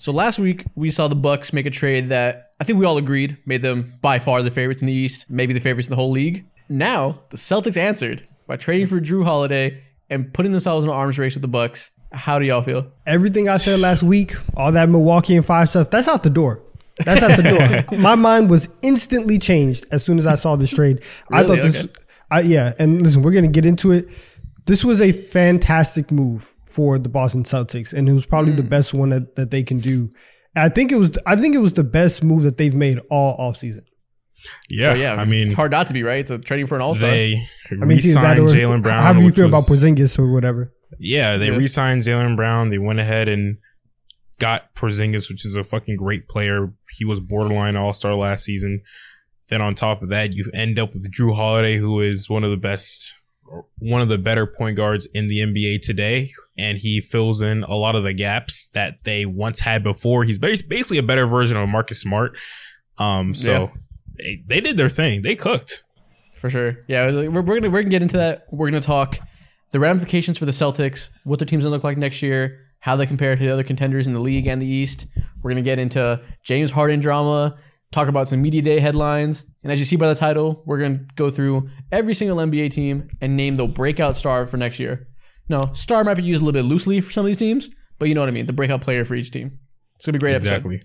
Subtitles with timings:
[0.00, 2.96] So last week we saw the Bucks make a trade that I think we all
[2.96, 5.96] agreed made them by far the favorites in the East, maybe the favorites in the
[5.96, 6.46] whole league.
[6.70, 11.18] Now the Celtics answered by trading for Jrue Holiday and putting themselves in an arms
[11.18, 11.90] race with the Bucks.
[12.12, 12.90] How do y'all feel?
[13.06, 16.62] Everything I said last week, all that Milwaukee and five stuff, that's out the door.
[17.04, 17.98] That's out the door.
[17.98, 21.02] My mind was instantly changed as soon as I saw this trade.
[21.30, 21.92] I thought this, Okay.
[22.30, 22.72] I, yeah.
[22.78, 24.08] And listen, we're gonna get into it.
[24.64, 28.56] This was a fantastic move for the Boston Celtics, and it was probably Hmm.
[28.58, 30.10] the best one that, that they can do.
[30.56, 31.12] I think it was.
[31.26, 33.80] I think it was the best move that they've made all offseason.
[34.70, 36.26] Yeah, Oh, yeah, I mean, it's hard not to be right.
[36.26, 37.10] So trading for an All Star.
[37.10, 39.02] they I mean, it's either that re-signed Jaylen Brown.
[39.02, 40.72] How do you which feel about was- Porzingis or whatever?
[40.98, 41.56] Yeah, they Yeah.
[41.56, 42.68] re-signed Jaylen Brown.
[42.68, 43.58] They went ahead and
[44.38, 46.72] got Porzingis, which is a fucking great player.
[46.96, 48.80] He was borderline All Star last season.
[49.50, 52.50] Then on top of that, you end up with Jrue Holiday, who is one of
[52.50, 53.12] the best,
[53.78, 57.74] one of the better point guards in the NBA today, and he fills in a
[57.74, 60.24] lot of the gaps that they once had before.
[60.24, 62.36] He's basically a better version of Marcus Smart.
[62.98, 63.70] Um, so
[64.16, 65.22] they, they did their thing.
[65.22, 65.82] They cooked.
[66.36, 66.78] For sure.
[66.88, 68.46] Yeah, we're, we're gonna we're gonna get into that.
[68.50, 69.18] We're gonna talk
[69.72, 73.06] the ramifications for the Celtics, what their team's gonna look like next year, how they
[73.06, 75.06] compare to the other contenders in the league and the East.
[75.42, 77.58] We're gonna get into James Harden drama,
[77.92, 81.00] talk about some media day headlines, and as you see by the title, we're gonna
[81.16, 85.08] go through every single NBA team and name the breakout star for next year.
[85.48, 88.08] No, star might be used a little bit loosely for some of these teams, but
[88.08, 88.46] you know what I mean.
[88.46, 89.58] The breakout player for each team.
[89.96, 90.54] It's gonna be a great episode.
[90.54, 90.82] Exactly.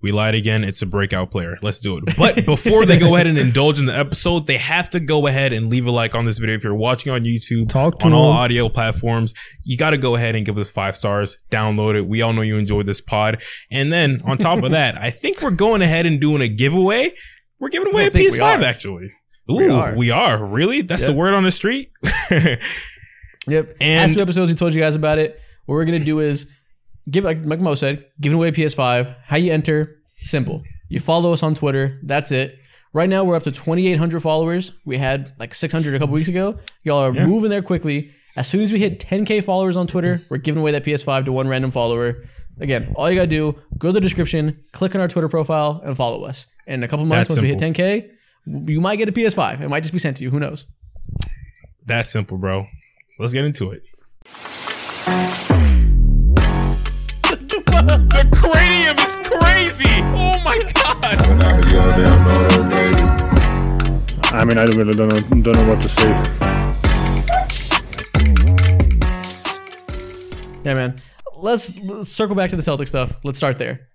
[0.00, 0.62] We lied again.
[0.62, 1.58] It's a breakout player.
[1.60, 2.16] Let's do it.
[2.16, 5.52] But before they go ahead and indulge in the episode, they have to go ahead
[5.52, 6.54] and leave a like on this video.
[6.54, 8.36] If you're watching on YouTube, Talk to on all him.
[8.36, 11.38] audio platforms, you got to go ahead and give us five stars.
[11.50, 12.06] Download it.
[12.06, 13.42] We all know you enjoyed this pod.
[13.72, 17.12] And then on top of that, I think we're going ahead and doing a giveaway.
[17.58, 19.12] We're giving away a think we PS5 actually.
[19.50, 19.94] Ooh, We are.
[19.96, 20.44] we are.
[20.44, 20.82] Really?
[20.82, 21.90] That's the word on the street?
[23.46, 23.76] Yep.
[23.80, 25.40] And- Last two episodes, we told you guys about it.
[25.66, 26.46] What we're gonna do is
[27.10, 29.14] give, like, like Mo said, giving away PS5.
[29.24, 29.96] How you enter?
[30.22, 30.62] Simple.
[30.88, 31.98] You follow us on Twitter.
[32.02, 32.58] That's it.
[32.92, 34.72] Right now, we're up to 2,800 followers.
[34.86, 36.58] We had like 600 a couple weeks ago.
[36.84, 37.26] Y'all are Yeah.
[37.26, 38.10] moving there quickly.
[38.36, 41.32] As soon as we hit 10k followers on Twitter, we're giving away that PS5 to
[41.32, 42.24] one random follower.
[42.60, 45.96] Again, all you gotta do, go to the description, click on our Twitter profile, and
[45.96, 46.46] follow us.
[46.66, 48.08] And in a couple months, That's once we hit 10k,
[48.70, 49.60] you might get a PS5.
[49.60, 50.30] It might just be sent to you.
[50.30, 50.64] Who knows?
[51.86, 52.64] That's simple, bro.
[53.08, 53.82] So let's get into it.
[58.18, 60.02] The cranium is crazy.
[60.16, 61.18] Oh my god.
[64.34, 66.10] I mean, I really don't know, don't know what to say.
[70.64, 70.96] Yeah, man.
[71.36, 73.12] Let's, let's circle back to the Celtic stuff.
[73.22, 73.86] Let's start there.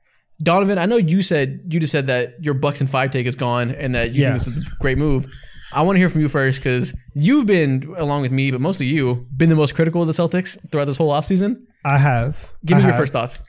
[0.41, 3.35] Donnavan, I know you said you just said that your Bucks and five take is
[3.35, 4.29] gone and that you Yeah.
[4.37, 5.27] think this is a great move.
[5.73, 8.85] I want to hear from you first because you've been, along with me, but mostly
[8.85, 11.57] you, been the most critical of the Celtics throughout this whole offseason.
[11.83, 12.37] I have.
[12.65, 13.01] Give me I your have.
[13.01, 13.39] first thoughts.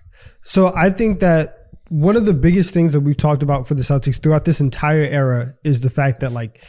[0.45, 1.61] So I think that
[1.91, 5.03] one of the biggest things that we've talked about for the Celtics throughout this entire
[5.03, 6.61] era is the fact that like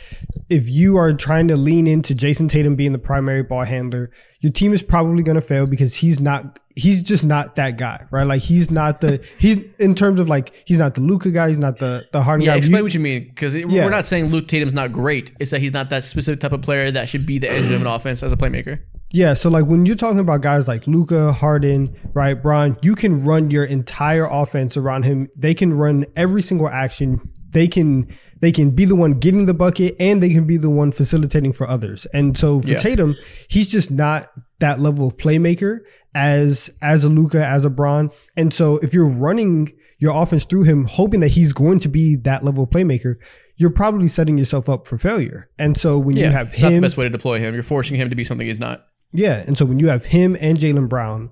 [0.50, 4.52] if you are trying to lean into Jayson Tatum being the primary ball handler, your
[4.52, 8.28] team is probably going to fail because he's not he's just not that guy, right?
[8.28, 11.58] Like he's not the he's in terms of like he's not the Luka guy, he's
[11.58, 12.58] not the the Harden Yeah, guy.
[12.58, 13.66] explain You- what you mean because Yeah.
[13.66, 15.32] we're not saying Luke Tatum's not great.
[15.40, 17.82] It's that he's not that specific type of player that should be the engine of
[17.82, 18.80] an offense as a playmaker.
[19.12, 23.24] Yeah, so like when you're talking about guys like Luka, Harden, right, Bron, you can
[23.24, 25.30] run your entire offense around him.
[25.36, 27.22] They can run every single action.
[27.52, 28.08] They can
[28.42, 31.54] they can be the one getting the bucket and they can be the one facilitating
[31.54, 32.06] for others.
[32.14, 32.78] And so for Yeah.
[32.78, 33.16] Tatum,
[33.48, 34.30] he's just not
[34.60, 35.80] that level of playmaker
[36.14, 38.12] as as a Luka, as a Bron.
[38.36, 42.18] And so if you're running your offense through him, hoping that he's going to be
[42.18, 43.16] that level of playmaker,
[43.56, 45.50] you're probably setting yourself up for failure.
[45.58, 47.54] And so when Yeah, you have him, that's the best way to deploy him.
[47.54, 48.86] You're forcing him to be something he's not.
[49.18, 51.32] Yeah, and so when you have him and Jaylen Brown,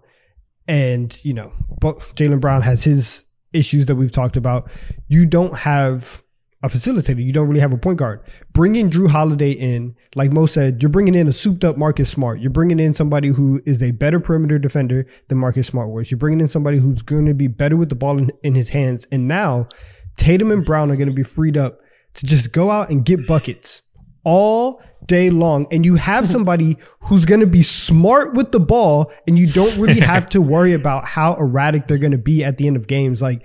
[0.67, 1.51] and you know,
[1.81, 4.69] Jaylen Brown has his issues that we've talked about,
[5.07, 6.23] you don't have
[6.63, 7.23] a facilitator.
[7.23, 8.21] You don't really have a point guard.
[8.53, 12.39] Bringing Jrue Holiday in, like Mo said, you're bringing in a souped up Marcus Smart.
[12.39, 16.09] You're bringing in somebody who is a better perimeter defender than Marcus Smart was.
[16.09, 18.69] You're bringing in somebody who's going to be better with the ball in, in his
[18.69, 19.05] hands.
[19.11, 19.67] And now
[20.15, 21.79] Tatum and Brown are going to be freed up
[22.13, 23.81] to just go out and get buckets
[24.23, 25.67] all day long.
[25.71, 29.77] And you have somebody who's going to be smart with the ball, and you don't
[29.79, 32.87] really have to worry about how erratic they're going to be at the end of
[32.87, 33.21] games.
[33.21, 33.43] Like,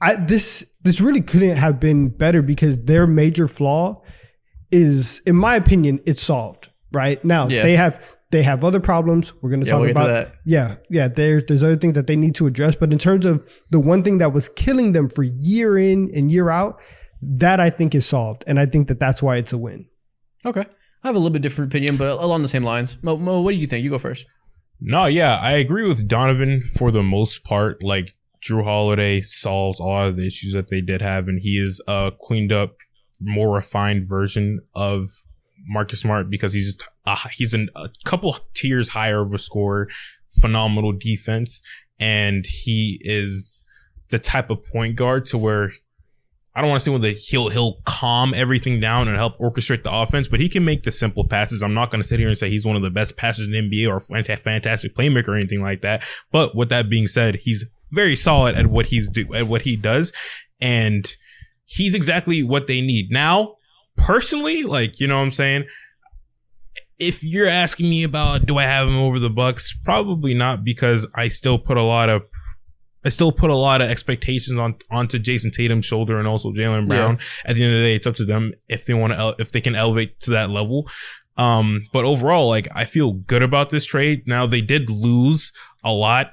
[0.00, 4.02] I, this this really couldn't have been better because their major flaw
[4.70, 6.68] is, in my opinion, it's solved.
[6.92, 7.62] Right now, Yeah.
[7.62, 8.00] they have
[8.30, 9.32] they have other problems.
[9.40, 10.34] We're going to Yeah, talk we'll about that.
[10.44, 11.08] yeah, yeah.
[11.08, 14.02] There's there's other things that they need to address, but in terms of the one
[14.04, 16.80] thing that was killing them for year in and year out,
[17.22, 19.86] that I think is solved, and I think that that's why it's a win.
[20.44, 20.64] Okay.
[21.02, 22.96] I have a little bit different opinion, but along the same lines.
[23.02, 23.84] Mo, Mo what do you think?
[23.84, 24.26] You go first.
[24.80, 27.82] No, yeah, I agree with Donnavan for the most part.
[27.82, 31.58] Like Jrue Holiday solves a lot of the issues that they did have, and he
[31.58, 32.76] is a cleaned up,
[33.20, 35.06] more refined version of
[35.66, 36.84] Marcus Smart because he's just
[37.32, 39.88] he's in a couple tiers higher of a scorer,
[40.40, 41.60] phenomenal defense,
[41.98, 43.62] and he is
[44.10, 45.72] the type of point guard to where
[46.54, 49.92] I don't want to say whether he'll he'll calm everything down and help orchestrate the
[49.92, 51.62] offense, but he can make the simple passes.
[51.62, 53.52] I'm not going to sit here and say he's one of the best passers in
[53.52, 56.04] the NBA or fant- fantastic playmaker or anything like that.
[56.30, 59.74] But with that being said, he's very solid at what he's do at what he
[59.74, 60.12] does,
[60.60, 61.16] and
[61.64, 63.56] he's exactly what they need now.
[63.96, 65.64] Personally, like you know what I'm saying.
[66.96, 71.04] If you're asking me about do I have him over the Bucks, probably not because
[71.16, 72.22] I still put a lot of
[73.04, 76.86] I still put a lot of expectations on onto Jayson Tatum's shoulder and also Jaylen
[76.88, 77.18] Brown.
[77.44, 79.34] At the end of the day, it's up to them if they want to ele-
[79.38, 80.88] if they can elevate to that level.
[81.36, 84.22] Um, but overall, like I feel good about this trade.
[84.26, 85.52] Now they did lose
[85.82, 86.32] a lot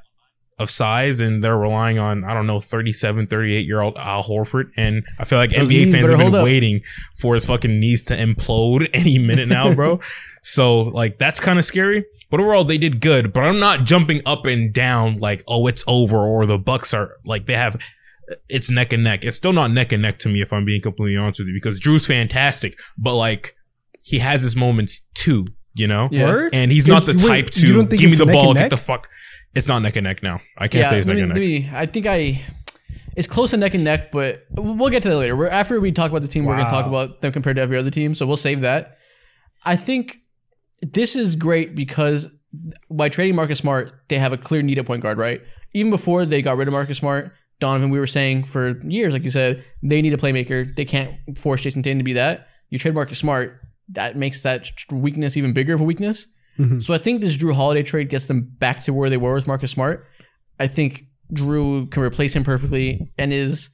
[0.59, 4.65] of size and they're relying on I don't know 37, 38 year old Al Horford
[4.77, 6.43] and I feel like Those NBA fans have been up.
[6.43, 6.81] waiting
[7.19, 9.99] for his fucking knees to implode any minute now, bro.
[10.43, 12.05] so like that's kind of scary.
[12.31, 13.33] But overall, they did good.
[13.33, 17.17] But I'm not jumping up and down like, oh, it's over, or the Bucks are
[17.25, 17.77] like they have.
[18.47, 19.25] It's neck and neck.
[19.25, 21.53] It's still not neck and neck to me, if I'm being completely honest with you,
[21.53, 23.55] because Jrue's fantastic, but like
[24.01, 26.07] he has his moments too, you know.
[26.11, 26.47] Yeah.
[26.53, 28.59] And he's not the wait, type you to don't think give me the ball, and
[28.59, 29.09] get the fuck.
[29.53, 30.39] It's not neck and neck now.
[30.57, 31.37] I can't say it's neck me- and neck.
[31.37, 32.41] me- I think I.
[33.17, 35.35] It's close to neck and neck, but we'll get to that later.
[35.35, 37.61] We're, after we talk about the team, we're going to talk about them compared to
[37.61, 38.15] every other team.
[38.15, 38.95] So we'll save that.
[39.65, 40.20] I think
[40.81, 42.27] this is great because
[42.89, 45.41] by trading Marcus Smart, they have a clear need at point guard, right?
[45.73, 47.31] Even before they got rid of Marcus Smart,
[47.61, 50.75] Donnavan, we were saying for years, like you said, they need a playmaker.
[50.75, 52.47] They can't force Jayson Tatum to be that.
[52.69, 56.27] You trade Marcus Smart, that makes that weakness even bigger of a weakness.
[56.59, 56.83] Mhm.
[56.83, 59.47] So I think this Jrue Holiday trade gets them back to where they were with
[59.47, 60.05] Marcus Smart.
[60.59, 63.69] I think Jrue can replace him perfectly and is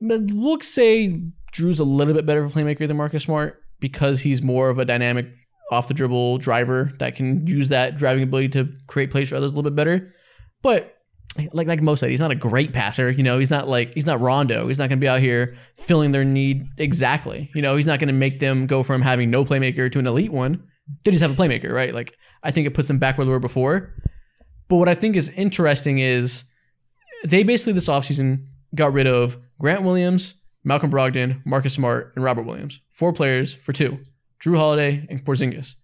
[0.00, 1.20] we'll say
[1.52, 4.78] Jrue's a little bit better of a playmaker than Marcus Smart because he's more of
[4.78, 5.26] a dynamic
[5.72, 9.50] off the dribble driver that can use that driving ability to create plays for others
[9.50, 10.14] a little bit better.
[10.62, 10.96] But
[11.52, 13.10] like like most said, he's not a great passer.
[13.10, 14.68] You know, he's not like he's not Rondo.
[14.68, 17.50] He's not going to be out here filling their need exactly.
[17.54, 20.06] You know, he's not going to make them go from having no playmaker to an
[20.06, 20.62] elite one.
[21.04, 21.94] They just have a playmaker, right?
[21.94, 23.94] Like I think it puts them back where they were before.
[24.68, 26.44] But what I think is interesting is
[27.24, 30.34] they basically this offseason got rid of Grant Williams,
[30.64, 32.80] Malcolm Brogdon, Marcus Smart, and Robert Williams.
[32.90, 33.98] Four players for two.
[34.44, 35.76] Jrue Holiday and Porzingis.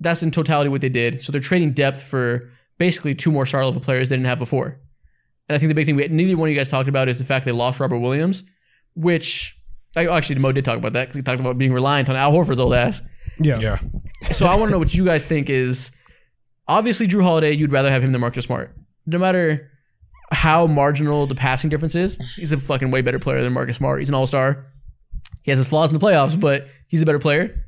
[0.00, 1.22] That's in totality what they did.
[1.22, 4.80] So they're trading depth for basically two more star level players they didn't have before.
[5.48, 7.18] And I think the big thing we, neither one of you guys talked about is
[7.18, 8.44] the fact they lost Robert Williams,
[8.94, 9.56] which
[9.96, 12.16] I, oh, actually Mo did talk about that because he talked about being reliant on
[12.16, 13.02] Al Horford's old ass.
[13.40, 13.58] Yeah.
[13.58, 13.78] Yeah.
[14.32, 15.90] So I want to know what you guys think is
[16.66, 18.76] obviously Jrue Holiday, you'd rather have him than Marcus Smart.
[19.06, 19.70] No matter
[20.30, 24.00] how marginal the passing difference is, he's a fucking way better player than Marcus Smart.
[24.00, 24.66] He's an all-star.
[25.42, 27.64] He has his flaws in the playoffs, but he's a better player.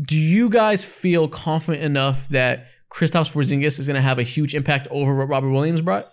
[0.00, 4.54] Do you guys feel confident enough that Kristaps Porzingis is going to have a huge
[4.54, 6.08] impact over what Robert Williams brought?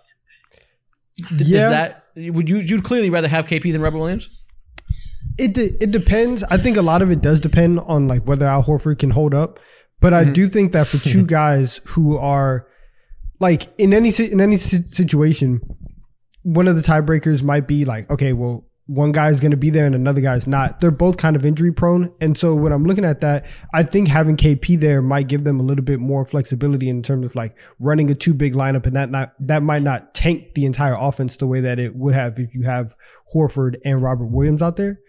[1.35, 1.69] Does Yeah.
[1.69, 4.29] that would you you'd clearly rather have KP than Robert Williams?
[5.37, 6.43] It de- it depends.
[6.43, 9.33] I think a lot of it does depend on like whether Al Horford can hold
[9.33, 9.59] up.
[9.99, 10.33] But I Mhm.
[10.33, 12.67] do think that for two guys who are
[13.39, 15.59] like in any in any situation,
[16.43, 19.85] one of the tiebreakers might be like, okay, well, one guy's going to be there
[19.85, 20.81] and another guy's not.
[20.81, 24.07] They're both kind of injury prone, and so when I'm looking at that, I think
[24.07, 27.55] having KP there might give them a little bit more flexibility in terms of like
[27.79, 31.37] running a two big lineup, and that not that might not tank the entire offense
[31.37, 32.93] the way that it would have if you have
[33.33, 34.99] Horford and Robert Williams out there.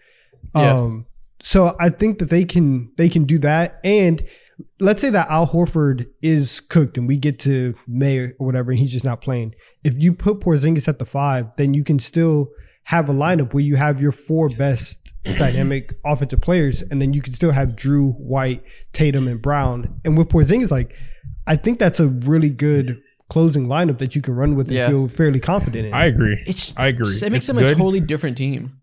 [0.55, 0.73] Yeah.
[0.73, 1.05] Um,
[1.41, 4.23] so I think that they can they can do that, and
[4.79, 8.79] let's say that Al Horford is cooked and we get to May or whatever, and
[8.79, 9.55] he's just not playing.
[9.83, 12.49] If you put Porzingis at the five, then you can still
[12.85, 17.21] have a lineup where you have your four best dynamic offensive players, and then you
[17.21, 18.63] can still have Jrue, White,
[18.93, 19.99] Tatum, and Brown.
[20.05, 20.93] And with Porzingis, like
[21.47, 24.87] I think that's a really good closing lineup that you can run with and Yeah.
[24.87, 25.93] feel fairly confident in.
[25.93, 26.37] I agree.
[26.45, 27.07] It's I agree.
[27.09, 28.73] It makes It's them a totally different team.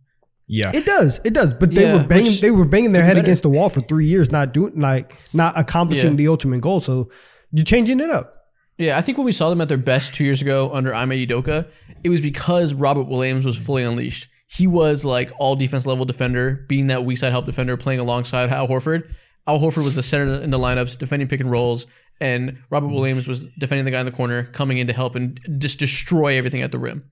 [0.49, 0.73] Yeah.
[0.75, 1.55] It does, it does.
[1.55, 3.25] But they Yeah, were banging, they were banging their head better.
[3.25, 6.17] against the wall for three years, not doing like not accomplishing Yeah.
[6.17, 6.81] the ultimate goal.
[6.81, 7.09] So
[7.53, 8.35] you're changing it up.
[8.79, 11.11] Yeah, I think when we saw them at their best two years ago under Ime
[11.11, 11.69] Udoka,
[12.03, 14.29] it was because Robert Williams was fully unleashed.
[14.49, 18.51] He was like all defense level defender, being that weak side help defender, playing alongside
[18.51, 19.11] Al Horford.
[19.47, 21.87] Al Horford was the center in the lineups, defending pick and rolls,
[22.21, 22.97] and Robert mm-hmm.
[22.97, 26.37] Williams was defending the guy in the corner, coming in to help and just destroy
[26.37, 27.05] everything at the rim.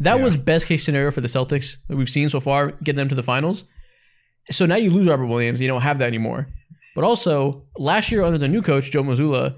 [0.00, 3.08] That was best case scenario for the Celtics that we've seen so far, getting them
[3.08, 3.64] to the finals.
[4.50, 6.48] So now you lose Robert Williams, you don't have that anymore.
[6.94, 9.56] But also, last year under the new coach Joe Mazzulla,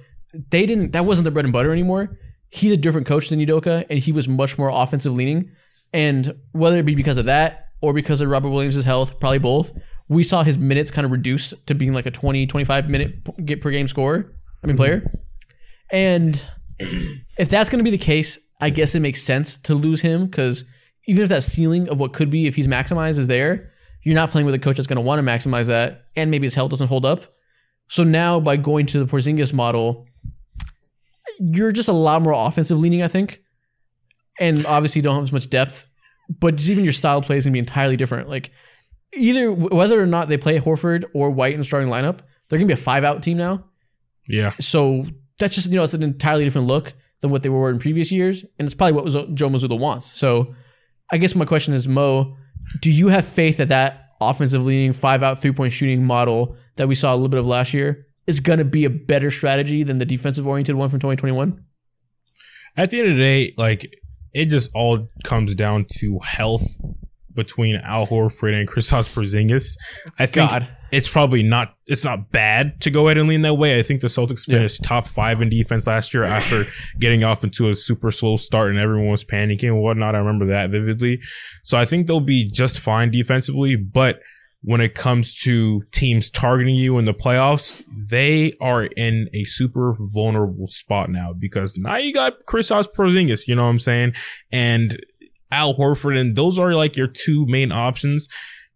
[0.50, 0.92] they didn't.
[0.92, 2.18] That wasn't the bread and butter anymore.
[2.48, 5.50] he's a different coach than Udoka, and he was much more offensive leaning.
[5.92, 9.72] And whether it be because of that or because of Robert Williams' health, probably both,
[10.08, 13.60] we saw his minutes kind of reduced to being like a 20, 25 minute get
[13.60, 14.32] per game score.
[14.62, 15.10] I mean, player.
[15.90, 16.44] And
[16.78, 20.26] if that's going to be the case, I guess it makes sense to lose him
[20.26, 20.64] because
[21.06, 24.30] even if that ceiling of what could be if he's maximized is there, you're not
[24.30, 26.70] playing with a coach that's going to want to maximize that, and maybe his health
[26.70, 27.24] doesn't hold up.
[27.88, 30.06] So now by going to the Porzingis model,
[31.38, 33.42] you're just a lot more offensive leaning, I think,
[34.40, 35.86] and obviously don't have as much depth.
[36.40, 38.28] But just even your style plays gonna be entirely different.
[38.28, 38.50] Like
[39.14, 42.66] either whether or not they play Horford or White in the starting lineup, they're gonna
[42.66, 43.64] be a five out team now.
[44.28, 44.52] Yeah.
[44.60, 45.04] So
[45.38, 48.10] that's just you know it's an entirely different look than what they were in previous
[48.10, 50.06] years, and it's probably what was Joe Mazzulla wants.
[50.06, 50.54] So
[51.10, 52.36] I guess my question is, Mo,
[52.80, 56.88] do you have faith that that offensive leaning five out three point shooting model that
[56.88, 59.82] we saw a little bit of last year is going to be a better strategy
[59.82, 61.62] than the defensive oriented one from 2021?
[62.76, 63.90] At the end of the day, like
[64.34, 66.66] it just all comes down to health
[67.32, 69.76] between Al Horford and Kristaps Porzingis.
[70.18, 70.68] I think God.
[70.90, 73.78] it's probably not it's not bad to go ahead and lean that way.
[73.78, 74.56] I think the Celtics Yeah.
[74.56, 76.64] finished top five in defense last year after
[76.98, 80.14] getting off into a super slow start and everyone was panicking and whatnot.
[80.14, 81.20] I remember that vividly.
[81.62, 84.20] So I think they'll be just fine defensively, but
[84.66, 89.94] when it comes to teams targeting you in the playoffs, they are in a super
[90.12, 94.14] vulnerable spot now because now you got Kristaps Porzingis, you know what I'm saying,
[94.50, 95.00] and
[95.52, 98.26] Al Horford, and those are like your two main options.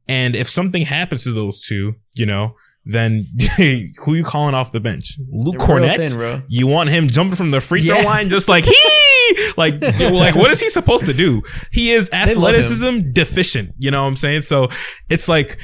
[0.06, 4.80] And if something happens to those two, you know, then who you calling off the
[4.80, 5.18] bench?
[5.30, 6.10] Luke They're Kornet.
[6.16, 6.44] thin.
[6.48, 8.04] You want him jumping from the free throw Yeah.
[8.04, 11.42] line just like he like like what is he supposed to do?
[11.70, 14.42] He is athleticism deficient, you know what I'm saying?
[14.42, 14.68] So
[15.08, 15.58] it's like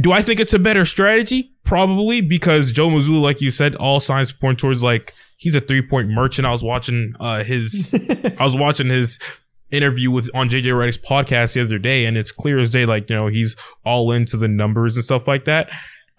[0.00, 1.52] do I think it's a better strategy?
[1.64, 5.82] Probably because Joe Mazzulla, like you said, all signs point towards like he's a three
[5.82, 6.46] point merchant.
[6.46, 7.94] I was watching uh his
[8.38, 9.18] I was watching his
[9.70, 13.08] interview with on JJ Redick's podcast the other day, and it's clear as day, like,
[13.10, 15.68] you know, he's all into the numbers and stuff like that.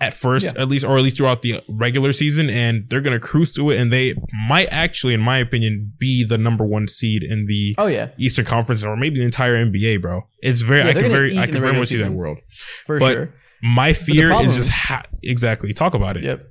[0.02, 0.62] At first, Yeah.
[0.64, 3.78] at least, or at least throughout the regular season, and they're gonna cruise to it,
[3.80, 4.14] and they
[4.50, 8.44] might actually, in my opinion, be the number one seed in the Oh yeah, Eastern
[8.44, 10.28] Conference or maybe the entire NBA, bro.
[10.42, 12.40] It's very, Yeah, I can very, I can very much see that world.
[12.86, 13.34] for But- sure.
[13.64, 15.72] My fear problem- is just ha- exactly.
[15.74, 16.24] Talk about it.
[16.26, 16.46] Yep.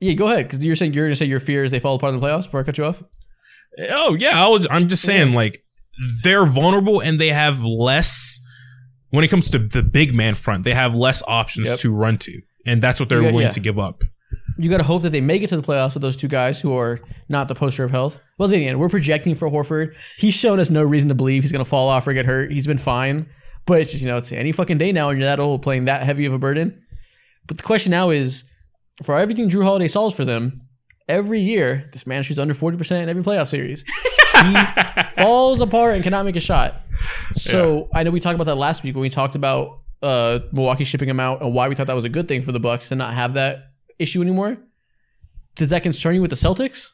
[0.00, 2.14] Yeah, go ahead because you're saying you're gonna say your fear is they fall apart
[2.14, 2.44] in the playoffs.
[2.44, 3.02] Before I cut you off.
[3.90, 5.62] Oh yeah, I I'm just saying like
[6.22, 8.40] they're vulnerable and they have less
[9.10, 10.64] when it comes to the big man front.
[10.64, 11.78] They have less options Yep.
[11.80, 13.50] to run to, and that's what they're Yeah, willing yeah.
[13.50, 14.02] to give up.
[14.58, 16.60] You got to hope that they make it to the playoffs with those two guys
[16.60, 18.20] who are not the poster of health.
[18.38, 19.94] Well, then again, we're projecting for Horford.
[20.16, 22.52] He's shown us no reason to believe he's going to fall off or get hurt.
[22.52, 23.28] He's been fine,
[23.66, 25.86] but it's just you know it's any fucking day now, and you're that old playing
[25.86, 26.80] that heavy of a burden.
[27.46, 28.44] But the question now is,
[29.02, 30.62] for everything Jrue Holiday solves for them,
[31.08, 33.84] every year this man shoots under forty percent in every playoff series.
[34.42, 34.56] he
[35.22, 36.80] falls apart and cannot make a shot.
[37.32, 40.84] So I know we talked about that last week when we talked about uh, Milwaukee
[40.84, 42.88] shipping him out and why we thought that was a good thing for the Bucks
[42.90, 44.58] to not have that issue anymore.
[45.56, 46.90] Does that concern you with the Celtics?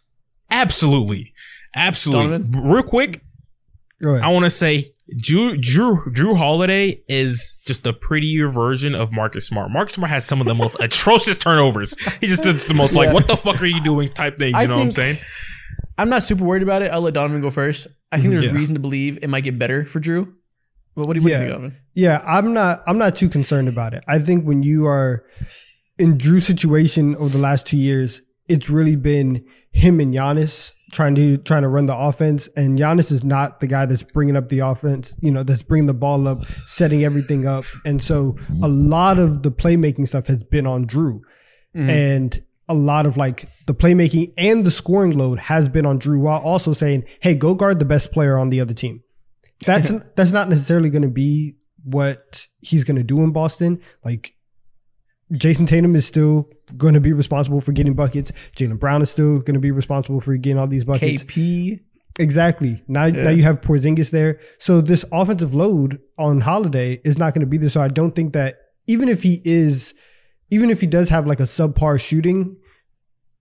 [0.50, 1.32] Absolutely,
[1.74, 2.38] absolutely.
[2.38, 2.72] Donnavan?
[2.72, 3.22] Real quick,
[4.02, 4.86] I want to say
[5.16, 9.70] Jrue Jrue Jrue Holiday is just a prettier version of Marcus Smart.
[9.70, 11.96] Marcus Smart has some of the most atrocious turnovers.
[12.20, 13.12] He just does the most like, Yeah.
[13.14, 14.52] "What the fuck are you doing?" type things.
[14.52, 15.18] You I know what I'm saying?
[15.98, 16.90] I'm not super worried about it.
[16.92, 17.86] I'll let Donnavan go first.
[18.12, 18.52] I think there's Yeah.
[18.52, 20.32] reason to believe it might get better for Jrue.
[20.96, 21.50] But what do you, what do you Yeah.
[21.52, 21.76] think, Donnavan?
[21.94, 22.82] Yeah, I'm not.
[22.86, 24.02] I'm not too concerned about it.
[24.08, 25.24] I think when you are
[25.98, 31.14] in Jrue's situation over the last two years, it's really been him and Giannis trying
[31.14, 34.48] to trying to run the offense, and Giannis is not the guy that's bringing up
[34.48, 35.14] the offense.
[35.20, 39.42] You know, that's bringing the ball up, setting everything up, and so a lot of
[39.44, 41.20] the playmaking stuff has been on Jrue,
[41.76, 41.88] Mhm.
[41.88, 46.20] and a lot of like the playmaking and the scoring load has been on Jrue,
[46.20, 49.02] while also saying, "Hey, go guard the best player on the other team."
[49.66, 53.80] That's that's not necessarily going to be what he's going to do in Boston.
[54.04, 54.34] Like
[55.32, 58.32] Jayson Tatum is still going to be responsible for getting buckets.
[58.56, 61.24] Jaylen Brown is still going to be responsible for getting all these buckets.
[61.24, 61.80] KP.
[62.18, 62.82] Exactly.
[62.88, 63.24] Now, Yeah.
[63.24, 64.40] now you have Porzingis there.
[64.58, 67.70] So this offensive load on Holiday is not going to be there.
[67.70, 68.56] So I don't think that
[68.88, 69.94] even if he is,
[70.50, 72.56] even if he does have like a subpar shooting,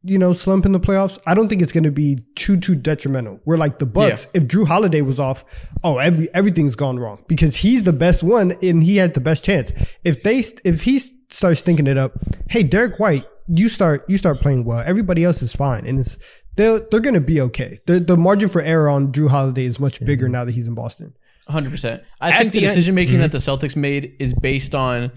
[0.04, 2.76] you know, slump in the playoffs, I don't think it's going to be too too
[2.76, 3.40] detrimental.
[3.46, 5.44] We're like the Bucks, if Jrue Holiday was off,
[5.84, 9.44] oh every everything's gone wrong because he's the best one and he had the best
[9.44, 9.72] chance.
[10.04, 12.14] If they if he starts thinking it up,
[12.50, 14.84] hey Derrick White, you start you start playing well.
[14.86, 16.18] Everybody else is fine, and it's
[16.56, 17.80] they're they're going to be okay.
[17.86, 20.76] The the margin for error on Jrue Holiday is much bigger now that he's in
[20.76, 21.14] Boston.
[21.50, 22.02] 100%.
[22.22, 23.22] I At think the the decision making Mhm.
[23.22, 25.12] that the Celtics made is based on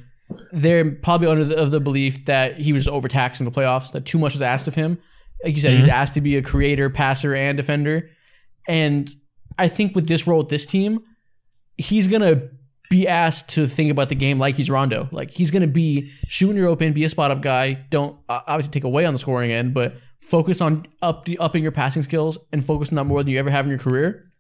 [0.53, 4.05] they're probably under the, of the belief that he was overtaxed in the playoffs, that
[4.05, 4.99] too much was asked of him.
[5.45, 5.91] Like you said, he's mm-hmm.
[5.91, 8.11] asked to be a creator, passer, and defender.
[8.69, 9.13] And
[9.59, 11.01] I think with this role with this team,
[11.77, 12.49] he's gonna
[12.91, 15.09] be asked to think about the game like he's Rondo.
[15.11, 17.73] Like he's gonna be shooting your open, be a spot up guy.
[17.91, 22.03] Don't obviously take away on the scoring end, but focus on up upping your passing
[22.03, 24.31] skills and focus on that more than you ever have in your career.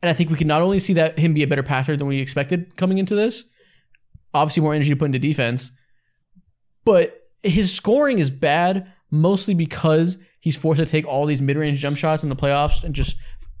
[0.00, 2.06] And I think we can not only see that him be a better passer than
[2.06, 3.44] we expected coming into this,
[4.34, 5.70] obviously more energy to put into defense,
[6.84, 11.96] but his scoring is bad mostly because he's forced to take all these mid-range jump
[11.96, 13.16] shots in the playoffs and just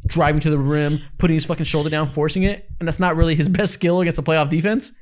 [0.06, 3.34] driving to the rim, putting his fucking shoulder down, forcing it, and that's not really
[3.34, 4.92] his best skill against a playoff defense.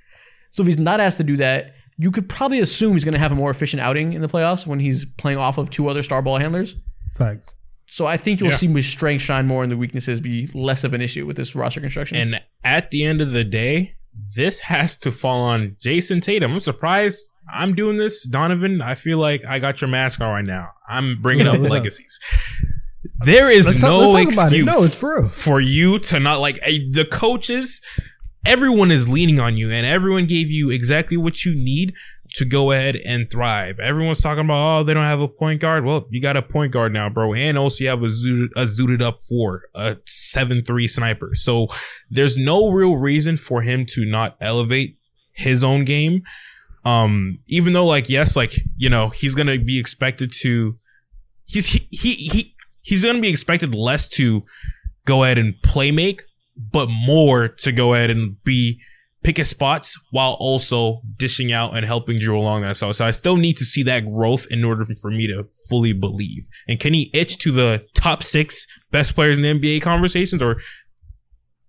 [0.50, 3.20] So if he's not asked to do that, you could probably assume he's going to
[3.20, 6.02] have a more efficient outing in the playoffs when he's playing off of two other
[6.02, 6.74] star ball handlers.
[7.14, 7.52] Facts.
[7.86, 8.56] So I think you'll Yeah.
[8.56, 11.54] see his strength shine more and the weaknesses be less of an issue with this
[11.54, 12.16] roster construction.
[12.16, 13.94] And at the end of the day,
[14.34, 16.52] this has to fall on Jayson Tatum.
[16.52, 18.82] I'm surprised I'm doing this, Donnavan.
[18.82, 20.70] I feel like I got your mask on right now.
[20.88, 22.20] I'm bringing up legacies.
[23.20, 24.28] There is Let's no talk it.
[24.28, 27.80] excuse No, it's for for you to not like eh, the coaches.
[28.46, 31.92] Everyone is leaning on you, and everyone gave you exactly what you need
[32.34, 33.78] to go ahead and thrive.
[33.80, 35.84] Everyone's talking about, oh, they don't have a point guard.
[35.84, 38.62] Well, you got a point guard now, bro, and also you have a zooted, a
[38.62, 41.34] zooted up four, a seven three sniper.
[41.34, 41.68] So
[42.08, 44.98] there's no real reason for him to not elevate
[45.32, 46.22] his own game.
[46.84, 50.78] Um, even though, like, yes, like you know, he's gonna be expected to,
[51.44, 54.44] he's he he, he he's gonna be expected less to
[55.04, 56.22] go ahead and play make,
[56.56, 58.80] but more to go ahead and be
[59.22, 62.94] pick his spots while also dishing out and helping Drew along that side.
[62.94, 66.48] So I still need to see that growth in order for me to fully believe.
[66.68, 70.60] And can he itch to the top six best players in the NBA conversations or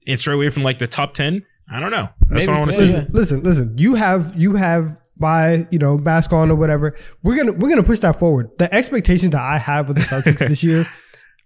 [0.07, 1.45] and straight away from like the top ten?
[1.73, 2.09] I don't know.
[2.29, 2.91] That's Maybe, what I want to maybe.
[2.91, 2.97] see.
[2.97, 3.75] Listen, listen, listen.
[3.77, 6.95] You have you have by you know mask on or whatever.
[7.23, 8.49] We're gonna we're gonna push that forward.
[8.57, 10.87] The expectations that I have with the Celtics this year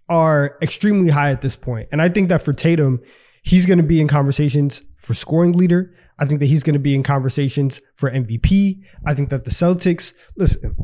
[0.08, 3.00] are extremely high at this point, and I think that for Tatum,
[3.46, 5.94] he's going to be in conversations for scoring leader.
[6.18, 8.82] I think that he's going to be in conversations for MVP.
[9.06, 10.74] I think that the Celtics, listen,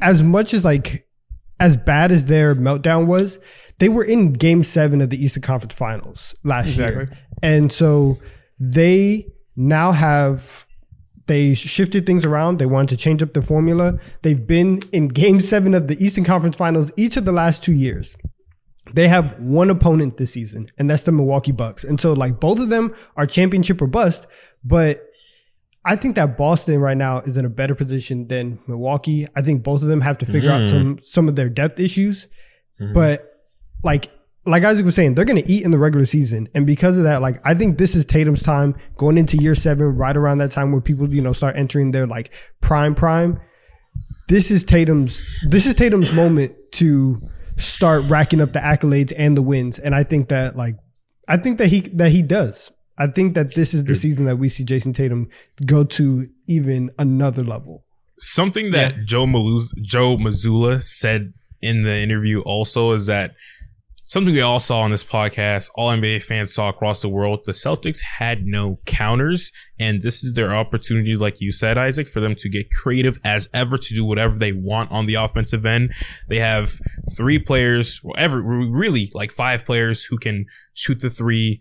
[0.00, 1.06] as much as like
[1.60, 3.38] as bad as their meltdown was,
[3.78, 7.10] they were in Game Seven of the Eastern Conference Finals last year,
[7.42, 8.18] and so
[8.58, 10.66] they now have
[11.26, 12.58] they shifted things around.
[12.58, 13.98] They wanted to change up the formula.
[14.22, 17.74] They've been in game seven of the Eastern Conference Finals each of the last two
[17.74, 18.16] years.
[18.94, 21.82] They have one opponent this season, and that's the Milwaukee Bucks.
[21.84, 24.26] And so, like, both of them are championship or bust.
[24.64, 25.02] But
[25.84, 29.26] I think that Boston right now is in a better position than Milwaukee.
[29.36, 30.70] I think both of them have to figure out Mhm.
[30.70, 32.28] some some of their depth issues.
[32.80, 32.92] Mhm.
[32.94, 33.24] But
[33.84, 34.10] like
[34.48, 37.02] like Isaac was saying, they're going to eat in the regular season, and because of
[37.02, 40.52] that, like I think this is Tatum's time going into year seven, right around that
[40.52, 43.40] time where people you know start entering their like prime prime.
[44.28, 47.20] This is Tatum's this is Tatum's moment to
[47.56, 50.76] start racking up the accolades and the wins, and I think that like
[51.28, 52.70] I think that he that he does.
[52.98, 53.98] I think that this is the Dude.
[53.98, 55.28] season that we see Jayson Tatum
[55.66, 57.84] go to even another level.
[58.18, 63.32] Something that Joe Maluz- Joe Mazzulla said in the interview also is that
[64.06, 67.40] something we all saw on this podcast, all NBA fans saw across the world.
[67.44, 72.20] The Celtics had no counters, and this is their opportunity, like you said, Isaac, for
[72.20, 75.92] them to get creative as ever to do whatever they want on the offensive end.
[76.28, 76.80] They have
[77.16, 81.60] three players, well, ever really like five players who can shoot the three.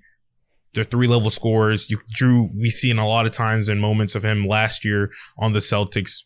[0.74, 1.90] They're three level scorers.
[1.90, 5.54] You Jrue, we seen a lot of times in moments of him last year on
[5.54, 6.24] the Celtics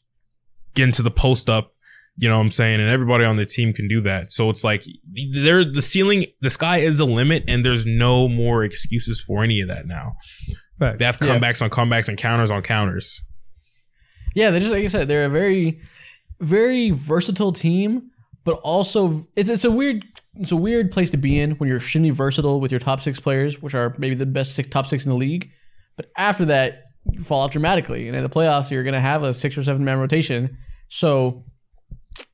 [0.73, 1.73] getting to the post up,
[2.19, 2.79] you know what I'm saying?
[2.81, 4.31] And everybody on the team can do that.
[4.31, 4.83] So it's like
[5.33, 9.61] there the ceiling, the sky is a limit, and there's no more excuses for any
[9.61, 10.13] of that now.
[10.79, 10.99] Facts.
[10.99, 11.37] They have Yeah.
[11.39, 13.21] comebacks on comebacks and counters on counters.
[14.35, 15.81] Yeah, they're just like I said, they're a very,
[16.39, 18.11] very versatile team,
[18.43, 20.05] but also it's it's a weird
[20.35, 23.19] it's a weird place to be in when you're extremely versatile with your top six
[23.19, 25.49] players, which are maybe the best six, top six in the league.
[25.97, 29.23] But after that, you fall off dramatically, and in the playoffs, you're going to have
[29.23, 30.57] a six or seven man rotation.
[30.87, 31.43] So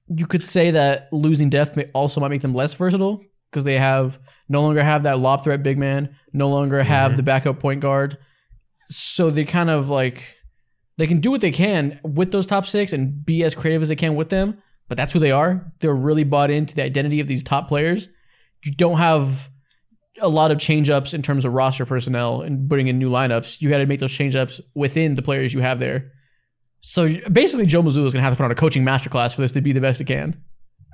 [0.08, 3.78] you could say that losing depth may also might make them less versatile because they
[3.78, 7.18] have no longer have that lob threat big man, no longer have mm-hmm.
[7.18, 8.18] the backup point guard.
[8.86, 10.36] So they kind of like
[10.98, 13.89] they can do what they can with those top six and be as creative as
[13.89, 14.62] they can with them.
[14.88, 15.72] But that's who they are.
[15.80, 18.08] They're really bought into the identity of these top players.
[18.63, 19.50] You don't have
[20.22, 23.62] a lot of change ups in terms of roster personnel and putting in new lineups.
[23.62, 26.12] You got to make those change ups within the players you have there.
[26.88, 29.41] So basically, Joe Mazzulla is going to have to put on a coaching masterclass for
[29.41, 30.39] this to be the best it can.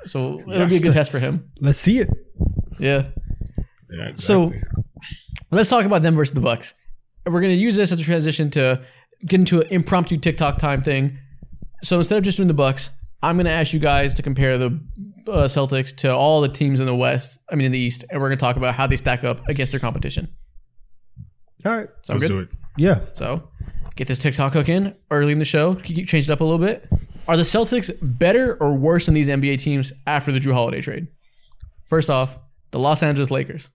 [0.06, 1.51] So it'll be a good test for him.
[1.60, 2.10] Let's see it.
[2.80, 3.08] Yeah.
[3.91, 4.54] Yeah, So
[5.51, 6.73] let's talk about them versus the Bucks.
[7.25, 8.82] We're going to use this as a transition to
[9.25, 11.17] get into an impromptu TikTok time thing.
[11.84, 12.89] So instead of just doing the Bucks,
[13.21, 14.80] I'm going to ask you guys to compare the
[15.27, 18.21] uh, Celtics to all the teams in the West, I mean in the East, and
[18.21, 20.34] we're going to talk about how they stack up against their competition.
[21.65, 21.89] All right.
[22.06, 22.38] Sound Let's good?
[22.38, 22.49] do it.
[22.77, 22.99] Yeah.
[23.15, 23.43] So,
[23.95, 25.75] get this TikTok hook in early in the show.
[25.75, 26.88] Keep change it up a little bit.
[27.27, 31.08] Are the Celtics better or worse than these NBA teams after the Jrue Holiday trade?
[31.86, 32.38] First off,
[32.71, 33.69] the Los Angeles Lakers.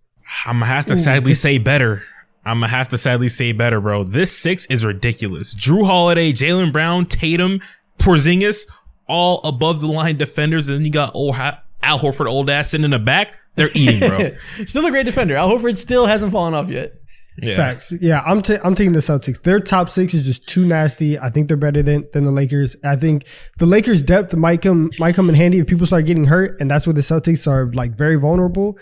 [0.44, 2.02] I'm gonna have to sadly say better.
[2.44, 4.05] I'm gonna have to sadly say better, bro.
[4.05, 5.55] This six is ridiculous.
[5.55, 7.61] Jrue Holiday, Jaylen Brown, Tatum,
[7.98, 8.66] Porzingis,
[9.09, 12.70] all above the line defenders, and then you got old ha- Al Horford, old ass
[12.70, 13.38] sitting in the back.
[13.55, 14.37] They're eating, bro.
[14.66, 15.37] still a great defender.
[15.37, 17.00] Al Horford still hasn't fallen off yet.
[17.42, 17.57] Yeah.
[17.57, 17.92] Facts.
[18.01, 19.42] Yeah, I'm ta- I'm taking the Celtics.
[19.42, 21.18] Their top six is just too nasty.
[21.18, 22.77] I think they're better than than the Lakers.
[22.85, 23.27] I think
[23.59, 26.70] the Lakers' depth might come might come in handy if people start getting hurt, and
[26.70, 28.79] that's where the Celtics are like very vulnerable.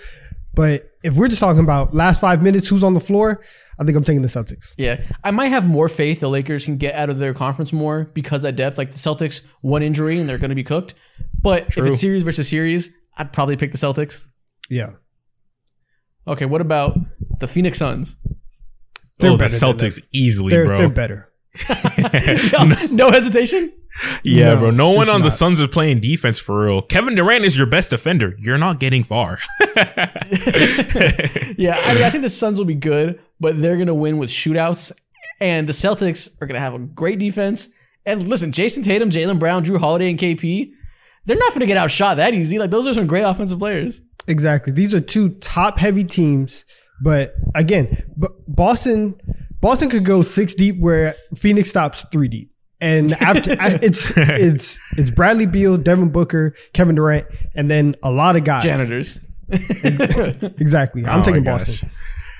[0.54, 3.42] But if we're just talking about last five minutes, who's on the floor,
[3.80, 4.74] I think I'm taking the Celtics.
[4.78, 8.04] Yeah, I might have more faith the Lakers can get out of their conference more
[8.14, 8.78] because of that depth.
[8.78, 10.94] Like the Celtics, one injury and they're going to be cooked.
[11.42, 11.84] But True.
[11.86, 14.22] if it's series versus series, I'd probably pick the Celtics.
[14.70, 14.90] Yeah,
[16.26, 16.96] Okay, what about
[17.40, 18.16] the Phoenix Suns?
[19.18, 20.78] They're oh, the better than Celtics easily, they're bro.
[20.78, 21.30] they're better.
[22.90, 23.72] no hesitation.
[24.24, 24.70] yeah, No, bro.
[24.70, 25.32] No one it's on the not.
[25.34, 26.82] Suns is playing defense for real.
[26.82, 28.34] Kevin Durant is your best defender.
[28.38, 29.38] You're not getting far.
[31.56, 34.18] Yeah, I mean, I think the Suns will be good, but they're going to win
[34.18, 34.92] with shootouts.
[35.40, 37.68] And the Celtics are going to have a great defense.
[38.06, 40.70] And listen, Jayson Tatum, Jaylen Brown, Jrue Holiday, and KP,
[41.24, 42.58] they're not going to get outshot that easy.
[42.58, 44.00] Like those are some great offensive players.
[44.26, 44.72] Exactly.
[44.72, 46.64] These are two top heavy teams,
[47.02, 48.04] but again,
[48.48, 49.20] Boston
[49.60, 52.50] Boston could go six deep where Phoenix stops three deep.
[52.80, 53.52] And after
[53.82, 58.64] it's it's it's Bradley Beal, Devin Booker, Kevin Durant, and then a lot of guys.
[58.64, 59.18] Janitors.
[59.48, 61.04] Exactly.
[61.06, 61.90] I'm Oh taking Boston.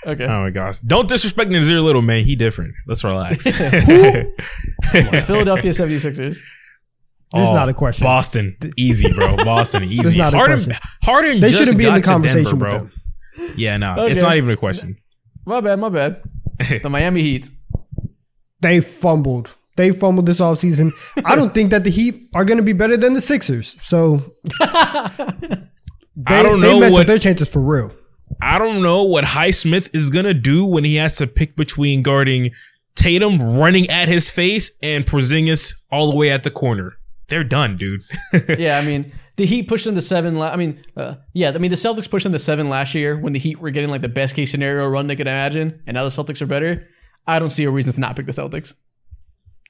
[0.07, 0.27] Okay.
[0.27, 0.81] oh my gosh!
[0.81, 2.25] Don't disrespect Nassir Little, man.
[2.25, 2.75] He different.
[2.87, 3.45] Let's relax.
[3.51, 4.35] Philadelphia
[5.71, 6.17] 76ers.
[6.17, 6.43] This is
[7.33, 8.05] Oh, not a oh, question.
[8.05, 9.37] Boston, easy, bro.
[9.37, 10.19] Boston, easy.
[10.19, 10.77] not a Harden, question.
[11.03, 13.04] Harden They shouldn't be in the conversation Denver, with bro.
[13.37, 13.55] Them.
[13.57, 14.13] Yeah, no, Okay.
[14.13, 14.97] it's not even a question.
[15.47, 16.23] My bad, my bad.
[16.83, 17.51] The Miami Heat.
[18.61, 19.51] They fumbled.
[19.77, 20.93] They fumbled this offseason.
[21.25, 23.77] I don't think that the Heat are going to be better than the Sixers.
[23.83, 24.67] So they,
[26.27, 27.93] I don't they know messed what- up their chances for real.
[28.41, 32.51] I don't know what Highsmith is gonna do when he has to pick between guarding
[32.97, 36.95] Tatum running at his face and Porzingis all the way at the corner.
[37.29, 38.03] They're done, dude.
[38.59, 40.37] Yeah, I mean, the Heat pushed them to seven.
[40.37, 43.19] La- I mean, uh, yeah, I mean, the Celtics pushed them to seven last year
[43.19, 45.95] when the Heat were getting like the best case scenario run they could imagine, and
[45.95, 46.87] now the Celtics are better.
[47.27, 48.75] I don't see a reason to not pick the Celtics.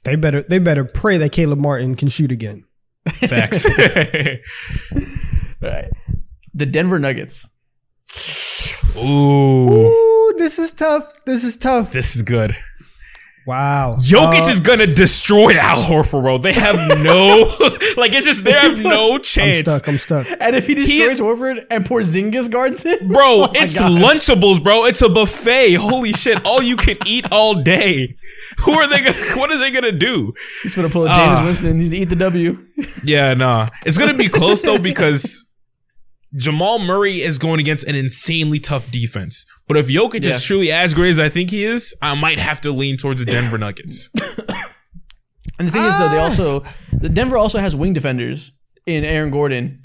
[0.04, 2.64] They better they better pray that Caleb Martin can shoot again.
[3.08, 3.64] Facts.
[4.92, 5.00] All
[5.62, 5.90] right.
[6.52, 7.48] The Denver Nuggets.
[8.96, 11.12] Ooh, Ooh, this is tough.
[11.24, 11.92] This is tough.
[11.92, 12.56] this is good.
[13.46, 13.96] Wow.
[14.00, 16.38] Jokic Uh, is gonna destroy Al Horford, bro.
[16.38, 17.54] They have no,
[17.96, 19.68] like, it's just they have no I'm chance.
[19.68, 19.86] stuck.
[19.88, 20.26] I'm stuck.
[20.40, 23.90] And if he destroys Horford and Porzingis guards him, Bro, oh it's God.
[23.92, 24.84] Lunchables, bro.
[24.86, 25.74] It's a buffet.
[25.74, 26.44] Holy shit!
[26.46, 28.16] All you can eat all day.
[28.60, 29.36] Who are they gonna?
[29.38, 30.32] What are they gonna do?
[30.62, 31.44] He's gonna pull a Jameis Ah.
[31.44, 31.78] Winston.
[31.80, 32.58] He's going to eat the W.
[33.02, 33.68] Yeah, nah.
[33.84, 35.43] It's gonna be close though because
[36.36, 39.46] Jamal Murray is going against an insanely tough defense.
[39.68, 40.34] But if Jokic Yeah.
[40.36, 43.24] is truly as great as I think he is, I might have to lean towards
[43.24, 44.10] the Denver Nuggets.
[45.56, 48.50] And the thing is, though, they also the Denver also has wing defenders
[48.86, 49.84] in Aaron Gordon,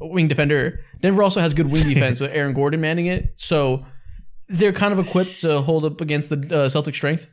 [0.00, 0.80] wing defender.
[1.00, 3.86] Denver also has good wing defense with Aaron Gordon manning it, so
[4.48, 7.28] they're kind of equipped to hold up against the uh, Celtic strength.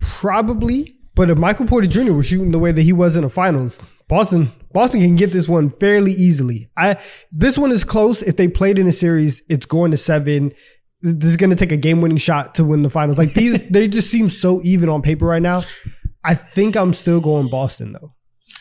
[0.00, 0.94] Probably.
[1.14, 2.12] But if Michael Porter Jr.
[2.12, 5.48] was shooting the way that he was in the finals, Boston Boston can get this
[5.48, 6.68] one fairly easily.
[6.76, 6.96] I
[7.32, 8.22] this one is close.
[8.22, 10.52] If they played in a series, it's going to seven.
[11.00, 13.18] This is going to take a game winning shot to win the finals.
[13.18, 15.62] Like these, they just seem so even on paper right now.
[16.24, 18.14] I think I'm still going Boston though,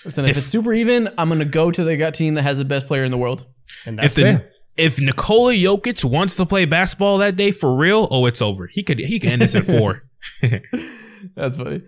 [0.06, 2.60] Listen, if, If- it's super even, I'm gonna go to the gut team that has
[2.60, 3.46] the best player in the world.
[3.86, 4.52] and that's if the fair.
[4.78, 8.67] if Nikola Jokic wants to play basketball that day for real, oh, it's over.
[8.72, 10.04] He could he could end this at four.
[11.36, 11.82] That's funny.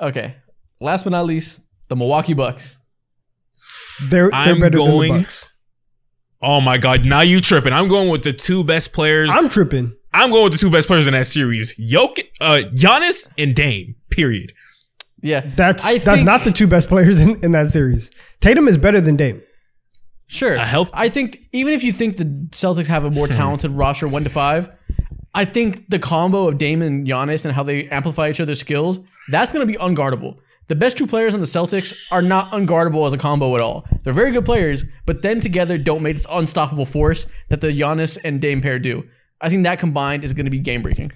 [0.00, 0.36] Okay,
[0.80, 2.76] last but not least, the Milwaukee Bucks.
[4.04, 5.50] They're, they're I'm better going- than the Bucks.
[6.42, 7.04] oh my god!
[7.04, 7.72] Now you tripping?
[7.72, 9.30] I'm going with the two best players.
[9.32, 9.94] I'm, tripping.
[10.12, 13.94] I'm going with the two best players in that series: Jokic, uh, Giannis, and Dame.
[14.10, 14.52] Period.
[15.22, 18.10] Yeah, That's I that's think- not the two best players in, in that series.
[18.40, 19.40] Tatum is better than Dame.
[20.26, 20.54] Sure.
[20.54, 24.06] A health- I think even if you think the Celtics have a more talented roster,
[24.06, 24.68] one to five,
[25.34, 29.00] I think the combo of Dame and Giannis and how they amplify each other's skills,
[29.30, 30.36] that's going to be unguardable.
[30.68, 33.84] The best two players on the Celtics are not unguardable as a combo at all.
[34.02, 38.16] They're very good players, but them together don't make this unstoppable force that the Giannis
[38.24, 39.04] and Dame pair do.
[39.40, 41.12] I think that combined is going to be game breaking.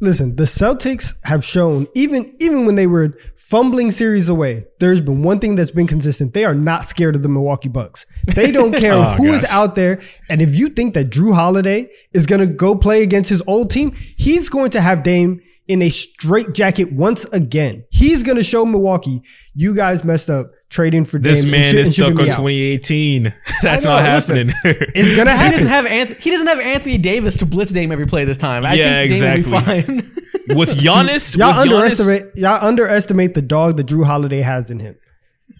[0.00, 5.22] listen, the Celtics have shown even even when they were fumbling series away, there's been
[5.22, 6.32] one thing that's been consistent.
[6.34, 8.06] They are not scared of the Milwaukee Bucks.
[8.26, 9.50] They don't care Oh, who is gosh.
[9.50, 10.00] out there.
[10.30, 13.70] And if you think that Jrue Holiday is going to go play against his old
[13.70, 17.84] team, he's going to have Dame in a straight jacket once again.
[17.90, 19.22] He's going to show Milwaukee,
[19.54, 21.50] you guys messed up trading for This Dame.
[21.52, 23.32] man is stuck on 2018.
[23.62, 24.48] That's know, not listen.
[24.48, 24.88] happening.
[24.94, 25.52] It's going to happen.
[25.52, 26.20] He doesn't have Anthony.
[26.20, 28.64] He doesn't have Anthony Davis to blitz Dame every play this time.
[28.66, 29.82] I Yeah, think Dame will exactly.
[29.82, 30.56] be fine.
[30.56, 34.78] with Giannis, Y'all with Giannis, underestimate y'all underestimate the dog that Jrue Holiday has in
[34.80, 34.96] him.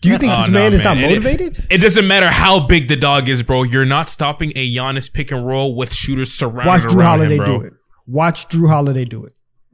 [0.01, 1.05] Do you think Oh, this no, man is not man.
[1.05, 1.67] It- motivated?
[1.71, 3.63] It, doesn't matter how big the dog is, bro.
[3.65, 7.35] You're not stopping a Giannis pick and roll with shooters surrounded Watch Jrue around Holiday
[7.35, 7.59] him, bro.
[7.61, 7.73] do it.
[8.07, 9.33] Watch Jrue Holiday do it.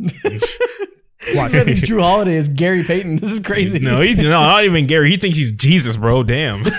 [0.09, 3.17] Think Jrue Holiday is Gary Payton.
[3.17, 3.79] This is crazy.
[3.79, 5.11] No, he's no, not even Gary.
[5.11, 6.23] He thinks he's Jesus, bro.
[6.23, 6.65] Damn.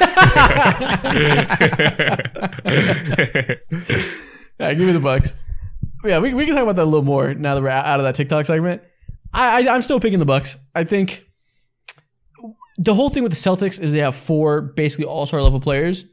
[4.60, 5.34] Yeah, give me the Bucks.
[6.04, 8.06] Yeah, we, we can talk about that a little more now that we're out of
[8.06, 8.82] that TikTok segment.
[9.34, 10.58] I, I I'm still picking the Bucks.
[10.74, 11.26] I think
[12.78, 16.06] the whole thing with the Celtics is they have four basically all star level players,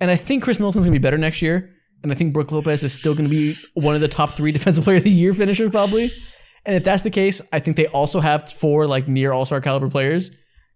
[0.00, 1.70] and I think Khris Middleton's gonna be better next year,
[2.02, 4.84] and I think Brook Lopez is still gonna be one of the top three defensive
[4.84, 6.12] player of the year finishers probably.
[6.64, 9.60] And if that's the case, I think they also have four like near all star
[9.60, 10.30] caliber players,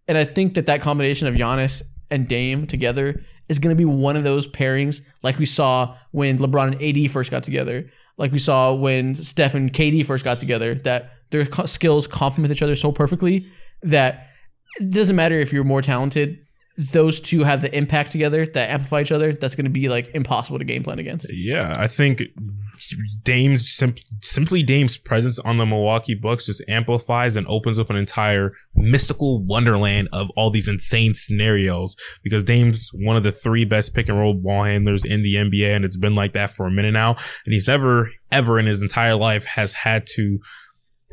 [0.08, 3.84] and I think that that combination of Giannis and Dame together is going to be
[3.84, 8.32] one of those pairings like we saw when LeBron and AD first got together, like
[8.32, 12.76] we saw when Steph and KD first got together, that their skills complement each other
[12.76, 13.46] so perfectly
[13.82, 14.28] that
[14.80, 16.38] it doesn't matter if you're more talented.
[16.78, 19.32] Those two have the impact together that amplify each other.
[19.32, 21.32] That's going to be like impossible to game plan against.
[21.32, 22.22] yeah, I think
[23.22, 27.96] Dame's sim- simply Dame's presence on the Milwaukee Bucks just amplifies and opens up an
[27.96, 33.94] entire mystical wonderland of all these insane scenarios because Dame's one of the three best
[33.94, 36.70] pick and roll ball handlers in the NBA and it's been like that for a
[36.70, 40.38] minute now and he's never ever in his entire life has had to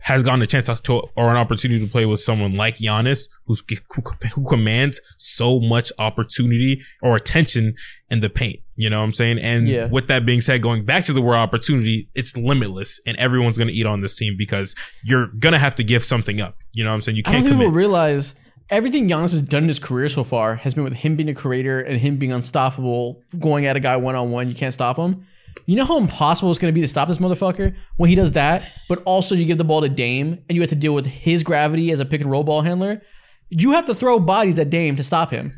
[0.04, 3.64] has gotten a chance to or an opportunity to play with someone like Giannis, who's
[3.96, 4.02] who,
[4.34, 7.74] who commands so much opportunity or attention
[8.10, 8.60] in the paint.
[8.76, 9.40] You know what I'm saying?
[9.40, 9.86] And Yeah.
[9.88, 13.72] with that being said, going back to the word opportunity, it's limitless, and everyone's gonna
[13.72, 16.58] eat on this team because you're gonna have to give something up.
[16.74, 17.16] You know what I'm saying?
[17.18, 18.36] You I don't can't think people realize
[18.70, 21.34] everything Giannis has done in his career so far has been with him being a
[21.34, 24.50] creator and him being unstoppable, going at a guy one on one.
[24.50, 25.26] You can't stop him.
[25.66, 28.34] You know how impossible it's going to be to stop this motherfucker when he does
[28.34, 31.06] that, but also you give the ball to Dame and you have to deal with
[31.06, 33.02] his gravity as a pick and roll ball handler.
[33.50, 35.58] You have to throw bodies at Dame to stop him.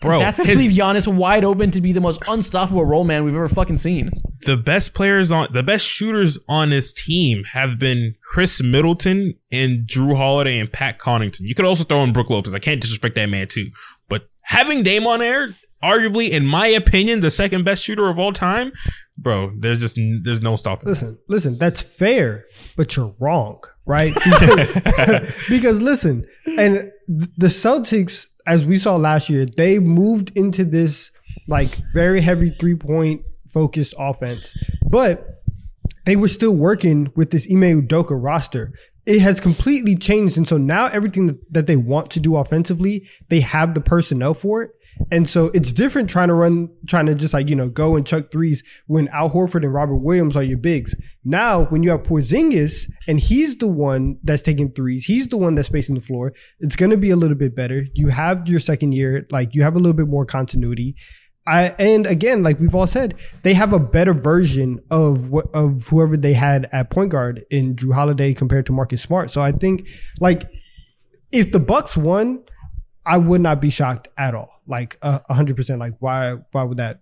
[0.00, 3.24] Bro, That's going to leave Giannis wide open to be the most unstoppable roll man
[3.24, 4.10] we've ever fucking seen.
[4.46, 9.88] the best players on the best shooters on this team have been Khris Middleton and
[9.88, 11.40] Jrue Holiday and Pat Connaughton.
[11.40, 12.54] You could also throw in Brook Lopez.
[12.54, 13.70] I can't disrespect that man too.
[14.08, 15.48] But having Dame on air,
[15.82, 18.70] arguably, in my opinion, the second best shooter of all time,
[19.18, 20.84] bro, there's just there's no stopping.
[20.84, 20.90] that.
[20.90, 24.14] Listen, listen, that's fair, but you're wrong, right?
[24.24, 31.10] Because, because listen, and the Celtics, as we saw last year, they moved into this
[31.48, 34.54] like very heavy three point focused offense,
[34.88, 35.42] but
[36.04, 38.72] they were still working with this Ime Udoka roster.
[39.04, 40.36] It has completely changed.
[40.36, 44.62] And so now everything that they want to do offensively, they have the personnel for
[44.62, 44.70] it.
[45.10, 48.06] And so it's different trying to run, trying to just like, you know, go and
[48.06, 50.94] chuck threes when Al Horford and Robert Williams are your bigs.
[51.24, 55.54] Now, when you have Porzingis and he's the one that's taking threes, he's the one
[55.54, 57.86] that's spacing the floor, it's going to be a little bit better.
[57.94, 60.96] You have your second year, like you have a little bit more continuity.
[61.46, 66.14] I, and again, like we've all said, they have a better version of of whoever
[66.14, 69.30] they had at point guard in Jrue Holiday compared to Marcus Smart.
[69.30, 69.88] So I think
[70.20, 70.50] like
[71.32, 72.44] if the Bucks won,
[73.06, 74.57] I would not be shocked at all.
[74.68, 75.80] Like uh, a hundred percent.
[75.80, 77.00] Like why why would that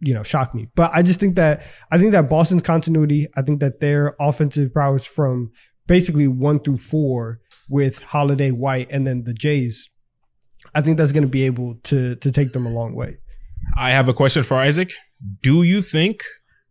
[0.00, 0.68] you know shock me?
[0.74, 4.72] But I just think that I think that Boston's continuity, I think that their offensive
[4.72, 5.50] prowess from
[5.86, 9.90] basically one through four with Holiday, White, and then the Jays,
[10.74, 13.18] I think that's going to be able to to take them a long way.
[13.76, 14.92] I have a question for Isaac.
[15.42, 16.22] Do you think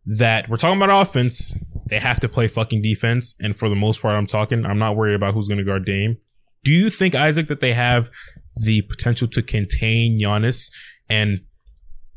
[0.05, 1.53] that we're talking about offense?
[1.87, 4.65] They have to play fucking defense, and for the most part, I'm talking.
[4.65, 6.17] I'm not worried about who's going to guard Dame.
[6.63, 8.09] Do you think Isaac that they have
[8.55, 10.71] the potential to contain Giannis
[11.09, 11.41] and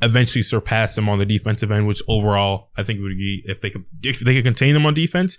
[0.01, 1.87] eventually surpass him on the defensive end?
[1.87, 4.95] Which overall, I think would be if they could if they could contain him on
[4.95, 5.39] defense,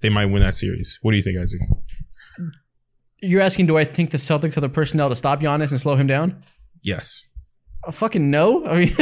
[0.00, 0.98] they might win that series.
[1.02, 1.60] What do you think, Isaac?
[3.22, 5.96] You're asking, do I think the Celtics have the personnel to stop Giannis and slow
[5.96, 6.44] him down?
[6.82, 7.24] Yes.
[7.86, 8.66] Uh, fucking no.
[8.66, 8.94] I mean,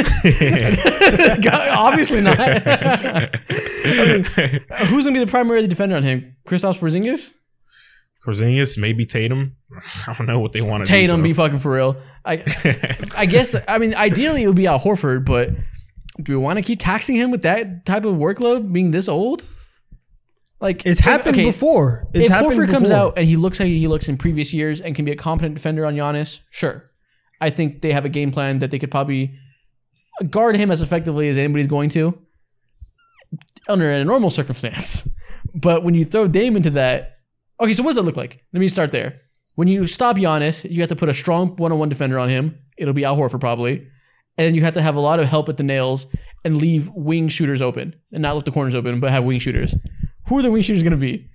[1.41, 2.39] God, obviously not.
[2.39, 3.29] I
[3.85, 4.25] mean,
[4.87, 6.35] who's gonna be the primary defender on him?
[6.47, 7.33] Kristaps Porzingis?
[8.25, 9.55] Porzingis, maybe Tatum.
[10.07, 10.97] I don't know what they want to do.
[10.97, 11.23] Tatum, do.
[11.23, 11.97] be fucking for real.
[12.25, 12.43] I,
[13.15, 13.55] I guess.
[13.67, 15.49] I mean, ideally it would be Al Horford, but
[16.21, 19.45] do we want to keep taxing him with that type of workload, being this old?
[20.61, 22.07] Like It's if- happened okay, before.
[22.13, 22.97] It's if happened Horford comes before.
[23.07, 25.55] out and he looks how he looks in previous years and can be a competent
[25.55, 26.89] defender on Giannis, sure.
[27.41, 29.37] I think they have a game plan that they could probably
[30.29, 32.17] guard him as effectively as anybody's going to
[33.67, 35.07] under a normal circumstance.
[35.55, 37.17] But when you throw Dame into that,
[37.59, 38.43] okay, so what does that look like?
[38.53, 39.21] Let me start there.
[39.55, 42.57] When you stop Giannis, you have to put a strong one-on-one defender on him.
[42.77, 43.87] It'll be Al Horford probably,
[44.37, 46.07] and you have to have a lot of help at the nails
[46.43, 49.75] and leave wing shooters open and not let the corners open, but have wing shooters.
[50.27, 51.29] Who are the wing shooters going to be?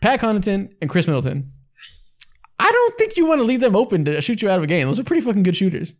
[0.00, 1.52] Pat Connaughton and Khris Middleton.
[2.58, 4.66] I don't think you want to leave them open to shoot you out of a
[4.66, 4.86] game.
[4.86, 5.94] Those are pretty fucking good shooters.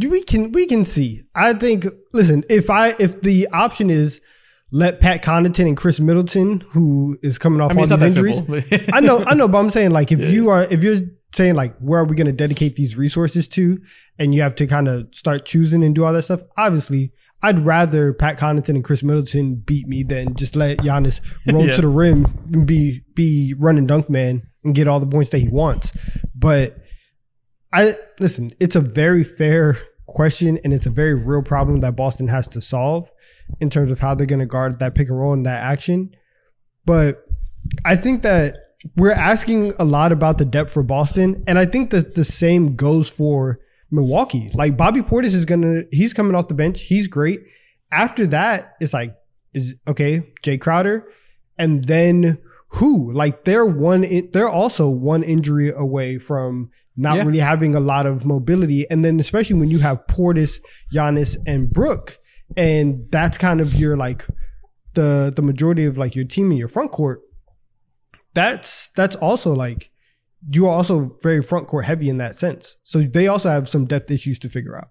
[0.00, 1.22] we can we can see.
[1.34, 1.86] I think.
[2.12, 4.20] Listen, if I if the option is
[4.74, 8.40] let Pat Connaughton and Khris Middleton, who is coming off I mean, all these injuries.
[8.92, 11.00] I know, I know, but I'm saying like if you are if you're
[11.34, 13.78] saying like where are we going to dedicate these resources to,
[14.18, 16.40] and you have to kind of start choosing and do all that stuff.
[16.56, 21.20] Obviously, I'd rather Pat Connaughton and Khris Middleton beat me than just let Giannis
[21.52, 21.72] roll Yeah.
[21.76, 25.38] to the rim and be be running dunk man and get all the points that
[25.38, 25.92] he wants.
[26.34, 26.78] But
[27.72, 32.28] I listen, it's a very fair question and it's a very real problem that Boston
[32.28, 33.10] has to solve
[33.60, 36.14] in terms of how they're going to guard that pick and roll and that action.
[36.84, 37.24] But
[37.84, 38.56] I think that
[38.96, 42.74] we're asking a lot about the depth for Boston, and I think that the same
[42.74, 43.60] goes for
[43.90, 44.50] Milwaukee.
[44.54, 47.40] Like Bobby Portis is gonna, he's coming off the bench, he's great.
[47.92, 49.14] After that, it's like,
[49.54, 51.06] is okay, Jae Crowder,
[51.58, 52.38] and then
[52.68, 53.12] who?
[53.12, 57.24] Like they're one, in, they're also one injury away from not Yeah.
[57.24, 60.58] really having a lot of mobility, and then especially when you have Portis,
[60.92, 62.18] Giannis, and Brook,
[62.56, 64.26] and that's kind of your like
[64.94, 67.22] the the majority of like your team in your front court
[68.34, 69.90] that's that's also like
[70.50, 72.76] you are also very front court heavy in that sense.
[72.82, 74.88] So they also have some depth issues to figure out.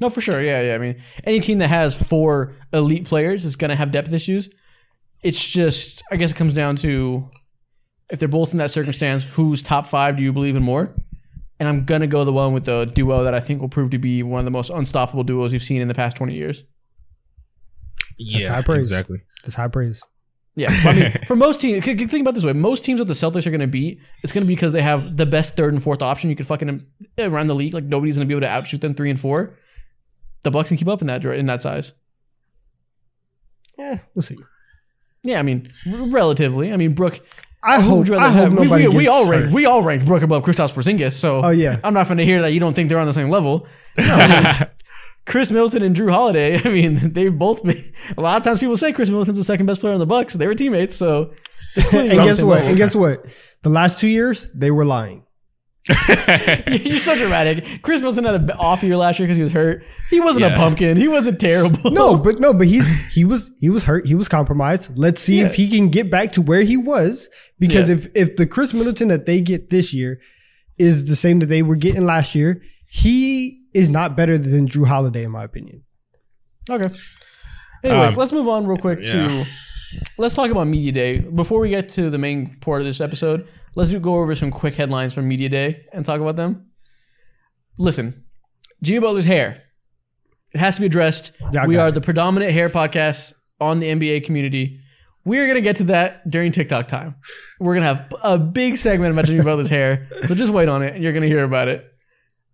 [0.00, 0.42] No, for sure.
[0.42, 0.74] Yeah, yeah.
[0.74, 4.48] I mean, any team that has four elite players is going to have depth issues.
[5.22, 7.30] It's just, I guess it comes down to
[8.10, 10.94] if they're both in that circumstance, whose top five do you believe in more?
[11.60, 13.90] And I'm going to go the one with the duo that I think will prove
[13.90, 16.64] to be one of the most unstoppable duos we've seen in the past 20 years.
[18.18, 18.86] Yeah, high praise.
[18.86, 19.22] exactly.
[19.42, 20.02] That's high praise.
[20.56, 20.68] Yeah.
[20.70, 23.46] I mean, for most teams, think think about this way most teams that the Celtics
[23.46, 25.82] are going to beat, it's going to be because they have the best third and
[25.82, 26.86] fourth option you could fucking
[27.18, 27.74] eh, around the league.
[27.74, 29.58] Like, nobody's going to be able to outshoot them three and four.
[30.42, 31.92] The Bucks can keep up in that in that size.
[33.78, 34.38] Yeah, we'll see.
[35.22, 36.72] Yeah, I mean, relatively.
[36.72, 37.20] I mean, Brook.
[37.64, 38.06] I hope.
[38.06, 38.50] you I hope?
[38.50, 39.52] We- nobody we, we all ranked.
[39.54, 41.12] We all ranked Brook above Kristaps Porzingis.
[41.12, 43.12] So Oh yeah, I'm not going to hear that you don't think they're on the
[43.12, 43.66] same level.
[43.98, 44.68] I mean,
[45.26, 46.60] Khris Middleton and Jrue Holiday.
[46.64, 47.92] I mean, they've both been.
[48.16, 50.34] A lot of times people say Khris Middleton's the second best player on the Bucks.
[50.34, 51.32] They were teammates, so.
[51.76, 52.62] and guess what?
[52.62, 53.24] And guess what?
[53.62, 55.23] The last two years they were lying.
[56.66, 57.82] You're so dramatic.
[57.82, 59.84] Khris Middleton had an off year last year because he was hurt.
[60.08, 60.56] He wasn't a Yeah.
[60.56, 60.96] pumpkin.
[60.96, 61.90] He wasn't terrible.
[61.90, 64.06] No, but no, but he's he was he was hurt.
[64.06, 64.90] He was compromised.
[64.96, 65.46] Let's see Yeah.
[65.46, 67.28] if he can get back to where he was.
[67.58, 67.96] Because Yeah.
[67.96, 70.20] if if the Khris Middleton that they get this year
[70.78, 74.86] is the same that they were getting last year, he is not better than Jrue
[74.86, 75.82] Holiday in my opinion.
[76.70, 76.88] Okay.
[77.84, 79.44] Anyways, Um, let's move on real quick to
[80.16, 83.46] let's talk about media day before we get to the main part of this episode.
[83.76, 86.70] Let's do, go over some quick headlines from media day and talk about them.
[87.76, 88.24] Listen,
[88.82, 89.62] Jimmy Butler's hair.
[90.52, 91.32] It has to be addressed.
[91.52, 91.92] Yeah, we are it.
[91.94, 94.80] the predominant hair podcast on the NBA community.
[95.24, 97.16] We're gonna get to that during TikTok time.
[97.58, 100.94] We're gonna have a big segment about Jimmy Butler's hair, so just wait on it,
[100.94, 101.84] and you're gonna hear about it.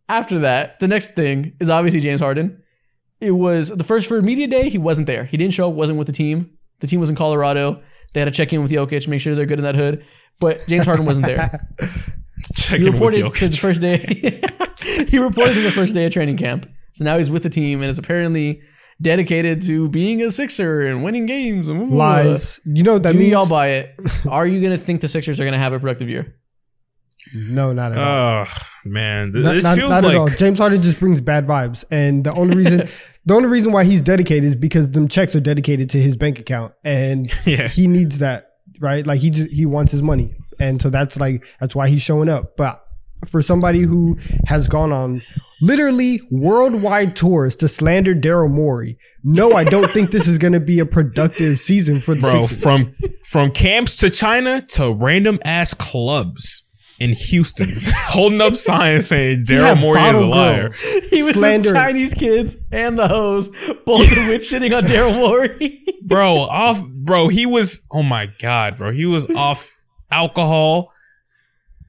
[0.09, 2.62] After that, the next thing is obviously James Harden.
[3.20, 4.70] It was the first for media day.
[4.70, 5.24] He wasn't there.
[5.24, 5.74] He didn't show up.
[5.74, 6.56] Wasn't with the team.
[6.80, 7.82] The team was in Colorado.
[8.12, 10.04] They had to check in with Jokic, make sure they're good in that hood.
[10.40, 11.68] But James Harden wasn't there.
[12.54, 13.36] Check He in with reported to Jokic.
[13.38, 13.98] his first day.
[15.08, 16.66] he reported to the first day of training camp.
[16.94, 18.62] So now he's with the team and is apparently
[19.00, 21.68] dedicated to being a Sixer and winning games.
[21.68, 22.60] Lies.
[22.64, 23.32] You know what that Do means?
[23.32, 23.94] y'all buy it?
[24.28, 26.34] Are you going to think the Sixers are going to have a productive year?
[27.35, 28.46] No, not at all.
[28.46, 28.52] Oh
[28.85, 30.28] man, Th- Not, not- feels not at all.
[30.28, 32.88] James Harden just brings bad vibes, and the only reason,
[33.26, 36.38] the only reason why he's dedicated is because them checks are dedicated to his bank
[36.38, 37.68] account, and Yeah.
[37.68, 39.06] he needs that, right?
[39.06, 42.28] Like he just he wants his money, and so that's like that's why he's showing
[42.28, 42.56] up.
[42.56, 42.83] But
[43.28, 45.22] for somebody who has gone on
[45.61, 50.61] literally worldwide tours to slander Daryl Morey, no, I don't think this is going to
[50.61, 52.62] be a productive season for the bro Sixers.
[52.62, 52.94] from
[53.24, 56.64] from camps to China to random ass clubs
[57.01, 60.68] in Houston, holding up signs saying Daryl had Morey is a liar.
[60.68, 60.80] girls.
[61.11, 61.68] He was Slander.
[61.70, 63.48] with Chinese kids and the hoes,
[63.86, 65.82] both of which shitting on Daryl Morey.
[66.03, 69.80] bro off bro he was oh my god bro he was off
[70.11, 70.92] alcohol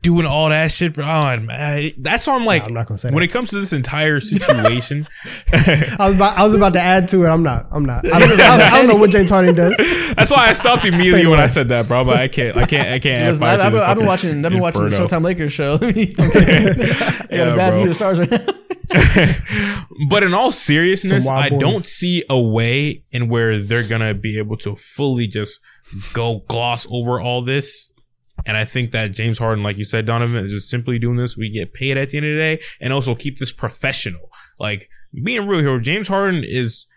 [0.01, 1.05] doing all that shit, bro.
[1.05, 3.29] Oh, man, that's why I'm like, Nah, I'm not gonna say when that.
[3.29, 5.07] it comes to this entire situation,
[5.53, 7.27] I was about, I was about to add to it.
[7.29, 7.67] I'm not.
[7.71, 8.05] I'm not.
[8.11, 9.75] I don't, I don't, I don't know what James Harden does.
[10.15, 12.03] that's why I stopped immediately when I said that, bro.
[12.03, 13.17] But I can't, I can't, I can't.
[13.17, 14.45] add Listen, I, to I've, been, I've been watching.
[14.45, 14.89] I've been watching the.
[14.97, 15.73] Showtime Lakers show.
[15.81, 17.81] I got Yeah, a bad bro.
[17.81, 19.85] view of the stars right now.
[20.09, 21.59] but in all seriousness, I boys.
[21.59, 25.59] don't see a way in where they're gonna be able to fully just
[26.13, 27.90] go gloss over all this.
[28.45, 31.37] And I think that James Harden, like you said, Donnavan, is just simply doing this.
[31.37, 34.29] We get paid at the end of the day, and also keep this professional.
[34.59, 34.89] Like
[35.23, 36.87] being real here, James Harden is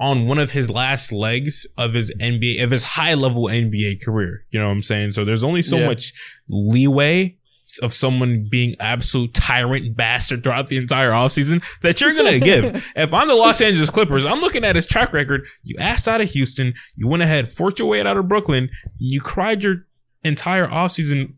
[0.00, 4.44] on one of his last legs of his NBA, of his high level NBA career.
[4.50, 5.12] You know what I'm saying?
[5.12, 5.86] So there's only so Yeah.
[5.86, 6.12] much
[6.48, 7.36] leeway
[7.82, 12.84] of someone being absolute tyrant bastard throughout the entire offseason that you're gonna give.
[12.94, 15.46] If I'm the Los Angeles Clippers, I'm looking at his track record.
[15.62, 18.68] You asked out of Houston, you went ahead, forced your way out of Brooklyn,
[18.98, 19.86] you cried your
[20.24, 21.34] entire offseason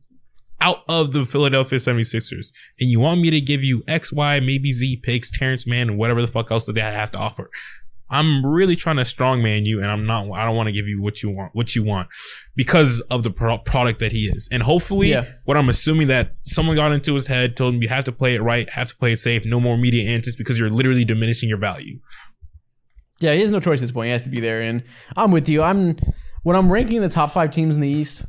[0.61, 2.47] out of the Philadelphia 76ers.
[2.80, 5.99] And you want me to give you X, Y, maybe Z picks, Terance Mann, and
[5.99, 7.51] whatever the fuck else that they have to offer.
[8.09, 10.30] I'm really trying to strongman you, and I'm not.
[10.30, 12.07] I don't want to give you what you want, what you want,
[12.55, 14.49] because of the pro- product that he is.
[14.53, 15.24] And hopefully, Yeah.
[15.45, 18.37] what I'm assuming that someone got into his head, told him you have to play
[18.37, 21.49] it right, have to play it safe, no more media antics, because you're literally diminishing
[21.49, 21.99] your value.
[23.18, 24.07] Yeah, he has no choice at this point.
[24.07, 24.84] He has to be there, and
[25.16, 25.62] I'm with you.
[25.62, 25.97] I'm
[26.45, 28.24] when I'm ranking the top five teams in the East.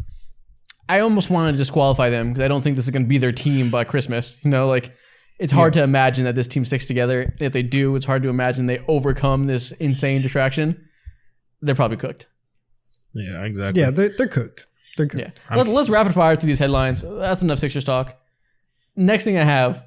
[0.89, 3.17] I almost want to disqualify them because I don't think this is going to be
[3.17, 4.37] their team by Christmas.
[4.43, 4.93] You know, like
[5.39, 7.33] it's hard to imagine that this team sticks together.
[7.39, 10.87] If they do, it's hard to imagine they overcome this insane distraction.
[11.61, 12.27] They're probably cooked.
[13.13, 13.81] Yeah, exactly.
[13.81, 14.67] Yeah, they're, they're cooked.
[14.95, 15.23] They're cooked.
[15.49, 17.03] Yeah, Let, let's rapid fire through these headlines.
[17.07, 18.17] That's enough Sixers talk.
[18.95, 19.83] Next thing I have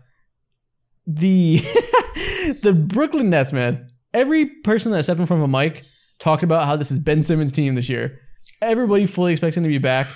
[1.07, 1.59] the
[2.63, 3.53] the Brooklyn Nets.
[3.53, 5.85] Man, every person that stepped in front of a mic
[6.19, 8.21] talked about how this is Ben Simmons' team this year.
[8.63, 10.07] Everybody fully expects him to be back.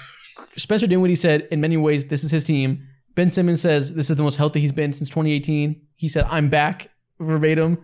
[0.56, 2.86] Spencer Dinwiddie said, in many ways, this is his team.
[3.14, 5.80] Ben Simmons says this is the most healthy he's been since 2018.
[5.94, 7.78] He said, "I'm back." Verbatim.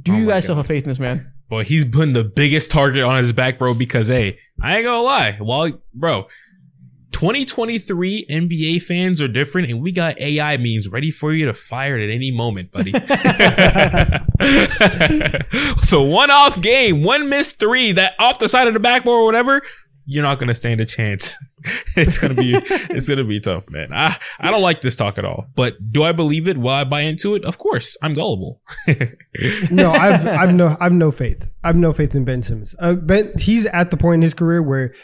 [0.00, 1.32] Do Oh you guys still have faith in this man?
[1.48, 5.02] Boy, he's putting the biggest target on his back, bro, because hey, I ain't gonna
[5.02, 5.38] lie.
[5.40, 6.28] Well, bro,
[7.12, 11.96] 2023 NBA fans are different, and we got AI memes ready for you to fire
[11.96, 12.92] at any moment, buddy.
[15.82, 19.24] so one off game, one missed three, that off the side of the backboard or
[19.24, 19.62] whatever,
[20.10, 21.34] you're not gonna stand a chance.
[21.96, 23.92] it's gonna be it's gonna be tough, man.
[23.92, 25.46] I I don't like this talk at all.
[25.54, 26.56] But do I believe it?
[26.56, 27.44] Will I buy into it?
[27.44, 27.94] Of course.
[28.02, 28.62] I'm gullible.
[29.70, 31.46] no, I've I've no I've no faith.
[31.62, 32.74] I've no faith in Ben Simmons.
[32.78, 34.94] Uh, ben, he's at the point in his career where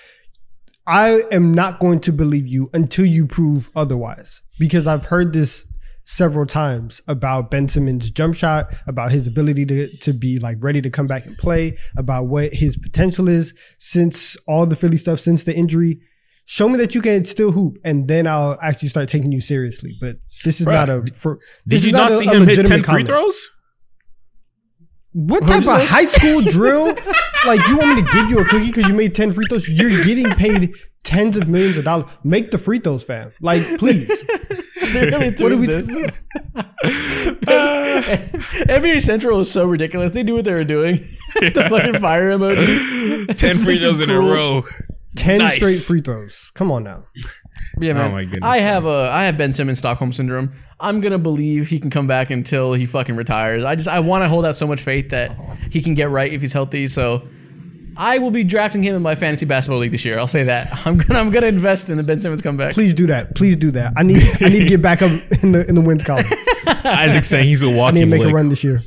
[0.87, 4.41] I am not going to believe you until you prove otherwise.
[4.59, 5.67] Because I've heard this
[6.05, 10.81] several times about Ben Simmons' jump shot, about his ability to to be like ready
[10.83, 15.21] to come back and play, about what his potential is since all the Philly stuff,
[15.21, 16.01] since the injury.
[16.47, 19.97] Show me that you can still hoop, and then I'll actually start taking you seriously.
[19.99, 21.03] But this is not a.
[21.15, 23.07] For, Did you is not a- see him hit 10 free comment.
[23.07, 23.51] throws?
[25.15, 25.87] What type of say?
[25.87, 26.95] high school drill?
[27.47, 29.69] Like you want me to give you a cookie because you made ten free throws?
[29.69, 32.07] You're getting paid tens of millions of dollars.
[32.25, 33.33] Make the free throws, fam.
[33.43, 34.09] Like, please.
[34.95, 36.11] They're really What do doing we- this.
[37.47, 38.01] Uh,
[38.69, 40.13] NBA Central is so ridiculous.
[40.13, 41.07] They do what they were doing.
[41.35, 43.37] the fucking fire emoji.
[43.37, 44.63] 10 free throws in a row.
[45.17, 45.57] Ten Nice.
[45.57, 46.51] straight free throws.
[46.55, 47.05] Come on now.
[47.81, 48.13] Yeah, oh man.
[48.13, 50.53] my goodness, I have a I have Ben Simmons Stockholm syndrome.
[50.81, 53.65] I'm gonna believe he can come back until he fucking retires.
[53.65, 55.37] I just I want to hold out so much faith that
[55.71, 56.87] he can get right if he's healthy.
[56.89, 57.27] So
[57.97, 60.19] I will be drafting him in my fantasy basketball league this year.
[60.19, 60.71] I'll say that.
[60.87, 62.75] I'm gonna I'm gonna invest in the Ben Simmons comeback.
[62.75, 63.35] Please do that.
[63.35, 63.93] Please do that.
[63.97, 65.11] I need I need to get back up
[65.43, 66.27] in the in the wins column.
[66.67, 68.83] Isaac's saying he's a I need to walking make a run this year.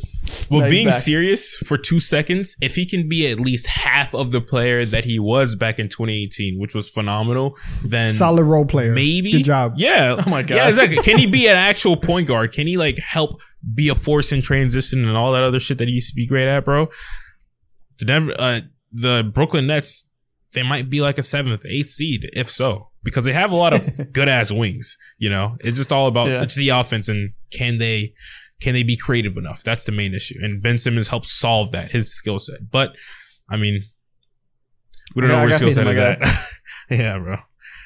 [0.49, 1.01] Well, No, being back.
[1.01, 5.05] serious for two seconds, if he can be at least half of the player that
[5.05, 8.91] he was back in 2018, which was phenomenal, then Solid role player.
[8.91, 9.73] maybe Good job.
[9.77, 10.21] Yeah.
[10.25, 10.55] Oh my God.
[10.55, 10.97] Yeah, exactly.
[10.97, 12.51] Can he be an actual point guard?
[12.51, 13.39] Can he like help
[13.75, 16.25] be a force in transition and all that other shit that he used to be
[16.27, 16.87] great at, bro?
[17.99, 18.59] The Denver, uh,
[18.91, 20.05] the Brooklyn Nets,
[20.53, 23.73] they might be like a seventh, eighth seed, if so, because they have a lot
[23.73, 24.97] of good ass wings.
[25.17, 26.41] You know, it's just all about Yeah.
[26.43, 28.13] it's the offense and can they
[28.61, 29.63] can they be creative enough?
[29.63, 32.69] That's the main issue, and Ben Simmons helps solve that his skill set.
[32.71, 32.95] But
[33.49, 33.83] I mean,
[35.15, 36.19] we don't Yeah, know I where got skill faith set is at.
[36.89, 37.37] yeah, bro.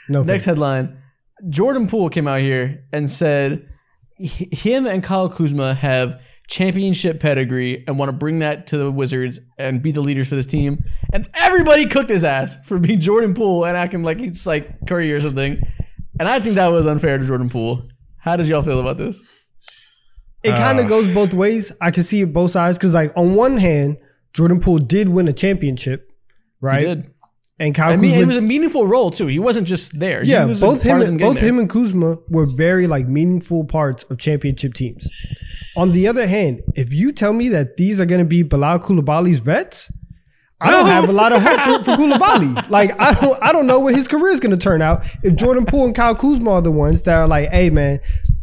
[0.09, 0.51] No Next faith.
[0.51, 1.01] headline:
[1.49, 3.67] Jordan Poole came out here and said
[4.17, 9.39] him and Kyle Kuzma have championship pedigree and want to bring that to the Wizards
[9.57, 10.83] and be the leaders for this team.
[11.13, 15.11] And everybody cooked his ass for being Jordan Poole and acting like he's like Curry
[15.13, 15.61] or something.
[16.19, 17.87] And I think that was unfair to Jordan Poole.
[18.17, 19.21] How did y'all feel about this?
[20.43, 21.71] It kind Uh, of goes both ways.
[21.81, 23.97] I can see it both sides because, like, on one hand,
[24.33, 26.11] Jordan Poole did win a championship,
[26.61, 26.79] right?
[26.87, 27.07] He did.
[27.59, 28.23] and Kyle I mean, Kuzma.
[28.23, 29.27] it was a meaningful role too.
[29.27, 30.23] He wasn't just there.
[30.23, 31.43] He yeah, was both him and both there.
[31.49, 35.07] him and Kuzma were very like meaningful parts of championship teams.
[35.77, 38.79] On the other hand, if you tell me that these are going to be Bilal
[38.79, 39.91] Koulibaly's vets,
[40.59, 42.67] I don't have a lot of hope for, for Koulibaly.
[42.69, 45.03] Like I don't, I don't know where his career is going to turn out.
[45.23, 47.99] If Jordan Poole and Kyle Kuzma are the ones that are like, "Hey, man,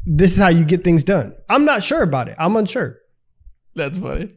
[0.08, 2.36] this is how you get things done," I'm not sure about it.
[2.38, 2.98] I'm unsure.
[3.74, 4.28] That's funny.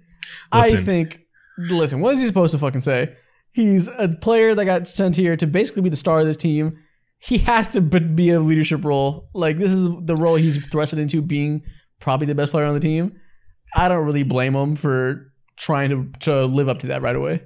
[0.51, 1.19] I think.
[1.57, 3.15] Listen, what is he supposed to fucking say?
[3.51, 6.77] He's a player that got sent here to basically be the star of this team.
[7.19, 9.29] He has to b- be a leadership role.
[9.33, 11.61] Like this is the role he's thrusted into, being
[11.99, 13.13] probably the best player on the team.
[13.75, 17.43] I don't really blame him for trying to to live up to that right away.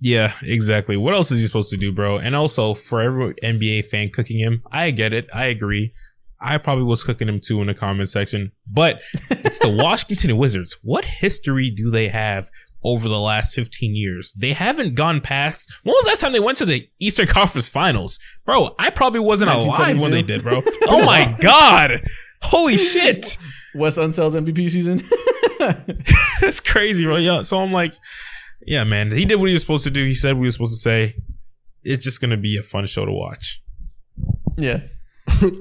[0.00, 0.96] Yeah, exactly.
[0.96, 2.18] What else is he supposed to do, bro?
[2.18, 5.28] And also, for every NBA fan cooking him, I get it.
[5.32, 5.92] I agree.
[6.40, 8.52] I probably was cooking him too in the comment section.
[8.66, 10.76] But it's the Washington Wizards.
[10.82, 12.50] What history do they have
[12.82, 14.32] over the last 15 years?
[14.32, 15.70] They haven't gone past.
[15.82, 18.18] When was the last time they went to the Eastern Conference Finals?
[18.46, 20.62] Bro, I probably wasn't alive when they did, bro.
[20.88, 22.02] Oh my God.
[22.42, 23.36] Holy shit.
[23.74, 25.02] Wes Unseld's MVP season.
[26.40, 27.16] That's crazy, bro.
[27.16, 27.42] Yeah.
[27.42, 27.94] So I'm like,
[28.66, 29.10] yeah, man.
[29.12, 30.04] He did what he was supposed to do.
[30.04, 31.16] He said what he was supposed to say.
[31.84, 33.62] It's just gonna be a fun show to watch.
[34.56, 34.80] yeah.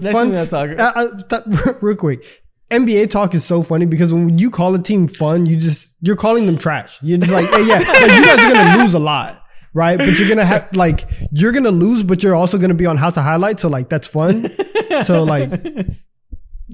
[0.01, 0.69] Next Fun- thing I talk.
[0.79, 2.23] Uh, uh, th- real quick.
[2.71, 6.15] NBA talk is so funny because when you call a team fun, you just you're
[6.15, 6.99] calling them trash.
[7.01, 9.41] You're just like, hey, yeah, like you guys are gonna lose a lot,
[9.73, 9.97] right?
[9.97, 13.17] But you're gonna have like you're gonna lose, but you're also gonna be on House
[13.17, 14.51] of Highlights, so like that's fun.
[15.05, 15.49] So like,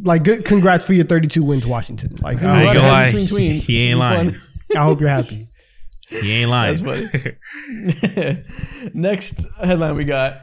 [0.03, 2.15] like good, congrats for your 32 wins, Washington.
[2.21, 2.99] Like I I ain't ain't gonna gonna lie.
[3.05, 3.05] lie.
[3.11, 3.63] Between tweens.
[3.63, 4.31] He ain't lying.
[4.31, 4.41] fun.
[4.75, 5.47] I hope you're happy.
[6.09, 6.75] He ain't lying.
[6.83, 8.35] That's funny.
[8.93, 10.41] Next headline we got.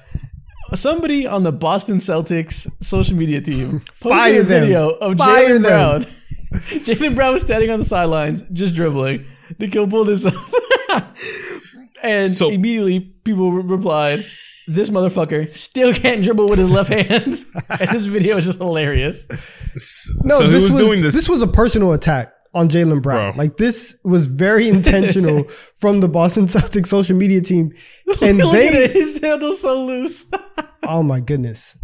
[0.75, 4.63] Somebody on the Boston Celtics social media team posted Fire a them.
[4.65, 5.63] video of Fire Jaylen.
[5.63, 6.03] Brown.
[6.85, 9.27] Jaylen Brown was standing on the sidelines, just dribbling.
[9.59, 10.35] Nikhil pulled this up.
[12.03, 14.27] and So- immediately people re- replied,
[14.67, 17.45] This motherfucker still can't dribble with his left hand.
[17.69, 19.27] and this video is just hilarious.
[20.25, 21.15] No, so this was, was doing this?
[21.15, 23.33] This was a personal attack on Jaylen Brown.
[23.33, 23.39] Bro.
[23.39, 25.45] Like this was very intentional
[25.77, 27.73] from the Boston Celtics social media team,
[28.23, 28.91] and Look at they it.
[28.93, 30.27] His handle's so loose.
[30.85, 31.77] Oh my goodness.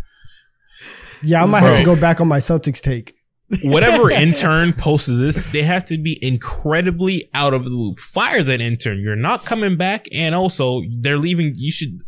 [1.22, 3.14] Yeah, I might have to go back on my Celtics take.
[3.62, 8.00] Whatever intern posted this, they have to be incredibly out of the loop.
[8.00, 8.98] Fire that intern.
[8.98, 11.54] You're not coming back, and also they're leaving.
[11.56, 12.00] You should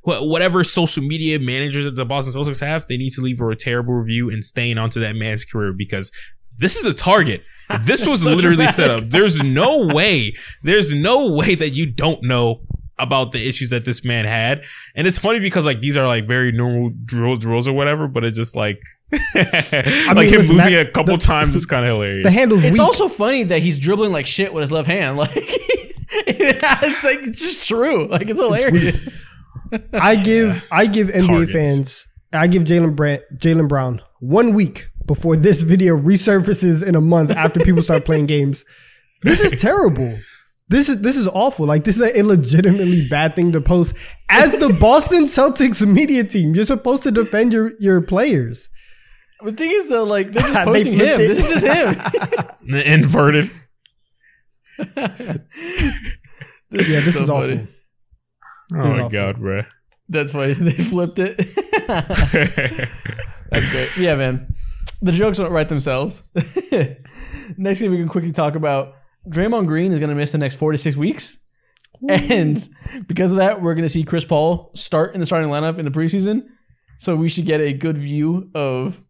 [0.00, 3.56] whatever social media managers that the Boston Celtics have, they need to leave her a
[3.56, 6.10] terrible review and staying onto that man's career because
[6.56, 7.42] this is a target.
[7.82, 9.10] This was So literally set up.
[9.10, 10.34] There's no way.
[10.62, 12.60] There's no way that you don't know
[13.00, 14.62] about the issues that this man had.
[14.96, 18.24] And it's funny because like these are like very normal drills, drills or whatever, but
[18.24, 18.80] it's just like
[19.34, 22.24] like him losing that- a couple the- times is kind of hilarious.
[22.24, 22.80] The handle's It's weak.
[22.80, 25.16] also funny that he's dribbling like shit with his left hand.
[25.16, 25.30] Like
[26.26, 28.06] it's like it's just true.
[28.08, 29.26] Like it's hilarious.
[29.92, 31.52] I give I give NBA Targets.
[31.52, 37.00] fans I give Jalen Brand Jaylen Brown one week before this video resurfaces in a
[37.00, 38.64] month after people start playing games.
[39.24, 40.16] This is terrible.
[40.68, 41.66] This is this is awful.
[41.66, 43.94] Like this is an illegitimately bad thing to post
[44.28, 46.54] as the Boston Celtics media team.
[46.54, 48.68] You're supposed to defend your your players.
[49.42, 51.00] the thing is though, like they're just They posting him.
[51.00, 51.16] it.
[51.16, 51.96] This is just him.
[52.86, 53.50] Inverted.
[56.70, 57.48] This Yeah, this so is awful.
[57.48, 57.68] funny.
[58.74, 59.08] Oh is my awful.
[59.08, 59.62] god, bro.
[60.10, 61.36] That's why They flipped it.
[63.50, 63.96] That's great.
[63.96, 64.54] Yeah, man.
[65.00, 66.22] The jokes don't write themselves.
[67.56, 68.94] next thing we can quickly talk about
[69.28, 71.38] Draymond Green is going to miss the next four to six weeks.
[72.08, 72.68] And
[73.06, 75.84] because of that, we're going to see Chris Paul start in the starting lineup in
[75.84, 76.46] the preseason.
[76.98, 79.02] So we should get a good view of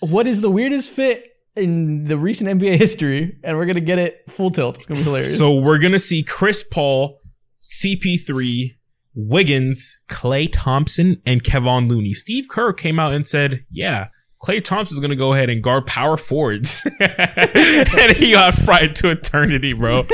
[0.00, 3.38] what is the weirdest fit in the recent NBA history.
[3.44, 4.76] And we're going to get it full tilt.
[4.76, 5.38] It's going to be hilarious.
[5.38, 7.20] so we're gonna see Chris Paul,
[7.60, 8.76] CP3,
[9.14, 12.14] Wiggins, Klay Thompson, and Kevon Looney.
[12.14, 14.08] Steve Kerr came out and said, "Yeah."
[14.44, 19.72] Klay Thompson's gonna go ahead and guard power forwards, and he got fried to eternity,
[19.72, 20.04] bro.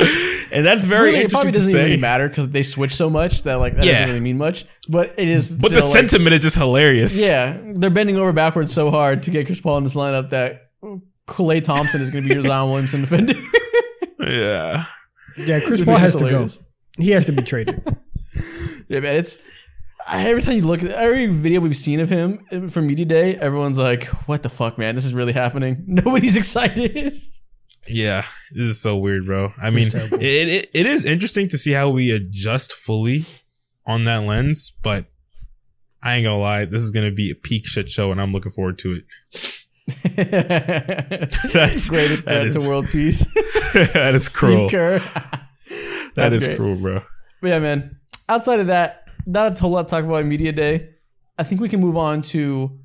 [0.52, 1.82] And that's very Really, it probably doesn't say.
[1.84, 3.92] really matter because they switch so much that like that Yeah.
[3.92, 4.66] doesn't really mean much.
[4.86, 5.56] But it is.
[5.56, 7.18] But the like- sentiment is just hilarious.
[7.18, 10.72] yeah, they're bending over backwards so hard to get Chris Paul in this lineup that
[11.26, 13.32] Klay Thompson is going to be your Zion Williamson defender.
[14.20, 14.84] yeah.
[15.38, 16.48] Yeah, Chris Paul is has to go.
[16.98, 17.82] He has to be traded.
[18.88, 19.38] yeah, man, it's
[20.10, 23.78] every time you look at every video we've seen of him from media day, everyone's
[23.78, 24.94] like, "What the fuck, man?
[24.94, 27.20] This is really happening." Nobody's excited.
[27.86, 29.52] Yeah, this is so weird, bro.
[29.60, 33.24] I mean, It's it, it it is interesting to see how we adjust fully
[33.86, 35.06] on that lens, but
[36.02, 38.52] I ain't gonna lie, this is gonna be a peak shit show, and I'm looking
[38.52, 39.04] forward to it.
[40.16, 43.24] That's greatest that threat is- to world peace.
[43.72, 44.68] That is cruel.
[44.68, 45.48] That
[46.14, 46.56] That's is great.
[46.58, 47.02] cruel, bro.
[47.40, 47.96] But yeah, man.
[48.28, 50.90] Outside of that, not a whole lot to talk about media day.
[51.38, 52.78] I think we can move on to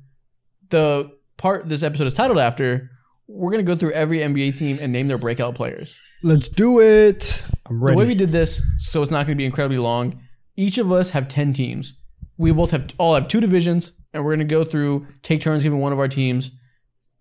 [0.70, 2.90] the part this episode is titled after.
[3.26, 5.98] We're gonna go through every NBA team and name their breakout players.
[6.22, 7.44] Let's do it.
[7.66, 7.94] I'm ready.
[7.94, 10.22] The way we did this, so it's not going to be incredibly long.
[10.56, 11.94] Each of us have ten teams.
[12.38, 15.64] We both have all have two divisions, and we're going to go through, take turns
[15.64, 16.50] giving one of our teams.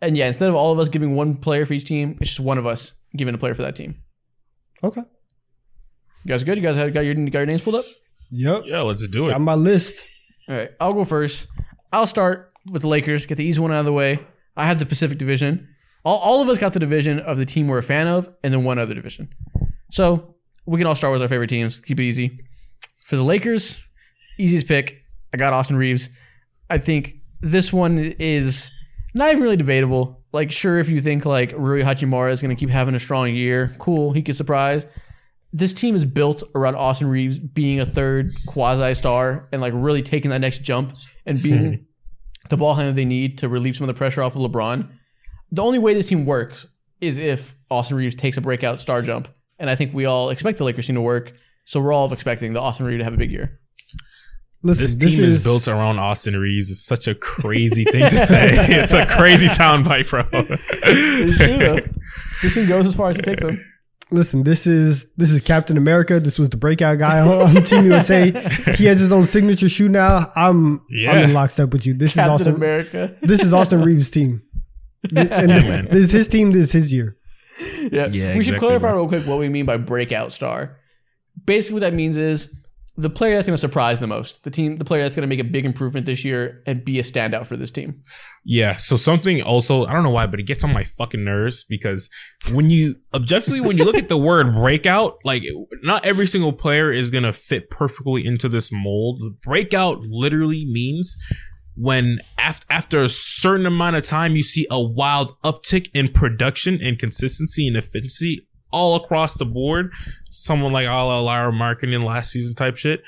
[0.02, 2.40] And yeah, instead of all of us giving one player for each team, it's just
[2.40, 3.96] one of us giving a player for that team.
[4.82, 5.02] Okay.
[6.24, 6.58] You guys good?
[6.58, 7.86] You guys have got your, got your names pulled up?
[8.36, 8.64] Yep.
[8.66, 9.32] Yeah, let's do it.
[9.32, 10.06] Got my list.
[10.50, 11.48] All right, I'll go first.
[11.92, 14.20] I'll start with the Lakers, get the easy one out of the way.
[14.58, 15.68] I have the Pacific Division.
[16.04, 18.54] All, all of us got the division of the team we're a fan of, and
[18.54, 19.30] then one other division.
[19.92, 21.80] So we can all start with our favorite teams.
[21.80, 22.40] Keep it easy.
[23.06, 23.80] For the Lakers,
[24.40, 25.04] easiest pick.
[25.34, 26.10] I got Austin Reaves.
[26.70, 28.72] I think this one is
[29.14, 30.24] not even really debatable.
[30.32, 33.34] Like, sure, if you think like Rui Hachimura is going to keep having a strong
[33.34, 34.92] year, cool, he could surprise.
[35.56, 40.02] This team is built around Austin Reaves being a third quasi star and like really
[40.02, 41.84] taking that next jump and being hmm.
[42.50, 44.90] the ball handler they need to relieve some of the pressure off of LeBron.
[45.52, 46.66] The only way this team works
[47.00, 49.28] is if Austin Reaves takes a breakout star jump.
[49.60, 51.34] And I think we all expect the Lakers team to work.
[51.66, 53.60] So we're all expecting the Austin Reaves to have a big year.
[54.64, 56.72] Listen, This team is, built around Austin Reaves.
[56.72, 58.50] It's such a crazy thing to say.
[58.80, 60.24] it's a crazy soundbite, bro.
[60.32, 61.80] It's true though.
[62.42, 63.64] This team goes as far as it takes them.
[64.14, 66.20] Listen, this is this is Captain America.
[66.20, 68.32] This was the breakout guy on Team USA.
[68.76, 70.32] He has his own signature shoe now.
[70.36, 71.20] I'm I'm Yeah.
[71.22, 71.94] in lockstep with you.
[71.96, 72.56] This Captain is Austin.
[72.56, 73.16] America.
[73.22, 74.44] This is Austin Reaves' team.
[75.16, 75.88] And man.
[75.92, 76.52] this is his team.
[76.52, 77.18] This is his year.
[77.92, 78.08] Yeah.
[78.08, 78.98] Yeah, we should clarify bro.
[78.98, 80.78] real quick what we mean by breakout star.
[81.46, 82.50] Basically, what that means is
[82.96, 85.36] the player that's going to surprise the most, the team, the player that's going to
[85.36, 88.04] make a big improvement this year and be a standout for this team.
[88.46, 88.76] Yeah.
[88.76, 92.08] So something also, I don't know why, but it gets on my fucking nerves because
[92.52, 95.44] when you objectively, when you look at the word breakout, like
[95.82, 99.20] not every single player is going to fit perfectly into this mold.
[99.42, 101.18] Breakout literally means
[101.76, 106.80] when after, after a certain amount of time, you see a wild uptick in production
[106.80, 109.92] and consistency and efficiency all across the board.
[110.32, 113.04] Someone like Ala Lauri Markkanen last season type shit.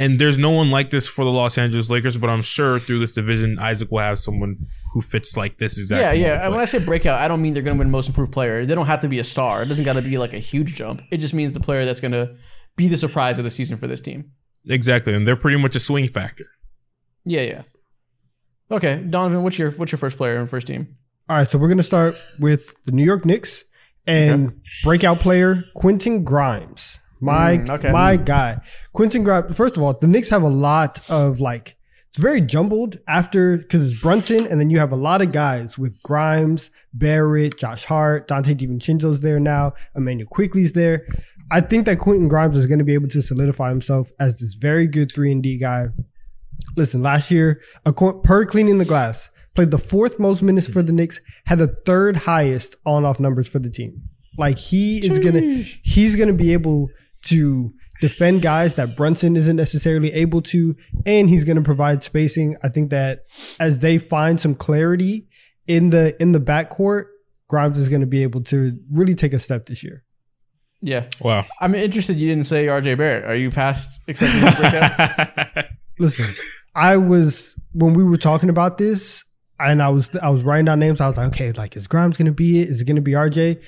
[0.00, 3.00] And there's no one like this for the Los Angeles Lakers, but I'm sure through
[3.00, 4.56] this division, Isaac will have someone
[4.94, 6.20] who fits like this exactly.
[6.20, 6.36] yeah, yeah.
[6.36, 8.30] But- And when I say breakout, I don't mean they're going to win most improved
[8.32, 8.64] player.
[8.64, 9.62] They don't have to be a star.
[9.62, 11.02] It doesn't got to be like a huge jump.
[11.10, 12.36] It just means the player that's going to
[12.76, 14.30] be the surprise of the season for this team.
[14.68, 16.46] exactly, and they're pretty much a swing factor.
[17.24, 17.62] Yeah, yeah.
[18.70, 20.96] Okay, Donnavan, what's your what's your first player and first team?
[21.28, 23.64] All right, so we're gonna start with the New York Knicks
[24.08, 27.00] and breakout player Quentin Grimes.
[27.20, 27.90] My Mm, okay.
[27.90, 28.60] my guy,
[28.92, 29.56] Quentin Grimes.
[29.56, 31.76] First of all, the Knicks have a lot of like
[32.08, 35.76] it's very jumbled after because it's Brunson, and then you have a lot of guys
[35.76, 41.06] with Grimes, Barrett, Josh Hart, Donte DiVincenzo's there now, Immanuel Quickley's there.
[41.50, 44.54] I think that Quentin Grimes is going to be able to solidify himself as this
[44.54, 45.88] very good three and D guy.
[46.76, 50.92] Listen, last year, acco- per cleaning the glass, played the fourth most minutes for the
[50.92, 50.96] hmm.
[50.96, 54.02] Knicks, had the third highest on off numbers for the team.
[54.36, 56.88] Like he is gonna, he's gonna be able
[57.24, 62.56] to defend guys that Brunson isn't necessarily able to, and he's gonna provide spacing.
[62.62, 63.24] I think that
[63.58, 65.26] as they find some clarity
[65.66, 67.06] in the in the backcourt,
[67.48, 70.04] Grimes is gonna be able to really take a step this year.
[70.80, 71.44] Yeah, Wow.
[71.60, 72.20] I'm interested.
[72.20, 72.94] You didn't say R.J.
[72.94, 73.24] Barrett.
[73.24, 75.64] Are you past expecting to break out?
[75.98, 76.32] Listen,
[76.74, 79.24] I was when we were talking about this,
[79.60, 81.00] and I was I was writing down names.
[81.00, 82.68] I was like, okay, like is Grimes gonna be it?
[82.68, 83.60] Is it gonna be RJ?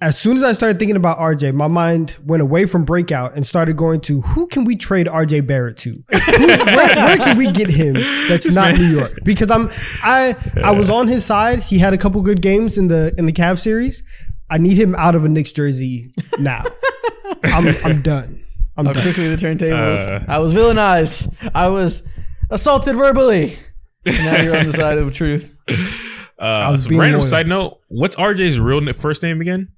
[0.00, 3.46] As soon as I started thinking about RJ, my mind went away from breakout and
[3.46, 5.90] started going to who can we trade RJ Barrett to?
[5.92, 6.56] Who, where,
[6.96, 7.94] where can we get him
[8.28, 9.18] that's This not man- New York?
[9.22, 9.70] Because I'm
[10.02, 10.34] I
[10.64, 11.62] I was on his side.
[11.62, 14.02] He had a couple good games in the in the Cavs series.
[14.50, 16.64] I need him out of a Knicks jersey now.
[17.44, 18.44] I'm I'm done.
[18.76, 19.02] I'm How done.
[19.04, 20.22] quickly the turntables.
[20.22, 20.24] Uh.
[20.28, 21.32] I was villainized.
[21.54, 22.02] I was
[22.50, 23.56] assaulted verbally.
[24.04, 25.54] And now you're on the side of truth.
[26.38, 27.22] Uh, so random loyal.
[27.22, 29.68] side note: What's RJ's real na- first name again?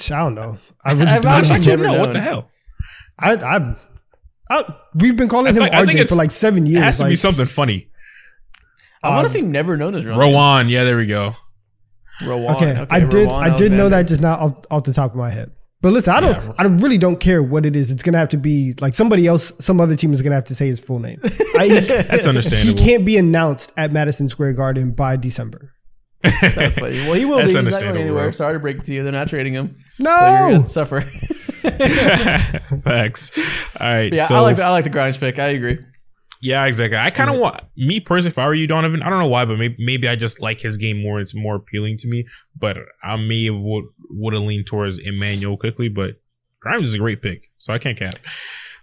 [0.00, 0.56] I don't know.
[0.84, 1.54] I really I've don't actually know.
[1.56, 1.98] Actually, never no.
[2.00, 2.50] What the hell?
[3.16, 3.76] I, I,
[4.50, 6.70] I, we've been calling I him think- I think RJ it's- for like seven It
[6.70, 6.82] years.
[6.82, 7.90] has to like, be something funny.
[9.04, 10.34] I've Um, honestly never known his real name.
[10.34, 10.68] Rowan.
[10.68, 11.34] Yeah, there we go.
[12.22, 12.56] Rowan.
[12.56, 13.28] okay, I did.
[13.28, 13.88] Rowan I did know Alexander.
[13.90, 15.52] that just now off, off the top of my head.
[15.82, 16.32] But listen, I don't.
[16.32, 16.52] Yeah.
[16.58, 17.90] I really don't care what it is.
[17.90, 19.50] It's gonna have to be like somebody else.
[19.60, 21.18] Some other team is gonna have to say his full name.
[21.58, 22.78] I, That's understandable.
[22.78, 25.72] he can't be announced at Madison Square Garden by December.
[26.22, 27.00] That's funny.
[27.06, 27.60] Well, he will That's be.
[27.62, 28.24] He's not going anywhere.
[28.24, 28.30] bro.
[28.30, 29.02] Sorry to break it to you.
[29.02, 29.76] They're not trading him.
[30.02, 31.00] So you're No, gonna suffer.
[32.84, 33.30] Facts.
[33.80, 34.12] All right.
[34.12, 35.38] yeah, so I like the, I like the Grimes pick.
[35.38, 35.78] I agree.
[36.42, 36.96] Yeah, exactly.
[36.96, 38.28] I kind of want me personally.
[38.30, 40.60] If I were you, Donnavan, I don't know why, but maybe maybe I just like
[40.60, 41.20] his game more.
[41.20, 42.24] It's more appealing to me.
[42.58, 45.88] But I may have would would have leaned towards Immanuel Quickley.
[45.88, 46.14] But
[46.60, 48.14] Grimes is a great pick, so I can't cap.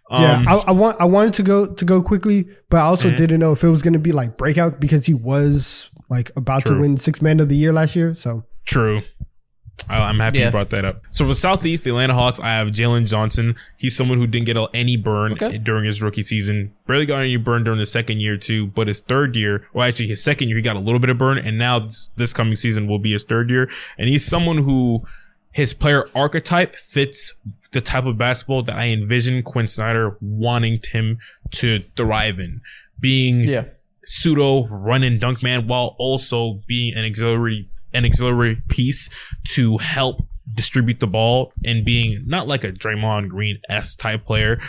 [0.09, 3.09] Um, yeah, I, I want I wanted to go to go Quickley, but I also
[3.09, 3.17] Mhm.
[3.17, 6.65] didn't know if it was going to be like breakout because he was like about
[6.67, 8.15] to win six man of the year last year.
[8.15, 9.01] So True.
[9.89, 10.45] I- I'm happy Yeah.
[10.45, 11.01] you brought that up.
[11.11, 13.55] So for Southeast, the Atlanta Hawks, I have Jalen Johnson.
[13.77, 15.57] He's someone who didn't get any burn Okay.
[15.57, 16.71] during his rookie season.
[16.87, 18.67] Barely got any burn during the second year too.
[18.67, 21.17] But his third year, well, actually his second year, he got a little bit of
[21.17, 23.69] burn, and now this, this coming season will be his third year.
[23.97, 25.03] And he's someone who
[25.51, 27.33] his player archetype fits
[27.71, 31.17] the type of basketball that I envision Quin Snyder wanting him
[31.51, 32.61] to thrive in,
[32.99, 33.63] being Yeah.
[34.05, 37.67] pseudo run and dunk man while also being an auxiliary
[37.97, 39.09] an auxiliary piece
[39.49, 40.21] to help
[40.53, 44.59] distribute the ball and being not like a Draymond Green S type player,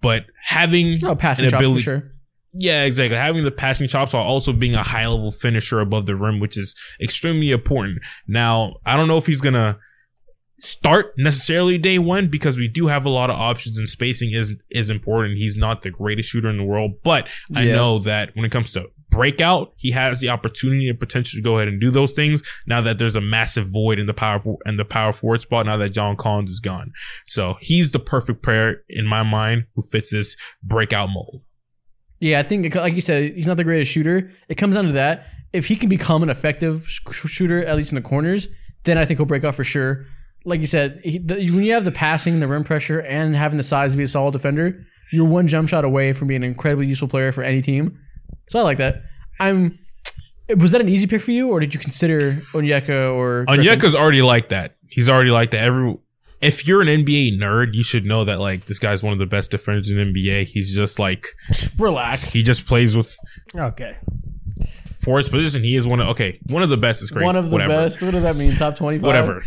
[0.00, 2.12] but having Oh, passing an chops for ability- sure.
[2.52, 3.16] yeah, exactly.
[3.16, 6.56] Having the passing chops while also being a high level finisher above the rim, which
[6.56, 7.98] is extremely important.
[8.28, 9.78] Now, I don't know if he's gonna
[10.60, 14.54] start necessarily day one because we do have a lot of options and spacing is
[14.70, 15.36] is important.
[15.36, 17.74] He's not the greatest shooter in the world, but I Yeah.
[17.74, 21.56] know that when it comes to breakout, he has the opportunity and potential to go
[21.56, 22.42] ahead and do those things.
[22.66, 25.76] Now that there's a massive void in the power in the power forward spot, now
[25.76, 26.92] that John Collins is gone,
[27.26, 31.42] so he's the perfect player in my mind who fits this breakout mold.
[32.20, 34.30] Yeah, I think like you said, he's not the greatest shooter.
[34.48, 35.26] It comes down to that.
[35.52, 38.48] If he can become an effective sh- shooter, at least in the corners,
[38.84, 40.06] then I think he'll break out for sure.
[40.44, 43.56] Like you said, he, the, when you have the passing, the rim pressure, and having
[43.56, 46.50] the size to be a solid defender, you're one jump shot away from being an
[46.50, 47.98] incredibly useful player for any team.
[48.48, 49.02] So I like that.
[49.40, 49.78] I'm.
[50.58, 53.64] Was that an easy pick for you, or did you consider Onyeka or Griffin?
[53.64, 54.76] Onyeka's already like that.
[54.88, 55.62] He's already like that.
[55.62, 55.96] Every
[56.44, 59.26] if you're an NBA nerd, you should know that like this guy's one of the
[59.26, 60.44] best defenders in NBA.
[60.44, 61.26] He's just like
[61.78, 62.32] Relax.
[62.32, 63.16] he just plays with
[63.54, 63.96] okay,
[65.02, 65.64] for his position.
[65.64, 67.24] He is one of okay, one of the best is great.
[67.24, 67.72] One of the whatever.
[67.72, 68.02] best.
[68.02, 68.56] What does that mean?
[68.56, 69.06] Top twenty-five.
[69.06, 69.42] Whatever.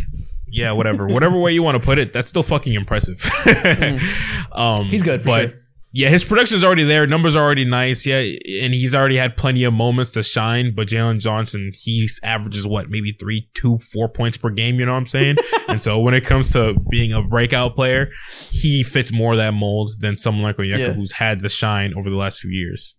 [0.50, 1.08] Yeah, whatever.
[1.08, 3.24] whatever way you want to put it, that's still fucking impressive.
[4.52, 5.60] um He's good for but sure.
[5.92, 7.08] Yeah, his production is already there.
[7.08, 8.06] Numbers are already nice.
[8.06, 10.76] Yeah, and he's already had plenty of moments to shine.
[10.76, 14.80] But Jalen Johnson, he averages what, maybe three, two, four points per game.
[14.80, 15.38] You know what I'm saying?
[15.68, 18.10] and so when it comes to being a breakout player,
[18.52, 20.94] he fits more of that mold than someone like Onyeka, Yeah.
[20.94, 22.96] who's had the shine over the last few years.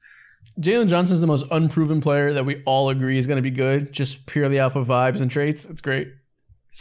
[0.61, 3.93] Jalen Johnson's the most unproven player that we all agree is going to be good,
[3.93, 5.65] just purely off of vibes and traits.
[5.67, 6.09] It's great.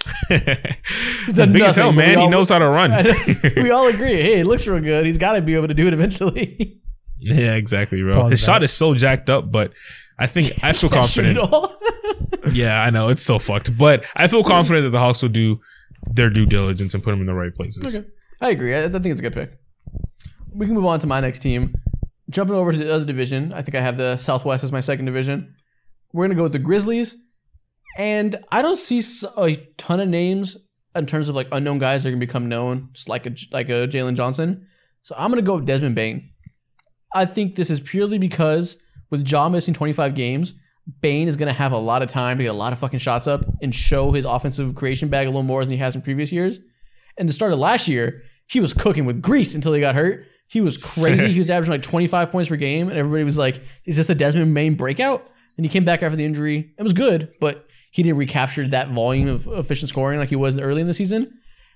[0.30, 2.10] he's big as hell, man.
[2.10, 2.92] we He all- knows how to run.
[3.56, 4.22] we all agree.
[4.22, 5.06] Hey, it looks real good.
[5.06, 6.80] He's got to be able to do it eventually.
[7.20, 8.14] yeah, exactly, bro.
[8.14, 9.74] Pause His shot is so jacked up, but
[10.20, 11.38] I think I feel confident.
[11.40, 11.76] all.
[12.52, 15.60] Yeah, I know it's so fucked, but I feel confident that the Hawks will do
[16.14, 17.96] their due diligence and put him in the right places.
[17.96, 18.08] Okay.
[18.40, 18.74] I agree.
[18.74, 19.58] I, I think it's a good pick.
[20.54, 21.76] We can move on to my next team.
[22.30, 25.06] Jumping over to the other division, I think I have the Southwest as my second
[25.06, 25.56] division.
[26.14, 27.16] We're gonna go with the Grizzlies,
[27.98, 29.02] and I don't see
[29.38, 30.56] a ton of names
[30.96, 33.70] in terms of like unknown guys that are gonna become known, just like a like
[33.70, 34.68] a Jalen Johnson.
[35.02, 36.30] So I'm gonna go with Desmond Bane.
[37.14, 38.78] I think this is purely because
[39.10, 40.54] with Ja missing 25 games,
[41.02, 43.26] Bane is gonna have a lot of time to get a lot of fucking shots
[43.26, 46.32] up and show his offensive creation bag a little more than he has in previous
[46.32, 46.60] years.
[47.18, 50.24] And the start of last year, he was cooking with grease until he got hurt.
[50.48, 51.30] He was crazy.
[51.34, 54.16] he was averaging like 25 points per game, and everybody was like, "Is this the
[54.16, 55.28] Desmond Bane breakout?"
[55.58, 56.74] And he came back after the injury.
[56.78, 60.58] It was good, but he didn't recapture that volume of efficient scoring like he was
[60.58, 61.32] early in the season.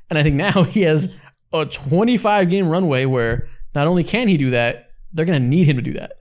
[0.09, 1.09] And I think now he has
[1.53, 5.67] a 25 game runway where not only can he do that, they're going to need
[5.67, 6.13] him to do that.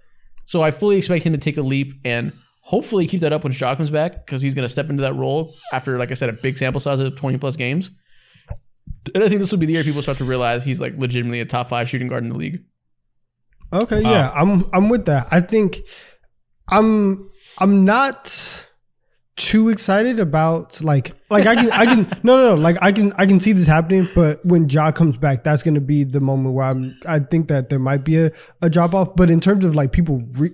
[0.45, 2.33] So I fully expect him to take a leap and
[2.63, 5.15] hopefully keep that up when Ja comes back because he's going to step into that
[5.15, 7.91] role after, like I said, a big sample size of 20 plus games.
[9.15, 11.41] And I think this will be the year people start to realize he's like legitimately
[11.41, 12.65] a top five shooting guard in the league.
[13.73, 15.29] okay, yeah, I'm I'm with that.
[15.31, 15.81] I think
[16.69, 18.67] I'm I'm not
[19.41, 23.13] too excited about like like I can I can no no no like I can
[23.17, 26.55] I can see this happening, but when Ja comes back, that's gonna be the moment
[26.55, 28.31] where I'm I think that there might be a,
[28.63, 29.17] a drop off.
[29.17, 30.51] But in terms of like people re,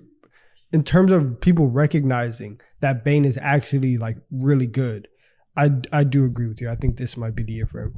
[0.72, 5.09] in terms of people recognizing that Bane is actually like really good,
[5.57, 6.70] I I do agree with you.
[6.70, 7.95] I think this might be the year for him,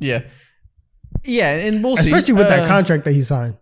[0.00, 0.22] Yeah.
[1.24, 2.10] Yeah, and we'll see.
[2.10, 3.56] especially with Uh, that contract that he signed.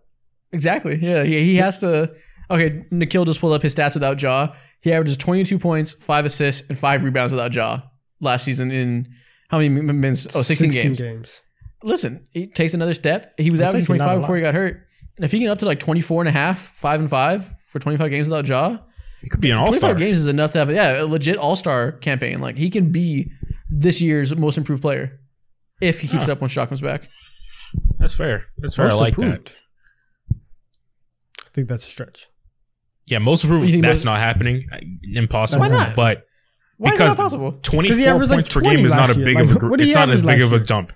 [0.51, 0.95] Exactly.
[1.01, 2.11] Yeah, he, he has to.
[2.49, 4.53] Okay, Nikhil just pulled up his stats without Ja.
[4.81, 7.81] He averages 22 points, five assists, and five rebounds without Ja
[8.19, 9.07] last season in
[9.49, 10.27] how many min- minutes?
[10.35, 11.41] Oh, 16, games.
[11.83, 13.33] Listen, he takes another step.
[13.37, 14.85] He was That's averaging 25 before he got hurt.
[15.21, 17.79] If he can get up to like 24 and a half, 5 and 5 for
[17.79, 18.77] 25 games without Ja,
[19.21, 19.79] He could be an all star.
[19.79, 19.95] 25 star.
[19.95, 22.39] games is enough to have yeah, a legit all-star campaign.
[22.39, 23.31] Like he can be
[23.69, 25.19] this year's most improved player
[25.81, 26.31] if he keeps Huh.
[26.31, 27.07] it up when Ja comes back.
[27.99, 28.45] That's fair.
[28.57, 28.85] That's fair.
[28.85, 29.57] I Most like that.
[30.31, 32.27] I think that's a stretch.
[33.07, 33.65] Yeah, most improved.
[33.83, 34.67] That's most- not happening.
[35.13, 35.61] Impossible.
[35.61, 35.95] Why not?
[35.95, 36.25] But
[36.77, 37.59] Why Because is that possible?
[37.63, 39.25] 24 averaged, like, points per game is not a last year.
[39.25, 39.59] big of a.
[39.77, 40.93] did It's not as big of a jump.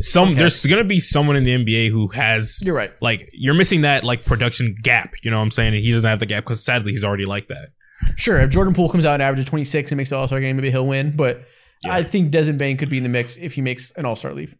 [0.00, 0.38] some Okay.
[0.38, 2.90] there's gonna be someone in the NBA who has You're right.
[3.02, 5.12] like you're missing that like production gap.
[5.22, 5.74] You know what I'm saying?
[5.74, 7.68] And he doesn't have the gap because sadly he's already like that.
[8.16, 10.56] Sure, if Jordan Poole comes out and averages 26 and makes the All Star game,
[10.56, 11.14] maybe he'll win.
[11.14, 11.44] But
[11.84, 11.92] Yeah.
[11.94, 14.32] I think Desmond Bane could be in the mix if he makes an All Star
[14.32, 14.54] leave,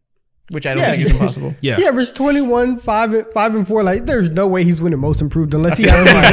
[0.50, 0.90] which I don't Yeah.
[0.90, 1.54] think is impossible.
[1.60, 1.76] Yeah.
[1.76, 3.82] He averaged 21, 5, and- 5 and 4.
[3.82, 6.30] Like, there's no way he's winning most improved unless he never mind,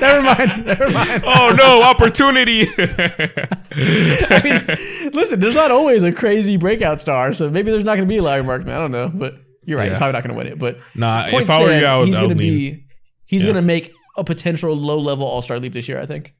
[0.00, 1.22] never mind, never mind.
[1.24, 2.66] oh no, opportunity.
[2.76, 8.08] I mean, listen, there's not always a crazy breakout star, so maybe there's not going
[8.08, 8.70] to be a Lauri Markkanen.
[8.72, 9.34] I don't know, but
[9.64, 9.88] you're right.
[9.88, 10.58] He's probably not going to win it.
[10.58, 12.52] But nah, point if I were you, I would, he's going to lean.
[12.74, 12.84] be
[13.26, 13.52] he's Yeah.
[13.52, 16.00] going to make a potential low level All Star leap this year.
[16.00, 16.34] I think.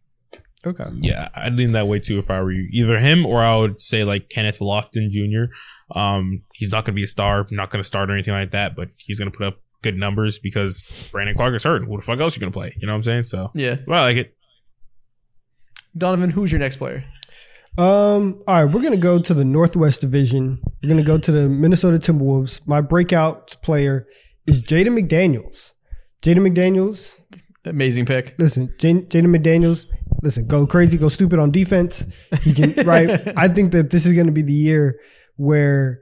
[0.66, 0.84] Okay.
[1.00, 2.66] Yeah, I'd lean that way too if I were you.
[2.72, 5.52] Either him or I would say like Kenneth Lofton Jr.
[5.90, 8.52] Um, he's not going to be a star, not going to start or anything like
[8.52, 11.84] that, but he's going to put up good numbers because Brandon Clarke is hurt.
[11.84, 12.74] Who the fuck else you going to play?
[12.78, 13.24] You know what I'm saying?
[13.24, 14.34] So, Yeah, well, I like it.
[15.96, 17.04] Donnavan, who's your next player?
[17.76, 20.60] Um, all right, we're gonna go to the Northwest Division.
[20.82, 22.60] We're gonna go to the Minnesota Timberwolves.
[22.66, 24.06] My breakout player
[24.46, 25.72] is Jaden McDaniels.
[26.22, 27.18] Jaden McDaniels,
[27.64, 28.36] Amazing pick.
[28.38, 29.86] listen, Jaden Jaden McDaniels,
[30.22, 32.06] listen, go crazy, go stupid on defense.
[32.42, 33.32] He can right.
[33.36, 35.00] I think that this is gonna be the year
[35.36, 36.00] where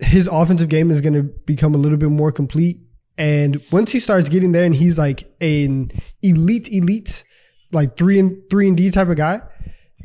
[0.00, 2.80] his offensive game is gonna become a little bit more complete.
[3.16, 5.90] And once he starts getting there and he's like an
[6.22, 7.24] elite, elite,
[7.72, 9.40] like three and three and D type of guy,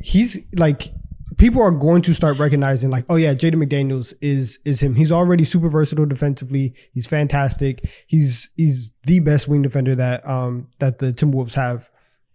[0.01, 0.91] he's like
[1.38, 4.95] people are going to start recognizing like, oh yeah, Jaden McDaniels is is him.
[4.95, 6.74] He's already super versatile defensively.
[6.93, 7.89] He's fantastic.
[8.08, 11.89] He's he's the best wing defender that um that the Timberwolves have.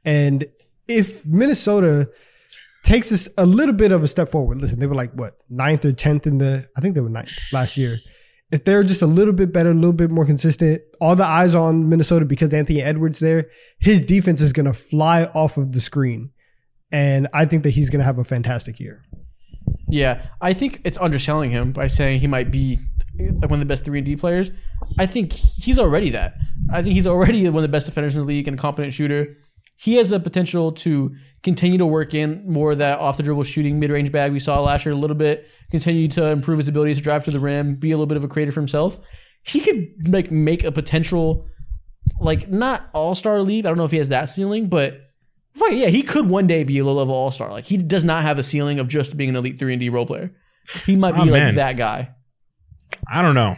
[0.05, 0.47] And
[0.87, 2.11] if Minnesota
[2.83, 5.85] takes us a little bit of a step forward, listen, they were like what ninth
[5.85, 7.99] or tenth in the I think they were ninth last year.
[8.51, 11.55] If they're just a little bit better, a little bit more consistent, all the eyes
[11.55, 16.31] on Minnesota because Anthony Edwards there, his defense is gonna fly off of the screen.
[16.91, 19.05] And I think that he's gonna have a fantastic year.
[19.89, 22.79] Yeah, I think it's underselling him by saying he might be
[23.19, 24.51] like one of the best three and D players.
[24.99, 26.35] I think he's already that.
[26.73, 28.95] I think he's already one of the best defenders in the league and a competent
[28.95, 29.37] shooter.
[29.77, 33.45] He has the potential to continue to work in more of that off the dribble
[33.45, 35.49] shooting mid range bag we saw last year a little bit.
[35.71, 38.25] Continue to improve his abilities to drive to the rim, be a little bit of
[38.25, 38.99] a creator for himself.
[39.43, 41.47] He could make make a potential
[42.21, 43.67] like not all star league.
[43.67, 45.01] I don't know if he has that ceiling, but
[45.55, 47.51] fuck, yeah, he could one day be a low level all star.
[47.51, 49.89] Like he does not have a ceiling of just being an elite three and D
[49.91, 50.33] role player.
[50.87, 51.55] He might be Oh, like man.
[51.55, 52.11] that guy.
[53.11, 53.57] I don't know.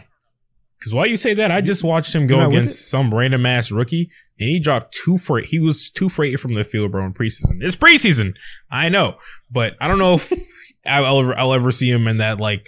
[0.79, 3.71] Because while you say that, I just watched him go You're against some random ass
[3.71, 4.09] rookie,
[4.41, 7.13] and he dropped two for He was two for eight from the field, bro, in
[7.13, 7.59] preseason.
[7.61, 8.33] It's preseason,
[8.71, 9.17] I know,
[9.49, 10.33] but I don't know if
[10.85, 12.67] I'll, ever I'll ever see him in that like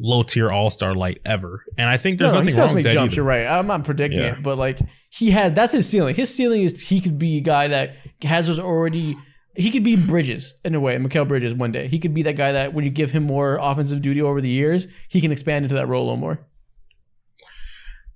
[0.00, 1.64] low tier all star light ever.
[1.76, 3.12] And I think there's no, nothing wrong with that jumps.
[3.12, 3.16] either.
[3.16, 3.46] You're right.
[3.46, 4.32] I'm not predicting Yeah.
[4.36, 4.78] it, but like
[5.10, 6.14] he has that's his ceiling.
[6.14, 9.16] His ceiling is he could be a guy that has us already.
[9.56, 11.88] He could be Bridges in a way, Mikal Bridges one day.
[11.88, 14.48] He could be that guy that when you give him more offensive duty over the
[14.48, 16.46] years, he can expand into that role a little more.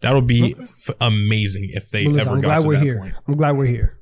[0.03, 2.75] That would be f- amazing if they Well, listen, ever I'm got glad to we're
[2.75, 2.99] that here.
[2.99, 3.15] point.
[3.27, 3.99] I'm glad we're here.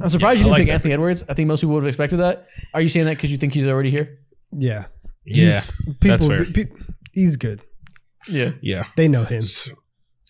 [0.00, 1.24] I'm surprised Yeah, you I didn't like pick that Anthony Edwards.
[1.28, 2.46] I think most people would have expected that.
[2.74, 4.18] Are you saying that because you think he's already here?
[4.56, 4.86] Yeah.
[5.24, 6.44] Yeah, He's, people, fair.
[6.46, 6.66] pe-
[7.12, 7.60] he's good.
[8.26, 8.52] Yeah.
[8.62, 8.84] yeah.
[8.96, 9.42] They know him.
[9.42, 9.72] So,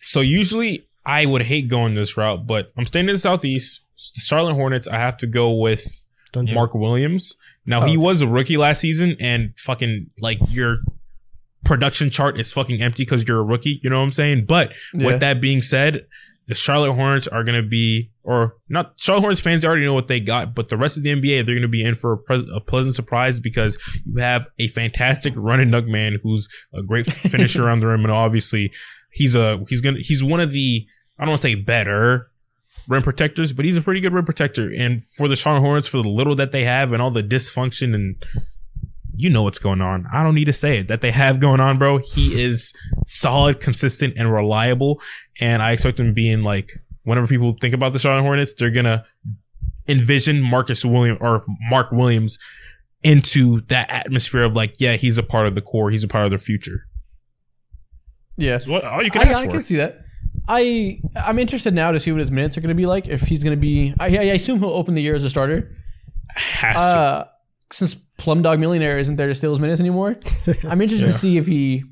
[0.03, 3.81] so usually I would hate going this route, but I'm staying in the southeast.
[4.15, 4.87] The Charlotte Hornets.
[4.87, 5.85] I have to go with
[6.33, 7.35] Don't do Mark Williams.
[7.65, 8.01] Now he Oh.
[8.01, 10.79] was a rookie last season, and fucking like your
[11.71, 13.79] production chart is fucking empty because you're a rookie.
[13.81, 14.45] You know what I'm saying?
[14.45, 15.05] But Yeah.
[15.05, 16.05] with that being said,
[16.47, 20.07] the Charlotte Hornets are going to be, or not Charlotte Hornets fans already know what
[20.09, 22.17] they got, but the rest of the NBA they're going to be in for a,
[22.17, 26.83] pres- a pleasant surprise because you have a fantastic run and dunk man who's a
[26.83, 28.69] great finisher on the rim, and obviously
[29.13, 30.85] he's a he's gonna he's one of the
[31.17, 32.27] I don't want to say better
[32.89, 34.69] rim protectors, but he's a pretty good rim protector.
[34.75, 37.93] And for the Charlotte Hornets, for the little that they have and all the dysfunction
[37.93, 38.15] and
[39.21, 40.07] you know what's going on.
[40.11, 41.97] I don't need to say it that they have going on, bro.
[41.99, 42.73] He is
[43.05, 45.01] solid, consistent, and reliable.
[45.39, 46.71] And I expect him being like
[47.03, 49.05] whenever people think about the Charlotte Hornets, they're gonna
[49.87, 52.39] envision Marcus Williams or Mark Williams
[53.03, 56.25] into that atmosphere of like, yeah, he's a part of the core, he's a part
[56.25, 56.87] of their future.
[58.37, 58.51] Yeah.
[58.51, 60.05] That's what all you can I, ask I can see that.
[60.47, 63.07] I I'm interested now to see what his minutes are going to be like.
[63.07, 65.75] If he's going to be, I, I assume he'll open the year as a starter.
[66.35, 66.81] Has to.
[66.81, 67.27] Uh,
[67.71, 70.17] Since Plum Dog Millionaire isn't there to steal his minutes anymore,
[70.63, 71.11] I'm interested Yeah.
[71.11, 71.83] to see if he,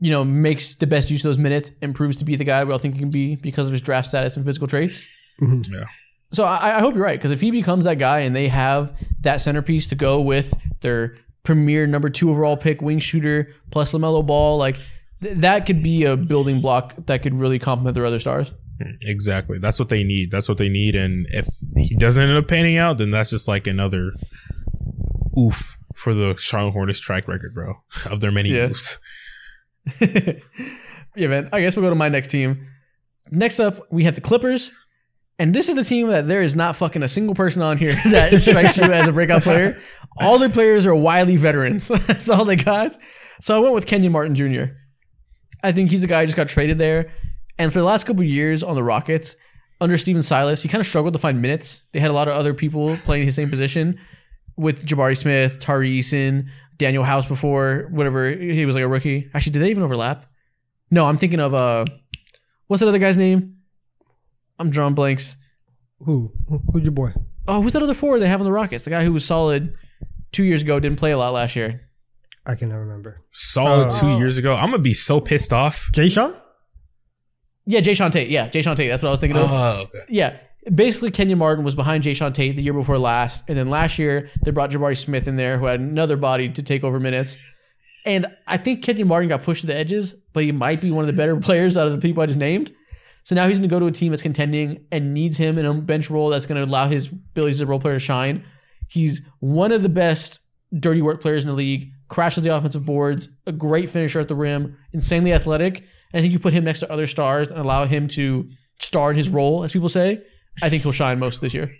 [0.00, 2.62] you know, makes the best use of those minutes and proves to be the guy
[2.64, 5.00] we all think he can be because of his draft status and physical traits.
[5.40, 5.72] Mm-hmm.
[5.74, 5.84] yeah.
[6.32, 8.94] So I, I hope you're right because if he becomes that guy and they have
[9.20, 14.26] that centerpiece to go with their premier number two overall pick wing shooter plus Lamelo
[14.26, 14.78] Ball, like
[15.22, 18.52] th- that could be a building block that could really complement their other stars.
[18.82, 19.58] Hmm, exactly.
[19.58, 20.30] That's what they need.
[20.30, 20.94] That's what they need.
[20.96, 21.46] And if
[21.76, 24.12] he doesn't end up panning out, then that's just like another
[25.38, 27.74] oof for the Charlotte Hornets track record, bro,
[28.06, 28.68] of their many Yeah.
[28.68, 28.96] oofs.
[31.16, 31.48] yeah, man.
[31.52, 32.66] I guess we'll go to my next team.
[33.30, 34.72] Next up, we have the Clippers.
[35.40, 37.92] And this is the team that there is not fucking a single person on here
[38.10, 39.78] that strikes you as a breakout player.
[40.20, 41.88] All their players are wily veterans.
[41.88, 42.96] That's all they got.
[43.40, 44.72] So I went with Kenyon Martin Jr.
[45.62, 47.12] I think he's a guy who just got traded there.
[47.56, 49.36] And for the last couple of years on the Rockets,
[49.80, 51.82] under Stephen Silas, he kind of struggled to find minutes.
[51.92, 53.98] They had a lot of other people playing his same position
[54.58, 58.30] with Jabari Smith, Tari Eason, Daniel House before, whatever.
[58.30, 59.30] He was like a rookie.
[59.34, 60.26] Actually, did they even overlap?
[60.90, 61.84] No, I'm thinking of uh
[62.66, 63.56] what's that other guy's name?
[64.58, 65.36] I'm drawing blanks.
[66.00, 66.32] Who?
[66.48, 67.12] Who- Who's your boy?
[67.46, 68.84] Oh, who's that other forward they have on the Rockets?
[68.84, 69.74] The guy who was solid
[70.32, 71.80] two years ago, didn't play a lot last year.
[72.44, 73.22] I can never remember.
[73.32, 74.00] Solid Oh.
[74.00, 74.54] two years ago.
[74.54, 75.88] I'm gonna be so pissed off.
[75.94, 76.34] Jae'Sean?
[77.66, 78.28] Yeah, Jae'Sean Tate.
[78.30, 78.88] Yeah, Jae'Sean Tate.
[78.88, 79.50] That's what I was thinking of.
[79.50, 80.04] Oh, okay.
[80.08, 80.38] Yeah.
[80.74, 83.42] Basically, Kenyon Martin was behind Jae'Sean Tate the year before last.
[83.48, 86.62] And then last year, they brought Jabari Smith in there, who had another body to
[86.62, 87.38] take over minutes.
[88.04, 91.04] And I think Kenyon Martin got pushed to the edges, but he might be one
[91.04, 92.72] of the better players out of the people I just named.
[93.24, 95.66] So now he's going to go to a team that's contending and needs him in
[95.66, 98.44] a bench role that's going to allow his abilities as a role player to shine.
[98.88, 100.40] He's one of the best
[100.78, 104.34] dirty work players in the league, crashes the offensive boards, a great finisher at the
[104.34, 105.84] rim, insanely athletic.
[106.12, 108.48] And I think you put him next to other stars and allow him to
[108.78, 110.22] star in his role, as people say.
[110.62, 111.70] I think he'll shine most this year.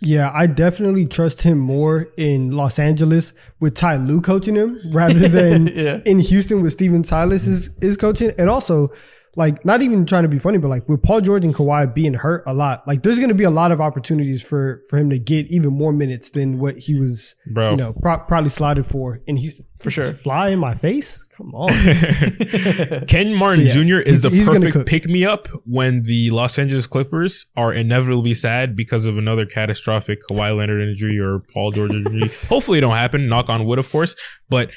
[0.00, 5.28] Yeah, I definitely trust him more in Los Angeles with Ty Lue coaching him rather
[5.28, 6.00] than Yeah.
[6.06, 8.30] in Houston with Stephen Silas is, is coaching.
[8.38, 8.90] And also,
[9.34, 12.14] like, not even trying to be funny, but like with Paul George and Kawhi being
[12.14, 15.10] hurt a lot, like there's going to be a lot of opportunities for for him
[15.10, 17.70] to get even more minutes than what he was, Bro.
[17.72, 19.64] you know, pro- probably slotted for in Houston.
[19.80, 20.12] For sure.
[20.12, 21.24] Fly in my face?
[21.38, 21.70] Come on.
[23.06, 23.98] Ken Martin Yeah, Jr.
[24.00, 28.34] is he's- the he's perfect pick me up when the Los Angeles Clippers are inevitably
[28.34, 32.28] sad because of another catastrophic Kawhi Leonard injury or Paul George injury.
[32.48, 34.16] Hopefully it don't happen, knock on wood, of course.
[34.50, 34.70] But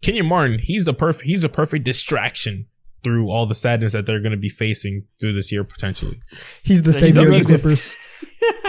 [0.00, 2.66] Kenyon Martin, he's the perfect he's a perfect distraction
[3.04, 6.18] through all the sadness that they're gonna be facing through this year potentially.
[6.62, 7.44] He's the He's savior of the.
[7.44, 7.94] Clippers.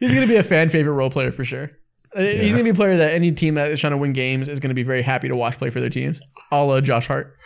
[0.00, 1.70] He's going to be a fan favorite role player for sure.
[2.16, 4.12] Uh, He's going to be a player that any team that is trying to win
[4.12, 6.20] games is going to be very happy to watch play for their teams.
[6.50, 7.36] A la Josh Hart.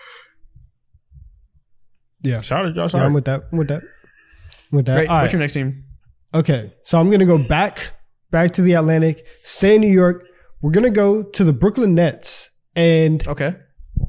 [2.22, 2.40] Yeah.
[2.40, 3.14] Shout out to Josh Yeah, I'm Hart.
[3.14, 3.42] with that.
[3.52, 3.82] I'm with that.
[4.70, 4.94] With that.
[4.94, 5.08] Great.
[5.08, 5.32] All What's right.
[5.32, 5.84] your next team?
[6.34, 7.92] Okay, so I'm gonna go back
[8.30, 10.24] back to the Atlantic, stay in New York.
[10.62, 13.54] We're gonna go to the Brooklyn Nets, and Okay.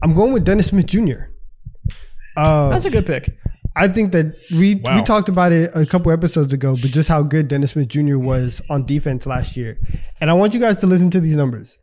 [0.01, 1.23] I'm going with Dennis Smith Jr.
[2.37, 3.37] Uh, That's a good pick.
[3.75, 4.95] I think that we Wow.
[4.95, 8.17] we talked about it a couple episodes ago, but just how good Dennis Smith Jr.
[8.17, 9.77] was on defense last year,
[10.21, 11.77] and I want you guys to listen to these numbers.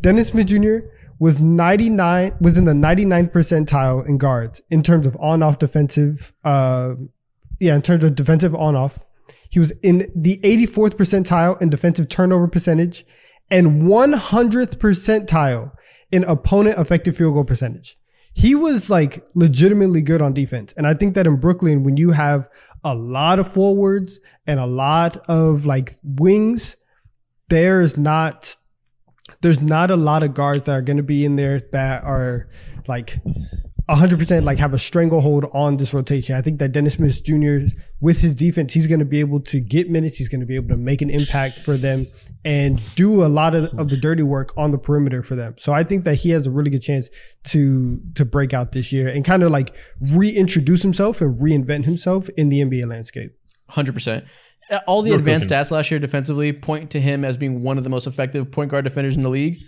[0.00, 0.78] Dennis Smith Jr.
[1.18, 6.32] was 99 was in the 99th percentile in guards in terms of on off defensive
[6.44, 6.94] uh
[7.60, 8.98] yeah in terms of defensive on off
[9.48, 13.06] he was in the 84th percentile in defensive turnover percentage
[13.50, 15.70] and 100th percentile
[16.10, 17.96] in opponent effective field goal percentage
[18.36, 20.74] he was like legitimately good on defense.
[20.76, 22.48] And i think that in brooklyn when you have
[22.84, 26.76] a lot of forwards and a lot of like wings
[27.48, 28.56] there's not
[29.40, 32.48] there's not a lot of guards that are going to be in there that are
[32.86, 33.18] like
[33.88, 36.34] 100% like have a stranglehold on this rotation.
[36.34, 37.72] I think that Dennis Smith Jr.
[38.00, 40.18] with his defense, he's going to be able to get minutes.
[40.18, 42.08] He's going to be able to make an impact for them
[42.44, 45.54] and do a lot of, of the dirty work on the perimeter for them.
[45.58, 47.08] So I think that he has a really good chance
[47.44, 49.74] to to break out this year and kind of like
[50.12, 53.36] reintroduce himself and reinvent himself in the NBA landscape.
[53.68, 54.24] Hundred percent.
[54.70, 55.62] Uh, All the You're advanced cooking.
[55.64, 58.70] stats last year defensively point to him as being one of the most effective point
[58.72, 59.58] guard defenders in the league.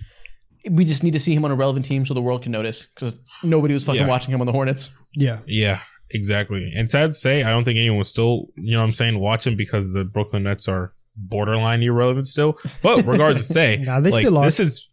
[0.71, 2.87] We just need to see him on a relevant team so the world can notice
[2.95, 4.07] because nobody was fucking Yeah.
[4.09, 4.91] watching him on the Hornets.
[5.15, 5.39] Yeah.
[5.47, 5.81] Yeah,
[6.11, 6.73] exactly.
[6.77, 9.19] And sad to say, I don't think anyone was still, you know what I'm saying,
[9.19, 12.59] watching because the Brooklyn Nets are borderline irrelevant still.
[12.83, 14.45] But regardless to say, Nah, they like, still are.
[14.45, 14.89] this is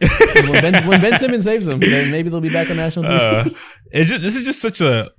[0.00, 3.04] And when, ben, when Ben Simmons saves them, then maybe they'll be back on national
[3.04, 3.46] TV.
[3.46, 3.50] uh,
[3.92, 5.10] it's just, this is just such a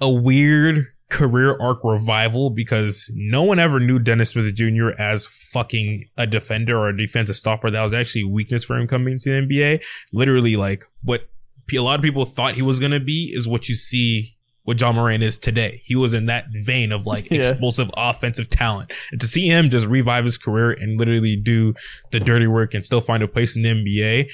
[0.00, 4.90] a weird career arc revival because no one ever knew Dennis Smith Jr.
[4.98, 7.70] as fucking a defender or a defensive stopper.
[7.70, 9.82] That was actually weakness for him coming to the NBA.
[10.12, 11.28] Literally, like what
[11.72, 14.36] a lot of people thought he was gonna be is what you see.
[14.64, 15.80] What Ja Morant is today.
[15.84, 17.40] He was in that vein of like Yeah.
[17.40, 18.92] explosive offensive talent.
[19.10, 21.74] And to see him just revive his career and literally do
[22.10, 24.28] the dirty work and still find a place in the NBA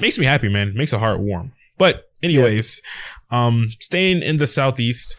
[0.00, 0.74] makes me happy, man.
[0.74, 1.52] Makes a heart warm.
[1.78, 2.82] But anyways,
[3.30, 5.16] um, staying in the southeast,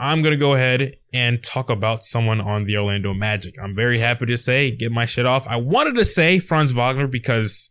[0.00, 3.54] I'm gonna go ahead and talk about someone on the Orlando Magic.
[3.62, 5.46] I'm very happy to say, get my shit off.
[5.46, 7.70] I wanted to say Franz Wagner because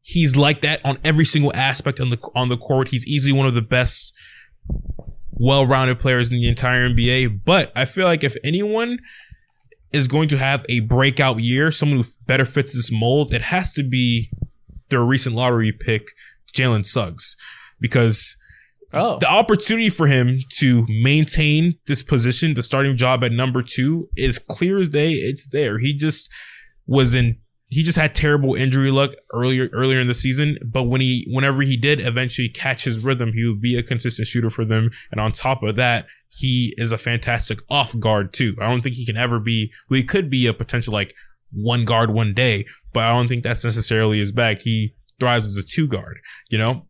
[0.00, 2.88] he's like that on every single aspect on the on the court.
[2.88, 4.14] He's easily one of the best
[5.32, 7.44] well-rounded players in the entire NBA.
[7.44, 8.98] But I feel like if anyone
[9.92, 13.72] is going to have a breakout year, someone who better fits this mold, it has
[13.74, 14.30] to be
[14.88, 16.08] their recent lottery pick,
[16.54, 17.36] Jalen Suggs
[17.80, 18.36] because
[18.92, 24.08] Oh, the opportunity for him to maintain this position, the starting job at number two,
[24.16, 25.12] is clear as day.
[25.12, 25.78] It's there.
[25.78, 26.30] He just
[26.86, 27.38] was in.
[27.68, 31.62] He just had terrible injury luck earlier earlier in the season, but when he whenever
[31.62, 34.90] he did eventually catch his rhythm, he would be a consistent shooter for them.
[35.10, 38.54] And on top of that, he is a fantastic off guard too.
[38.60, 39.72] I don't think he can ever be.
[39.90, 41.12] Well, he could be a potential like
[41.52, 44.60] one guard one day, but I don't think that's necessarily his bag.
[44.60, 46.18] He thrives as a two guard,
[46.48, 46.86] you know.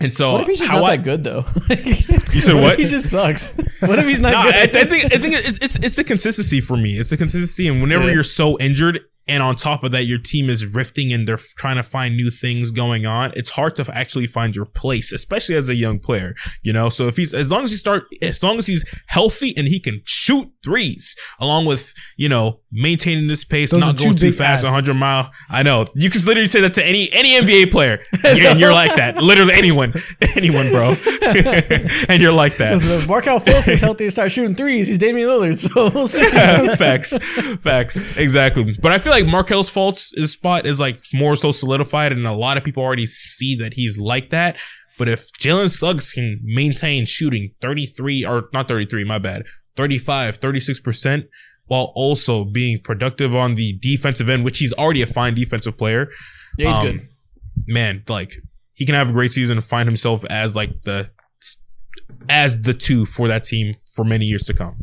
[0.00, 1.44] And so what if he's just how not I- that good though?
[2.32, 2.78] You said what?
[2.78, 3.54] he just sucks.
[3.80, 4.54] What if he's not No, good?
[4.76, 6.98] I, I think I think it's it's it's the consistency for me.
[6.98, 8.14] It's the consistency, and whenever Yeah.
[8.14, 11.76] you're so injured, and on top of that, your team is rifting and they're trying
[11.76, 13.32] to find new things going on.
[13.36, 16.34] It's hard to actually find your place, especially as a young player.
[16.62, 19.54] You know, so if he's as long as he start, as long as he's healthy
[19.56, 24.16] and he can shoot threes, along with you know maintaining this pace, Those not going
[24.16, 24.64] too fast, asks.
[24.64, 25.30] 100 mile.
[25.50, 28.72] I know you can literally say that to any any NBA player, Yeah, and you're
[28.72, 29.18] like that.
[29.18, 29.92] Literally anyone,
[30.36, 30.90] anyone, bro,
[31.22, 32.74] and you're like that.
[32.74, 35.58] Listen, Markelle Fultz is healthy and start shooting threes, he's Damian Lillard.
[35.58, 36.26] So we'll see.
[36.76, 37.16] facts,
[37.60, 38.76] facts, exactly.
[38.80, 42.32] But I feel like Markel's faults his spot is like more so solidified, and a
[42.32, 44.56] lot of people already see that he's like that.
[44.98, 49.44] But if Jalen Suggs can maintain shooting 33 or not 33, my bad,
[49.76, 51.24] 35, 36%,
[51.72, 56.10] while also being productive on the defensive end, which he's already a fine defensive player.
[56.58, 57.08] Yeah, he's um, good.
[57.66, 58.34] Man, like
[58.74, 61.08] he can have a great season and find himself as like the
[62.28, 64.76] as the two for that team for many years to come.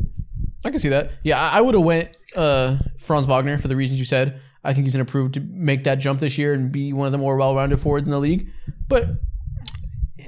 [0.64, 1.12] I can see that.
[1.22, 4.40] Yeah, I, I would have went uh, Franz Wagner for the reasons you said.
[4.64, 7.06] I think he's going to prove to make that jump this year and be one
[7.06, 8.48] of the more well-rounded forwards in the league.
[8.88, 9.10] But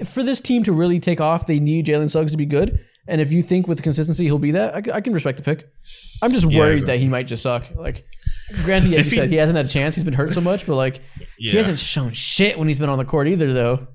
[0.05, 2.79] for this team to really take off, they need Jalen Suggs to be good.
[3.09, 5.69] And if you think with consistency he'll be that, I can respect the pick.
[6.23, 6.95] I'm just worried exactly.
[6.95, 7.65] that he might just suck.
[7.75, 8.05] Like,
[8.65, 9.97] granted, you he- said, he hasn't had a chance.
[9.97, 11.01] He's been hurt so much, but like,
[11.39, 11.51] Yeah.
[11.53, 13.89] he hasn't shown shit when he's been on the court either, though.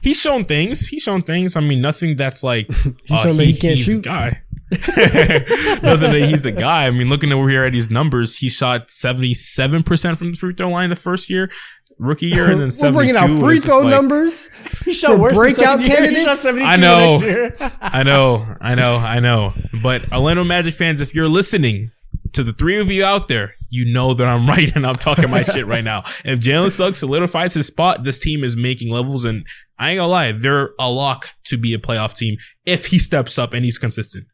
[0.00, 0.88] He's shown things.
[0.88, 1.54] He's shown things.
[1.54, 2.66] I mean, nothing that's like
[3.04, 4.02] He's uh, that he can't he's shoot.
[4.02, 4.40] Guy.
[4.72, 6.86] nothing that he's the guy.
[6.86, 10.36] I mean, looking over here at his numbers, he shot seventy seven percent from the
[10.36, 11.50] free throw line the first year,
[11.98, 13.38] rookie year, and then We're bringing out two.
[13.40, 14.50] free throw numbers.
[14.84, 16.10] He shot For worse the breakout second year.
[16.10, 16.42] He candidates?
[16.42, 17.18] shot I know.
[17.20, 17.52] year.
[17.80, 19.52] I know, I know, I know.
[19.82, 21.90] But Orlando Magic fans, if you're listening
[22.34, 25.28] to the three of you out there, you know that I'm right and I'm talking
[25.28, 26.04] my shit right now.
[26.24, 29.44] If Jalen Suggs solidifies his spot, this team is making levels, and
[29.78, 33.38] I ain't gonna lie, they're a lock to be a playoff team if he steps
[33.38, 34.26] up and he's consistent.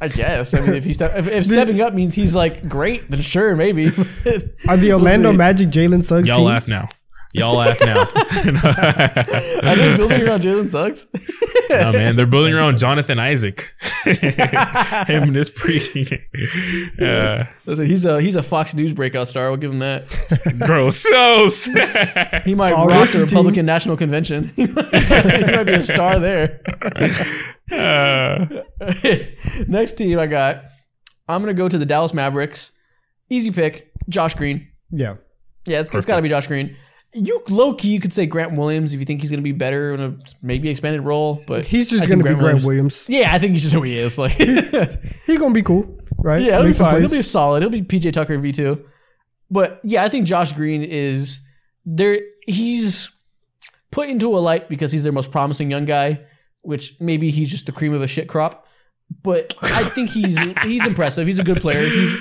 [0.00, 0.54] I guess.
[0.54, 3.54] I mean, if he step, if, if stepping up means he's like great, then sure,
[3.54, 3.86] maybe.
[4.68, 5.32] Are the We'll Orlando.
[5.32, 6.46] Magic Jalen Suggs Y'all team?
[6.46, 6.88] laugh now.
[7.32, 8.00] Y'all laugh now.
[9.70, 11.06] Are they building around Jalen Suggs?
[11.70, 13.72] no man, they're building around Jonathan Isaac.
[14.04, 15.78] Him and his pre.
[17.00, 19.48] uh, Listen, he's a he's a Fox News breakout star.
[19.48, 20.06] We'll give him that.
[20.58, 21.06] gross.
[21.08, 21.66] Gross.
[22.44, 23.36] He might All rock rookie the team.
[23.36, 24.52] Republican National Convention.
[24.56, 26.60] he might be a star there.
[27.70, 28.46] Uh,
[29.68, 30.64] Next team I got.
[31.28, 32.72] I'm gonna go to the Dallas Mavericks.
[33.28, 34.66] Easy pick, Josh Green.
[34.90, 35.16] Yeah.
[35.66, 36.74] Yeah, it's, it's got to be Josh Green.
[37.12, 39.94] You low key, you could say Grant Williams if you think he's gonna be better
[39.94, 43.06] in a maybe expanded role, but He's just going to be Grant Williams.
[43.08, 44.16] Yeah, I think he's just who he is.
[44.16, 46.40] Like, He's going to be cool, right?
[46.40, 47.00] Yeah, it'll be Make fine.
[47.00, 47.62] He'll be solid.
[47.62, 48.84] He'll be PJ Tucker V two.
[49.50, 51.40] But yeah, I think Josh Green is
[51.84, 52.20] there.
[52.46, 53.10] He's
[53.90, 56.20] put into a light because he's their most promising young guy,
[56.62, 58.66] which maybe he's just the cream of a shit crop.
[59.22, 61.26] But I think he's he's impressive.
[61.26, 61.82] He's a good player.
[61.82, 62.16] He's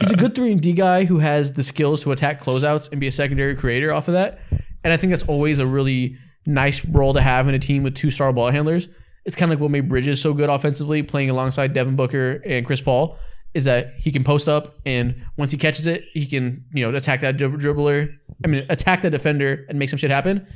[0.00, 3.00] he's a good three and D guy who has the skills to attack closeouts and
[3.00, 4.40] be a secondary creator off of that.
[4.82, 6.16] And I think that's always a really
[6.46, 8.88] nice role to have in a team with two star ball handlers.
[9.24, 12.64] It's kind of like what made Bridges so good offensively, playing alongside Devin Booker and
[12.66, 13.18] Chris Paul,
[13.52, 16.96] is that he can post up and once he catches it, he can you know
[16.96, 18.12] attack that drib- dribbler.
[18.44, 20.46] I mean, attack that defender and make some shit happen.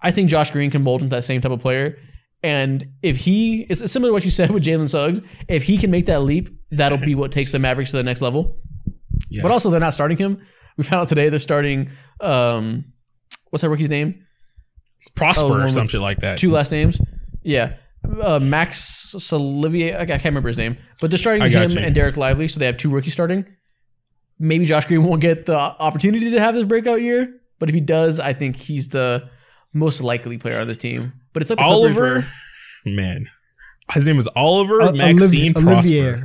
[0.00, 1.98] I think Josh Green can mold into that same type of player.
[2.44, 5.22] And if he, it's similar to what you said with Jalen Suggs.
[5.48, 8.20] If he can make that leap, that'll be what takes the Mavericks to the next
[8.20, 8.58] level.
[9.30, 9.40] Yeah.
[9.40, 10.42] But also, they're not starting him.
[10.76, 11.90] We found out today they're starting.
[12.20, 12.92] Um,
[13.48, 14.26] what's that rookie's name?
[15.14, 16.36] Prosper Oh, or some shit like that.
[16.36, 17.00] Two last names.
[17.42, 17.76] Yeah,
[18.20, 19.98] uh, Max Solivier.
[19.98, 21.78] I can't remember his name, but they're starting him you.
[21.78, 23.46] and Dereck Lively, so they have two rookies starting.
[24.38, 27.80] Maybe Josh Green won't get the opportunity to have this breakout year, but if he
[27.80, 29.30] does, I think he's the
[29.74, 31.12] most likely player on this team.
[31.32, 33.28] But it's up to Oliver, for- man,
[33.92, 35.70] his name is Oliver Uh, Maxine Olivier- Prosper.
[35.72, 36.22] Olivier.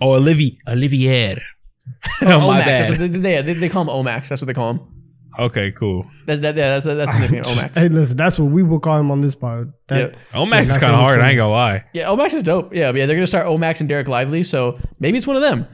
[0.00, 1.42] Oh, Olivier, Olivier.
[1.42, 1.90] oh,
[2.26, 2.46] Omax.
[2.46, 3.00] my That's bad.
[3.00, 4.28] they, they, they, they call him Omax.
[4.28, 4.80] That's what they call him.
[5.38, 6.04] Okay, cool.
[6.26, 6.56] That's that.
[6.56, 7.74] Yeah, that's that's his nickname, Omax.
[7.78, 9.72] Hey, listen, that's what we will call him on this pod.
[9.88, 10.16] That, Yep.
[10.34, 11.20] Omax Yeah, is kind of hard.
[11.20, 11.84] I ain't gonna lie.
[11.94, 12.74] Yeah, Omax is dope.
[12.74, 15.42] Yeah, but yeah, they're gonna start Omax and Dereck Lively, so maybe it's one of
[15.42, 15.66] them.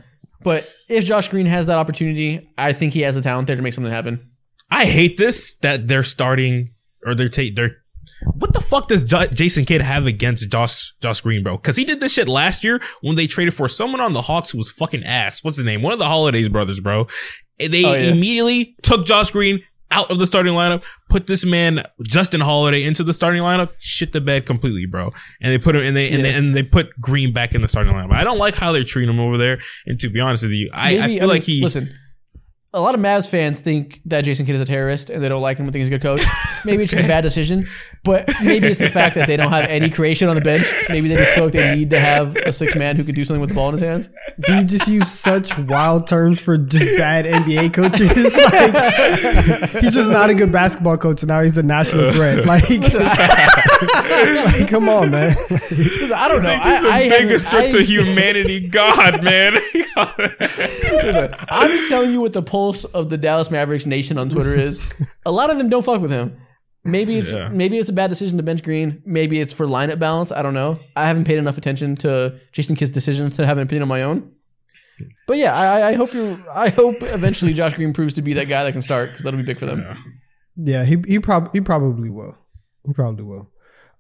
[0.43, 3.63] But if Josh Green has that opportunity, I think he has the talent there to
[3.63, 4.31] make something happen.
[4.71, 6.71] I hate this that they're starting
[7.07, 7.77] or they're take they're.
[8.39, 11.57] What the fuck does J- Jason Kidd have against Josh Josh Green, bro?
[11.57, 14.51] Because he did this shit last year when they traded for someone on the Hawks
[14.51, 15.45] who was fucking ass.
[15.45, 15.83] What's his name?
[15.83, 17.07] One of the Holidays brothers, bro.
[17.61, 18.13] And They Oh, yeah.
[18.13, 23.05] immediately took Josh Green out of the starting lineup, put this man Justin Holiday into
[23.05, 25.13] the starting lineup, shit the bed completely, bro.
[25.41, 27.69] And they put him and they and, they and they put Green back in the
[27.69, 28.13] starting lineup.
[28.13, 29.59] I don't like how they're treating him over there.
[29.87, 31.95] And to be honest with you, I, I feel mean, like he listen.
[32.77, 35.41] A lot of Mavs fans think that Jason Kidd is a terrorist and they don't
[35.41, 36.23] like him and think he's a good coach.
[36.67, 37.67] Maybe it's just a bad decision,
[38.05, 40.71] but maybe it's the fact that they don't have any creation on the bench.
[40.91, 43.25] Maybe they just feel like they need to have a six man who can do
[43.25, 44.11] something with the ball in his hands.
[44.47, 48.37] He just used such wild terms for just bad NBA coaches.
[49.73, 51.23] like, he's just not a good basketball coach.
[51.23, 52.45] and Now he's a national threat.
[52.45, 52.65] Like,
[53.83, 55.37] like, come on, man.
[55.51, 56.55] I don't know.
[56.55, 59.55] He's I, the I biggest haven't- threat to I- humanity, God, man.
[59.95, 64.55] Listen, I'm just telling you what the pulse of the Dallas Mavericks nation on Twitter
[64.55, 64.81] is.
[65.25, 66.37] A lot of them don't fuck with him.
[66.85, 67.49] Maybe it's Yeah.
[67.49, 69.03] maybe it's a bad decision to bench Green.
[69.05, 70.31] Maybe it's for lineup balance.
[70.31, 70.79] I don't know.
[70.95, 74.03] I haven't paid enough attention to Jason Kidd's decision to have an opinion on my
[74.03, 74.31] own.
[75.27, 76.39] But yeah, I, I hope you.
[76.55, 79.37] I hope eventually Josh Green proves to be that guy that can start because that'll
[79.39, 79.85] be big for them.
[80.57, 82.39] Yeah, he he, prob- he probably will.
[82.87, 83.51] He probably will.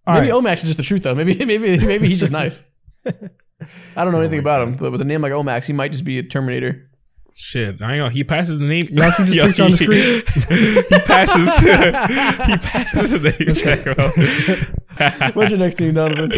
[0.06, 0.42] All maybe right.
[0.42, 1.14] Omax is just the truth though.
[1.14, 2.62] Maybe maybe maybe he's just nice.
[3.06, 6.04] I don't know anything about him, but with a name like Omax, he might just
[6.04, 6.90] be a Terminator.
[7.38, 8.86] Shit, I know he passes the name.
[8.90, 11.56] Y'all see this Yo, picture on the he- he passes.
[11.58, 15.32] he passes the name check, bro.
[15.34, 16.32] What's your next team, Donnavan?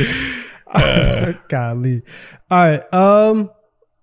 [1.48, 2.02] Golly.
[2.50, 2.94] All right.
[2.94, 3.50] Um,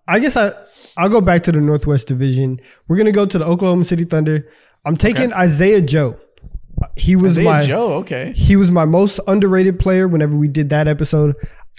[0.08, 0.52] I guess I
[0.98, 2.60] I'll go back to the Northwest Division.
[2.88, 4.48] We're gonna go to the Oklahoma City Thunder.
[4.86, 6.18] I'm taking Isaiah Joe.
[6.96, 7.94] He was Isaiah my Joe.
[7.96, 8.34] Okay.
[8.36, 11.36] he was my most underrated player whenever we did that episode.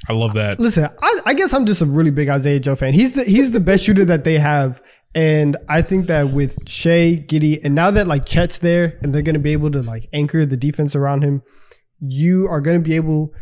[0.08, 0.60] I love that.
[0.60, 2.92] Listen, I, I guess I'm just a really big Isaiah Joe fan.
[2.92, 4.80] He's the he's the best shooter that they have.
[5.14, 9.22] And I think that with Shai, Giddey, and now that like Chet's there and they're
[9.22, 11.42] gonna be able to like anchor the defense around him,
[12.00, 13.32] you are gonna be able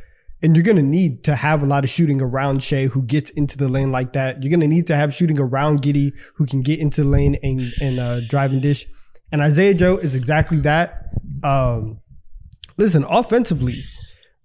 [0.43, 3.57] and you're gonna need to have a lot of shooting around Shai who gets into
[3.57, 4.43] the lane like that.
[4.43, 7.73] You're gonna need to have shooting around Giddey who can get into the lane and
[7.81, 8.86] and uh, drive and dish.
[9.35, 11.06] And Isaiah Joe is exactly that.
[11.43, 11.98] Um,
[12.77, 13.82] listen, offensively,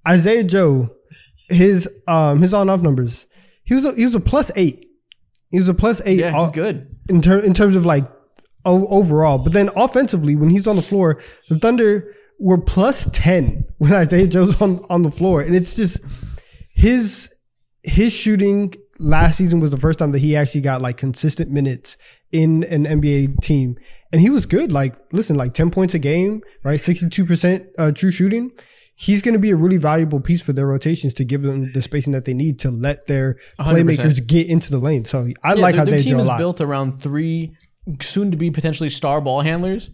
[0.07, 0.89] Isaiah Joe,
[1.47, 3.27] his um his on off numbers,
[3.65, 4.87] he was a, he was a plus eight.
[5.51, 6.17] He was a plus eight.
[6.17, 6.87] Yeah, he's good.
[7.07, 8.09] in ter- in terms of like
[8.65, 9.37] o- overall.
[9.37, 14.25] But then offensively, when he's on the floor, the Thunder were plus ten when Isaiah
[14.25, 15.99] Joe's on on the floor, and it's just
[16.73, 17.31] his
[17.83, 21.95] his shooting last season was the first time that he actually got like consistent minutes
[22.31, 23.77] in an NBA team,
[24.11, 24.71] and he was good.
[24.71, 26.79] Like listen, like ten points a game, right?
[26.79, 28.51] Sixty two percent uh, true shooting.
[28.95, 31.81] He's going to be a really valuable piece for their rotations to give them the
[31.81, 33.73] spacing that they need to let their 100%.
[33.85, 35.05] playmakers get into the lane.
[35.05, 37.55] So I Yeah, like their, their Isaiah team is built around three
[38.01, 39.89] soon to be potentially star ball handlers.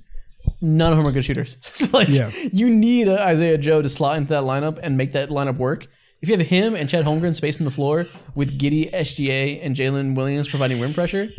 [0.60, 1.58] None of them are good shooters.
[1.62, 2.32] So, like Yeah.
[2.52, 5.86] you need a Isaiah Joe to slot into that lineup and make that lineup work.
[6.24, 10.16] If you have him and Chet Holmgren spacing the floor with Giddey, SGA, and Jalen
[10.16, 11.30] Williams providing rim pressure,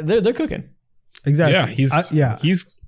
[0.00, 0.70] they're they're cooking.
[1.26, 1.54] Exactly.
[1.54, 2.38] Yeah, he's I- yeah.
[2.38, 2.78] he's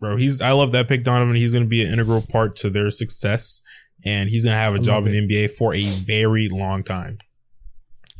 [0.00, 0.16] bro.
[0.16, 1.36] He's I love that pick, Donnavan.
[1.36, 3.62] He's going to be an integral part to their success,
[4.04, 6.82] and he's going to have a job in love the NBA for a very long
[6.82, 7.18] time.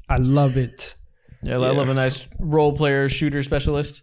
[0.08, 0.94] I love it.
[1.42, 4.02] Yeah, I love a nice role player, shooter, specialist.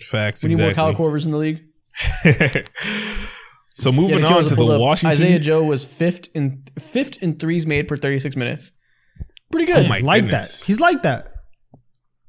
[0.00, 0.42] Facts.
[0.42, 1.06] We need more Kyle exactly.
[1.06, 1.60] Korvers in the league.
[3.74, 4.80] so moving the on to the up.
[4.80, 5.12] Washington.
[5.12, 8.72] Isaiah Joe was fifth in fifth in threes made per 36 minutes.
[9.50, 9.86] Pretty oh good.
[9.86, 10.60] Oh my like goodness.
[10.60, 10.66] that.
[10.66, 11.31] He's like that.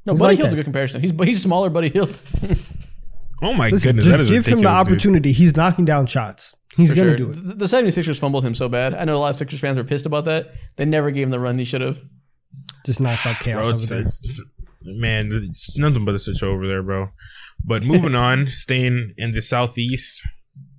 [0.05, 0.53] No, he's Buddy like Hield's that.
[0.53, 1.01] a good comparison.
[1.01, 2.21] He's he's smaller, Buddy Hield.
[3.41, 4.93] Oh my Listen, goodness, just that is give him the ridiculous, dude.
[4.93, 5.31] opportunity.
[5.33, 6.55] He's knocking down shots.
[6.77, 7.17] He's For gonna sure.
[7.17, 7.33] do it.
[7.45, 8.93] The, the 76ers fumbled him so bad.
[8.93, 10.53] I know a lot of Sixers fans were pissed about that.
[10.77, 11.99] They never gave him the run he should have.
[12.85, 13.99] Just knocks out chaos Bro, over it's, there.
[13.99, 14.41] it's-
[14.83, 17.09] man, it's nothing but a switch over there, bro.
[17.65, 20.21] But moving on, staying in the southeast,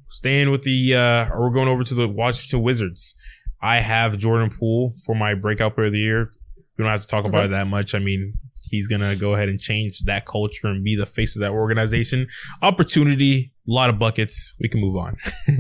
[0.09, 3.15] staying with the, uh, we're going over to the Washington Wizards.
[3.61, 6.31] I have Jordan Poole for my breakout player of the year.
[6.77, 7.47] We don't have to talk about Okay.
[7.47, 7.95] it that much.
[7.95, 8.35] I mean,
[8.71, 12.27] he's gonna go ahead and change that culture and be the face of that organization.
[12.63, 14.55] Opportunity, a lot of buckets.
[14.61, 15.17] We can move on.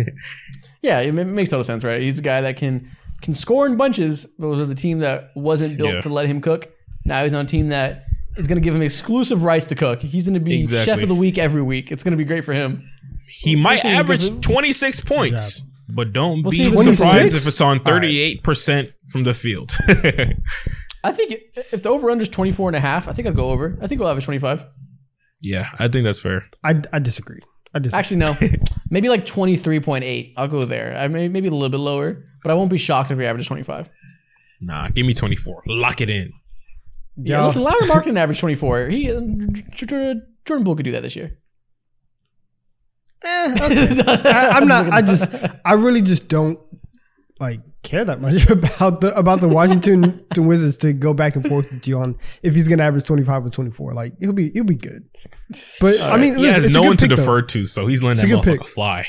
[0.82, 2.02] Yeah, it makes total sense, right?
[2.02, 2.90] He's a guy that can
[3.22, 6.00] can score in bunches, but was with a team that wasn't built Yeah.
[6.02, 6.68] to let him cook.
[7.06, 8.04] Now he's on a team that
[8.36, 10.02] is going to give him exclusive rights to cook.
[10.02, 10.84] He's going to be Exactly.
[10.92, 11.90] chef of the week every week.
[11.90, 12.86] It's going to be great for him.
[13.26, 17.42] He might see, average 26 points, but don't We'll be see if it's surprised 26?
[17.42, 19.72] if it's on 38% from the field.
[21.04, 21.40] I think
[21.72, 23.78] if the over under is 24 and a half, I think I'd go over.
[23.82, 24.64] I think we'll average 25.
[25.42, 26.46] yeah, I think that's fair.
[26.64, 27.40] I, I disagree.
[27.74, 27.98] I disagree.
[27.98, 28.34] Actually, no.
[28.90, 30.32] maybe like 23.8.
[30.36, 30.96] I'll go there.
[30.96, 33.46] I may maybe a little bit lower, but I won't be shocked if we average
[33.46, 33.90] 25.
[34.60, 35.62] Nah, give me 24.
[35.66, 36.32] Lock it in.
[37.16, 37.44] Yeah, Yeah.
[37.46, 38.86] listen, Larry Markin averaged 24.
[38.88, 39.20] He uh,
[39.52, 40.14] J- J-
[40.44, 41.36] Jordan Poole could do that this year.
[43.24, 44.02] Eh, okay.
[44.30, 44.88] I, I'm not.
[44.92, 45.26] I just.
[45.64, 46.58] I really just don't
[47.40, 51.72] like care that much about the about the Washington Wizards to go back and forth
[51.72, 53.94] with you on if he's gonna average 25 or 24.
[53.94, 55.04] Like he'll be he'll be good.
[55.80, 57.22] But I mean, he listen, has no one to pick, though.
[57.22, 59.06] defer to, so he's letting It's that a good motherfucker fly.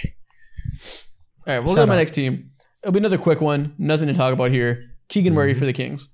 [1.48, 2.52] All right, we'll Shout go to my next team.
[2.84, 3.74] It'll be another quick one.
[3.78, 4.84] Nothing to talk about here.
[5.10, 5.60] Keegan Murray Mm-hmm.
[5.60, 6.08] for the Kings.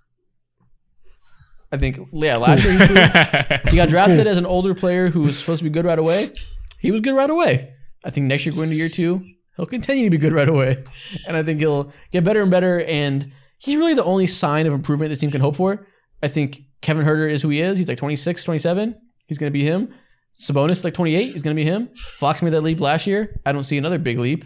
[1.71, 5.21] I think, yeah, last year he, proved- he got drafted as an older player who
[5.21, 6.31] was supposed to be good right away.
[6.79, 7.73] He was good right away.
[8.03, 9.23] I think next year going to year two,
[9.57, 10.83] he'll continue to be good right away.
[11.27, 12.81] And I think he'll get better and better.
[12.81, 15.87] And he's really the only sign of improvement this team can hope for.
[16.23, 17.77] I think Kevin Huerter is who he is.
[17.77, 18.95] He's like 26, 27.
[19.27, 19.93] He's going to be him.
[20.39, 21.31] Sabonis like 28.
[21.33, 21.89] He's going to be him.
[22.17, 23.39] Fox made that leap last year.
[23.45, 24.45] I don't see another big leap.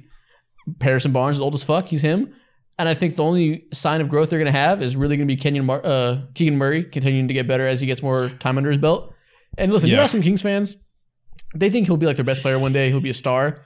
[0.82, 1.88] Harrison Barnes is old as fuck.
[1.88, 2.34] He's him.
[2.78, 5.28] And I think the only sign of growth they're going to have is really going
[5.28, 8.30] to be Kenyon Mar- uh, Keegan Murray continuing to get better as he gets more
[8.30, 9.14] time under his belt.
[9.58, 10.02] And listen, you Yeah.
[10.02, 10.76] know some Kings fans,
[11.56, 12.90] they think he'll be like their best player one day.
[12.90, 13.64] He'll be a star.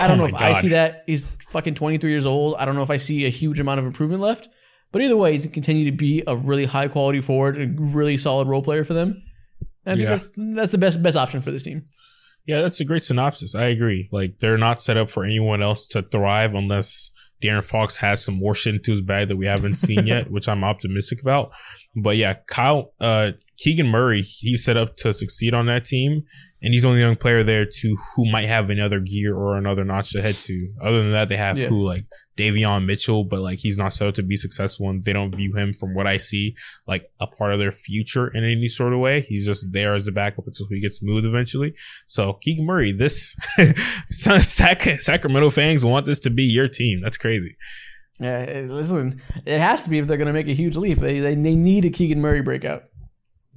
[0.00, 1.04] I don't Oh know if I see that.
[1.06, 2.56] He's fucking 23 years old.
[2.58, 4.48] I don't know if I see a huge amount of improvement left.
[4.90, 7.66] But either way, he's going to continue to be a really high quality forward, a
[7.78, 9.22] really solid role player for them.
[9.84, 10.16] And I think Yeah.
[10.16, 11.84] that's, that's the best best option for this team.
[12.46, 13.54] Yeah, that's a great synopsis.
[13.54, 14.08] I agree.
[14.10, 17.10] Like they're not set up for anyone else to thrive unless
[17.42, 20.48] De'Aaron Fox has some more shit into his bag that we haven't seen yet, which
[20.48, 21.52] I'm optimistic about.
[21.94, 26.22] But yeah, Kyle uh Keegan Murray, he's set up to succeed on that team,
[26.62, 29.84] and he's the only young player there to who might have another gear or another
[29.84, 30.72] notch to head to.
[30.82, 31.68] Other than that, they have Yeah.
[31.68, 32.04] who like
[32.36, 35.54] Davion Mitchell, but like he's not set up to be successful, and they don't view
[35.56, 36.54] him from what I see
[36.86, 39.22] like a part of their future in any sort of way.
[39.22, 41.74] He's just there as a backup until he gets moved eventually.
[42.06, 43.34] So Keegan Murray, this
[44.08, 47.00] Sac- Sacramento fans want this to be your team.
[47.02, 47.56] That's crazy.
[48.20, 50.98] Yeah, listen, it has to be if they're going to make a huge leap.
[50.98, 52.84] They, they, they need a Keegan Murray breakout.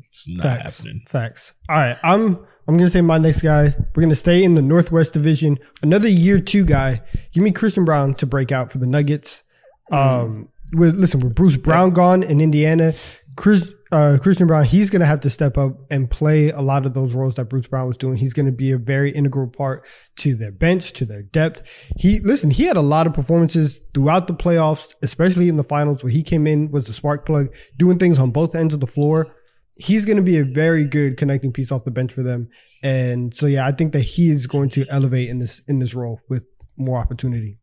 [0.08, 0.78] It's not Facts.
[0.78, 1.02] happening.
[1.08, 1.54] Facts.
[1.70, 3.76] All right, I'm I'm gonna say my next guy.
[3.94, 5.60] We're gonna stay in the Northwest Division.
[5.82, 7.02] Another year two guy.
[7.34, 9.44] Give me Christian Braun to break out for the Nuggets.
[9.92, 12.94] Um, with listen with Bruce Brown gone in Indiana,
[13.36, 16.94] Chris uh, Christian Braun he's gonna have to step up and play a lot of
[16.94, 18.16] those roles that Bruce Brown was doing.
[18.16, 19.86] He's gonna be a very integral part
[20.20, 21.64] to their bench, to their depth.
[21.98, 22.52] He listen.
[22.52, 26.24] He had a lot of performances throughout the playoffs, especially in the finals where he
[26.24, 29.36] came in was the spark plug, doing things on both ends of the floor
[29.82, 32.50] he's going to be a very good connecting piece off the bench for them.
[32.84, 35.94] And so, yeah, I think that he is going to elevate in this in this
[35.94, 36.44] role with
[36.78, 37.58] more opportunity.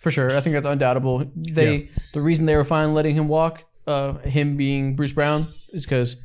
[0.00, 0.36] For sure.
[0.36, 1.24] I think that's undoubtable.
[1.34, 5.84] They the reason they were fine letting him walk, uh, him being Bruce Brown, is
[5.84, 6.16] because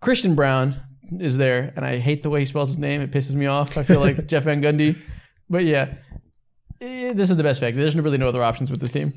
[0.00, 0.80] Christian Braun
[1.18, 3.00] is there, and I hate the way he spells his name.
[3.00, 3.76] It pisses me off.
[3.76, 4.96] I feel like Jeff Van Gundy.
[5.48, 5.94] But yeah,
[6.80, 7.76] eh, this is the best pick.
[7.76, 9.14] There's really no other options with this team.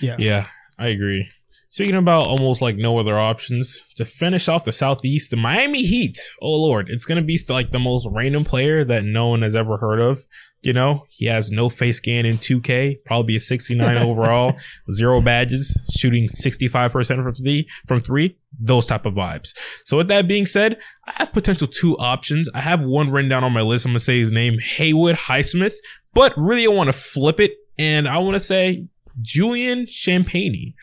[0.00, 0.46] Yeah, Yeah,
[0.78, 1.28] I agree.
[1.68, 6.18] Speaking about almost like no other options to finish off the Southeast, the Miami Heat.
[6.40, 9.76] Oh lord, it's gonna be like the most random player that no one has ever
[9.76, 10.20] heard of.
[10.62, 14.56] You know, he has no face scan in 2K, probably a 69 overall,
[14.90, 19.54] zero badges, shooting 65% from three, from three, those type of vibes.
[19.84, 22.48] So with that being said, I have potential two options.
[22.54, 23.86] I have one written down on my list.
[23.86, 25.74] I'm gonna say his name, Haywood Highsmith,
[26.14, 28.86] but really I want to flip it and I want to say
[29.20, 30.74] Julian Champagnie.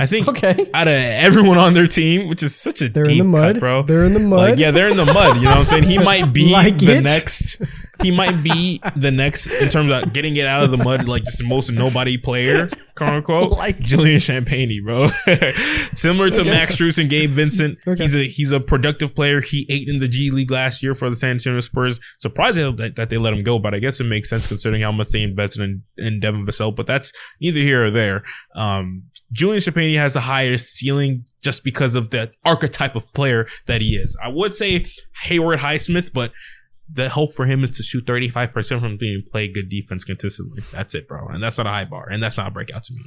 [0.00, 0.68] I think Okay.
[0.74, 3.54] out of everyone on their team, which is such a they're deep in the mud,
[3.56, 3.82] cut, bro.
[3.82, 4.50] They're in the mud.
[4.50, 5.36] Like, yeah, they're in the mud.
[5.36, 5.82] You know what I'm saying?
[5.84, 7.02] He might be Like the it?
[7.02, 7.60] next.
[8.02, 11.22] He might be the next in terms of getting it out of the mud, like
[11.24, 13.50] just the most nobody player, quote unquote.
[13.58, 15.08] Like- Julian Champagnie, bro.
[15.94, 16.50] Similar to Okay.
[16.50, 17.78] Max Strus and Gabe Vincent.
[17.86, 18.02] Okay.
[18.02, 19.42] He's a he's a productive player.
[19.42, 22.00] He ate in the G League last year for the San Antonio Spurs.
[22.18, 24.92] Surprising that, that they let him go, but I guess it makes sense considering how
[24.92, 26.74] much they invested in, in Devin Vassell.
[26.74, 28.22] But that's neither here or there.
[28.54, 29.02] Um,
[29.32, 33.96] Julian Champagnie has the highest ceiling just because of the archetype of player that he
[33.96, 34.16] is.
[34.22, 34.84] I would say
[35.22, 36.32] Haywood Highsmith, but
[36.92, 40.62] the hope for him is to shoot 35% from three and play good defense consistently.
[40.72, 41.28] That's it, bro.
[41.28, 42.08] And that's not a high bar.
[42.10, 43.02] And that's not a breakout to me.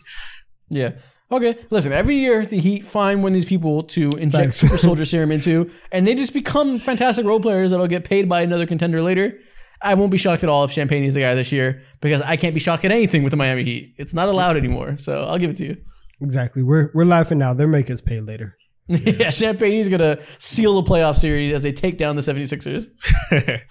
[0.70, 0.94] Yeah.
[1.32, 1.58] Okay.
[1.70, 4.58] Listen, every year the Heat find one of these people to inject Thanks.
[4.58, 8.41] super soldier serum into, and they just become fantastic role players that'll get paid by
[8.41, 9.38] another contender later.
[9.82, 12.38] I won't be shocked at all if Champagnie is the guy this year because I
[12.38, 13.95] can't be shocked at anything with the Miami Heat.
[13.98, 14.95] It's not allowed anymore.
[14.98, 15.78] So I'll give it to you.
[16.24, 16.64] Exactly.
[16.64, 17.54] We're we're laughing now.
[17.54, 18.58] They'll make us pay later.
[18.88, 22.88] Yeah, Champagnie is going to seal the playoff series as they take down the 76ers.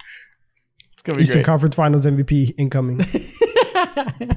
[0.93, 1.45] It's going to be Eastern great.
[1.45, 3.01] Conference Finals MVP incoming.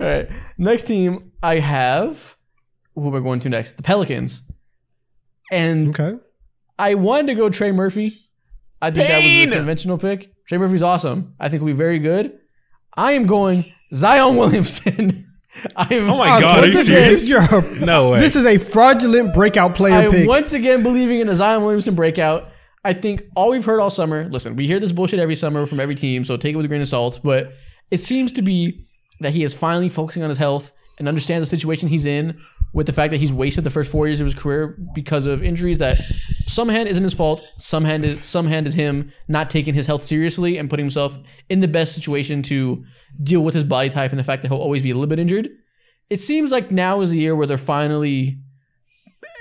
[0.00, 0.28] All right.
[0.58, 2.36] Next team I have.
[2.94, 3.76] Who am I going to next?
[3.76, 4.42] The Pelicans.
[5.50, 6.18] And Okay.
[6.78, 8.18] I wanted to go Trey Murphy.
[8.80, 9.50] I think that was Pain!
[9.50, 10.32] the conventional pick.
[10.46, 11.34] Trey Murphy's awesome.
[11.38, 12.38] I think he'll be very good.
[12.96, 15.31] I am going Zion Williamson.
[15.76, 17.30] I am, Oh my God, are you this serious?
[17.30, 18.18] Is, No way.
[18.18, 20.28] This is a fraudulent breakout player I am pick.
[20.28, 22.48] once again believing in a Zion Williamson breakout.
[22.84, 24.28] I think all we've heard all summer.
[24.30, 26.68] Listen, we hear this bullshit every summer from every team, so take it with a
[26.68, 27.20] grain of salt.
[27.22, 27.52] But
[27.90, 28.86] it seems to be
[29.20, 32.40] that he is finally focusing on his health and understands the situation he's in.
[32.74, 35.42] With the fact that he's wasted the first four years of his career because of
[35.42, 36.00] injuries that
[36.46, 39.86] some hand isn't his fault, some hand is some hand is him not taking his
[39.86, 41.16] health seriously and putting himself
[41.50, 42.82] in the best situation to
[43.22, 45.18] deal with his body type and the fact that he'll always be a little bit
[45.18, 45.50] injured.
[46.08, 48.38] It seems like now is the year where they're finally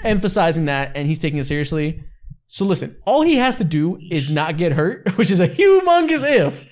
[0.04, 2.04] emphasizing that and he's taking it seriously.
[2.48, 6.30] So listen, all he has to do is not get hurt, which is a humongous
[6.30, 6.66] if.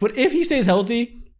[0.00, 1.32] But if he stays healthy,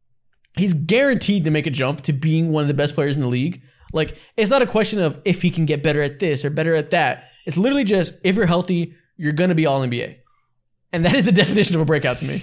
[0.57, 3.29] he's guaranteed to make a jump to being one of the best players in the
[3.29, 3.63] league.
[3.93, 6.75] Like it's not a question of if he can get better at this or better
[6.75, 7.25] at that.
[7.47, 10.17] It's literally just if you're healthy, you're gonna be all NBA.
[10.93, 12.43] And that is the definition of a breakout to me.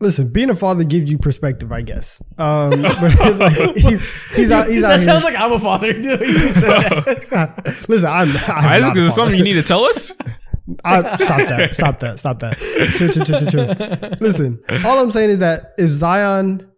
[0.00, 2.20] Listen, being a father gives you perspective, I guess.
[2.36, 4.02] Um, like, he's
[4.34, 4.68] he's out.
[4.68, 5.32] He's that out sounds here.
[5.32, 5.92] like I'm a father.
[5.92, 6.72] You just said
[7.30, 7.86] that.
[7.88, 8.28] Listen, I'm.
[8.28, 10.12] I'm Isaac, not is there something you need to tell us?
[10.84, 11.74] I, stop that.
[11.74, 12.18] Stop that.
[12.18, 12.58] Stop that.
[12.58, 14.10] Chill, chill, chill, chill, chill.
[14.20, 16.70] Listen, all I'm saying is that if Zion,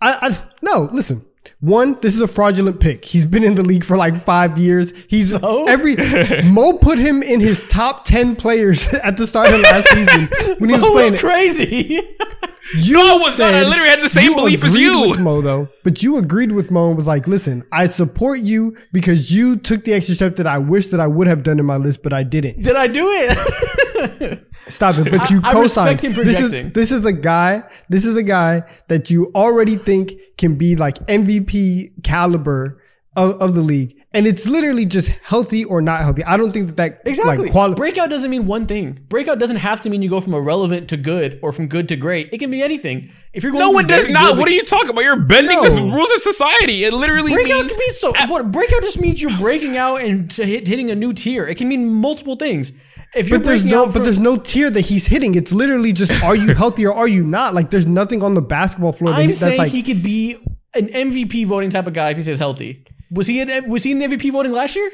[0.00, 1.24] I, I no, listen.
[1.66, 3.04] One, this is a fraudulent pick.
[3.04, 4.92] He's been in the league for like five years.
[5.08, 5.66] He's So?
[5.66, 5.96] every
[6.44, 10.28] Mo put him in his top ten players at the start of last season
[10.58, 11.12] when he was Mo playing.
[11.12, 12.08] was crazy.
[12.74, 13.54] You No, I was not.
[13.54, 15.08] I literally had the same belief as you.
[15.10, 18.76] with Mo though, but you agreed with Mo and was like, "Listen, I support you
[18.92, 21.66] because you took the extra step that I wish that I would have done in
[21.66, 24.42] my list, but I didn't." Did I do it?
[24.68, 25.10] Stop it!
[25.10, 26.00] But you I- I co-signed.
[26.00, 27.62] him This is this is a guy.
[27.88, 32.82] This is a guy that you already think can be like MVP caliber
[33.16, 36.24] of, of the league, and it's literally just healthy or not healthy.
[36.24, 37.36] I don't think that that Exactly.
[37.44, 38.98] like quali- Breakout doesn't mean one thing.
[39.08, 41.96] Breakout doesn't have to mean you go from irrelevant to good or from good to
[41.96, 42.30] great.
[42.32, 43.10] It can be anything.
[43.32, 44.30] If you're going No, from it does very not.
[44.32, 45.02] good- What are you talking about?
[45.02, 46.84] You're bending the rules of society.
[46.84, 50.30] It literally Breakout means to me so what breakout just means you're breaking out and
[50.32, 51.46] to hit, hitting a new tier.
[51.46, 52.72] It can mean multiple things.
[53.14, 55.34] If you're But there's no, out but there's no tier that he's hitting.
[55.36, 57.54] It's literally just, are you healthy or are you not?
[57.54, 59.72] Like, there's nothing on the basketball floor that I'm he- that's saying like.
[59.72, 60.36] he could be
[60.74, 62.84] an MVP voting type of guy if he stays healthy.
[63.10, 64.90] Was he in, was he in MVP voting last year?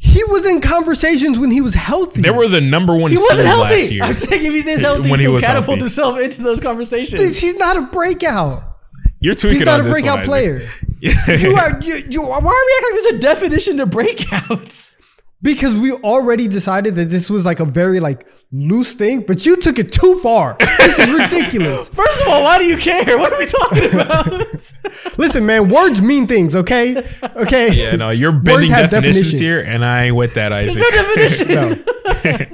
[0.00, 2.20] He was in conversations when he was healthy.
[2.20, 4.02] they were the number one He wasn't last year.
[4.02, 5.80] I'm saying if he stays healthy, When he he'll was catapult healthy.
[5.80, 7.36] himself into those conversations.
[7.38, 8.64] He's not a breakout.
[9.20, 10.68] You're tweaking He's not on a this breakout one, player
[11.00, 14.96] you are you, you why are we acting like there's a definition to breakouts?
[15.42, 19.56] because we already decided that this was like a very like loose thing, but you
[19.56, 20.56] took it too far.
[20.78, 21.88] This is ridiculous.
[21.92, 23.18] First of all, why do you care?
[23.18, 24.72] What are we talking about?
[25.18, 26.54] Listen, man, words mean things.
[26.54, 26.96] Okay,
[27.36, 27.72] okay.
[27.72, 29.40] yeah, no, you're Words bending have definitions, definitions.
[29.40, 30.80] here, and I ain't with that, Isaac.
[30.80, 31.48] no definition.
[31.48, 31.68] No,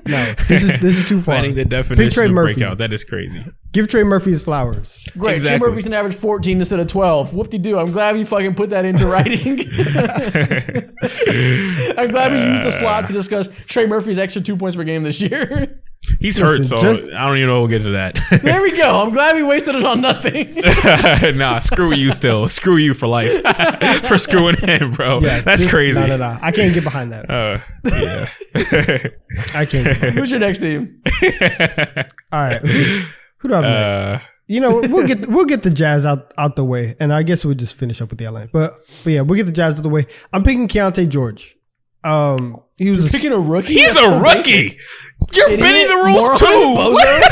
[0.06, 0.34] no.
[0.48, 1.34] This is this is too far.
[1.36, 2.54] Finding the Pick definition Trey of Murphy.
[2.54, 2.78] breakout.
[2.78, 3.44] That is crazy.
[3.72, 4.98] Give Trey Murphy his flowers.
[5.18, 5.34] Great.
[5.34, 5.58] Exactly.
[5.58, 7.34] Trey Murphy's an average 14 instead of 12.
[7.34, 7.78] Whoop de doo.
[7.78, 9.60] I'm glad we fucking put that into writing.
[11.96, 12.80] I'm glad we used the uh.
[12.80, 15.80] slot to discuss Trey Murphy's extra two points per game this year.
[16.18, 18.18] He's hurt, Listen, so just- I don't even know we'll get to that.
[18.42, 19.02] there we go.
[19.02, 20.54] I'm glad we wasted it on nothing.
[21.36, 22.48] nah, screw you still.
[22.48, 23.32] Screw you for life.
[24.06, 25.20] for screwing him, bro.
[25.20, 26.00] That's this- crazy.
[26.00, 26.38] No, no, no.
[26.40, 27.30] I can't get behind that.
[27.30, 28.28] Uh, yeah.
[29.54, 29.84] I can't.
[29.84, 31.02] Get behind Who's your next team?
[32.32, 32.62] All right.
[32.62, 33.04] Who's,
[33.38, 34.22] who do I have next?
[34.24, 37.22] uh, You know, we'll get we'll get the Jazz out out the way, and I
[37.22, 38.46] guess we'll just finish up with the LA.
[38.46, 40.06] But but yeah, we'll get the Jazz out of the way.
[40.32, 41.56] I'm picking Keyonte George.
[42.04, 43.74] Um, he was a, Picking a rookie?
[43.74, 44.40] he's That's a so rookie.
[44.70, 44.78] basic.
[45.34, 46.46] You're Idiot, bending the moron, rules too.
[46.46, 46.94] bozo.
[46.94, 47.30] What,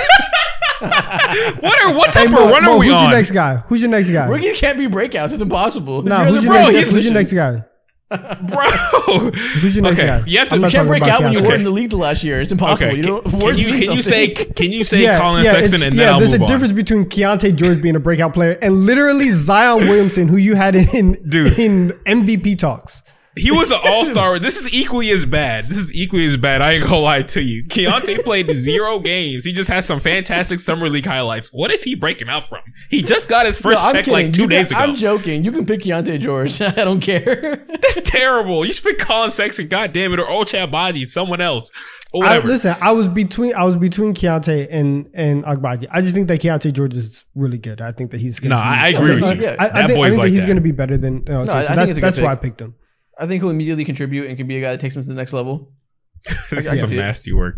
[1.62, 3.04] what are what Hey, type Mo, of run Mo, are we who's on?
[3.04, 3.56] your next guy?
[3.68, 4.26] Who's your next guy?
[4.28, 5.32] Rookies can't be breakouts.
[5.32, 6.02] It's impossible.
[6.02, 7.64] No, You guys who's your, bro, next, he's- who's your next guy?
[8.10, 8.64] Bro.
[8.70, 10.22] Who's your next Okay, guy?
[10.26, 11.46] you have to- I'm you not You can't talking break about out when you Keyonte.
[11.46, 12.40] were in the league the last year.
[12.40, 12.88] It's impossible.
[12.92, 14.54] Okay, You can, don't, can words you mean can you say something.
[14.54, 16.50] can you say Collin Sexton it's- and yeah, then I'll there's move a on?
[16.50, 20.74] difference between Keyonte George being a breakout player and literally Zion Williamson, who you had
[20.74, 21.58] in in, Dude.
[21.58, 23.02] in MVP talks.
[23.38, 24.38] He was an all star.
[24.38, 25.66] This is equally as bad.
[25.66, 26.60] This is equally as bad.
[26.62, 27.64] I ain't gonna lie to you.
[27.64, 29.44] Keyonte played zero games.
[29.44, 31.52] He just has some fantastic summer league highlights.
[31.52, 32.60] What is he breaking out from?
[32.90, 34.12] He just got his first No, check kidding.
[34.26, 34.90] like two You days can- ago.
[34.90, 35.44] I'm joking.
[35.44, 36.60] You can pick Keyonte George.
[36.62, 37.64] I don't care.
[37.82, 38.64] That's terrible.
[38.64, 41.70] You should pick Collin Sexton, God damn it, or Ochai Agbaji, someone else.
[42.14, 45.88] I, listen, I was between I was between Keyonte and and Agbaji.
[45.90, 47.82] I just think that Keyonte George is really good.
[47.82, 49.42] I think that he's gonna No, be, I- I agree with you.
[49.42, 49.56] yeah.
[49.58, 50.46] I, I That think, I think like that he's that.
[50.46, 51.24] going to be better than.
[51.28, 52.74] Uh, I- I so think that's it's that's why I picked him.
[53.18, 55.14] I think he'll immediately contribute and can be a guy that takes him to the
[55.14, 55.72] next level.
[56.50, 57.00] this I is can some see it.
[57.00, 57.56] nasty work.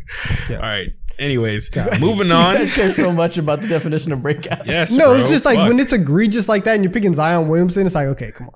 [0.49, 0.57] Yeah.
[0.57, 0.89] All right.
[1.19, 2.01] Anyways, God.
[2.01, 2.57] moving You on.
[2.57, 4.67] guys care so much about the definition of breakout.
[4.67, 4.91] Yes.
[4.93, 5.21] No, bro.
[5.21, 5.69] it's just like Fuck.
[5.69, 7.85] when it's egregious like that, and you're picking Zion Williamson.
[7.87, 8.55] It's like, okay, come on.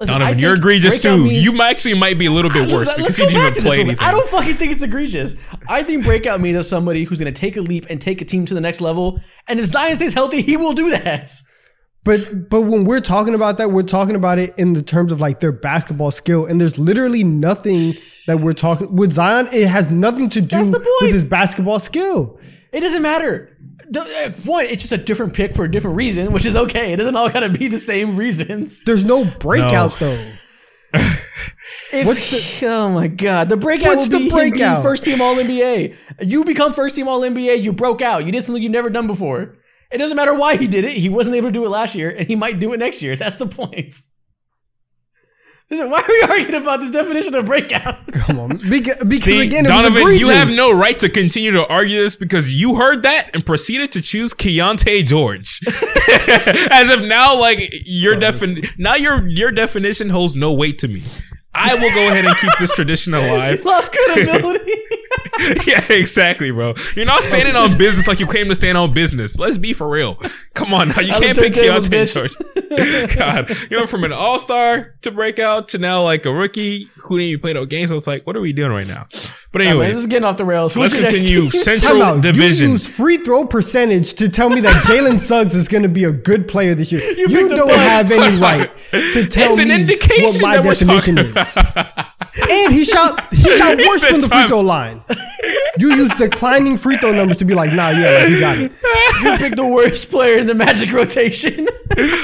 [0.00, 1.24] Listen, I Donnavan, you're egregious too.
[1.24, 3.34] means- you might actually might be a little bit Listen, worse let's because go he
[3.34, 4.06] didn't back even to play this anything.
[4.06, 5.34] I don't fucking think it's egregious.
[5.68, 8.24] I think breakout means as somebody who's going to take a leap and take a
[8.24, 9.20] team to the next level.
[9.48, 11.32] And if Zion stays healthy, he will do that.
[12.08, 15.20] But but when we're talking about that, we're talking about it in the terms of
[15.20, 19.48] like their basketball skill, and there's literally nothing that we're talking with Zion.
[19.52, 20.88] It has nothing to do That's the point.
[21.02, 22.40] with his basketball skill.
[22.72, 23.54] It doesn't matter.
[23.90, 26.92] The- One, it's just a different pick for a different reason, which is okay.
[26.92, 28.82] It doesn't all gotta be the same reasons.
[28.84, 30.18] There's no breakout though.
[31.92, 32.30] If- What's
[32.60, 34.82] the- oh my god, the breakout What's will the be him being breakout?
[34.82, 35.94] first team All NBA.
[36.22, 37.62] You become first team All NBA.
[37.62, 38.24] You broke out.
[38.24, 39.57] You did something you've never done before.
[39.90, 40.92] It doesn't matter why he did it.
[40.94, 43.16] He wasn't able to do it last year, and he might do it next year.
[43.16, 43.94] That's the point.
[45.70, 48.06] Listen, why are we arguing about this definition of breakout?
[48.12, 51.50] Come on, because, because See, again, it Donnavan, was you have no right to continue
[51.52, 55.60] to argue this because you heard that and proceeded to choose Keyonte George.
[55.66, 61.02] As if now, like your defin now your your definition holds no weight to me.
[61.58, 63.64] I will go ahead and keep this tradition alive.
[63.64, 64.72] Lost credibility.
[65.66, 66.74] yeah, exactly, bro.
[66.94, 69.38] You're not standing on business like you claim to stand on business.
[69.38, 70.20] Let's be for real.
[70.54, 72.12] Come on now, you I'm can't pick Keyonte.
[72.12, 72.36] George.
[73.16, 77.18] God, you know, from an all star to breakout to now like a rookie who
[77.18, 77.90] didn't even play no games.
[77.90, 79.06] So it's like, what are we doing right now?
[79.50, 80.76] But All right, man, anyways, this is getting off the rails.
[80.76, 81.50] let's Who's continue.
[81.50, 82.20] Central out.
[82.22, 82.66] Division.
[82.66, 86.04] You used free throw percentage to tell me that Jalen Suggs is going to be
[86.04, 87.00] a good player this year.
[87.12, 89.86] You, the don't have any right to tell me
[90.20, 91.34] what my definition is.
[92.50, 95.02] And he shot he shot worse from the free throw line.
[95.78, 98.72] You use declining free throw numbers to be like, nah, yeah, you got it.
[99.22, 101.68] You picked the worst player in the Magic rotation.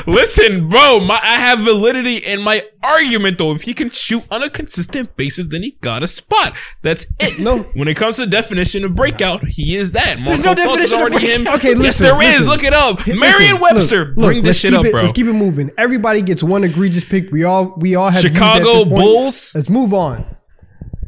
[0.06, 3.52] Listen, bro, my, I have validity in my argument though.
[3.52, 6.54] If he can shoot on a consistent basis, then he got a spot.
[6.82, 7.40] That's it.
[7.42, 7.60] No.
[7.74, 10.18] When it comes to definition of breakout, he is that.
[10.18, 11.44] Marco no definition of already him.
[11.44, 11.58] breakout.
[11.58, 12.46] Okay, yes, listen, there is.
[12.46, 13.06] Look it up.
[13.06, 15.02] Listen, Merriam Webster, look, bring look, this shit up, it- bro.
[15.02, 15.70] Let's keep it moving.
[15.78, 17.30] Everybody gets one egregious pick.
[17.30, 18.84] We all we all have Chicago.
[18.84, 19.52] Bulls.
[19.54, 20.26] Let's move on.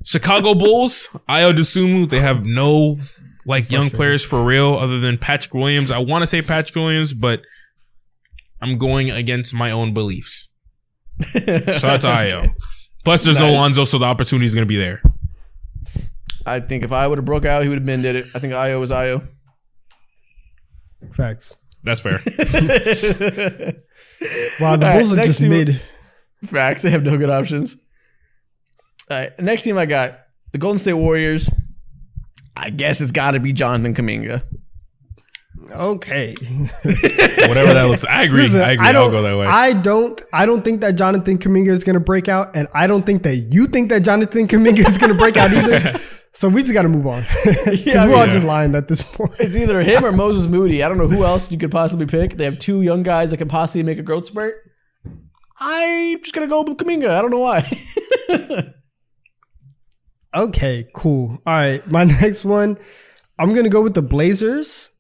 [0.05, 2.97] Chicago Bulls, Ayo Dosunmu, they have no
[3.45, 5.91] like young players for real other than Patrick Williams.
[5.91, 7.43] I want to say Patrick Williams, but
[8.61, 10.49] I'm going against my own beliefs.
[11.33, 12.53] Shout out to Ayo.
[13.05, 15.01] Plus, there's no Lonzo, so the opportunity is going to be there.
[16.47, 18.27] I think if I would have broke out, he would have been did it.
[18.35, 19.27] I think Ayo was Ayo.
[21.15, 21.55] Facts.
[21.85, 22.23] That's fair.
[24.59, 25.83] Wow, the All right, Bulls are next just team- mid.
[26.47, 26.81] Facts.
[26.83, 27.77] They have no good options.
[29.11, 29.39] All right.
[29.39, 30.21] Next team I got
[30.53, 31.51] the Golden State Warriors.
[32.57, 34.43] I guess it's got to be Jonathan Kuminga.
[35.71, 36.35] Okay.
[36.83, 38.05] Whatever that looks.
[38.07, 38.43] I agree.
[38.43, 38.87] Listen, I agree.
[38.87, 39.47] I don't, I'll go that way.
[39.47, 40.21] I don't.
[40.33, 43.23] I don't think that Jonathan Kuminga is going to break out, and I don't think
[43.25, 45.99] that you think that Jonathan Kuminga is going to break out either.
[46.37, 47.25] so we just got to move on.
[47.73, 48.31] Yeah, we're all yeah.
[48.33, 49.33] just lying at this point.
[49.39, 50.83] It's either him or Moses Moody.
[50.83, 52.37] I don't know who else you could possibly pick.
[52.37, 54.57] They have two young guys that could possibly make a growth spurt.
[55.59, 57.09] I'm just gonna go with Kuminga.
[57.11, 58.75] I don't know why.
[60.35, 61.39] Okay, cool.
[61.47, 62.77] All right, my next one,
[63.39, 64.91] I'm gonna go with the Blazers.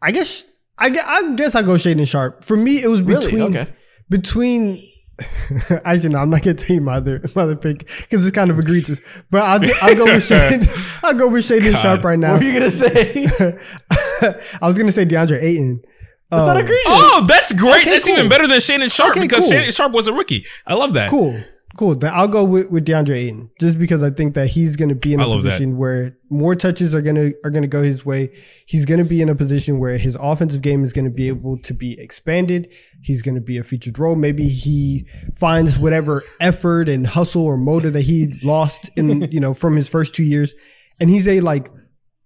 [0.00, 0.46] I guess
[0.78, 2.44] I, I guess I go Shaedon Sharpe.
[2.44, 3.24] For me, it was Really?
[3.26, 3.72] between Okay.
[4.08, 4.88] between.
[5.84, 8.50] Actually, no, I'm not gonna tell you my other my other pick because it's kind
[8.50, 9.00] of egregious.
[9.30, 10.68] But I'll I'll go with Shaedon.
[11.02, 11.82] I'll go with Shaedon God.
[11.82, 12.32] Sharpe right now.
[12.32, 12.46] what now.
[12.46, 13.26] were you gonna say?
[14.60, 15.80] I was gonna say DeAndre Ayton.
[15.84, 16.84] It's not Um, egregious.
[16.88, 17.82] oh, that's great.
[17.82, 18.16] Okay, that's cool.
[18.16, 19.52] even better than Shannon Sharp Okay, because cool.
[19.52, 20.44] Shannon Sharp was a rookie.
[20.66, 21.10] I love that.
[21.10, 21.38] Cool.
[21.76, 21.96] Cool.
[21.96, 24.94] Then I'll go with, with DeAndre Ayton just because I think that he's going to
[24.94, 25.50] be in a love that.
[25.50, 28.30] position where more touches are going to are going to go his way.
[28.66, 31.26] He's going to be in a position where his offensive game is going to be
[31.26, 32.68] able to be expanded.
[33.02, 34.14] He's going to be a featured role.
[34.14, 35.06] Maybe he
[35.36, 39.88] finds whatever effort and hustle or motor that he lost in you know from his
[39.88, 40.54] first two years,
[41.00, 41.72] and he's a like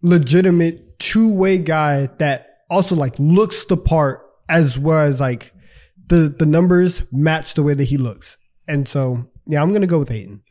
[0.02, 5.52] legitimate two way guy that also like looks the part as well as like
[6.08, 8.36] the the numbers match the way that he looks.
[8.68, 10.42] And so, yeah, I'm gonna go with Ayton.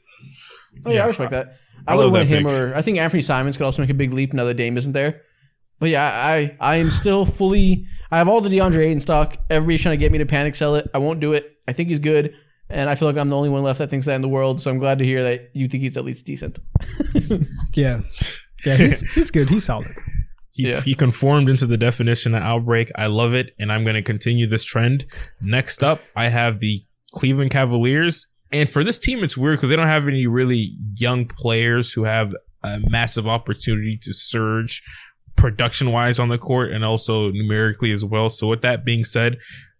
[0.85, 1.53] Oh yeah, Yeah, I respect that.
[1.87, 2.53] I I, would love have that him, pick.
[2.53, 4.91] or I think Anthony Simons could also make a big leap now that Dame isn't
[4.93, 5.21] there.
[5.79, 7.85] But yeah, I I am still fully.
[8.11, 9.37] I have all the DeAndre Ayton stock.
[9.49, 10.89] Everybody's trying to get me to panic sell it.
[10.93, 11.51] I won't do it.
[11.67, 12.33] I think he's good,
[12.69, 14.59] and I feel like I'm the only one left that thinks that in the world.
[14.61, 16.59] So I'm glad to hear that you think he's at least decent.
[17.73, 18.01] Yeah,
[18.65, 19.49] yeah, he's, he's good.
[19.49, 19.93] He's solid.
[20.51, 20.81] He, Yeah.
[20.81, 22.91] he conformed into the definition of outbreak.
[22.95, 25.05] I love it, and I'm going to continue this trend.
[25.41, 26.83] Next up, I have the
[27.13, 31.25] Cleveland Cavaliers, and for this team, it's weird because they don't have any really young
[31.25, 32.33] players who have
[32.63, 34.83] a massive opportunity to surge
[35.35, 38.29] production wise on the court and also numerically as well.
[38.29, 39.37] So, with that being said,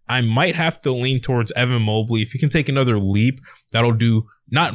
[0.10, 2.22] I might have to lean towards Evan Mobley.
[2.22, 3.39] If he can take another leap,
[3.72, 4.73] that'll do not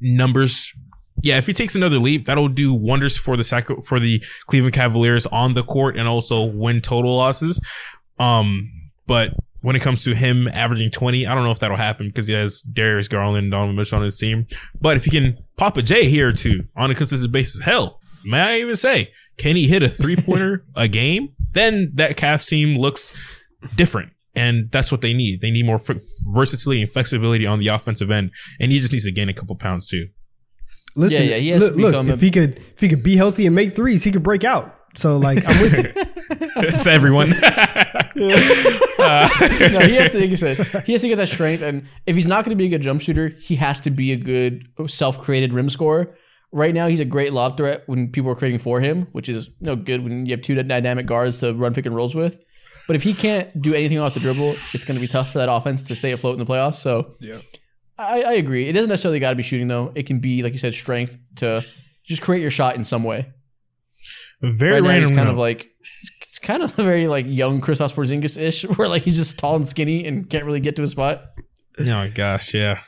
[0.00, 0.72] numbers.
[1.22, 4.74] Yeah, if he takes another leap, that'll do wonders for the Sacra- for the Cleveland
[4.74, 7.58] Cavaliers on the court and also win total losses.
[8.18, 8.70] Um,
[9.06, 9.30] but
[9.64, 12.34] when it comes to him averaging 20, I don't know if that'll happen because he
[12.34, 14.46] has Darius Garland and Donovan Mitchell on his team.
[14.78, 17.98] But if he can pop a J here or two on a consistent basis, hell,
[18.24, 21.30] may I even say, can he hit a three pointer a game?
[21.52, 23.12] Then that Cavs team looks
[23.74, 24.12] different.
[24.36, 25.40] And that's what they need.
[25.40, 25.96] They need more f-
[26.34, 28.32] versatility and flexibility on the offensive end.
[28.60, 30.08] And he just needs to gain a couple pounds too.
[30.96, 32.88] Listen, Yeah, yeah, he has look, to become look a- if he could if he
[32.88, 34.76] could be healthy and make threes, he could break out.
[34.94, 35.92] So like I'm with you.
[36.56, 37.34] it's everyone.
[38.16, 39.28] Uh,
[39.72, 40.56] no, he has to, like you said,
[40.86, 41.62] he has to get that strength.
[41.62, 44.12] And if he's not going to be a good jump shooter, he has to be
[44.12, 46.16] a good self-created rim scorer.
[46.52, 49.48] Right now, he's a great lob threat when people are creating for him, which is
[49.48, 52.38] you know, good when you have two dynamic guards to run pick and rolls with.
[52.86, 55.38] But if he can't do anything off the dribble, it's going to be tough for
[55.38, 56.76] that offense to stay afloat in the playoffs.
[56.76, 57.40] So Yeah.
[57.98, 58.68] I, I agree.
[58.68, 59.92] It doesn't necessarily got to be shooting though.
[59.94, 61.64] It can be like you said, strength to
[62.04, 63.32] just create your shot in some way.
[64.52, 65.08] Very right now, random.
[65.08, 65.32] he's kind note.
[65.32, 65.70] of like
[66.22, 69.56] it's kind of a very like young Kristaps Porzingis ish, where like he's just tall
[69.56, 71.22] and skinny and can't really get to a spot.
[71.78, 72.80] Oh my gosh, yeah.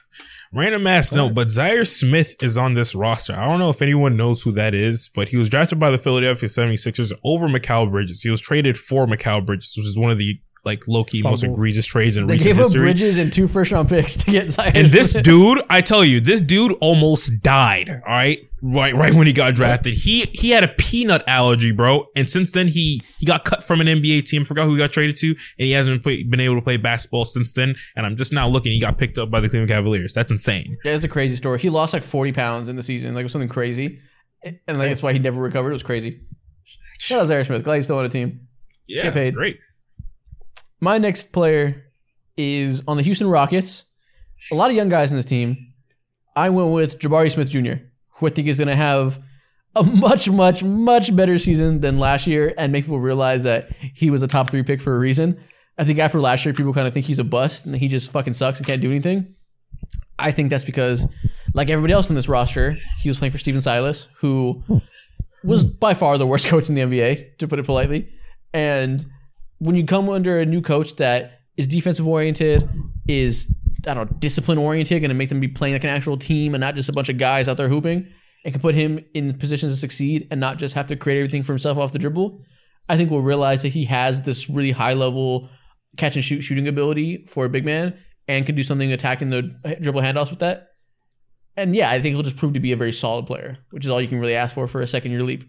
[0.52, 3.34] Random ass note, but Zhaire Smith is on this roster.
[3.34, 5.98] I don't know if anyone knows who that is, but he was drafted by the
[5.98, 8.22] Philadelphia 76ers over Mikal Bridges.
[8.22, 11.44] He was traded for Mikal Bridges, which is one of the like low key most
[11.44, 12.80] egregious trades in They recent gave up history.
[12.80, 14.72] Bridges and two first round picks to get Zhaire.
[14.74, 17.90] And this dude, I tell you, this dude almost died.
[17.90, 18.38] All right,
[18.74, 22.06] right, right when he got drafted, he he had a peanut allergy, bro.
[22.16, 24.44] And since then, he he got cut from an NBA team.
[24.44, 25.36] Forgot who he got traded to, and
[25.66, 27.74] he hasn't play, been able to play basketball since then.
[27.96, 28.72] And I'm just now looking.
[28.72, 30.14] He got picked up by the Cleveland Cavaliers.
[30.14, 30.76] That's insane.
[30.84, 31.58] Yeah, it's a crazy story.
[31.58, 34.00] He lost like 40 pounds in the season, like it was something crazy,
[34.42, 35.70] and like that's why he never recovered.
[35.70, 36.20] It was crazy.
[36.98, 37.62] Shout out Zhaire Smith.
[37.64, 38.48] Glad he's still on a team.
[38.86, 39.58] Yeah, that's great.
[40.80, 41.84] My next player
[42.36, 43.86] is on the Houston Rockets.
[44.52, 45.72] A lot of young guys in this team.
[46.36, 47.82] I went with Jabari Smith Jr.,
[48.16, 49.20] who I think is going to have
[49.74, 54.10] a much, much, much better season than last year and make people realize that he
[54.10, 55.38] was a top three pick for a reason.
[55.78, 58.10] I think after last year, people kind of think he's a bust and he just
[58.10, 59.34] fucking sucks and can't do anything.
[60.18, 61.06] I think that's because,
[61.52, 64.62] like everybody else in this roster, he was playing for Stephen Silas, who
[65.44, 68.08] was by far the worst coach in the NBA, to put it politely.
[68.54, 69.04] And
[69.58, 72.66] when you come under a new coach that is defensive oriented,
[73.06, 73.54] is
[73.86, 76.54] I don't know, discipline oriented, going to make them be playing like an actual team
[76.54, 78.08] and not just a bunch of guys out there hooping,
[78.44, 81.42] and can put him in positions to succeed and not just have to create everything
[81.42, 82.40] for himself off the dribble.
[82.88, 85.48] I think we'll realize that he has this really high level
[85.96, 87.98] catch and shoot shooting ability for a big man
[88.28, 89.42] and can do something attacking the
[89.80, 90.68] dribble handoffs with that.
[91.56, 93.90] And yeah, I think he'll just prove to be a very solid player, which is
[93.90, 95.44] all you can really ask for for a second year leap.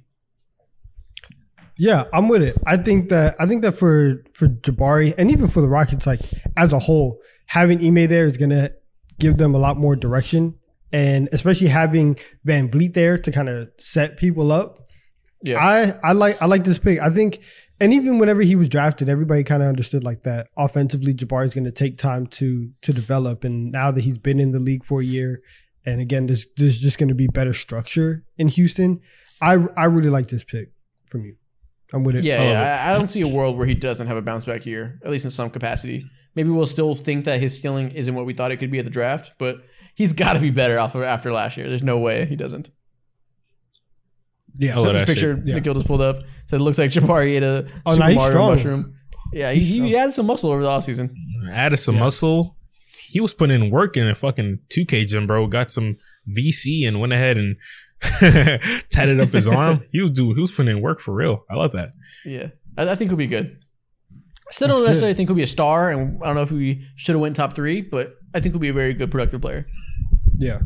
[1.78, 2.58] Yeah, I'm with it.
[2.66, 6.22] I think that I think that for for Jabari and even for the Rockets, like
[6.56, 8.72] as a whole, having Ime there is gonna
[9.20, 10.56] give them a lot more direction,
[10.92, 12.18] and especially having
[12.48, 14.80] VanVleet there to kind of set people up.
[15.44, 15.64] Yeah.
[15.64, 17.00] I I like I like this pick.
[17.00, 17.40] I think,
[17.80, 20.48] and even whenever he was drafted, everybody kind of understood like that.
[20.58, 24.40] Offensively, Jabari is going to take time to to develop, and now that he's been
[24.40, 25.42] in the league for a year,
[25.86, 29.00] and again, there's there's just going to be better structure in Houston.
[29.42, 30.72] I I really like this pick
[31.10, 31.36] from you.
[31.94, 32.24] I'm with it.
[32.24, 32.86] Yeah, I love it.
[32.88, 35.26] I don't see a world where he doesn't have a bounce back year, at least
[35.26, 36.04] in some capacity.
[36.38, 38.86] Maybe we'll still think that his ceiling isn't what we thought it could be at
[38.86, 39.58] the draft, but
[39.96, 41.68] he's got to be better off of after last year.
[41.68, 42.70] There's no way he doesn't.
[44.58, 44.76] yeah.
[44.76, 45.56] I love this that picture Yeah.
[45.56, 48.30] Nikhil just pulled up said it looks like Jabari ate a Oh, Super no, Mario
[48.32, 48.52] strong.
[48.52, 48.96] mushroom.
[49.34, 49.88] Yeah, he, He's he, strong.
[49.88, 51.10] he had some muscle over the offseason.
[51.52, 52.02] Added some Yeah.
[52.02, 52.56] muscle.
[53.10, 55.48] He was putting in work in a fucking 2K gym, bro.
[55.48, 55.98] Got some
[56.30, 57.56] VC and went ahead and
[58.90, 59.84] tatted up his arm.
[59.92, 60.36] He was doing.
[60.36, 61.44] He was putting in work for real.
[61.50, 61.90] I love that.
[62.26, 62.48] Yeah,
[62.78, 63.58] I, I think he'll be good.
[64.50, 66.88] I still don't necessarily think he'll be a star, and I don't know if we
[66.96, 69.68] should have went top three, but I think he'll be a very good productive player.
[70.38, 70.60] Yeah.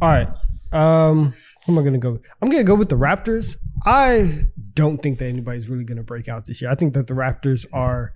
[0.00, 0.28] All right.
[0.72, 2.22] Um, who am I gonna go with?
[2.40, 3.56] I'm gonna go with the Raptors.
[3.84, 6.70] I don't think that anybody's really gonna break out this year.
[6.70, 8.12] I think that the Raptors are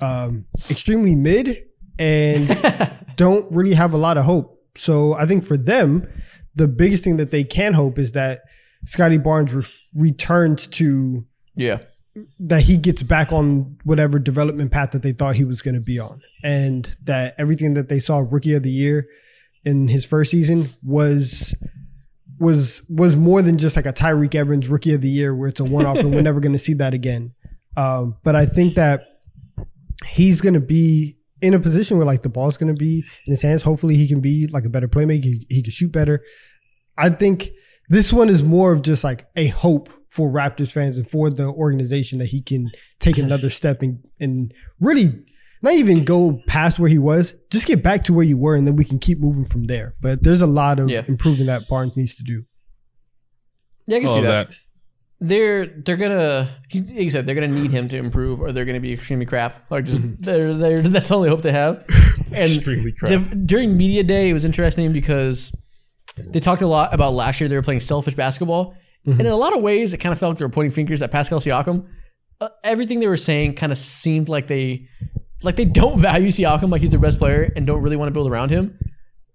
[0.00, 1.64] um, extremely mid
[1.98, 2.48] and
[3.16, 4.62] don't really have a lot of hope.
[4.76, 6.06] So I think for them,
[6.54, 8.42] the biggest thing that they can hope is that
[8.84, 11.78] Scottie Barnes re- returns to yeah,
[12.38, 15.80] that he gets back on whatever development path that they thought he was going to
[15.80, 19.08] be on, and that everything that they saw rookie of the year
[19.64, 21.54] in his first season was
[22.38, 25.60] was was more than just like a Tyreke Evans rookie of the year where it's
[25.60, 27.34] a one off and we're never going to see that again.
[27.76, 29.20] Um, but I think that
[30.06, 33.32] he's going to be in a position where like the ball's going to be in
[33.32, 33.62] his hands.
[33.62, 35.24] Hopefully, he can be like a better playmaker.
[35.24, 36.24] He, he can shoot better.
[36.96, 37.50] I think
[37.88, 41.46] this one is more of just like a hope for Raptors fans and for the
[41.46, 45.10] organization that he can take another step and and really
[45.62, 48.66] not even go past where he was, just get back to where you were, and
[48.66, 49.94] then we can keep moving from there.
[50.00, 51.04] But there's a lot of Yeah.
[51.06, 52.44] improving that Barnes needs to do.
[53.86, 54.48] yeah, I can I see that.
[54.48, 54.56] that.
[55.22, 58.64] They're they're gonna, he- like you said, they're gonna need him to improve, or they're
[58.64, 59.70] gonna be extremely crap.
[59.70, 60.22] Like just mm-hmm.
[60.22, 61.84] they're they're that's the only hope they have.
[62.32, 63.10] And Extremely crap.
[63.28, 65.50] the- during media day, it was interesting because
[66.16, 68.74] they talked a lot about last year they were playing selfish basketball,
[69.06, 71.02] and in a lot of ways, it kind of felt like they were pointing fingers
[71.02, 71.86] at Pascal Siakam.
[72.40, 74.86] Uh, everything they were saying kind of seemed like they
[75.42, 78.12] like they don't value Siakam like he's their best player and don't really want to
[78.12, 78.78] build around him.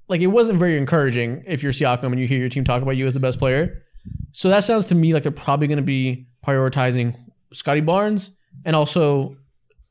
[0.08, 2.96] like it wasn't very encouraging if you're Siakam and you hear your team talk about
[2.96, 3.84] you as the best player.
[4.32, 7.16] So that sounds to me like they're probably going to be prioritizing
[7.54, 8.32] Scottie Barnes
[8.66, 9.38] and also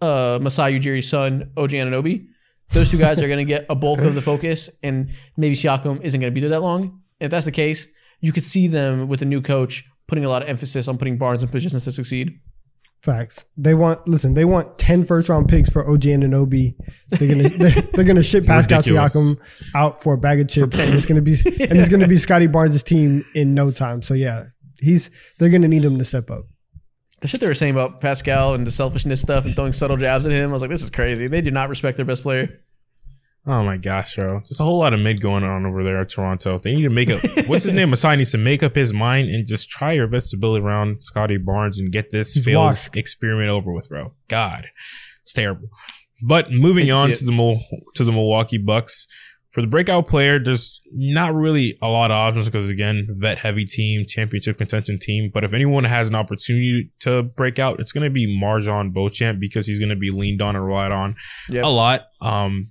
[0.00, 2.26] uh, Masai Ujiri's son, OG Anunoby.
[2.72, 6.00] Those two guys are going to get a bulk of the focus, and maybe Siakam
[6.02, 7.00] isn't going to be there that long.
[7.20, 7.86] If that's the case,
[8.24, 11.18] you could see them with a new coach putting a lot of emphasis on putting
[11.18, 12.40] Barnes in positions to succeed.
[13.02, 13.44] Facts.
[13.58, 14.32] They want listen.
[14.32, 16.74] They want 10 first round picks for OG Anunoby.
[17.10, 19.12] They're gonna they're, they're gonna ship Pascal Ridiculous.
[19.12, 19.38] Siakam
[19.74, 22.46] out for a bag of chips, and it's gonna be and it's gonna be Scottie
[22.46, 24.00] Barnes' team in no time.
[24.00, 24.44] So yeah,
[24.80, 26.46] he's they're gonna need him to step up.
[27.20, 30.24] The shit they were saying about Pascal and the selfishness stuff and throwing subtle jabs
[30.24, 31.26] at him, I was like, this is crazy.
[31.26, 32.60] They do not respect their best player.
[33.46, 34.38] Oh my gosh, bro.
[34.40, 36.58] There's a whole lot of mid going on over there at Toronto.
[36.58, 37.90] They need to make up what's his name?
[37.90, 41.02] Masai needs to make up his mind and just try your best to build around
[41.04, 42.96] Scottie Barnes and get this He's failed washed.
[42.96, 44.14] experiment over with, bro.
[44.28, 44.68] God.
[45.22, 45.68] It's terrible.
[46.26, 47.16] But moving on it.
[47.16, 47.60] to the
[47.96, 49.06] to the Milwaukee Bucks.
[49.50, 53.64] For the breakout player, there's not really a lot of options because again, vet heavy
[53.64, 55.30] team, championship contention team.
[55.32, 59.38] But if anyone has an opportunity to break out, it's going to be MarJon Beauchamp
[59.38, 61.14] because he's going to be leaned on and relied on
[61.50, 61.62] Yep.
[61.62, 62.00] a lot.
[62.20, 62.70] Um,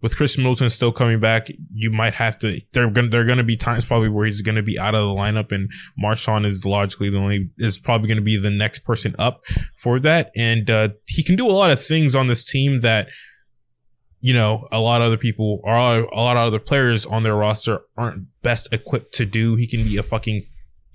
[0.00, 2.60] with Khris Middleton still coming back, you might have to.
[2.72, 3.08] They're gonna.
[3.08, 5.70] They're gonna be times probably where he's gonna be out of the lineup, and
[6.02, 9.44] Marshawn is logically the only is probably gonna be the next person up
[9.76, 10.30] for that.
[10.36, 13.08] And uh, he can do a lot of things on this team that
[14.20, 17.34] you know a lot of other people or a lot of other players on their
[17.34, 19.56] roster aren't best equipped to do.
[19.56, 20.42] He can be a fucking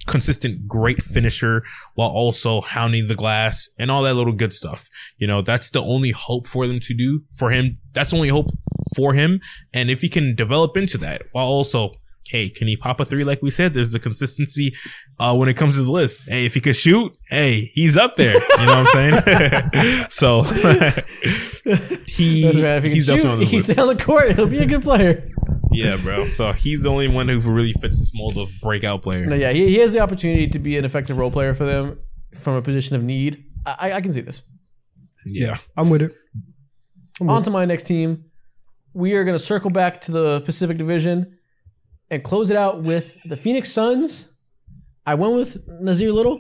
[0.08, 1.64] consistent great finisher
[1.96, 4.90] while also hounding the glass and all that little good stuff.
[5.18, 7.78] You know, that's the only hope for them to do for him.
[7.94, 8.52] That's the only hope
[8.96, 9.40] for him.
[9.74, 11.92] And if he can develop into that while also,
[12.28, 13.24] hey, can he pop a three?
[13.24, 14.74] Like we said, there's the consistency
[15.20, 16.26] uh, when it comes to the list.
[16.28, 18.34] Hey, if he could shoot, hey, he's up there.
[18.34, 20.06] You know what I'm saying?
[20.10, 20.42] so
[22.08, 22.84] he, right.
[22.84, 23.78] He he's definitely on the he's list.
[23.78, 24.36] down the court.
[24.36, 25.30] He'll be a good player.
[25.74, 26.28] Yeah, bro.
[26.28, 29.26] So he's the only one who really fits this mold of breakout player.
[29.26, 32.00] No, yeah, he, he has the opportunity to be an effective role player for them
[32.40, 33.44] from a position of need.
[33.66, 34.42] I, I- I can see this.
[35.28, 35.58] Yeah.
[35.78, 36.14] I'm with it.
[37.22, 38.26] I'm with On to my next team.
[38.94, 41.38] We are going to circle back to the Pacific Division
[42.12, 44.28] and close it out with the Phoenix Suns.
[45.06, 46.40] I went with Nassir Little.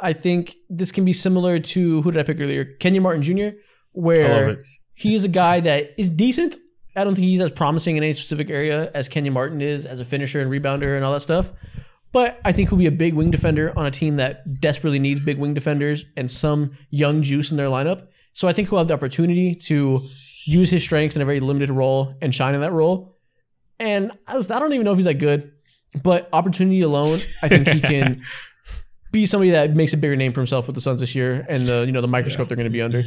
[0.00, 2.64] I think this can be similar to who did I pick earlier?
[2.64, 3.52] Kenyon Martin Jr., I love
[3.92, 4.58] where it.
[5.04, 6.58] is a guy that is decent.
[6.96, 10.00] I don't think he's as promising in any specific area as Kenyon Martin is as
[10.00, 11.52] a finisher and rebounder and all that stuff.
[12.12, 15.20] But I think he'll be a big wing defender on a team that desperately needs
[15.20, 18.06] big wing defenders and some young juice in their lineup.
[18.32, 20.00] So I think he'll have the opportunity to
[20.46, 23.18] use his strengths in a very limited role and shine in that role.
[23.78, 25.52] And I, was, I don't even know if he's that good,
[26.02, 28.22] but opportunity alone, I think he can
[29.12, 31.66] be somebody that makes a bigger name for himself with the Suns this year and
[31.66, 33.04] the you know the microscope they're going to be under.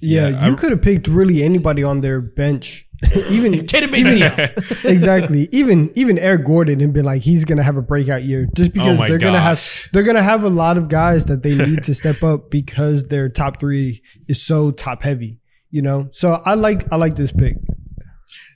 [0.00, 2.86] Yeah, Yeah, you I- could have picked really anybody on their bench.
[3.30, 4.50] even even-
[4.84, 5.48] exactly.
[5.52, 8.72] Even even Eric Gordon and been like he's gonna have a breakout year just oh
[8.74, 9.62] because Oh they're gonna have
[9.92, 13.28] they're gonna have a lot of guys that they need to step up because their
[13.28, 15.38] top three is so top heavy.
[15.70, 17.54] You know, so I like I like this pick.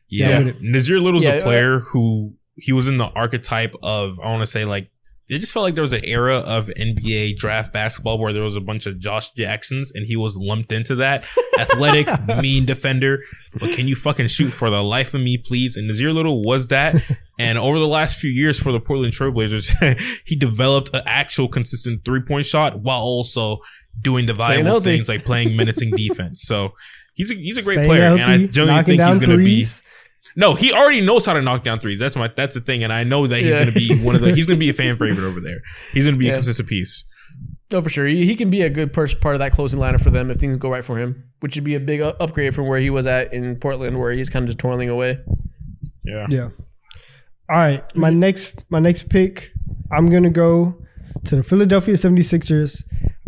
[0.08, 0.52] Yeah, Yeah.
[0.62, 4.46] Nassir Little's Yeah, a player who he was in the archetype of I want to
[4.46, 4.90] say like
[5.28, 8.56] it just felt like there was an era of NBA draft basketball where there was
[8.56, 11.24] a bunch of Josh Jacksons and he was lumped into that
[11.58, 12.08] athletic,
[12.42, 13.20] mean defender.
[13.58, 15.76] But can you fucking shoot for the life of me, please?
[15.76, 17.02] And Nassir Little was that.
[17.38, 22.04] And over the last few years for the Portland Trailblazers, he developed an actual consistent
[22.04, 23.58] three point shot while also
[24.00, 26.42] doing the valuable things like playing menacing defense.
[26.42, 26.74] So
[27.14, 29.38] he's a, he's a great Staying player, healthy, and I genuinely knocking think he's going
[29.38, 29.66] to be.
[30.34, 30.40] Threes.
[30.40, 31.98] No, he already knows how to knock down threes.
[31.98, 33.64] That's my that's the thing, and I know that he's Yeah.
[33.64, 34.34] going to be one of the.
[34.34, 35.60] He's going to be a fan favorite over there.
[35.92, 36.32] He's going to be Yeah.
[36.32, 37.04] a consistent piece.
[37.72, 38.06] Oh, for sure.
[38.06, 40.36] He, he can be a good pers- part of that closing lineup for them if
[40.36, 42.90] things go right for him, which would be a big u- upgrade from where he
[42.90, 45.18] was at in Portland, where he's kind of just twirling away.
[46.04, 46.26] Yeah.
[46.28, 46.50] Yeah.
[47.50, 47.96] All right.
[47.96, 48.20] My mm-hmm.
[48.20, 49.50] next my next pick,
[49.90, 50.80] I'm gonna go
[51.24, 52.82] to the Philadelphia 76ers.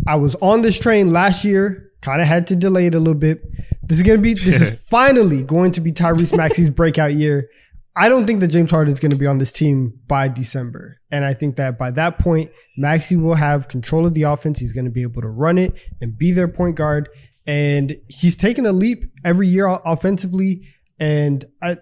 [0.07, 3.19] I was on this train last year, kind of had to delay it a little
[3.19, 3.41] bit.
[3.87, 7.49] This is gonna be this is finally going to be Tyrese Maxey's breakout year.
[7.97, 10.99] I don't think that James Harden is going to be on this team by December.
[11.09, 14.59] And I think that by that point, Maxey will have control of the offense.
[14.59, 17.09] He's going to be able to run it and be their point guard.
[17.47, 20.67] And he's taken a leap every year offensively.
[20.99, 21.77] And I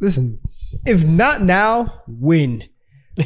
[0.00, 0.40] listen,
[0.86, 2.64] if not now, when?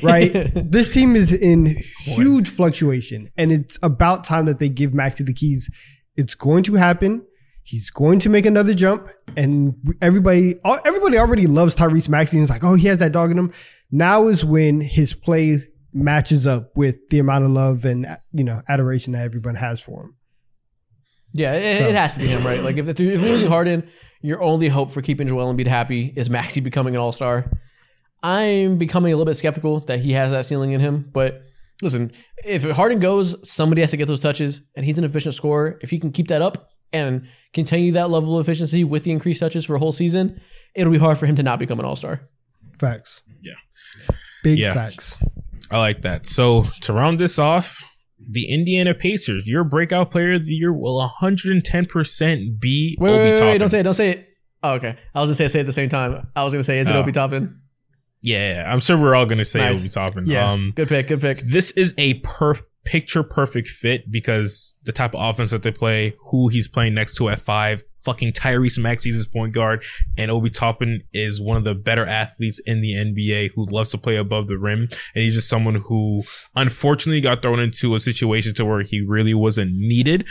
[0.02, 0.52] Right?
[0.70, 3.30] this team is in huge fluctuation.
[3.38, 5.70] And it's about time that they give Maxey the keys.
[6.14, 7.24] It's going to happen.
[7.66, 9.08] He's going to make another jump,
[9.38, 10.54] and everybody,
[10.84, 12.36] everybody already loves Tyrese Maxey.
[12.36, 13.52] And it's like, oh, he has that dog in him.
[13.90, 15.58] Now is when his play
[15.92, 20.02] matches up with the amount of love and you know adoration that everyone has for
[20.04, 20.16] him.
[21.32, 22.60] Yeah, it, So- it has to be him, right?
[22.62, 23.88] Like if, if you're losing Harden,
[24.20, 27.50] your only hope for keeping Joel Embiid happy is Maxey becoming an All Star.
[28.22, 31.10] I'm becoming a little bit skeptical that he has that ceiling in him.
[31.12, 31.42] But
[31.82, 32.12] listen,
[32.44, 35.78] if Harden goes, somebody has to get those touches, and he's an efficient scorer.
[35.82, 39.40] If he can keep that up and continue that level of efficiency with the increased
[39.40, 40.40] touches for a whole season,
[40.74, 42.22] it'll be hard for him to not become an All Star.
[42.78, 43.20] Facts.
[43.42, 43.52] Yeah.
[44.42, 44.72] Big Yeah.
[44.74, 45.18] facts.
[45.70, 46.26] I like that.
[46.26, 47.82] So to round this off,
[48.30, 53.24] the Indiana Pacers, your breakout player of the year will 110% be Wait, Obi wait,
[53.24, 53.48] wait, Toppin.
[53.48, 54.28] wait, don't say it, don't say it.
[54.62, 54.96] Oh, okay.
[55.14, 56.26] I was gonna say say it at the same time.
[56.34, 57.00] I was gonna say, is it Oh.
[57.00, 57.60] Obi Toppin?
[58.22, 59.80] Yeah, I'm sure we're all gonna say Nice.
[59.80, 60.26] Obi Toppin.
[60.26, 60.50] Yeah.
[60.50, 61.38] Um, Good pick, good pick.
[61.40, 62.54] this is a per
[62.84, 67.16] picture perfect fit because the type of offense that they play, who he's playing next
[67.16, 69.82] to at five, fucking Tyrese Maxey's his point guard,
[70.16, 73.98] and Obi Toppin is one of the better athletes in the NBA who loves to
[73.98, 76.22] play above the rim, and he's just someone who
[76.54, 80.26] unfortunately got thrown into a situation to where he really wasn't needed.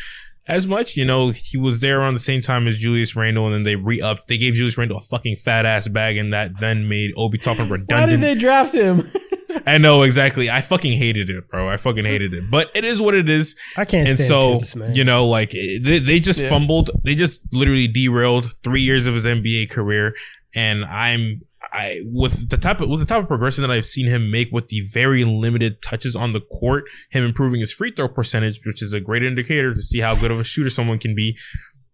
[0.45, 3.55] As much, you know, he was there around the same time as Julius Randle, and
[3.55, 4.27] then they re-upped.
[4.27, 7.69] They gave Julius Randle a fucking fat ass bag, and that then made Obi Toppin
[7.69, 8.01] redundant.
[8.01, 9.09] Why did they draft him?
[9.65, 10.49] I know exactly.
[10.49, 11.69] I fucking hated it, bro.
[11.69, 12.49] I fucking hated it.
[12.49, 13.55] But it is what it is.
[13.77, 14.95] I can't And stand so, Thibs, man.
[14.95, 16.49] you know, like they, they just Yeah.
[16.49, 16.91] fumbled.
[17.03, 20.15] They just literally derailed three years of his NBA career.
[20.55, 24.05] And I'm, I, with the type of, with the type of progression that I've seen
[24.05, 28.07] him make with the very limited touches on the court, him improving his free throw
[28.07, 31.15] percentage, which is a great indicator to see how good of a shooter someone can
[31.15, 31.35] be.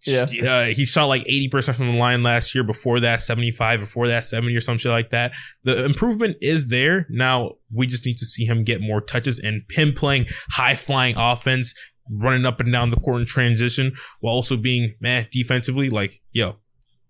[0.06, 0.24] Yeah.
[0.24, 2.64] Uh, he shot like 80% from the line last year.
[2.64, 3.82] Before that, 75.
[3.82, 5.34] Before that, 70 or some shit like that.
[5.64, 7.06] The improvement is there.
[7.10, 11.16] Now, we just need to see him get more touches and him playing high flying
[11.18, 11.74] offense,
[12.10, 15.90] running up and down the court in transition while also being meh defensively.
[15.90, 16.58] Like, yo,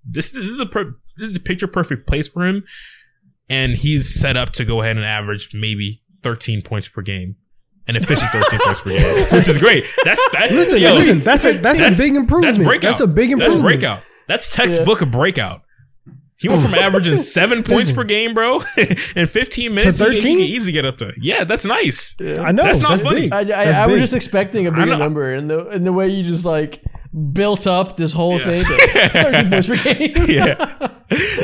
[0.03, 2.63] this, this is a per- this is a picture perfect place for him.
[3.51, 7.35] And he's set up to go ahead and average maybe 13 points per game.
[7.89, 9.83] An efficient 13 points per game, which is great.
[10.05, 12.55] That's that's listen, yo, listen, that's a that's, a big improvement.
[12.55, 12.81] That's breakout.
[12.91, 13.63] That's a big That's improvement.
[13.81, 14.03] breakout.
[14.27, 15.61] That's textbook of breakout.
[16.37, 18.61] He went from averaging seven points per game, bro,
[19.15, 19.97] in 15 minutes.
[19.97, 20.37] he- He, 13?
[20.37, 21.11] can easily get up to.
[21.19, 22.15] Yeah, that's nice.
[22.21, 22.63] I know.
[22.63, 23.21] That's not funny.
[23.21, 23.33] big.
[23.33, 23.99] I, I, That's I was big.
[24.03, 26.81] just expecting a bigger number, and the and the way you just like
[27.33, 28.45] built up this whole Yeah.
[28.45, 30.29] thing, to 13 points per game.
[30.29, 30.53] Yeah.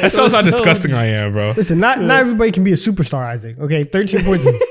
[0.02, 1.54] That shows how so- disgusting I am, bro.
[1.58, 3.58] Listen, not not everybody can be a superstar, Isaac.
[3.60, 4.64] Okay, thirteen points is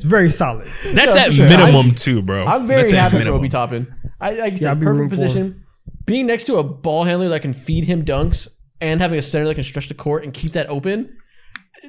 [0.00, 0.66] it's very solid.
[0.94, 1.48] That's Yeah, at for sure.
[1.48, 2.44] minimum too, bro.
[2.46, 3.38] I'm very That's at happy for minimum.
[3.40, 3.94] Obi Toppin.
[4.20, 5.64] I, I Yeah, yeah, I'd be perfect for position.
[6.06, 8.48] Being next to a ball handler that can feed him dunks
[8.80, 11.16] and having a center that can stretch the court and keep that open.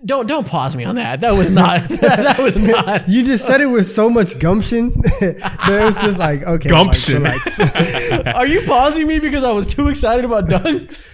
[0.06, 1.22] Don't don't pause me on that.
[1.22, 1.88] That was not.
[1.90, 3.08] that was not.
[3.10, 4.90] You just said it with so much gumption
[5.20, 7.24] that it's just like okay, Gumption.
[7.24, 8.28] Like, relax.
[8.28, 11.10] Are you pausing me because I was too excited about dunks?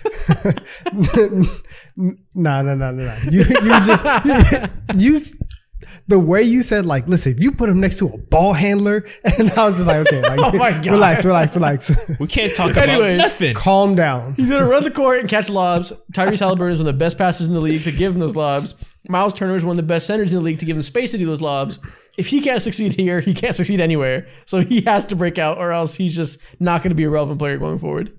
[1.96, 3.18] no, no, no, no, no.
[3.30, 5.20] You you just you, you
[6.08, 9.06] the way you said like, listen, if you put him next to a ball handler,
[9.38, 10.88] and I was just like, okay, like, Oh my God.
[10.88, 13.18] relax, relax, relax, We can't talk about Anyways.
[13.20, 13.56] nothing.
[13.56, 14.34] calm down.
[14.36, 15.94] He's gonna run the court and catch lobs.
[16.14, 18.36] Tyrese Haliburton is one of the best passes in the league to give him those
[18.36, 18.76] lobs.
[19.10, 21.12] Miles Turner is one of the best centers in the league to give him space
[21.12, 21.80] to do those lobs.
[22.18, 24.28] If he can't succeed here, he can't succeed anywhere.
[24.46, 27.10] So he has to break out, or else he's just not going to be a
[27.10, 28.12] relevant player going forward.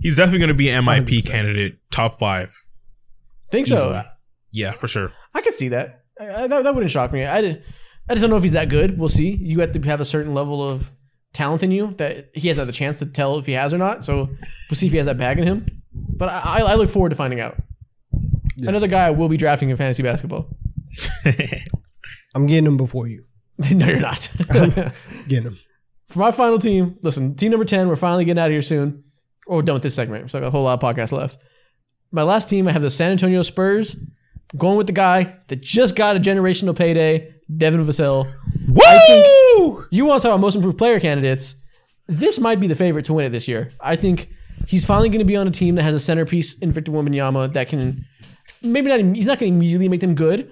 [0.00, 1.26] He's definitely going to be an MIP 100%.
[1.26, 2.54] candidate, top five.
[3.50, 4.04] Think so?
[4.52, 5.12] Yeah, for sure.
[5.34, 6.02] I can see that.
[6.20, 6.62] I, I- that.
[6.64, 7.24] That wouldn't shock me.
[7.24, 7.64] I did.
[8.08, 8.98] I just don't know if he's that good.
[8.98, 9.36] We'll see.
[9.36, 10.90] You have to have a certain level of
[11.34, 13.78] talent in you that he hasn't had the chance to tell if he has or
[13.78, 14.02] not.
[14.04, 14.28] So
[14.70, 15.66] we'll see if he has that bag in him.
[15.92, 17.56] But I, I look forward to finding out.
[18.60, 20.48] Another guy I will be drafting in fantasy basketball.
[22.34, 23.24] I'm getting him before you.
[23.72, 24.30] no, you're not.
[25.28, 25.58] Getting him.
[26.08, 29.02] For my final team, listen, team number 10, we're finally getting out of here soon.
[29.48, 30.30] Oh, or done with this segment.
[30.30, 31.42] So I got a whole lot of podcasts left.
[32.12, 33.96] My last team, I have the San Antonio Spurs.
[34.56, 38.32] Going with the guy that just got a generational payday, Devin Vassell.
[38.66, 39.86] Woo!
[39.90, 41.56] You want to talk about most improved player candidates?
[42.06, 43.72] This might be the favorite to win it this year.
[43.80, 44.30] I think
[44.66, 47.52] he's finally going to be on a team that has a centerpiece in Victor Wembanyama
[47.52, 48.06] that can
[48.62, 49.00] maybe not.
[49.14, 50.50] He's not going to immediately make them good,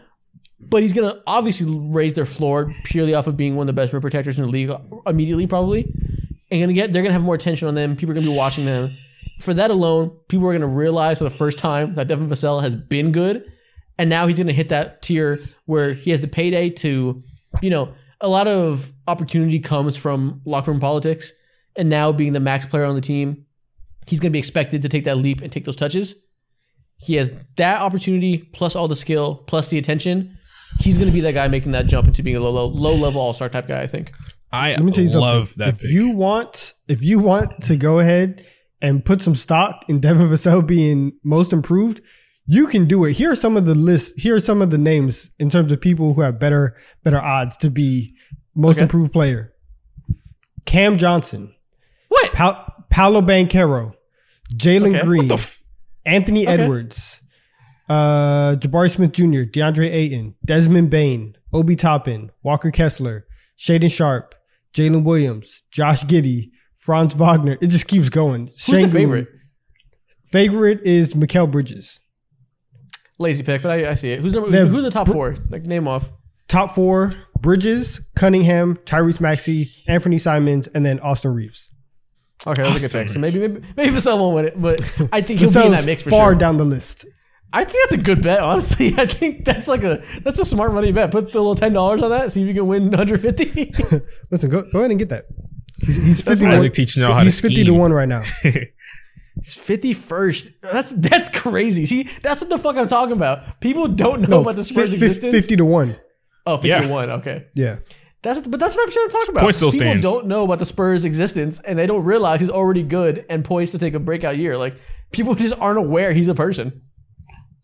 [0.60, 3.80] but he's going to obviously raise their floor purely off of being one of the
[3.80, 4.70] best rim protectors in the league
[5.06, 5.90] immediately, probably.
[6.50, 7.96] And gonna get they're going to have more attention on them.
[7.96, 8.94] People are going to be watching them.
[9.40, 12.62] For that alone, people are going to realize for the first time that Devin Vassell
[12.62, 13.50] has been good,
[13.98, 17.22] and now he's going to hit that tier where he has the payday to,
[17.62, 21.32] you know, a lot of opportunity comes from locker room politics,
[21.76, 23.44] and now being the max player on the team,
[24.06, 26.16] he's going to be expected to take that leap and take those touches.
[26.98, 30.38] He has that opportunity plus all the skill plus the attention.
[30.80, 32.94] He's going to be that guy making that jump into being a low, low, low
[32.94, 33.82] level all star type guy.
[33.82, 34.12] I think.
[34.52, 35.20] I Let me tell you something.
[35.20, 35.90] love that if pick.
[35.90, 38.46] you want, if you want to go ahead
[38.80, 42.00] and put some stock in Devin Vassell being most improved,
[42.46, 43.12] you can do it.
[43.14, 44.20] Here are some of the lists.
[44.20, 47.56] Here are some of the names in terms of people who have better better odds
[47.58, 48.14] to be
[48.54, 48.82] most Okay.
[48.84, 49.52] improved player.
[50.64, 51.52] Cam Johnson,
[52.08, 52.32] What?
[52.32, 53.92] Pal- Paolo Banchero,
[54.54, 55.04] Jalen Okay.
[55.04, 55.62] Green, What the f-
[56.04, 56.52] Anthony Okay.
[56.62, 57.20] Edwards,
[57.88, 63.26] uh, Jabari Smith Jr., DeAndre Ayton, Desmond Bane, Obi Toppin, Walker Kessler,
[63.58, 64.34] Shaedon Sharpe,
[64.74, 67.58] Jalen Williams, Josh Giddey, Franz Wagner.
[67.60, 68.46] It just keeps going.
[68.46, 69.28] Who's the favorite?
[70.30, 72.00] Favorite is Mikal Bridges.
[73.18, 74.20] Lazy pick, but I, I see it.
[74.20, 74.50] Who's number?
[74.50, 75.36] They're Who's the top br- four?
[75.48, 76.10] Like name off.
[76.48, 81.70] Top four: Bridges, Cunningham, Tyrese Maxey, Anthony Simons, and then Austin Reaves.
[82.46, 83.22] Okay, that's a good Awesome.
[83.22, 83.32] pick.
[83.32, 84.80] So maybe maybe maybe Vassell won't win it, but
[85.12, 86.38] I think he'll be in that mix for far sure.
[86.38, 87.06] down the list.
[87.52, 88.40] I think that's a good bet.
[88.40, 91.10] Honestly, I think that's like a that's a smart money bet.
[91.10, 93.72] Put the little ten dollars on that, see if you can win 150.
[94.30, 95.26] Listen, go, go ahead and get that.
[95.80, 98.22] He's, he's That's 51 Isaac teaching y'all how to He's 50 to 1 right now.
[99.44, 100.50] Fifty first.
[100.62, 101.86] That's that's crazy.
[101.86, 103.60] See, that's what the fuck I'm talking about.
[103.60, 105.32] People don't know No, about the Spurs fif- fif- existence.
[105.34, 105.96] 50 to 1.
[106.46, 106.80] Oh, 50 Yeah.
[106.80, 107.10] to one.
[107.10, 107.44] Okay.
[107.54, 107.76] Yeah.
[108.22, 109.42] That's but that's what I'm talking about.
[109.42, 110.02] Point still People stands.
[110.02, 113.72] don't know about the Spurs' existence, and they don't realize he's already good and poised
[113.72, 114.56] to take a breakout year.
[114.56, 114.74] Like
[115.12, 116.82] people just aren't aware he's a person.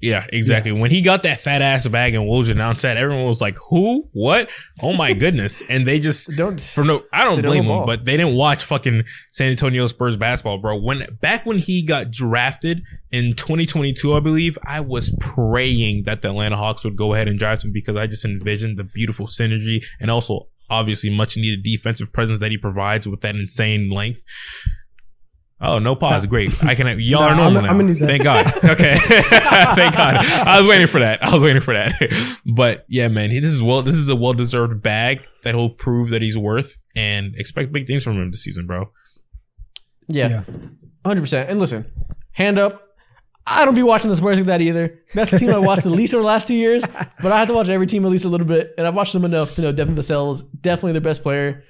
[0.03, 0.73] Yeah, exactly.
[0.73, 4.09] When he got that fat ass bag and Woj announced that, everyone was like, "Who?
[4.13, 4.51] What?
[4.83, 8.17] Oh my goodness!" And they just Don't for no, I don't blame them, but they
[8.17, 10.77] didn't watch fucking San Antonio Spurs basketball, bro.
[10.77, 16.31] When back when he got drafted in 2022, I believe, I was praying that the
[16.31, 19.85] Atlanta Hawks would go ahead and draft him because I just envisioned the beautiful synergy
[20.01, 24.25] and also obviously much needed defensive presence that he provides with that insane length.
[25.65, 26.27] Oh, no pause.
[26.27, 26.63] Great.
[26.65, 26.99] I can.
[26.99, 27.71] Y'all Nah, are normal I'm- now.
[27.71, 28.07] I'm gonna need that.
[28.09, 28.47] Thank God.
[28.73, 28.97] Okay.
[29.77, 30.17] Thank God.
[30.17, 31.23] I was waiting for that.
[31.23, 31.95] I was waiting for that.
[32.45, 33.83] But yeah, man, he, this is well.
[33.83, 37.87] This is a well deserved bag that he'll prove that he's worth, and expect big
[37.87, 38.91] things from him this season, bro.
[40.09, 40.43] Yeah,
[41.07, 41.49] hundred percent.
[41.49, 41.91] And listen,
[42.33, 42.83] hand up.
[43.47, 45.01] I don't be watching the Spurs like that either.
[45.15, 46.85] That's the team I watched the least over the last two years.
[47.23, 49.13] But I have to watch every team at least a little bit, and I've watched
[49.13, 51.65] them enough to know Devin Vassell is definitely their best player.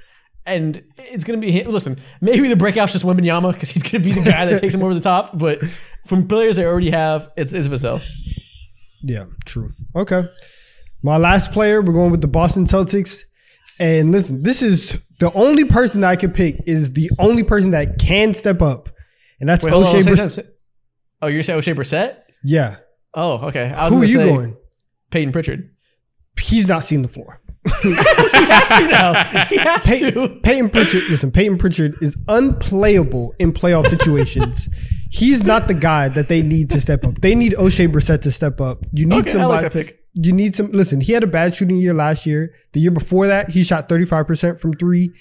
[0.44, 1.70] And it's gonna be him.
[1.70, 4.82] Listen, maybe the breakout's just Wembanyama because he's gonna be the guy that takes him
[4.82, 5.39] over the top.
[5.39, 5.62] But
[6.06, 8.02] from players they already have, it's it's Vassell.
[9.02, 9.73] Yeah, true.
[9.94, 10.24] Okay.
[11.02, 13.23] My last player, we're going with the Boston Celtics.
[13.78, 17.70] And listen, this is the only person that I can pick is the only person
[17.73, 18.89] that can step up.
[19.40, 19.85] And that's Wait, on.
[19.85, 20.48] Oshae say Brissett.
[21.20, 22.19] Oh, you're saying Oshae Brissett?
[22.44, 22.77] Yeah.
[23.14, 23.73] Oh, okay.
[23.73, 24.56] I was Who are you going?
[25.10, 25.70] Payton Pritchard.
[26.40, 27.40] He's not seeing the floor.
[27.82, 29.44] He has to now.
[29.48, 30.28] He has Pey- to.
[30.43, 34.68] Payton Pritchard, listen, Payton Pritchard is unplayable in playoff situations.
[35.10, 37.20] He's not the guy that they need to step up.
[37.20, 38.84] They need Oshae Brissett to step up.
[38.93, 39.68] You need Okay, like somebody.
[39.84, 39.98] pick.
[40.14, 40.70] You need some.
[40.72, 42.55] Listen, he had a bad shooting year last year.
[42.72, 45.12] The year before that, he shot 35% from three.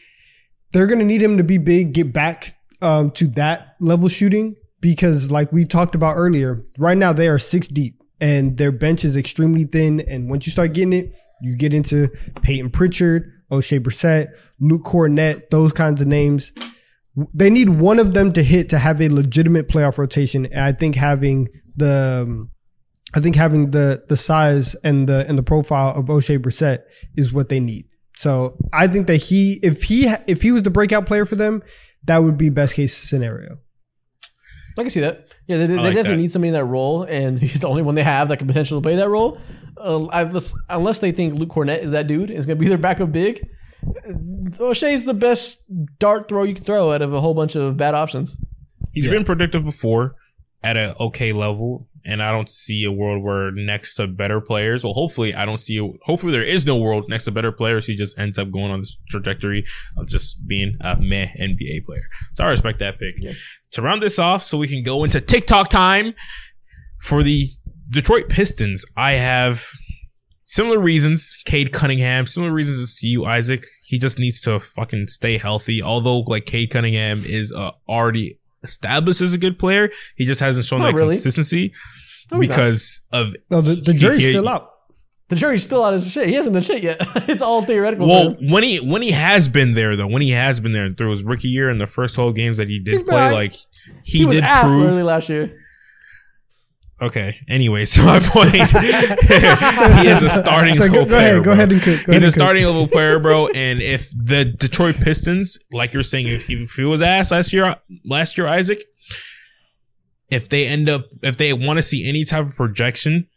[0.73, 4.55] They're going to need him to be big, get back um, to that level shooting
[4.80, 9.03] because, like we talked about earlier, right now they are six deep and their bench
[9.03, 9.99] is extremely thin.
[9.99, 12.09] And once you start getting it, you get into
[12.41, 16.51] Payton Pritchard, Oshae Brissett, Luke Kornet, those kinds of names.
[17.34, 20.45] They need one of them to hit to have a legitimate playoff rotation.
[20.45, 22.51] And I think having the um,
[23.13, 26.84] I think having the the size and the and the profile of Oshae Brissett
[27.18, 27.85] is what they need.
[28.18, 31.63] So I think that he, if he if he was the breakout player for them,
[32.05, 33.57] that would be best case scenario.
[34.77, 35.27] I can see that.
[35.48, 36.22] Yeah, they, they like definitely that.
[36.22, 38.81] need somebody in that role, and he's the only one they have that can potentially
[38.81, 39.38] play that role.
[39.77, 42.77] Uh, unless, unless they think Luke Kornet is that dude, is going to be their
[42.77, 43.48] backup big.
[43.88, 44.11] Uh,
[44.60, 45.57] Oshae's the best
[45.99, 48.38] dart throw you can throw out of a whole bunch of bad options.
[48.93, 49.11] He's Yeah.
[49.14, 50.15] been productive before
[50.64, 54.83] at an okay level, and I don't see a world where next to better players.
[54.83, 55.77] Well, hopefully, I don't see.
[55.77, 57.85] A, hopefully, there is no world next to better players.
[57.85, 59.65] He just ends up going on this trajectory
[59.97, 62.03] of just being a meh NBA player.
[62.33, 63.15] So I respect that pick.
[63.17, 63.33] Yeah.
[63.73, 66.13] To round this off, so we can go into TikTok time
[66.99, 67.49] for the
[67.89, 68.85] Detroit Pistons.
[68.97, 69.65] I have
[70.45, 71.37] similar reasons.
[71.45, 73.65] Cade Cunningham, similar reasons as to you, Isaac.
[73.85, 75.81] He just needs to fucking stay healthy.
[75.81, 80.65] Although, like Cade Cunningham is uh, already established as a good player, he just hasn't
[80.65, 81.15] shown Not that really.
[81.15, 81.73] consistency
[82.31, 82.55] No, he's not.
[82.55, 84.69] because of No, the, the jury's he- still out.
[85.29, 86.27] The jury's still out of shit.
[86.27, 86.97] He hasn't done shit yet.
[87.29, 88.05] it's all theoretical.
[88.05, 90.91] well for when he when he has been there though when he has been there
[90.93, 93.53] through his rookie year and the first 12 games that he did play like
[94.03, 95.57] he, he was did ass prove early last year.
[97.01, 101.51] Okay anyway so my point he is a starting So level go player, ahead, go
[101.51, 102.05] ahead and cook.
[102.05, 103.47] Go He's a starting level player, bro.
[103.47, 107.51] And if the Detroit Pistons, like you're saying, if he, if he was ass last
[107.53, 107.75] year,
[108.05, 108.83] last year, Isaac,
[110.29, 113.27] if they end up, if they want to see any type of projection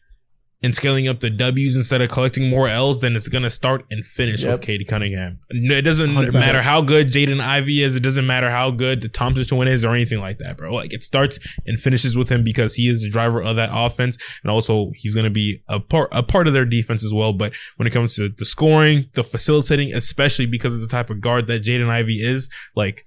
[0.65, 4.05] and scaling up the W's instead of collecting more L's, then it's gonna start and
[4.05, 4.51] finish Yep.
[4.53, 5.39] with Cade Cunningham.
[5.51, 6.33] It doesn't 100%.
[6.33, 7.95] matter how good Jaden Ivey is.
[7.95, 10.75] It doesn't matter how good the Thompson twin is or anything like that, bro.
[10.75, 14.17] Like it starts and finishes with him because he is the driver of that offense,
[14.43, 17.33] and also he's gonna be a part a part of their defense as well.
[17.33, 21.21] But when it comes to the scoring, the facilitating, especially because of the type of
[21.21, 23.05] guard that Jaden Ivey is, like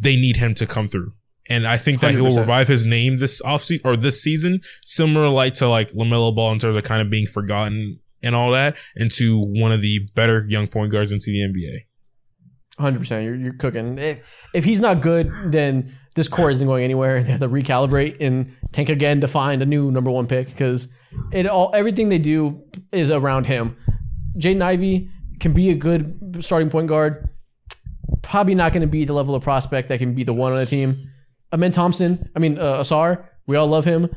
[0.00, 1.12] they need him to come through.
[1.48, 2.38] And I think that he will 100%.
[2.38, 6.58] revive his name this offseason or this season, similar like to like LaMelo Ball in
[6.58, 10.68] terms of kind of being forgotten and all that, into one of the better young
[10.68, 11.86] point guards into the NBA.
[12.78, 13.24] Hundred percent.
[13.24, 13.98] You're you're cooking.
[13.98, 14.20] If,
[14.54, 17.22] if he's not good, then this core isn't going anywhere.
[17.22, 20.88] They have to recalibrate and tank again to find a new number one pick because
[21.32, 22.62] it all everything they do
[22.92, 23.76] is around him.
[24.38, 25.10] Jaden Ivey
[25.40, 27.28] can be a good starting point guard.
[28.22, 30.58] Probably not going to be the level of prospect that can be the one on
[30.58, 31.10] the team.
[31.52, 32.30] Amen Thompson.
[32.34, 33.24] I mean uh, Ausar.
[33.46, 34.08] We all love him.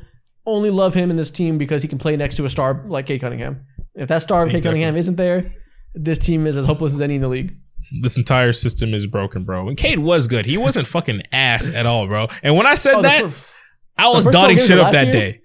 [0.45, 3.07] Only love him in this team because he can play next to a star like
[3.07, 3.65] Cade Cunningham.
[3.95, 4.69] If that star of Cade Exactly.
[4.81, 5.53] Cunningham isn't there,
[5.95, 7.55] this team is as hopeless as any in the league.
[8.01, 9.67] This entire system is broken, bro.
[9.69, 10.45] And Cade was good.
[10.45, 12.27] He wasn't fucking ass at all, bro.
[12.43, 13.51] And when I said Oh, the that, fir-
[13.97, 15.31] I was first dotting games shit of up last that year?
[15.31, 15.41] day.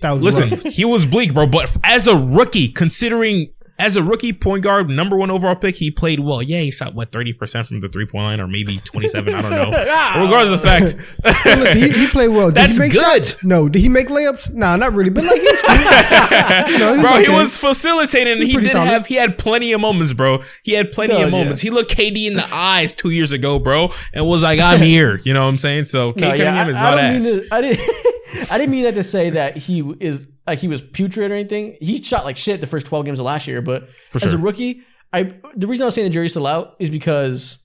[0.00, 0.62] That was Listen, rough.
[0.64, 1.46] he was bleak, bro.
[1.46, 5.90] But as a rookie, considering as a rookie point guard, number one overall pick, he
[5.90, 6.42] played well.
[6.42, 9.34] Yeah, he shot what thirty percent from the three point line, or maybe twenty seven.
[9.34, 9.70] I don't know.
[9.88, 10.22] Ah.
[10.24, 12.46] Regardless of the fact, Listen, he, he played well.
[12.48, 13.24] Did That's he make good.
[13.26, 13.42] shots?
[13.44, 13.68] No.
[13.68, 14.52] Did he make layups?
[14.52, 15.10] Nah, not really.
[15.10, 15.76] But like he was cool.
[16.72, 18.38] You know, he was bro, he was facilitating.
[18.38, 18.86] He's He did solid.
[18.86, 19.06] have.
[19.06, 20.42] He had plenty of moments, bro.
[20.62, 21.38] He had plenty No, of yeah.
[21.38, 21.60] moments.
[21.60, 25.20] He looked KD in the eyes two years ago, bro, and was like, "I'm here."
[25.24, 25.84] You know what I'm saying?
[25.84, 27.34] So No, yeah, Cunningham is I not don't ass.
[27.34, 28.50] to, I didn't.
[28.50, 31.76] I didn't mean that to say that he is like he was putrid or anything.
[31.80, 34.38] He shot like shit the first twelve games of last year, but For as a
[34.38, 34.82] rookie,
[35.12, 37.58] I the reason I was saying the jury's still out is because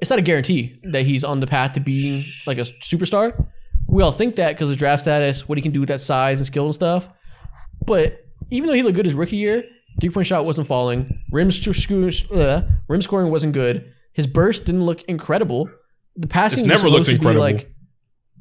[0.00, 3.46] it's not a guarantee that he's on the path to being like a superstar.
[3.88, 6.38] We all think that because of draft status, what he can do with that size
[6.38, 7.08] and skill and stuff.
[7.86, 9.64] But even though he looked good his rookie year,
[10.00, 11.20] three point shot wasn't falling.
[11.30, 13.92] Rim, sc- uh, rim scoring wasn't good.
[14.12, 15.68] His burst didn't look incredible.
[16.16, 17.40] The passing It's never looked incredible.
[17.40, 17.72] like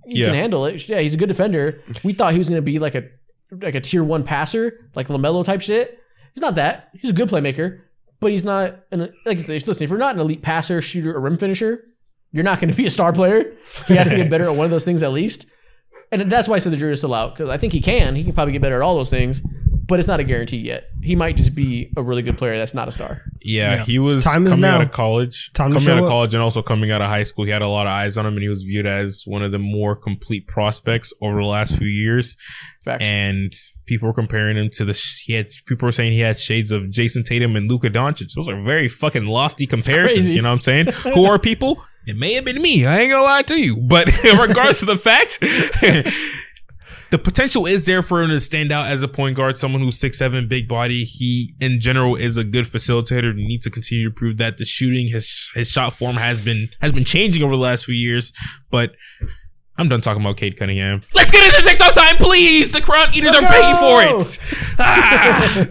[0.08, 0.28] he Yeah.
[0.28, 0.88] can handle it.
[0.90, 1.82] Yeah, he's a good defender.
[2.04, 3.04] We thought he was going to be like a
[3.52, 6.00] like a tier one passer, like Lamelo type shit.
[6.34, 6.90] He's not that.
[6.94, 7.82] He's a good playmaker,
[8.20, 9.48] but he's not an like.
[9.48, 11.84] Listen, if you're not an elite passer, shooter, or rim finisher,
[12.32, 13.54] you're not going to be a star player.
[13.88, 15.46] He has to get better at one of those things at least.
[16.14, 18.16] And that's why I said the jury's still out because I think he can.
[18.16, 19.42] He can probably get better at all those things,
[19.88, 20.90] but it's not a guarantee yet.
[21.02, 23.22] He might just be a really good player that's not a star.
[23.42, 23.84] Yeah, Yeah.
[23.86, 26.10] he was Time is coming out of college, Time coming out show of up.
[26.10, 27.46] college, and also coming out of high school.
[27.46, 29.54] He had a lot of eyes on him, and he was viewed as one of
[29.54, 32.36] the more complete prospects over the last few years.
[32.84, 33.04] Facts.
[33.04, 33.54] And
[33.86, 35.22] people were comparing him to the.
[35.24, 38.34] He had people were saying he had shades of Jayson Tatum and Luka Doncic.
[38.34, 40.32] Those are very fucking lofty comparisons.
[40.32, 40.88] You know what I'm saying?
[41.14, 41.84] Who are people?
[42.08, 42.86] It may have been me.
[42.86, 45.44] I ain't gonna lie to you, but in regards to the fact.
[47.12, 50.00] The potential is there for him to stand out as a point guard, someone who's
[50.00, 51.04] six seven, big body.
[51.04, 53.36] He, in general, is a good facilitator.
[53.36, 54.58] He needs to continue to prove that.
[54.58, 57.96] The shooting, his his shot form has been has been changing over the last few
[57.96, 58.32] years.
[58.72, 58.96] But
[59.78, 61.02] I'm done talking about Cade Cunningham.
[61.14, 62.72] Let's get into TikTok time, please.
[62.72, 64.40] The Crown Eaters are paying for it.
[64.80, 65.68] Ah!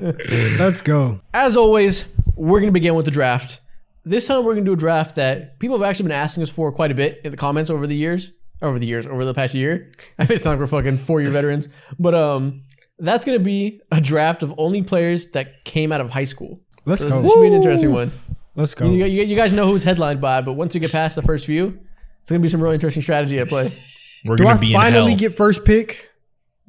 [0.59, 1.21] Let's go.
[1.35, 3.61] As always, we're going to begin with the draft.
[4.05, 6.49] This time, we're going to do a draft that people have actually been asking us
[6.51, 8.33] for quite a bit in the comments over the years.
[8.63, 9.93] Over the years, over the past year.
[10.19, 11.69] I mean, it's not like we're fucking four year veterans,
[11.99, 12.63] but um,
[12.99, 16.61] that's going to be a draft of only players that came out of high school.
[16.85, 17.23] Let's So go.
[17.23, 18.13] this should be an interesting one.
[18.57, 18.91] Let's go.
[18.91, 21.47] You, you, you guys know who's headlined by, but once you get past the first
[21.47, 21.79] few,
[22.23, 23.77] it's going to be some really interesting strategy at play.
[24.25, 25.29] We're Do gonna I be finally in hell.
[25.31, 26.11] get first pick?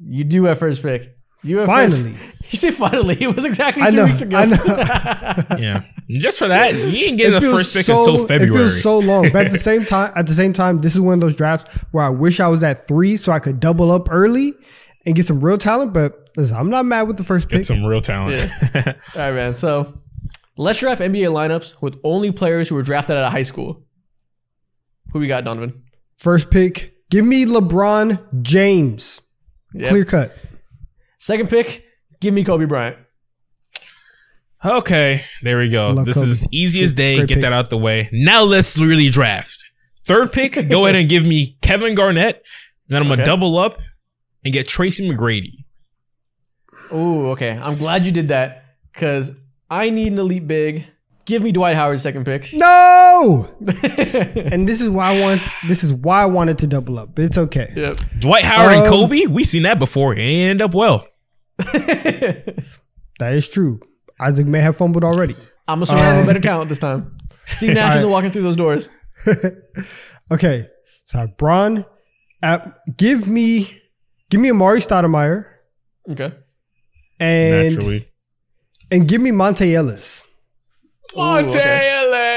[0.04, 1.16] You do have first pick.
[1.44, 2.14] You have Finally.
[2.14, 3.16] First, you say finally.
[3.20, 4.04] It was exactly I two know.
[4.04, 4.36] weeks ago.
[4.38, 4.56] I know.
[5.58, 8.64] yeah, just for that, you ain't getting It the first pick so- until February.
[8.64, 9.30] It feels so long.
[9.32, 11.76] But at the same time, at the same time, this is one of those drafts
[11.90, 14.54] where I wish I was at three so I could double up early
[15.04, 15.92] and get some real talent.
[15.92, 17.58] But listen, I'm not mad with the first pick.
[17.58, 17.66] Get pick.
[17.66, 18.50] some real talent.
[18.74, 18.82] All
[19.16, 19.56] right, man.
[19.56, 19.94] So
[20.56, 23.82] let's draft NBA lineups with only players who were drafted out of high school.
[25.12, 25.80] Who we got, Donnavan?
[26.18, 29.20] First pick, give me LeBron James.
[29.74, 29.88] Yep.
[29.90, 30.36] Clear cut.
[31.18, 31.84] Second pick,
[32.20, 32.96] give me Kobe Bryant.
[34.64, 35.90] Okay, there we go.
[35.90, 36.28] Love this Kobe.
[36.30, 37.16] is easy as day.
[37.16, 37.42] great Get pick.
[37.42, 38.08] that out the way.
[38.12, 39.58] Now let's really draft.
[40.04, 42.42] Third pick, go ahead and give me Kevin Garnett.
[42.88, 43.28] Then I'm gonna Okay.
[43.28, 43.80] double up
[44.44, 45.64] and get Tracy McGrady.
[46.90, 47.58] Oh, okay.
[47.60, 49.32] I'm glad you did that because
[49.70, 50.86] I need an elite big.
[51.24, 52.52] Give me Dwight Howard's second pick.
[52.52, 53.01] No.
[54.52, 55.40] and this is why I want.
[55.68, 57.14] This is why I wanted to double up.
[57.14, 57.72] But it's okay.
[57.76, 57.96] yep.
[58.18, 59.26] Dwight Howard and Um, Kobe.
[59.26, 60.14] We seen that before.
[60.14, 61.06] It end up well.
[63.18, 63.80] That is true.
[64.20, 65.36] Isaac may have fumbled already.
[65.68, 67.18] I'm assuming I have Um, a better talent this time.
[67.46, 68.10] Steve Nash isn't Alright.
[68.12, 68.88] walking through those doors.
[70.30, 70.66] okay,
[71.04, 71.84] so I have Bron.
[72.42, 73.80] At, give me,
[74.30, 75.44] give me Amar'e Stoudemire
[76.10, 76.32] Okay.
[77.20, 78.08] and Naturally.
[78.90, 80.26] and give me Monta Ellis.
[81.16, 81.90] Ooh, okay.
[81.94, 82.31] Ellis.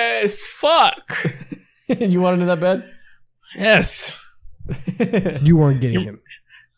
[0.60, 1.26] Fuck.
[1.88, 2.90] you wanted it that bad?
[3.56, 4.18] Yes.
[5.42, 6.20] You weren't getting him.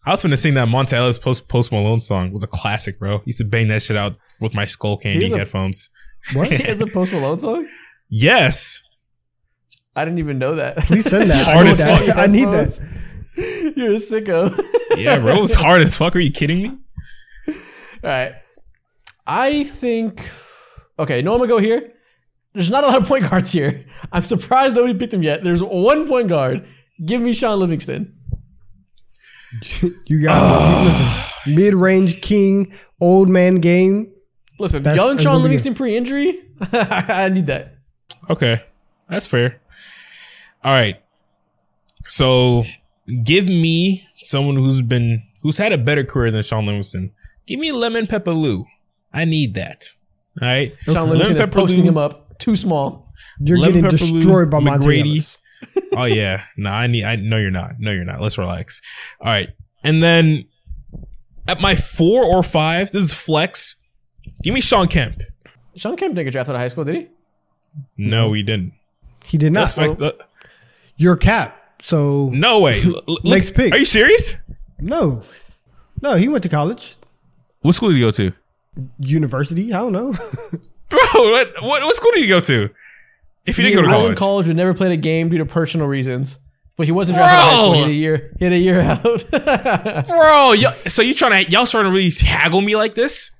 [0.05, 2.27] I was gonna sing that Monta Ellis post Post Malone song.
[2.27, 3.21] It was a classic, bro.
[3.25, 5.89] Used to bang that shit out with my Skullcandy He's a- headphones.
[6.33, 6.51] What?
[6.51, 7.67] It's a Post Malone song?
[8.09, 8.81] Yes.
[9.95, 10.77] I didn't even know that.
[10.79, 11.45] Please send that.
[11.47, 12.05] hard I need as that.
[12.07, 12.17] fuck.
[12.17, 13.73] I need that.
[13.77, 14.65] You're a sicko.
[14.97, 16.15] Yeah, bro, it was hard as fuck.
[16.15, 16.77] Are you kidding me?
[17.47, 17.53] All
[18.03, 18.33] right.
[19.25, 20.29] I think.
[20.99, 21.93] Okay, no, I'm gonna go here.
[22.57, 23.85] There's not a lot of point guards here.
[24.11, 25.43] I'm surprised nobody picked him yet.
[25.43, 26.65] There's one point guard.
[27.05, 28.15] Give me Shaun Livingston.
[30.07, 30.83] You got
[31.45, 31.55] listen.
[31.55, 34.11] Mid range king, old man game.
[34.57, 36.41] Listen, That's- young that's Shaun Livingston pre-injury.
[36.73, 37.75] I need that.
[38.27, 38.63] Okay,
[39.07, 39.61] that's fair.
[40.63, 40.95] All right.
[42.07, 42.63] So,
[43.23, 47.11] give me someone who's been who's had a better career than Shaun Livingston.
[47.45, 48.65] Give me Lemon Pepper Lou.
[49.13, 49.89] I need that.
[50.41, 50.73] All right.
[50.85, 53.13] Sean Lemon Livingston is Pepper posting Lou- him up too small.
[53.39, 55.09] You're Lemon getting Pepper Lou, destroyed by Monte McGrady.
[55.11, 55.37] Ellis.
[55.93, 57.03] oh yeah, no, I need.
[57.03, 57.79] I no, you're not.
[57.79, 58.21] No, you're not.
[58.21, 58.81] Let's relax.
[59.21, 59.49] All right,
[59.83, 60.45] and then
[61.47, 63.75] at my four or five, this is flex.
[64.43, 65.21] Give me Shawn Kemp.
[65.75, 67.07] Shawn Kemp didn't get drafted out of high school, did he?
[67.97, 68.73] No, he didn't.
[69.25, 69.61] He did not.
[69.61, 70.01] That's fact.
[70.01, 70.11] uh,
[70.95, 71.55] You're cap.
[71.81, 72.81] So no way.
[72.83, 73.71] L- look- Next pick.
[73.73, 74.35] Are you serious?
[74.79, 75.23] no,
[76.01, 76.15] no.
[76.15, 76.95] He went to college,
[77.61, 78.31] What school did you go to,
[78.99, 79.73] university.
[79.73, 80.13] I don't know.
[80.89, 80.99] bro?
[81.31, 82.69] What what, what school did you go to?
[83.45, 85.29] If you He didn't go to enrolled college, in college, but never played a game
[85.29, 86.39] due to personal reasons.
[86.75, 87.73] But he wasn't drafted out of high school.
[87.73, 88.33] He had a year.
[88.37, 89.31] He had a year out.
[90.07, 90.53] bro.
[90.53, 93.31] y- so you trying to y'all starting to really haggle me like this?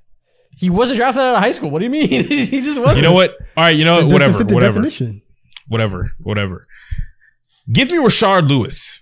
[0.60, 1.70] he wasn't drafted out of high school.
[1.70, 2.08] What do you mean?
[2.28, 2.98] he just wasn't.
[2.98, 3.32] You know what?
[3.56, 4.12] All right, you know what?
[4.14, 4.74] Whatever, fit the whatever.
[4.82, 5.22] definition.
[5.68, 6.66] whatever, whatever.
[7.72, 9.02] Give me Rashard Lewis.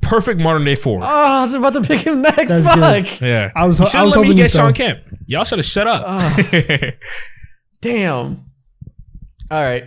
[0.00, 1.00] Perfect modern day four.
[1.02, 2.52] Oh, I was about to pick him next.
[2.52, 2.74] That's
[3.10, 3.20] Fuck.
[3.20, 3.52] yeah.
[3.54, 4.72] I was- You I should've was let me get you Sean fell.
[4.72, 5.00] Kemp.
[5.26, 6.32] Y'all should have shut up.
[7.80, 8.44] Damn.
[9.50, 9.84] All right.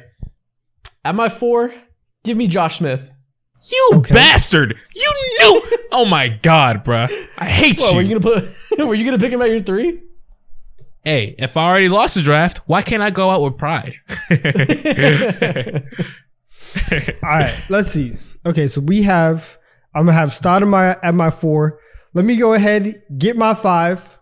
[1.04, 1.74] At my four,
[2.24, 3.10] give me Josh Smith.
[3.70, 4.14] you Okay.
[4.14, 4.78] bastard.
[4.96, 5.62] You knew.
[5.94, 7.10] Oh my god, bruh.
[7.38, 7.96] I hate What, you.
[7.98, 8.78] were you gonna put?
[8.88, 10.00] were you gonna pick him at your three?
[11.04, 13.96] hey, if I already lost the draft, why can't I go out with pride?
[17.22, 18.16] All right, let's see.
[18.46, 19.58] Okay, so we have.
[19.94, 21.80] I'm gonna have Stoudemire at my four.
[22.14, 24.18] Let me go ahead get my five.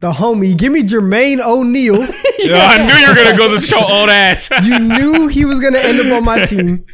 [0.00, 2.02] The homie, give me Jermaine O'Neal.
[2.38, 4.50] Yo, I knew you were gonna go this show old ass.
[4.62, 6.84] you knew he was gonna end up on my team,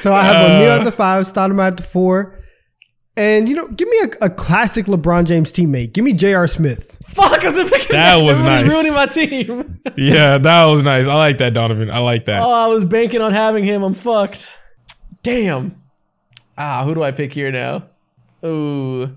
[0.00, 2.38] so I have O'Neal at the five, Stoudemire at the four,
[3.16, 5.92] and you know, give me a, a classic LeBron James teammate.
[5.92, 6.46] Give me J.R.
[6.46, 6.92] Smith.
[7.06, 8.72] Fuck, I was gonna pick him That was Everybody's nice.
[8.72, 9.80] ruining my team.
[9.96, 11.06] yeah, that was nice.
[11.06, 11.90] I like that, Donnavan.
[11.90, 12.42] I like that.
[12.42, 13.82] oh, I was banking on having him.
[13.82, 14.58] I'm fucked.
[15.22, 15.80] Damn.
[16.58, 17.84] Ah, who do I pick here now?
[18.44, 19.16] Ooh.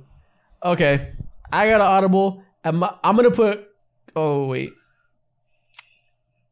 [0.64, 1.14] Okay.
[1.52, 2.44] I got an audible.
[2.64, 3.66] I'm, I'm gonna put.
[4.16, 4.72] Oh wait.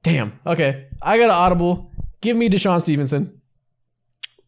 [0.03, 0.39] Damn.
[0.45, 0.87] Okay.
[1.01, 1.91] I got an audible.
[2.21, 3.41] Give me DeShawn Stevenson.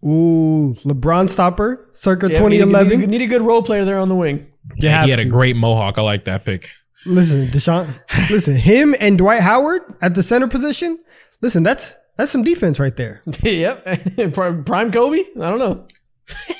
[0.03, 2.99] Ooh, LeBron stopper, circa Yeah, we need, 2011.
[3.01, 4.47] need, need a good role player there on the wing.
[4.75, 5.29] You yeah, have he had a to.
[5.29, 5.97] great mohawk.
[5.97, 6.69] I like that pick.
[7.05, 7.93] Listen, Deshaun.
[8.29, 10.99] listen, him and Dwight Howard at the center position.
[11.41, 13.21] Listen, that's that's some defense right there.
[13.43, 13.83] yep.
[14.33, 15.19] Prime prime Kobe?
[15.19, 15.87] I don't know.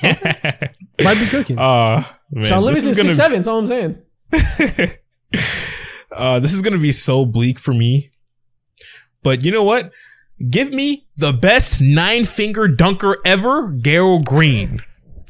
[1.01, 1.57] Might be cooking.
[1.57, 3.37] Uh, man, Sean this Livingston is six gonna seven.
[3.37, 4.97] That's all I'm saying.
[6.15, 8.11] uh, this is gonna be so bleak for me.
[9.23, 9.91] But you know what?
[10.49, 14.81] Give me the best nine finger dunker ever, Gerald Green.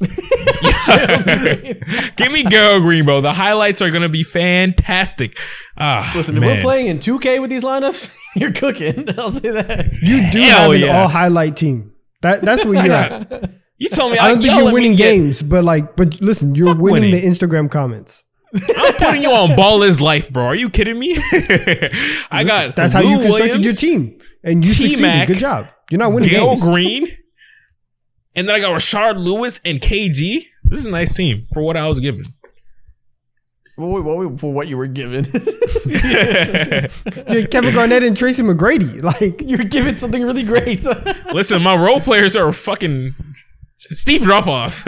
[2.16, 3.20] Give me Gerald Green, bro.
[3.20, 5.36] The highlights are gonna be fantastic.
[5.76, 6.56] Ah, Listen, if man.
[6.56, 9.08] we're playing in 2K with these lineups, you're cooking.
[9.18, 9.92] I'll say that.
[10.00, 11.02] you do hell have an yeah.
[11.02, 11.92] all highlight team.
[12.22, 13.50] That that's where you're at.
[13.78, 15.96] you told me I don't think y'all you're let me winning get- games, but like,
[15.96, 17.10] but listen, you're winning, winning.
[17.12, 18.24] the Instagram comments.
[18.76, 20.44] I'm putting you on ball is life, bro.
[20.46, 21.16] Are you kidding me?
[22.30, 24.96] I got That's how you Lou constructed your team, and you succeeded.
[24.98, 25.68] T-Mac, Good job.
[25.90, 26.62] You're not winning Gail games.
[26.62, 27.08] Green,
[28.34, 30.44] and then I got Rashard Lewis and KG.
[30.64, 32.24] This is a nice team for what I was given.
[33.76, 35.26] What, what, for what you were given.
[35.86, 39.02] Yeah, Kevin Garnett and Tracy McGrady.
[39.10, 40.84] Like, you were given something really great.
[41.32, 43.14] Listen, my role players are fucking
[43.78, 44.86] steep drop off.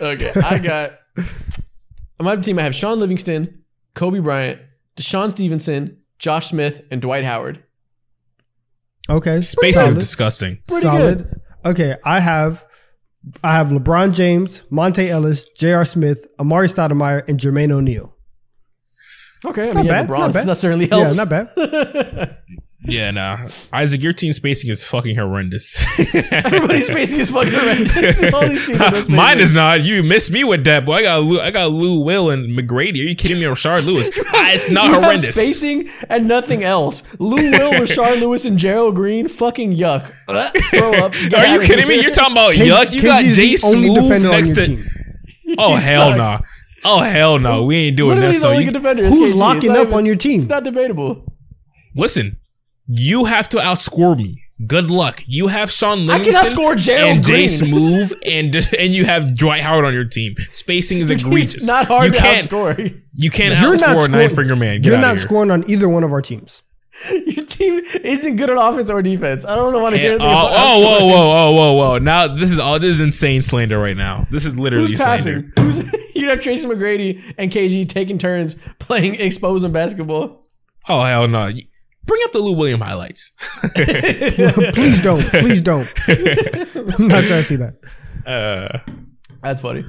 [0.00, 0.98] okay, I got.
[2.20, 3.64] On my team, I have Shaun Livingston,
[3.94, 4.60] Kobe Bryant,
[4.98, 7.64] DeShawn Stevenson, Josh Smith, and Dwight Howard.
[9.08, 10.58] okay, Space is disgusting.
[10.68, 11.40] Pretty solid.
[11.64, 12.64] Okay, I have
[13.42, 15.86] I have LeBron James, Monta Ellis, J.R.
[15.86, 18.14] Smith, Amar'e Stoudemire, and Jermaine O'Neal.
[19.46, 20.46] Okay, I Not mean, yeah, bad, LeBron not bad.
[20.46, 22.36] that certainly Yeah, not bad.
[22.82, 23.46] Yeah, nah.
[23.74, 25.76] Isaac, your team spacing is fucking horrendous.
[25.98, 28.22] Everybody's spacing is fucking horrendous.
[28.32, 29.14] All these teams are.
[29.14, 29.84] Mine is not.
[29.84, 30.94] You missed me with that, boy.
[30.94, 32.94] I got Lou, I got Lou Will and McGrady.
[33.04, 33.44] Are you kidding me?
[33.44, 34.08] Rashard Lewis.
[34.32, 37.02] Ah, it's not You have spacing and nothing else.
[37.18, 39.28] Lou Will, Rashard Lewis, and Gerald Green.
[39.28, 40.10] Fucking yuck.
[40.26, 41.12] Uh, Throw up.
[41.14, 42.00] Are you outta kidding me?
[42.00, 42.92] You're talking about K- yuck.
[42.92, 44.66] You KG got is Jay the only Smooth defender on next your to.
[44.66, 44.90] team.
[45.58, 46.18] Oh hell sucks.
[46.18, 46.46] no.
[46.84, 47.64] Oh hell no.
[47.64, 48.38] We ain't doing Literally this.
[48.38, 49.02] the So only you, good defender.
[49.02, 49.36] is Who's KG.
[49.36, 50.38] Locking up even- on your team?
[50.40, 51.26] It's not debatable.
[51.94, 52.38] listen.
[52.92, 54.42] You have to outscore me.
[54.66, 55.22] Good luck.
[55.26, 57.48] You have Sean I Livingston cannot score Gerald and Green.
[57.48, 60.34] Jace Move, and and you have Dwight Howard on your team.
[60.52, 61.54] Spacing is egregious.
[61.54, 63.02] It's not hard you to can't, outscore.
[63.14, 64.82] You can't You're not outscore a scoring- nine finger man.
[64.82, 65.22] Get You're not here.
[65.22, 66.62] scoring on either one of our teams.
[67.10, 69.46] Your team isn't good at offense or defense.
[69.46, 71.98] I don't want to hear And- anything oh, about oh, whoa, whoa, whoa, whoa, whoa!
[71.98, 74.26] Now this is all this is insane slander right now.
[74.30, 75.50] This is literally Who's slander.
[75.50, 75.52] passing?
[75.64, 80.44] Who's you have Tracy McGrady and KG taking turns playing exposing basketball.
[80.86, 81.50] Oh hell no!
[82.04, 83.32] Bring up the Lou William highlights.
[84.72, 85.22] Please don't.
[85.34, 85.88] Please don't.
[86.08, 87.74] I'm not trying to see that.
[88.26, 88.78] uh,
[89.42, 89.84] That's funny.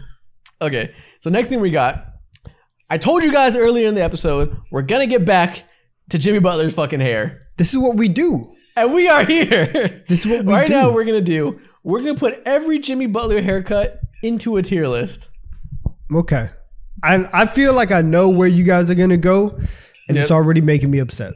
[0.61, 2.05] Okay, so next thing we got,
[2.89, 5.63] I told you guys earlier in the episode, we're gonna get back
[6.09, 8.53] to Jimmy Butler's fucking hair, This is what we do.
[8.75, 10.03] and we are here.
[10.07, 10.73] This is what we right do.
[10.73, 11.59] now, we're gonna do.
[11.83, 15.29] We're gonna put every Jimmy Butler haircut into a tier list.
[16.13, 16.49] Okay.
[17.03, 19.57] And I feel like I know where you guys are gonna go,
[20.07, 21.33] and it's already making me upset.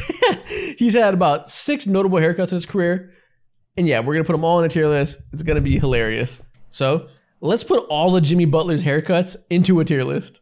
[0.78, 3.12] He's had about six notable haircuts in his career.
[3.76, 5.18] And yeah, we're going to put them all in a tier list.
[5.32, 6.38] It's going to be hilarious.
[6.70, 7.08] So
[7.40, 10.40] let's put all of Jimmy Butler's haircuts into a tier list.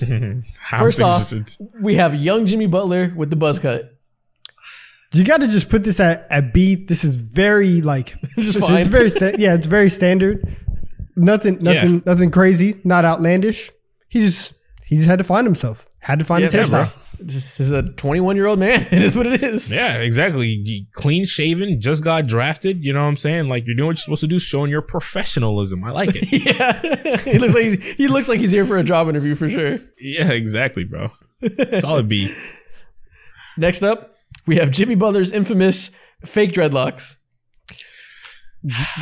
[0.78, 1.32] First off,
[1.80, 3.90] we have young Jimmy Butler with the buzz cut.
[5.12, 6.74] You got to just put this at, at B.
[6.74, 8.80] This is very like Just fine.
[8.80, 10.56] it's very sta- yeah, it's very standard.
[11.14, 12.00] Nothing, nothing, Yeah.
[12.04, 12.80] nothing crazy.
[12.82, 13.70] Not outlandish.
[14.08, 14.54] He just
[14.84, 15.86] he just had to find himself.
[16.00, 16.80] Had to find Yeah, his bro.
[16.80, 16.98] hairstyle.
[17.26, 18.86] This is a 21 year old man.
[18.92, 19.72] It is what it is.
[19.72, 20.48] yeah, exactly.
[20.48, 22.84] You- Clean shaven, just got drafted.
[22.84, 23.48] You know what I'm saying?
[23.48, 25.82] Like you're doing what you're supposed to do, showing your professionalism.
[25.84, 26.28] I like it.
[26.44, 27.16] Yeah.
[27.32, 29.78] he looks like he's, he looks like he's here for a job interview for sure.
[29.98, 31.10] yeah, exactly, bro.
[31.78, 32.34] Solid B.
[33.56, 34.14] Next up,
[34.46, 35.90] we have Jimmy Butler's infamous
[36.24, 37.16] fake dreadlocks.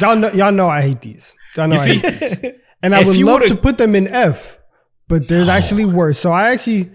[0.01, 1.35] Y'all know, y'all know I hate these.
[1.57, 2.53] Y'all know You I hate these.
[2.83, 4.59] And I would love would've- to put them in F,
[5.09, 6.19] but there's actually worse.
[6.19, 6.91] So I actually,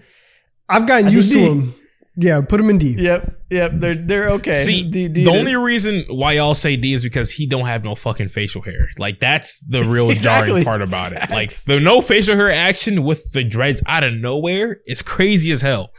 [0.68, 1.60] I've gotten I used to think D.
[1.60, 1.74] them.
[2.20, 2.96] Yeah, put them in D.
[2.98, 3.42] Yep.
[3.50, 3.72] Yep.
[3.76, 4.50] They're, they're okay.
[4.64, 5.58] See, D- D the it only is.
[5.58, 8.88] reason why y'all say D is because he don't have no fucking facial hair.
[8.98, 10.48] Like that's the real Exactly.
[10.48, 11.30] jarring part about it.
[11.30, 15.60] Like the no facial hair action with the dreads out of nowhere is crazy as
[15.60, 15.90] hell.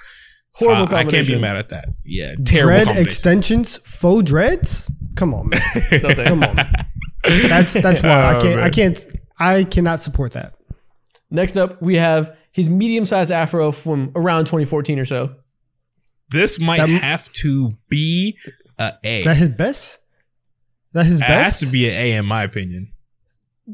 [0.51, 1.85] So Horrible I, I can't be mad at that.
[2.03, 4.89] Yeah, terrible Dread extensions, faux dreads.
[5.15, 5.61] Come on, man.
[6.03, 6.13] No.
[6.15, 6.57] Come on.
[7.23, 8.61] That's that's why I Oh, can't.
[8.61, 9.05] I can't.
[9.39, 10.55] I cannot support that.
[11.31, 15.35] Next up, we have his medium sized afro from around 2014 or so.
[16.31, 18.37] This might That- have to be
[18.77, 19.19] a A.
[19.19, 19.93] Is that his best?
[19.93, 19.97] Is
[20.93, 21.43] that his It best?
[21.43, 22.91] has to be an A in my opinion.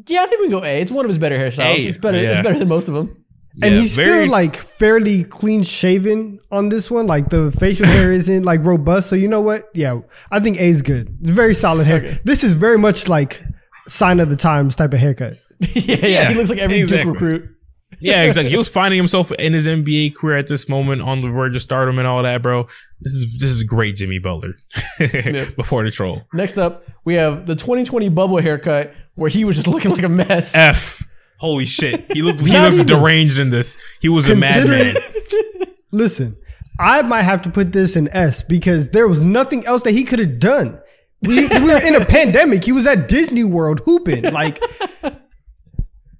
[0.08, 0.82] Yeah, I think we can go A.
[0.82, 1.76] It's one of his better hairstyles.
[1.78, 2.20] A, it's better.
[2.22, 2.32] yeah.
[2.32, 3.24] It's better than most of them.
[3.62, 7.08] and Yeah, he's very- still like fairly clean shaven on this one.
[7.08, 9.10] Like the facial hair isn't like robust.
[9.10, 9.70] So you know what?
[9.74, 11.10] Yeah, I think A is good.
[11.22, 11.98] Very solid hair.
[12.04, 12.20] Okay.
[12.26, 13.42] This is very much like
[13.88, 15.38] sign of the times type of haircut.
[15.60, 17.14] yeah, yeah, Yeah, He looks like every exactly.
[17.14, 17.55] Duke recruit.
[18.06, 18.50] Yeah, exactly.
[18.52, 21.62] He was finding himself in his NBA career at this moment on the verge of
[21.62, 22.68] stardom and all that, bro.
[23.02, 24.54] This is this is great, Jimmy Butler.
[25.58, 26.24] Before the troll.
[26.34, 30.10] Next up, we have the 2020 bubble haircut where he was just looking like a
[30.10, 30.56] mess.
[30.56, 31.02] F.
[31.38, 32.06] Holy shit.
[32.14, 33.78] He look he looks even- deranged in this.
[34.00, 34.96] He was a madman.
[35.92, 36.38] Listen,
[36.80, 40.04] I might have to put this in S because there was nothing else that he
[40.04, 40.80] could have done.
[41.22, 42.64] We, we were in a pandemic.
[42.64, 44.24] He was at Disney World hooping.
[44.34, 44.62] Like,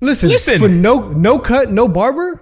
[0.02, 0.60] listen, Listen.
[0.60, 2.42] for no no cut, no barber.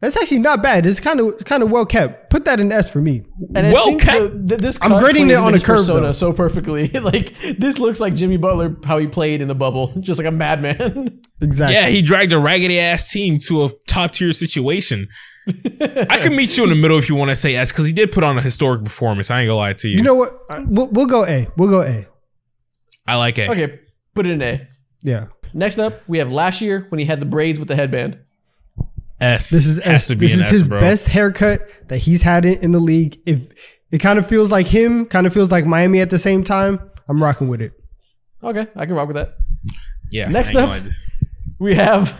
[0.00, 0.86] That's actually not bad.
[0.86, 2.30] It's kind of kind of well kept.
[2.30, 3.24] Put that in S for me.
[3.56, 4.20] And I Well think kept.
[4.22, 6.12] the, the, this I'm grading it on a curve, persona though.
[6.12, 6.86] so perfectly.
[6.90, 10.32] like this looks like Jimmy Butler how he played in the bubble, just like a
[10.32, 11.20] madman.
[11.40, 11.74] Exactly.
[11.76, 15.06] Yeah, he dragged a raggedy ass team to a top tier situation.
[15.46, 17.92] I can meet you in the middle if you want to say S because he
[17.92, 19.30] did put on a historic performance.
[19.30, 19.98] I ain't gonna lie to you.
[19.98, 20.36] You know what?
[20.66, 21.46] We'll, we'll go A.
[21.56, 22.06] We'll go A.
[23.06, 23.48] I like A.
[23.52, 23.78] okay,
[24.16, 24.66] put it in A.
[25.04, 25.26] Yeah.
[25.54, 28.18] Next up, we have last year when he had the braids with the headband.
[29.20, 29.50] S.
[29.50, 30.06] This is has S.
[30.08, 30.80] to be This an is S, his bro.
[30.80, 33.20] best haircut that he's had it in the league.
[33.26, 33.40] If
[33.90, 36.78] it kind of feels like him, kind of feels like Miami at the same time,
[37.08, 37.72] I'm rocking with it.
[38.44, 39.38] Okay, I can rock with that.
[40.10, 40.28] Yeah.
[40.28, 40.90] Next up- gonna.
[41.58, 42.18] We have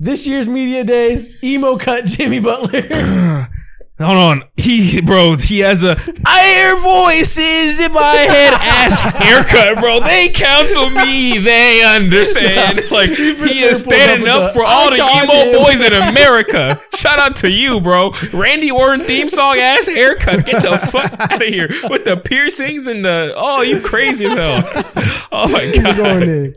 [0.00, 3.48] this year's media days emo cut Jimmy Butler.
[4.02, 4.44] Hold on.
[4.56, 5.96] He, bro, he has a
[6.26, 10.00] I hear voices in my head ass haircut, bro.
[10.00, 11.38] They counsel me.
[11.38, 12.76] They understand.
[12.76, 15.62] No, like, he he is pulled up standing up for all "I the emo him."
[15.62, 16.80] boys in America.
[16.94, 18.12] Shout out to you, bro.
[18.32, 20.44] Randy Orton theme song ass haircut.
[20.46, 24.34] Get the fuck out of here with the piercings and the, oh, you crazy as
[24.34, 24.62] hell.
[25.34, 26.22] Oh my god, He's going God.
[26.28, 26.54] in.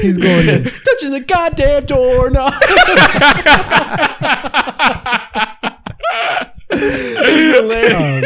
[0.00, 0.64] He's going in.
[0.64, 2.30] Touching the goddamn door.
[6.78, 8.20] Oh.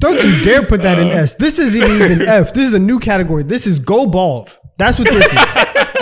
[0.00, 1.34] Don't you dare put that in S.
[1.34, 2.52] This isn't even F.
[2.54, 3.42] This is a new category.
[3.42, 4.56] This is go bald.
[4.78, 5.32] That's what this is.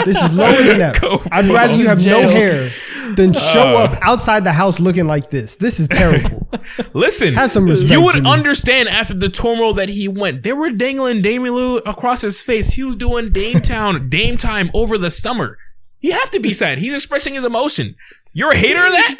[0.04, 1.00] This is lower than F.
[1.00, 2.70] Go I'd rather you have no hair
[3.16, 3.84] than show Uh.
[3.84, 5.56] up outside the house looking like this.
[5.56, 6.46] This is terrible.
[6.92, 10.42] Listen, Have some respect, you would understand after the turmoil that he went.
[10.42, 12.70] They were dangling Damian Lillard across his face.
[12.70, 15.56] He was doing Dame Town, Dame time over the summer.
[16.00, 16.78] You have to be sad.
[16.78, 17.96] He's expressing his emotion.
[18.34, 19.16] You're a hater of that?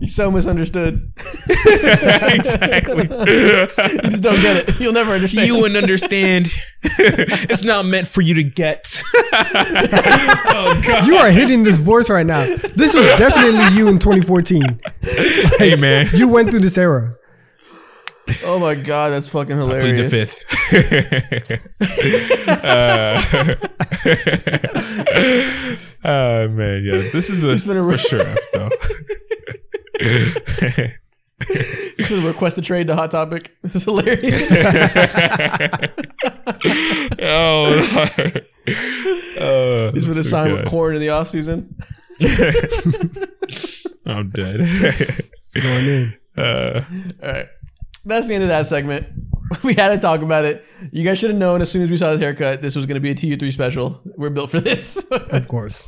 [0.00, 1.12] He's so misunderstood.
[1.48, 3.04] exactly.
[3.04, 3.66] You
[4.10, 4.80] just don't get it.
[4.80, 5.46] You'll never understand.
[5.46, 6.50] you wouldn't understand.
[6.82, 9.00] it's not meant for you to get.
[9.14, 11.06] oh god.
[11.06, 12.44] You are hitting this voice right now.
[12.74, 14.80] This was definitely you in 2014.
[15.58, 16.10] Hey man.
[16.12, 17.16] You went through this era.
[18.44, 20.44] oh my god, that's fucking Plead hilarious.
[20.50, 21.14] the fifth.
[22.48, 23.20] uh,
[26.04, 27.10] oh man, yeah.
[27.12, 28.70] This is a It's been a for sure F, though.
[31.98, 33.54] This is a request to trade to Hot Topic.
[33.62, 34.42] This is hilarious.
[37.20, 38.08] oh,
[39.40, 41.74] oh, He's been so assigned with corn in the off season.
[44.06, 44.58] I'm dead.
[45.60, 46.14] Going in.
[46.38, 46.84] uh,
[47.22, 47.46] All right.
[48.04, 49.06] That's the end of that segment.
[49.62, 50.64] We had to talk about it.
[50.92, 52.94] You guys should have known as soon as we saw this haircut, this was going
[52.94, 54.00] to be a TD3 special.
[54.16, 55.04] We're built for this.
[55.10, 55.86] Of course.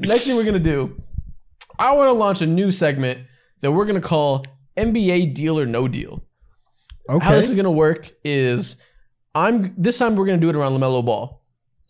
[0.00, 1.00] Next thing we're going to do,
[1.78, 3.20] I want to launch a new segment
[3.60, 4.44] that we're going to call
[4.76, 6.22] NBA Deal or No Deal.
[7.08, 7.24] Okay.
[7.24, 8.76] How this is gonna work is
[9.34, 11.42] I'm this time we're gonna do it around Lamelo Ball,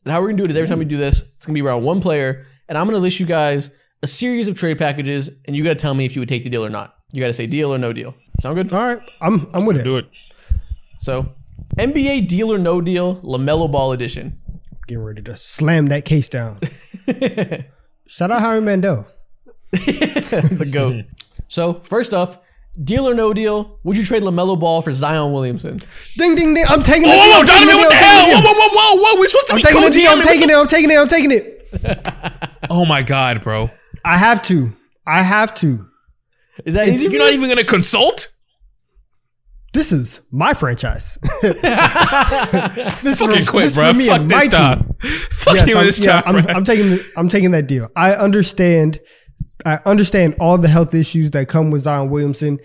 [0.05, 1.63] and how we're gonna do it is every time we do this, it's gonna be
[1.63, 3.71] around one player, and I'm gonna list you guys
[4.03, 6.51] a series of trade packages, and you gotta tell me if you would take the
[6.51, 6.97] deal or not.
[7.13, 8.15] You gotta say deal or no deal.
[8.41, 8.73] Sound good?
[8.73, 9.01] All right.
[9.21, 9.85] I'm I'm with it.
[9.85, 10.07] do it.
[10.99, 11.33] So,
[11.79, 14.41] NBA Deal or No Deal Lamelo Ball edition.
[14.87, 16.61] Getting ready to slam that case down.
[18.07, 19.07] Shout out Howie Mandel.
[19.73, 21.05] the goat.
[21.49, 22.45] so first up,
[22.83, 23.79] deal or no deal?
[23.85, 25.81] Would you trade Lamelo Ball for Zion Williamson?
[26.17, 26.65] Ding ding ding.
[26.69, 28.27] I'm taking the Whoa, whoa, Donnavan, what the hell?
[28.29, 29.21] Whoa, whoa, whoa, whoa, whoa.
[29.21, 30.11] We're supposed to I'm be taking the deal.
[30.11, 30.55] I'm taking it.
[30.57, 30.97] I'm taking it.
[30.99, 31.53] I'm taking it.
[32.69, 33.71] Oh my god, bro.
[34.05, 34.75] I have to.
[35.07, 35.87] I have to.
[36.65, 37.09] Is that easy?
[37.13, 38.33] You're not even gonna consult?
[39.73, 41.17] This is my franchise.
[41.43, 43.93] this Fucking for, quit, this bro.
[43.93, 44.81] for me Fuck and this my job.
[45.01, 45.11] team.
[45.31, 46.47] Fuck Yes, you I'm, this yeah, job, I'm.
[46.57, 47.89] I'm taking I'm taking that deal.
[47.95, 48.99] I understand.
[49.67, 52.61] I understand all the health issues that come with Zion Williamson.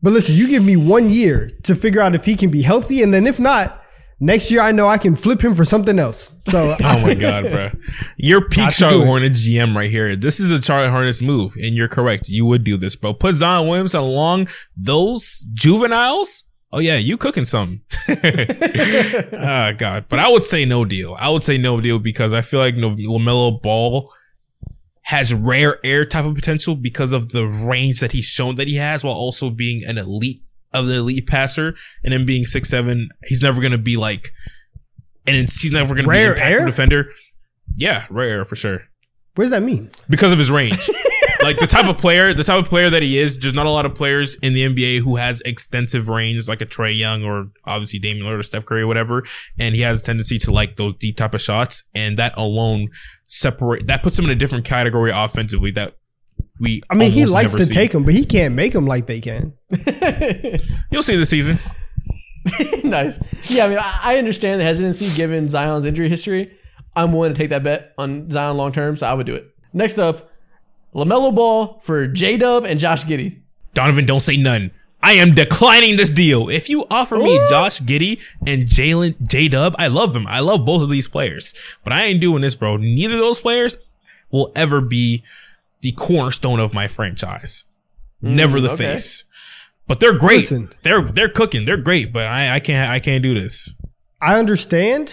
[0.00, 3.02] But listen, you give me one year to figure out if he can be healthy,
[3.02, 3.82] and then if not,
[4.18, 6.30] next year I know I can flip him for something else.
[6.48, 7.70] So Oh my god, bro!
[8.16, 9.06] You're peak Got to do Charlotte it.
[9.06, 10.16] Hornets GM right here.
[10.16, 12.30] This is a Charlotte Hornets move, and you're correct.
[12.30, 13.12] You would do this, bro.
[13.12, 16.44] Put Zion Williamson along those juveniles.
[16.72, 17.82] Oh yeah, you cooking something.
[19.40, 21.14] Ah god, but I would say no deal.
[21.18, 24.10] I would say no deal because I feel like no, Lamelo Ball
[25.08, 28.76] has rare air type of potential because of the range that he's shown that he
[28.76, 30.42] has, while also being an elite
[30.74, 31.74] of the elite passer,
[32.04, 33.08] and then being six seven.
[33.24, 34.28] He's never gonna be like,
[35.26, 36.66] and he's never gonna Rare be an air?
[36.66, 37.10] defender.
[37.74, 38.82] Yeah, rare air for sure
[39.34, 39.88] what does that mean?
[40.10, 40.90] because of his range.
[41.42, 43.38] like the type of player, the type of player that he is.
[43.38, 46.66] There's not a lot of players in the NBA who has extensive range, like a
[46.66, 49.24] Trae Young or obviously Damian Lillard or Steph Curry or whatever.
[49.58, 52.88] And he has a tendency to like those deep type of shots, and that alone
[53.28, 55.70] separate that puts him in a different category offensively.
[55.70, 55.96] That
[56.60, 57.74] we, I mean, he likes to see.
[57.74, 59.52] take them, but he can't make them like they can.
[60.90, 61.58] You'll see this season.
[62.84, 63.20] nice.
[63.48, 66.52] Yeah, I mean, I I understand the hesitancy given Zion's injury history.
[66.96, 69.48] I'm willing to take that bet on Zion long term, so I would do it.
[69.72, 70.30] Next up,
[70.98, 73.38] Lamelo Ball for J Dub and Josh Giddey.
[73.74, 74.70] Donnavan, don't say none.
[75.02, 76.48] I am declining this deal.
[76.48, 80.26] If you offer me Josh Giddey and Jalen J Dub, I love them.
[80.26, 81.54] I love both of these players,
[81.84, 82.76] but I ain't doing this, bro.
[82.76, 83.76] Neither of those players
[84.30, 85.22] will ever be
[85.80, 87.64] the cornerstone of my franchise.
[88.22, 88.86] Mm, never the okay.
[88.94, 89.24] face.
[89.86, 90.50] But they're great.
[90.50, 90.74] Listen.
[90.82, 91.64] They're they're cooking.
[91.64, 93.72] They're great, but I, I can't I can't do this.
[94.20, 95.12] I understand.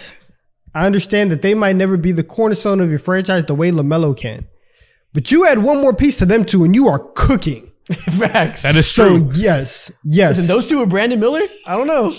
[0.74, 4.16] I understand that they might never be the cornerstone of your franchise the way LaMelo
[4.16, 4.46] can.
[5.16, 7.70] But you add one more piece to them two, and you are cooking.
[8.18, 8.62] Facts.
[8.64, 9.30] That is So true.
[9.34, 10.36] yes, yes.
[10.36, 11.40] Listen, those two are Brandon Miller?
[11.64, 12.14] I don't know.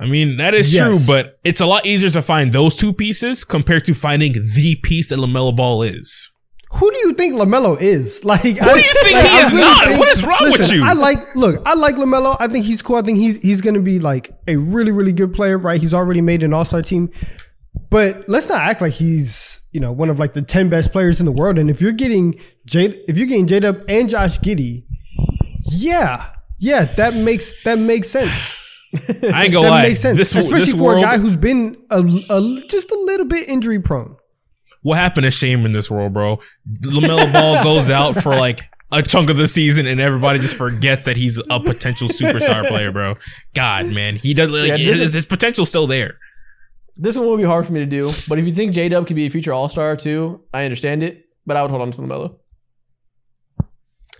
[0.00, 0.84] I mean, that is Yes.
[0.84, 4.74] true, but it's a lot easier to find those two pieces compared to finding the
[4.82, 6.32] piece that LaMelo Ball is.
[6.72, 8.24] Who do you think Lamelo is?
[8.32, 9.96] Like, who do you think he is not?
[9.98, 10.82] What is wrong with you?
[10.84, 11.36] I like.
[11.36, 12.36] Look, I like Lamelo.
[12.40, 12.96] I think he's cool.
[12.96, 15.56] I think he's he's going to be like a really really good player.
[15.56, 15.80] Right?
[15.80, 17.10] He's already made an All Star team.
[17.90, 21.20] But let's not act like he's you know one of like the ten best players
[21.20, 21.58] in the world.
[21.58, 24.84] And if you're getting J, if you're getting J Dub and Josh Giddey,
[25.70, 28.54] yeah, yeah, that makes that makes sense.
[28.94, 29.82] I ain't gonna That lie.
[29.82, 32.98] makes sense, This, especially this for world, a guy who's been a, a just a
[32.98, 34.16] little bit injury prone.
[34.82, 36.38] what happened to shame in this world, bro?
[36.82, 38.60] Lamelo Ball goes out for like
[38.90, 42.90] a chunk of the season, and everybody just forgets that he's a potential superstar player,
[42.90, 43.16] bro.
[43.54, 44.50] God, man, he does.
[44.50, 46.16] Like, Yeah, this his, is- his potential's still there.
[47.00, 49.06] This one will be hard for me to do, but if you think J Dub
[49.06, 51.24] could be a future All Star too, I understand it.
[51.46, 52.38] But I would hold on to Lamelo.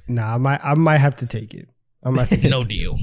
[0.06, 1.68] Nah, I might I might have to take it.
[2.04, 2.98] I might have to No deal.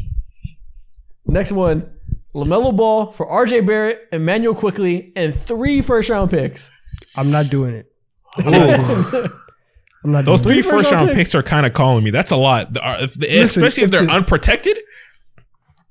[1.27, 1.89] Next one,
[2.33, 3.61] Lamelo Ball for R.J.
[3.61, 6.71] Barrett, Immanuel Quickley, and three first round picks.
[7.15, 7.91] I'm not doing it.
[8.37, 10.63] I'm not Those doing three it.
[10.63, 11.27] first first round round picks.
[11.29, 12.11] picks are kind of calling me.
[12.11, 12.73] That's a lot.
[12.73, 14.79] The- uh, if the- Listen, especially if if they're the- unprotected.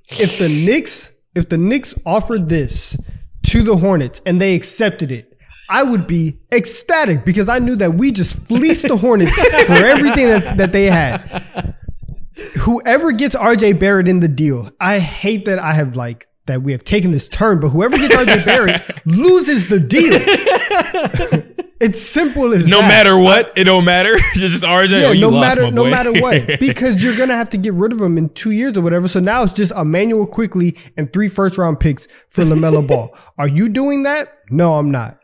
[0.08, 2.96] If the Knicks if the Knicks offered this
[3.54, 5.38] to the Hornets and they accepted it,
[5.70, 10.26] I would be ecstatic because I knew that we just fleeced the Hornets for everything
[10.26, 11.76] that, that they had.
[12.58, 16.72] Whoever gets RJ Barrett in the deal, I hate that I have like that we
[16.72, 20.12] have taken this turn, but whoever gets RJ Barrett loses the deal.
[21.80, 22.70] it's simple as that.
[22.70, 22.88] No that.
[22.88, 24.16] matter what, it don't matter.
[24.34, 24.90] just RJ.
[24.90, 27.56] Yeah, oh, you no lost, matter my no matter what, because you're gonna have to
[27.58, 29.08] get rid of him in two years or whatever.
[29.08, 33.14] So now it's just Immanuel Quickley and three first round picks for Lamelo Ball.
[33.38, 34.32] Are you doing that?
[34.50, 35.18] No, I'm not.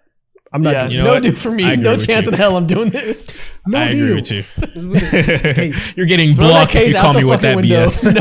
[0.52, 0.72] I'm not.
[0.72, 1.22] Yeah, doing You know no what?
[1.22, 1.76] deal for me.
[1.76, 2.32] No chance you.
[2.32, 3.52] in hell I'm doing this.
[3.66, 4.18] No I deal.
[4.18, 5.74] agree with you.
[5.96, 7.86] You're getting Throw blocked if you out call me with that window.
[7.86, 8.14] BS.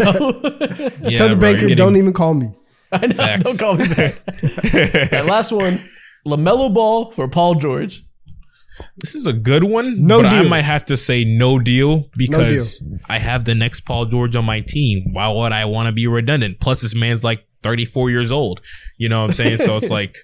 [1.02, 1.10] No.
[1.10, 2.54] Yeah, tell the bro, banker you're don't even call me.
[2.92, 3.14] I know.
[3.14, 3.44] Facts.
[3.44, 4.22] Don't call me back.
[4.44, 5.88] All right, last one.
[6.26, 8.04] Lamelo Ball for Paul George.
[8.98, 10.06] This is a good one.
[10.06, 14.06] No but I might have to say no deal because I have the next Paul
[14.06, 15.14] George on my team.
[15.14, 16.60] Why would I want to be redundant?
[16.60, 18.62] Plus, this man's like 34 years old.
[18.98, 19.58] You know what I'm saying?
[19.60, 20.18] so it's like,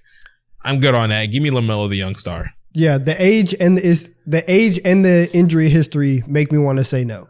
[0.63, 1.25] I'm good on that.
[1.27, 2.51] Give me Lamelo, the young star.
[2.73, 6.77] Yeah, the age and the is the age and the injury history make me want
[6.79, 7.27] to say no.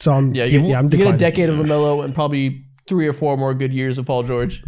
[0.00, 3.12] So I'm Yeah, yeah, I'm you get a decade of Lamelo and probably three or
[3.12, 4.62] four more good years of Paul George.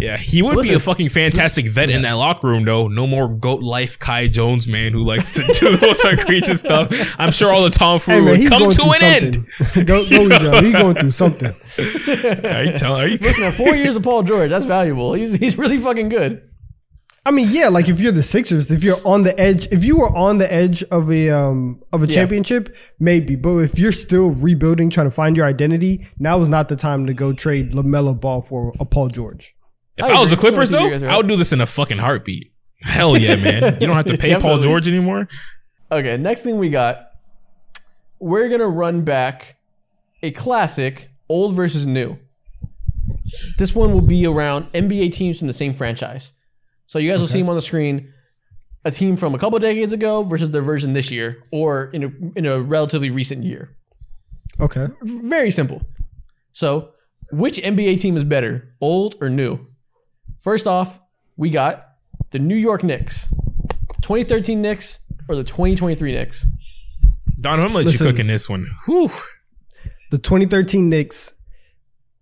[0.00, 2.88] Yeah, he would be a fucking fantastic vet in that locker room, though.
[2.88, 6.88] No more goat life Kai Jones, man, who likes to do those outrageous stuff.
[7.18, 9.46] I'm sure all the Hey tomfoolery man, would he's come going to through an end.
[9.58, 9.84] something.
[9.84, 10.62] go go with Joe.
[10.62, 11.54] He's going through something.
[11.78, 13.00] Are you telling?
[13.02, 13.18] Are you?
[13.18, 15.12] Listen, man, four years of Paul George, that's valuable.
[15.14, 16.42] He's, he's really fucking good.
[17.26, 19.98] I mean, yeah, like if you're the Sixers, if you're on the edge, if you
[19.98, 22.14] were on the edge of a um of a Yeah.
[22.14, 23.36] championship, maybe.
[23.36, 27.06] But if you're still rebuilding, trying to find your identity, now is not the time
[27.06, 29.54] to go trade Lamelo Ball for a Paul George.
[29.96, 30.36] If I I, was the.
[30.36, 32.52] Clippers, Some though, you guys are I would do this in a fucking heartbeat.
[32.80, 33.78] Hell yeah, man!
[33.80, 35.28] You don't have to pay Paul George anymore.
[35.92, 37.10] Okay, next thing we got,
[38.18, 39.56] we're gonna run back
[40.22, 42.16] a classic, old versus new.
[43.58, 46.32] This one will be around NBA teams from the same franchise.
[46.86, 48.12] So you guys will see them on the screen.
[48.84, 52.38] A team from a couple decades ago versus their version this year, or in a
[52.38, 53.76] in a relatively recent year.
[54.58, 54.88] Okay.
[55.02, 55.82] Very simple.
[56.52, 56.92] So,
[57.30, 59.66] which NBA team is better, old or new?
[60.40, 60.98] First off,
[61.36, 61.86] we got
[62.30, 66.46] the New York Knicks, the 2013 Knicks or the 2023 Knicks.
[67.40, 68.06] Don, I'm gonna let Listen.
[68.06, 68.66] you cook in this one.
[68.86, 69.10] Whew.
[70.10, 71.34] The 2013 Knicks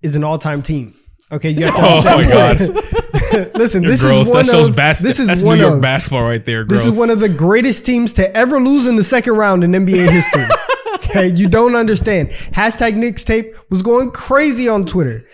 [0.03, 0.95] is an all-time team.
[1.31, 3.55] Okay, you have to Oh my understand.
[3.55, 4.29] Listen, You're this gross.
[4.29, 6.43] is one that shows of bas- this is That's one New York of basketball right
[6.45, 6.65] there.
[6.65, 6.85] Gross.
[6.85, 9.73] This is one of the greatest teams to ever lose in the second round in
[9.73, 10.47] NBA history.
[10.95, 12.31] okay, you don't understand.
[12.31, 15.25] Hashtag Knicks tape was going crazy on Twitter.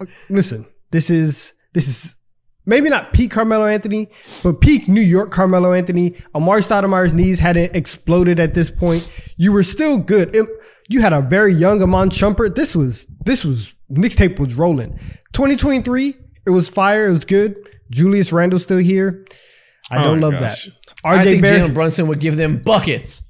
[0.00, 2.16] Uh, Listen, this is this is
[2.64, 4.08] maybe not peak Carmelo Anthony,
[4.42, 6.10] but peak New York Carmelo Anthony.
[6.34, 9.08] Amar'e Stoudemire's knees hadn't exploded at this point.
[9.36, 10.34] You were still good.
[10.34, 10.48] It-
[10.88, 12.54] you had a very young Iman Shumpert.
[12.54, 14.98] This was this was Knicks tape was rolling.
[15.32, 16.16] 2023,
[16.46, 17.08] it was fire.
[17.08, 17.56] It was good.
[17.90, 19.24] Julius Randle's still here.
[19.90, 20.64] I Oh don't my love gosh.
[20.66, 20.72] that.
[21.04, 23.22] I RJ think Barrett, Jalen Brunson would give them buckets.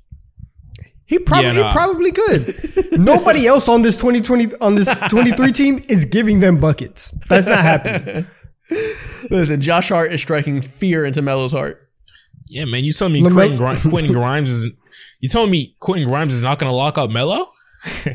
[1.07, 2.93] He probably Yeah, he probably could.
[3.01, 7.13] Nobody else on this 2020 on this 23 team is giving them buckets.
[7.29, 8.27] That's not happening.
[9.31, 11.89] Listen, Josh Hart is striking fear into Melo's heart.
[12.49, 12.85] yeah, man.
[12.85, 14.67] You telling me Lame- Quentin, Gri- Quentin Grimes is?
[15.21, 17.49] You telling me Quentin Grimes is not gonna lock up Melo?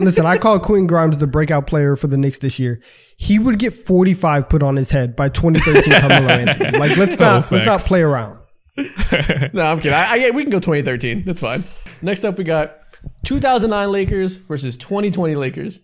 [0.00, 2.80] Listen, I call Quentin Grimes the breakout player for the Knicks this year.
[3.16, 6.78] He would get 45 put on his head by 2013 Carmelo Anthony.
[6.78, 8.38] Like let's Oh, not let's not play around.
[8.76, 9.92] No, I'm kidding.
[9.92, 11.24] I, I, we can go 2013.
[11.24, 11.64] That's fine.
[12.02, 12.78] Next up, we got
[13.24, 15.80] 2009 Lakers versus 2020 Lakers.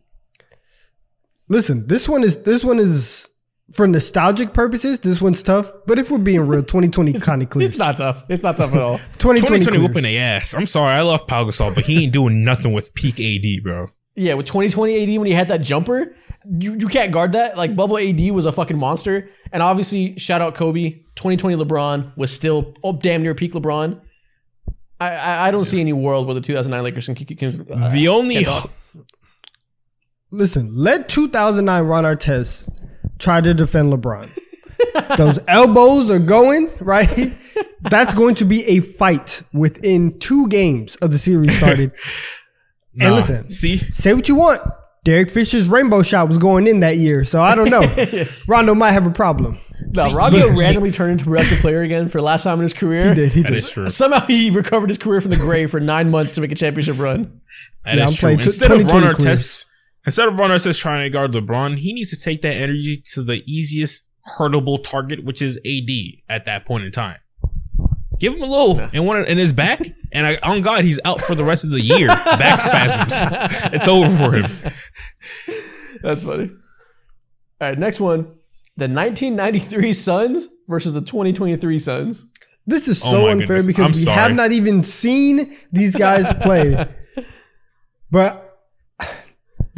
[1.48, 3.28] Listen, this one is this one is
[3.72, 5.00] for nostalgic purposes.
[5.00, 7.72] This one's tough, but if we're being real, 2020 kind of clears.
[7.72, 8.24] It's not tough.
[8.28, 8.98] It's not tough at all.
[9.18, 10.54] 2020 2020 whooping their ass.
[10.54, 13.88] I'm sorry, I love Pau Gasol, but he ain't doing nothing with peak AD, bro.
[14.14, 16.14] Yeah, with 2020 AD when he had that jumper,
[16.44, 17.56] you, you can't guard that.
[17.56, 21.02] Like bubble AD was a fucking monster, and obviously shout out Kobe.
[21.16, 24.00] 2020 LeBron was still oh, damn near peak LeBron.
[24.98, 27.14] I I, I don't see any world where the 2009 Lakers can.
[27.14, 28.46] can uh, The only.
[30.32, 32.68] Listen, let 2009 Ron Artest
[33.18, 34.30] try to defend LeBron.
[35.16, 37.32] Those elbows are going, right?
[37.82, 41.92] That's going to be a fight within two games of the series started.
[42.92, 44.60] Nah, And listen, see, say what you want.
[45.04, 48.24] Derek Fisher's rainbow shot was going in that year, so I don't know.
[48.48, 49.58] Rondo might have a problem.
[49.96, 52.58] No, See, Rondo look- randomly turned into a productive player again for the last time
[52.58, 53.08] in his career.
[53.08, 53.32] He did.
[53.32, 53.56] He That did.
[53.56, 53.88] is true.
[53.88, 56.98] Somehow he recovered his career from the grave for nine months to make a championship
[56.98, 57.40] run.
[57.84, 58.36] That Yeah, is I'm true.
[58.36, 59.32] t- Instead of Ron 2020 clear.
[59.34, 59.64] Artest,
[60.04, 63.22] instead of Ron Artest trying to guard LeBron, he needs to take that energy to
[63.22, 64.04] the easiest
[64.38, 65.90] hurtable target, which is AD
[66.28, 67.16] at that point in time.
[68.20, 69.80] Give him a little and one in his back,
[70.12, 72.06] and I, on God, he's out for the rest of the year.
[72.08, 73.14] Back spasms.
[73.74, 74.72] It's over for him.
[76.02, 76.50] That's funny.
[77.60, 78.24] All right, next one.
[78.76, 82.26] The 1993 Suns versus the 2023 Suns.
[82.66, 83.66] This is Oh so my unfair goodness.
[83.66, 84.16] because I'm we sorry.
[84.16, 86.86] have not even seen these guys play.
[88.10, 88.39] but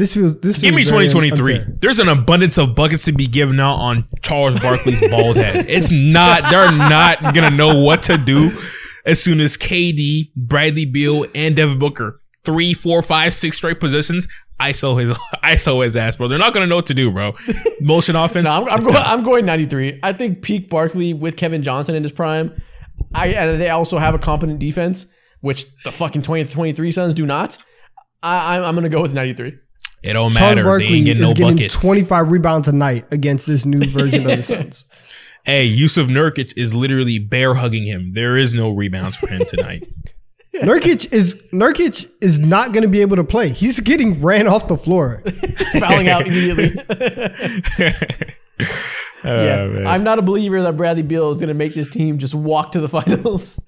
[0.03, 1.55] this feels this Give me feels very 2023.
[1.55, 1.75] unfair.
[1.81, 5.67] There's an abundance of buckets to be given out on Charles Barkley's bald head.
[5.69, 8.51] It's not, they're not going to know what to do
[9.07, 14.27] as soon as KD, Bradley Beal, and Devin Booker, three, four, five, six straight positions,
[14.61, 16.27] ISO his, ISO his ass, bro.
[16.27, 17.35] They're not going to know what to do, bro.
[17.81, 18.47] Motion offense.
[18.47, 18.97] No, I'm, I'm going.
[18.97, 20.01] I'm going 93.
[20.03, 22.61] I think peak Barkley with Kevin Johnson in his prime.
[23.15, 25.07] I and they also have a competent defense,
[25.43, 27.57] which the fucking 2023 Suns do not.
[28.21, 29.59] I, I'm, I'm going to go with 93.
[30.03, 30.63] It don't Charles matter.
[30.63, 31.81] They Barkley ain't is getting no getting buckets.
[31.81, 34.87] 25 rebounds a night against this new version of the Suns.
[35.45, 38.13] hey, Jusuf Nurkic is literally bear hugging him.
[38.13, 39.87] There is no rebounds for him tonight.
[40.57, 43.49] Nurkic is Nurkic is not going to be able to play.
[43.49, 45.23] He's getting ran off the floor.
[45.79, 46.79] Fouling out immediately.
[49.25, 49.87] Oh, yeah, man.
[49.87, 52.73] I'm not a believer that Bradley Beal is going to make this team just walk
[52.73, 53.61] to the finals.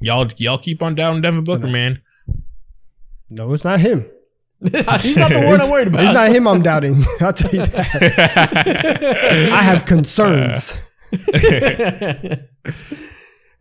[0.00, 2.00] y'all, y'all keep on down Devin Booker, man.
[3.28, 4.06] No, it's not him.
[5.02, 6.04] He's not the one I'm worried about.
[6.04, 7.04] It's not him I'm doubting.
[7.20, 9.50] I'll tell you that.
[9.52, 10.72] I have concerns.
[11.12, 12.36] Uh,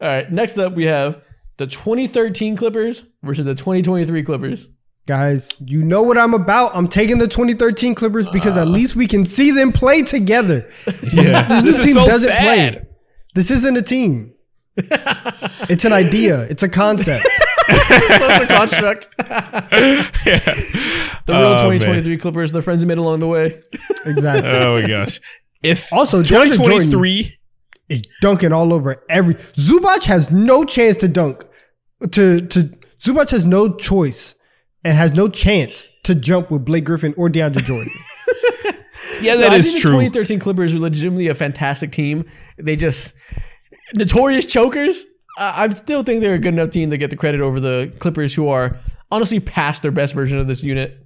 [0.01, 0.31] All right.
[0.31, 1.21] Next up, we have
[1.57, 4.69] the 2013 Clippers versus the 2023 Clippers.
[5.05, 6.71] Guys, you know what I'm about.
[6.73, 8.71] I'm taking the 2013 Clippers because at uh.
[8.71, 10.71] least we can see them play together.
[11.11, 11.61] Yeah.
[11.61, 12.73] This, This new is team so doesn't sad.
[12.73, 12.87] play.
[13.35, 14.33] This isn't a team.
[14.77, 16.43] it's an idea.
[16.43, 17.27] It's a concept.
[18.19, 19.09] Social construct.
[19.19, 20.39] yeah.
[21.25, 23.61] The real Oh, 2023 Clippers, the friends you made along the way.
[24.05, 24.49] Exactly.
[24.49, 25.19] Oh my gosh.
[25.63, 26.51] If Also, DeAndre Jordan
[26.91, 27.37] 2023
[27.89, 29.35] is dunking all over every.
[29.53, 31.45] Zubac has no chance to dunk.
[32.11, 32.63] To to
[32.99, 34.35] Zubac has no choice
[34.83, 37.91] and has no chance to jump with Blake Griffin or DeAndre Jordan.
[39.21, 39.91] Yeah, No, that I think true.
[39.91, 42.25] The 2013 Clippers are legitimately a fantastic team.
[42.57, 43.13] They just
[43.93, 45.05] notorious chokers.
[45.37, 48.33] I still think they're a good enough team to get the credit over the Clippers,
[48.33, 48.77] who are
[49.11, 50.99] honestly past their best version of this unit.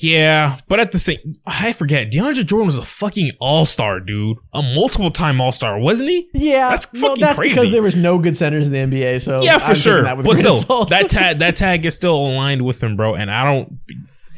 [0.00, 4.36] Yeah, but at the same I forget, DeAndre Jordan was a fucking all-star, dude.
[4.52, 6.28] A multiple time all-star, wasn't he?
[6.34, 7.54] Yeah, That's well, fucking that's crazy.
[7.54, 9.20] because there was no good centers in the NBA.
[9.22, 10.02] So yeah, for I'm sure.
[10.04, 13.16] That but still, that tag that tag is still aligned with him, bro.
[13.16, 13.80] And I don't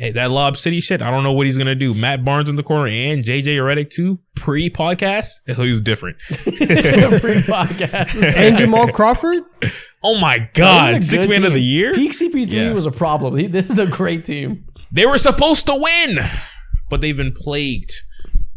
[0.00, 1.92] hey, that Lob City shit, I don't know what he's gonna do.
[1.94, 5.28] Matt Barnes in the corner and JJ Redick too, pre-podcast.
[5.54, 6.16] So he was different.
[6.28, 8.34] pre podcast.
[8.36, 9.44] and Jamal Crawford.
[10.02, 11.92] Oh my god, six good man of the year?
[11.92, 12.72] Peak CP3 Yeah.
[12.72, 13.36] was a problem.
[13.36, 14.64] He, this is a great team.
[14.90, 16.18] They were supposed to win,
[16.88, 17.92] but they've been plagued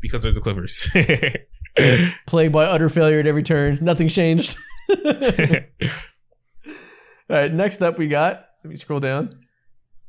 [0.02, 0.90] because they're the Clippers.
[2.28, 3.80] Played by utter failure at every turn.
[3.82, 4.58] Nothing's changed.
[7.30, 9.30] All right, next up we got, let me scroll down.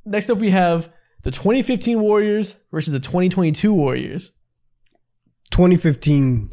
[0.04, 0.90] Next up we have
[1.24, 4.30] the 2015 Warriors versus the 2022 Warriors.
[5.50, 6.52] 2015,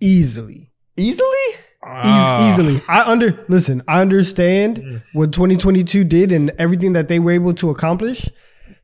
[0.00, 0.70] easily.
[0.96, 1.28] Easily?
[1.52, 2.52] Eas- Ah.
[2.52, 2.82] easily.
[2.88, 3.82] I under listen.
[3.88, 8.28] I understand what 2022 did and everything that they were able to accomplish.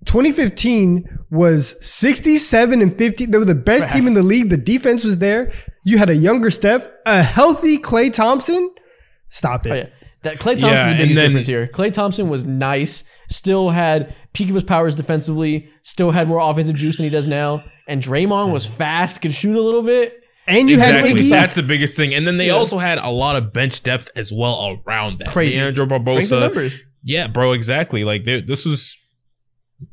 [0.06, 3.26] 2015 was 67 and 50.
[3.26, 4.48] They were the best team in the league.
[4.48, 5.52] The defense was there.
[5.84, 8.70] You had a younger Steph, a healthy Klay Thompson.
[9.28, 9.70] Stop it.
[9.72, 9.86] Oh, yeah.
[10.26, 11.66] That Klay Thompson's Yeah, the biggest then- difference here.
[11.72, 16.74] Klay Thompson was nice, still had peak of his powers defensively, still had more offensive
[16.76, 17.64] juice than he does now.
[17.88, 20.14] And Draymond was fast, could shoot a little bit.
[20.48, 21.10] And you Exactly.
[21.10, 21.30] had Iggy.
[21.30, 22.14] That's the biggest thing.
[22.14, 22.52] And then they Yeah.
[22.52, 25.28] also had a lot of bench depth as well around that.
[25.28, 25.56] Crazy.
[25.58, 26.40] Leandro Strength Barbosa.
[26.40, 26.78] numbers.
[27.04, 28.04] Yeah, bro, exactly.
[28.04, 28.96] Like this was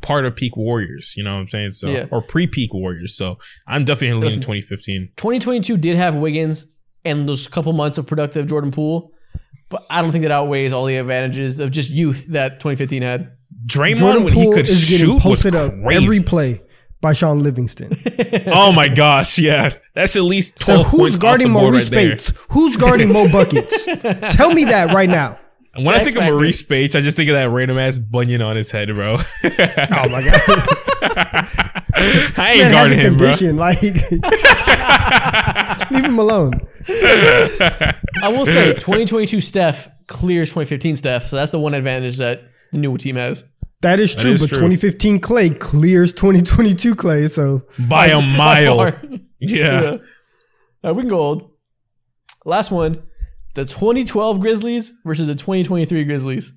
[0.01, 1.71] part of peak Warriors, you know what I'm saying?
[1.71, 2.05] So Yeah.
[2.11, 3.15] or pre-peak Warriors.
[3.15, 3.37] So
[3.67, 4.41] I'm definitely leaning Listen.
[4.41, 5.09] 2015.
[5.17, 6.65] 2022 did have Wiggins
[7.05, 9.11] and those couple months of productive Jordan Poole,
[9.73, 13.31] but I don't think that outweighs all the advantages of just youth that 2015 had.
[13.65, 16.03] Draymond Jordan when he could is getting shoot was posted up crazy.
[16.03, 16.61] every play
[17.01, 17.99] by Shaun Livingston.
[18.53, 19.71] oh my gosh, yeah.
[19.95, 22.19] That's at least 12 So who's points guarding off the board Marreese right there.
[22.19, 22.45] Speights?
[22.49, 23.83] Who's guarding Mo Buckets?
[24.35, 25.39] Tell me that right now.
[25.75, 28.41] And when I think of Marreese Speights, I just think of that random ass bunion
[28.43, 29.17] on his head, bro.
[29.43, 31.83] Oh my god.
[31.95, 33.27] I ain't Man has a guarding him, bro.
[33.27, 33.57] condition.
[33.57, 33.81] Like
[35.91, 36.53] leave him alone.
[36.87, 42.77] I will say 2022 Steph clears 2015 Steph, so that's the one advantage that the
[42.77, 43.43] new team has.
[43.81, 44.57] That is true, is but true.
[44.59, 47.29] 2015 Klay clears 2022 Klay.
[47.29, 48.77] So by a mile.
[48.77, 49.01] far.
[49.39, 49.91] Yeah.
[49.91, 49.99] All
[50.83, 51.51] right, we can go old.
[52.45, 53.03] Last one.
[53.55, 56.53] The 2012 Grizzlies versus the 2023 Grizzlies.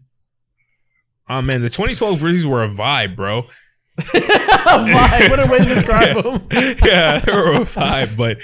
[1.28, 3.42] Oh man, the 2012 Grizzlies were a vibe, bro.
[3.98, 5.30] Vibe.
[5.30, 6.46] What a way to describe them.
[6.84, 8.38] yeah, they were a vibe, but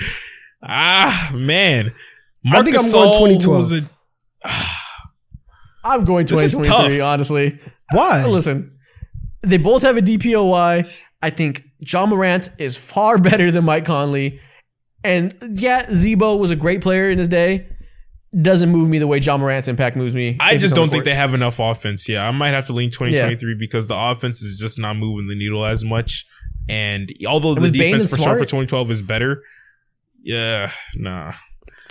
[0.62, 1.92] ah man,
[2.50, 3.08] I think I'm Marcus going
[3.38, 3.58] Gasol 2012.
[3.58, 3.88] was a-
[5.84, 7.04] I'm going This is 2023, tough.
[7.06, 7.58] honestly.
[7.92, 8.24] why?
[8.26, 8.78] Listen,
[9.42, 10.88] they both have a DPOY.
[11.22, 14.40] I think Ja Morant is far better than Mike Conley.
[15.04, 17.66] And yeah, Z-Bo was a great player in his day.
[18.40, 20.38] Doesn't move me the way Ja Morant's impact moves me.
[20.40, 22.08] I just don't the think they have enough offense.
[22.08, 25.34] Yeah, I might have to lean 2023 because the offense is just not moving the
[25.34, 26.24] needle as much.
[26.68, 29.42] And although the defense and for sure for 2012 is better,
[30.22, 31.34] yeah, nah.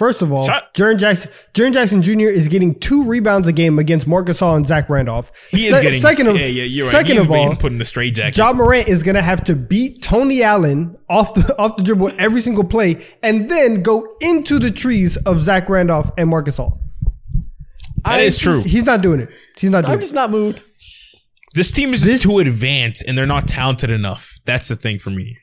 [0.02, 2.22] First of all, Shut- Jaren Jackson, Jaren Jackson Jr.
[2.22, 5.32] is getting two rebounds a game against Marcus Gasol and Zach Randolph.
[5.52, 6.92] He is Se- getting second of yeah, yeah, you're right.
[6.92, 8.36] second of all, being put in a straight jacket.
[8.36, 12.42] Ja Morant is gonna have to beat Tony Allen off the off the dribble every
[12.42, 16.80] single play, and then go into the trees of Zach Randolph and Marcus Gasol.
[18.04, 18.54] That I is true.
[18.54, 19.30] just- He's not doing it.
[19.60, 20.02] He's not doing I'm it.
[20.02, 20.64] just not moved.
[21.54, 24.40] This team is This- too advanced, and they're not talented enough.
[24.46, 25.38] That's the thing for me.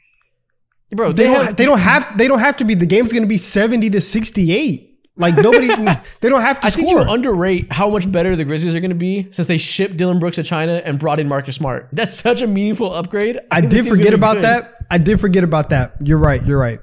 [0.91, 1.45] Bro, They they, don't.
[1.45, 2.19] have, they don't have.
[2.19, 2.75] They don't have to be.
[2.75, 4.87] The game's going to be seventy to sixty-eight.
[5.17, 5.67] Like nobody.
[6.21, 8.91] they don't have to I think you underrate how much better the Grizzlies are going
[8.91, 11.89] to be since they shipped Dillon Brooks to China and brought in Marcus Smart.
[11.93, 13.39] That's such a meaningful upgrade.
[13.51, 14.45] I this did forget about good.
[14.45, 14.77] that.
[14.91, 15.95] I did forget about that.
[16.03, 16.45] You're right.
[16.47, 16.81] You're right.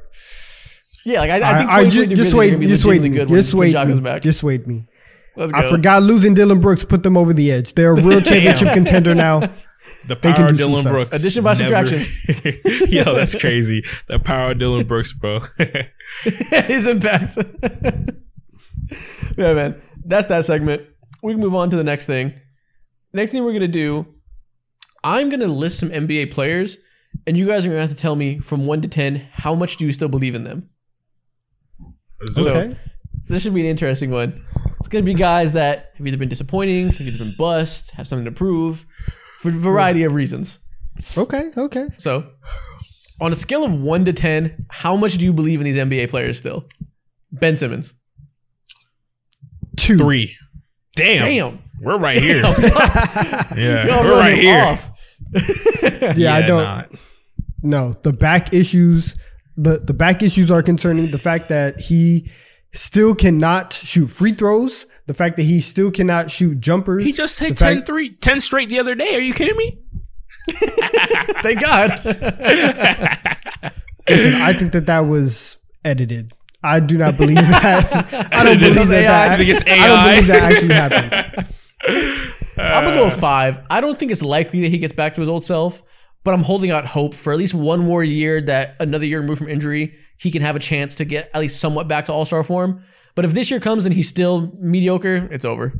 [1.05, 2.49] Yeah, like I, I I, think I, 2023 just, just wait.
[2.49, 2.99] going to be Just wait.
[3.13, 3.71] good Just wait.
[3.71, 4.03] Jacques is Me.
[4.03, 4.21] back.
[4.21, 4.67] Just wait.
[4.67, 4.85] Me.
[5.35, 5.59] Let's go.
[5.59, 7.73] I forgot losing Dillon Brooks put them over the edge.
[7.73, 9.41] They're a real championship contender now.
[10.07, 10.91] The They power can of do some Dillon stuff.
[10.93, 11.19] Brooks.
[11.19, 12.05] Addition by never-
[12.87, 13.83] Yo, that's crazy.
[14.07, 15.41] The power of Dillon Brooks, bro.
[16.23, 17.37] His impact.
[19.37, 19.81] yeah, man.
[20.05, 20.83] That's that segment.
[21.23, 22.33] We can move on to the next thing.
[23.13, 24.05] Next thing we're gonna do,
[25.03, 26.77] I'm gonna list some NBA players,
[27.25, 29.77] and you guys are gonna have to tell me from one to ten how much
[29.77, 30.69] do you still believe in them.
[32.19, 32.47] Let's do it.
[32.49, 32.79] Okay.
[33.27, 34.45] This should be an interesting one.
[34.79, 38.25] It's gonna be guys that have either been disappointing, have either been bust, have something
[38.25, 38.85] to prove,
[39.51, 40.59] for a variety of reasons.
[41.17, 41.51] Okay.
[41.57, 41.87] Okay.
[41.97, 42.25] So,
[43.19, 46.09] on a scale of one to ten, how much do you believe in these NBA
[46.09, 46.67] players still?
[47.31, 47.93] Ben Simmons.
[49.77, 49.97] Two.
[49.97, 50.35] Three.
[50.95, 51.19] Damn.
[51.19, 51.59] Damn.
[51.81, 52.41] We're right here.
[52.43, 52.53] Y'all
[53.57, 54.01] yeah.
[54.03, 54.63] We're right here.
[54.63, 54.89] off.
[56.17, 56.63] Yeah, I don't.
[56.63, 56.83] nah.
[57.61, 59.15] No, the back issues.
[59.57, 61.11] The the back issues are concerning.
[61.11, 62.29] The fact that he
[62.73, 64.85] still cannot shoot free throws.
[65.07, 67.03] The fact that he still cannot shoot jumpers.
[67.03, 69.15] He just hit the 10, fact- three, 10 straight the other day.
[69.15, 69.77] Are you kidding me?
[71.43, 72.01] Thank God.
[74.07, 76.33] Listen, I think that that was edited.
[76.63, 78.29] I do not believe that.
[78.33, 78.91] I don't believe that.
[78.91, 79.07] AI.
[79.07, 81.47] that I think it's I don't believe that actually happened.
[82.57, 83.65] I'm gonna go with five.
[83.69, 85.81] I don't think it's likely that he gets back to his old self,
[86.23, 89.39] but I'm holding out hope for at least one more year that another year removed
[89.39, 92.25] from injury, he can have a chance to get at least somewhat back to All
[92.25, 92.83] Star form.
[93.15, 95.73] But if this year comes and he's still mediocre, it's over.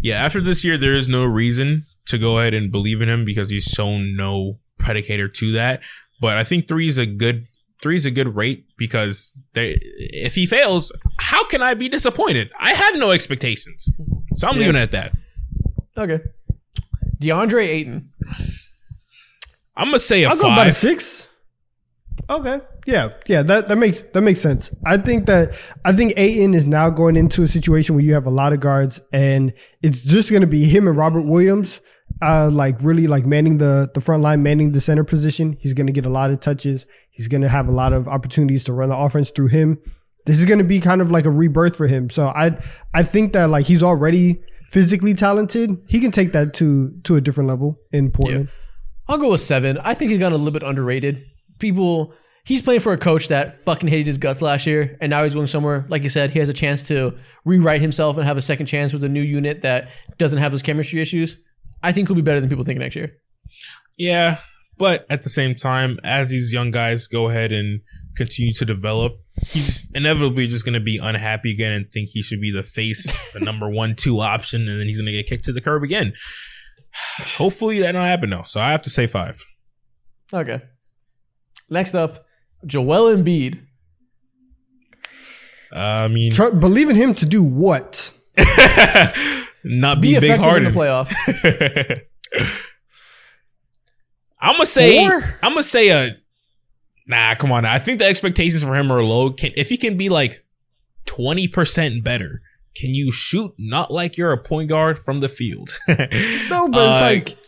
[0.00, 3.24] Yeah, after this year, there is no reason to go ahead and believe in him
[3.24, 5.80] because he's shown no predicator to that.
[6.20, 7.46] But I think three is a good
[7.82, 12.50] three is a good rate because they, if he fails, how can I be disappointed?
[12.58, 13.90] I have no expectations,
[14.36, 14.60] so I'm Yeah.
[14.60, 15.12] leaving it at that.
[15.98, 16.20] Okay.
[17.20, 18.08] DeAndre Ayton.
[19.76, 20.76] I'm gonna say a I'll go about a five.
[20.76, 21.23] six.
[22.28, 22.60] Okay.
[22.86, 23.10] Yeah.
[23.26, 23.42] Yeah.
[23.42, 24.70] That that makes that makes sense.
[24.84, 28.26] I think that I think Ayton is now going into a situation where you have
[28.26, 31.80] a lot of guards and it's just going to be him and Robert Williams,
[32.22, 35.56] uh, like really like manning the the front line, manning the center position.
[35.60, 36.86] He's going to get a lot of touches.
[37.10, 39.78] He's going to have a lot of opportunities to run the offense through him.
[40.26, 42.10] This is going to be kind of like a rebirth for him.
[42.10, 42.58] So I
[42.94, 45.76] I think that like he's already physically talented.
[45.88, 48.48] He can take that to to a different level in Portland.
[49.06, 49.78] I'll go with seven.
[49.78, 51.26] I think he's gotten a little bit underrated.
[51.64, 52.12] People,
[52.44, 55.32] he's playing for a coach that fucking hated his guts last year, and now he's
[55.32, 55.86] going somewhere.
[55.88, 58.92] Like you said, he has a chance to rewrite himself and have a second chance
[58.92, 61.38] with a new unit that doesn't have those chemistry issues.
[61.82, 63.16] I think he'll be better than people think next year.
[63.96, 64.40] Yeah,
[64.76, 67.80] but at the same time, as these young guys go ahead and
[68.14, 69.14] continue to develop,
[69.46, 73.32] he's inevitably just going to be unhappy again and think he should be the face,
[73.32, 75.82] the number one, two option, and then he's going to get kicked to the curb
[75.82, 76.12] again.
[77.38, 78.42] Hopefully that don't happen though.
[78.44, 79.42] So I have to say five.
[80.30, 80.60] Okay.
[81.70, 82.24] Next up,
[82.66, 83.60] Joel Embiid.
[85.72, 88.12] I mean, Tr- believe in him to do what?
[89.64, 91.12] not Be be, big effective in the playoff.
[94.40, 95.08] I'm gonna say.
[95.08, 95.22] Four?
[95.42, 96.16] I'm gonna say a.
[97.06, 97.64] Nah, come on.
[97.64, 99.30] I think the expectations for him are low.
[99.30, 100.44] Can if he can be like
[101.06, 102.40] twenty percent better,
[102.76, 105.70] can you shoot not like you're a point guard from the field?
[105.88, 107.38] No, but Uh, it's like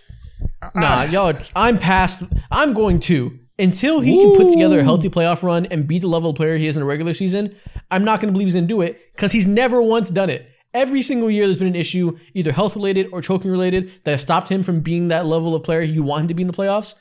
[0.74, 1.28] Nah, y'all.
[1.36, 2.22] are- I'm past.
[2.50, 6.06] I'm going to until he can put together a healthy playoff run and be the
[6.06, 7.54] level of player he is in a regular season.
[7.90, 10.30] I'm not going to believe he's going to do it because he's never once done
[10.30, 10.48] it.
[10.74, 14.20] Every single year, there's been an issue, either health related or choking related, that has
[14.20, 16.52] stopped him from being that level of player you want him to be in the
[16.52, 16.94] playoffs.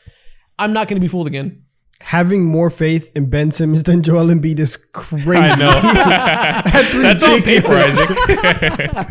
[0.58, 1.64] I'm not going to be fooled again.
[2.00, 5.30] Having more faith in Ben Simmons than Joel Embiid is crazy.
[5.30, 5.72] I know.
[6.72, 7.74] That's, That's on paper.
[7.74, 8.10] Isaac.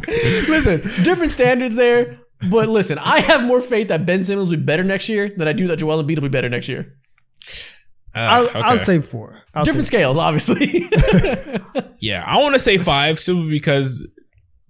[0.49, 2.21] listen, different standards there.
[2.51, 5.49] But listen, I have more faith that Ben Simmons will be better next year than
[5.49, 6.95] I do that Joel Embiid will be better next year.
[8.15, 9.41] I'll, Uh, I'll say four.
[9.55, 10.89] I'll Different say scales, obviously.
[12.01, 14.07] Yeah, I want to say five simply because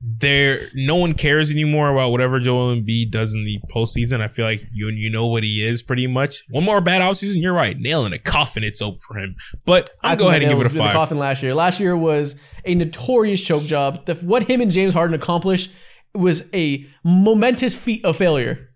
[0.01, 4.21] there no one cares anymore about whatever Joel Embiid does in the postseason.
[4.21, 6.45] I feel like you you know what he is pretty much.
[6.51, 7.77] One more bad offseason, you're right.
[7.77, 9.35] Nailing a coffin, it's over for him.
[9.65, 10.93] But I I'll go ahead and give it a five.
[10.93, 11.55] the coffin last year.
[11.55, 14.07] Last year was a notorious choke job.
[14.07, 15.71] The, what him and James Harden accomplished
[16.15, 18.69] was a momentous feat of failure.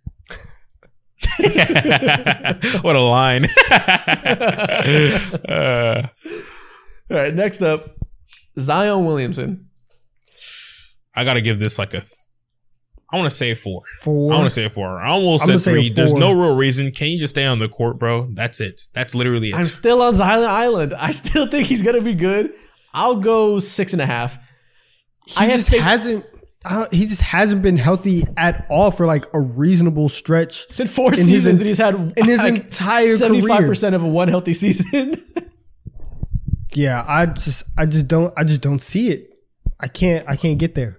[2.82, 3.48] what a line.
[5.48, 6.08] Uh,
[7.10, 7.96] All right, next up,
[8.58, 9.68] Zion Williamson.
[11.14, 12.00] I gotta give this like a.
[12.00, 12.12] Th-
[13.12, 13.82] I want to say four.
[14.02, 14.32] four.
[14.32, 15.00] I want to say four.
[15.00, 15.92] I almost I'm said gonna say a three.
[15.92, 16.90] There's no real reason.
[16.92, 18.28] Can you just stay on the court, bro?
[18.32, 18.82] That's it.
[18.92, 19.54] That's literally it.
[19.54, 20.92] I'm still on Zion Island.
[20.94, 22.52] I still think he's gonna be good.
[22.92, 24.38] I'll go six and a half.
[25.26, 26.24] he I have just faith- hasn't.
[26.64, 30.64] Uh, he just hasn't been healthy at all for like a reasonable stretch.
[30.64, 34.08] It's been four seasons en- and he's had in his entire seventy-five percent of a
[34.08, 35.24] one healthy season.
[36.74, 39.30] Yeah, I just, I just don't, I just don't see it.
[39.80, 40.98] I can't, I can't get there.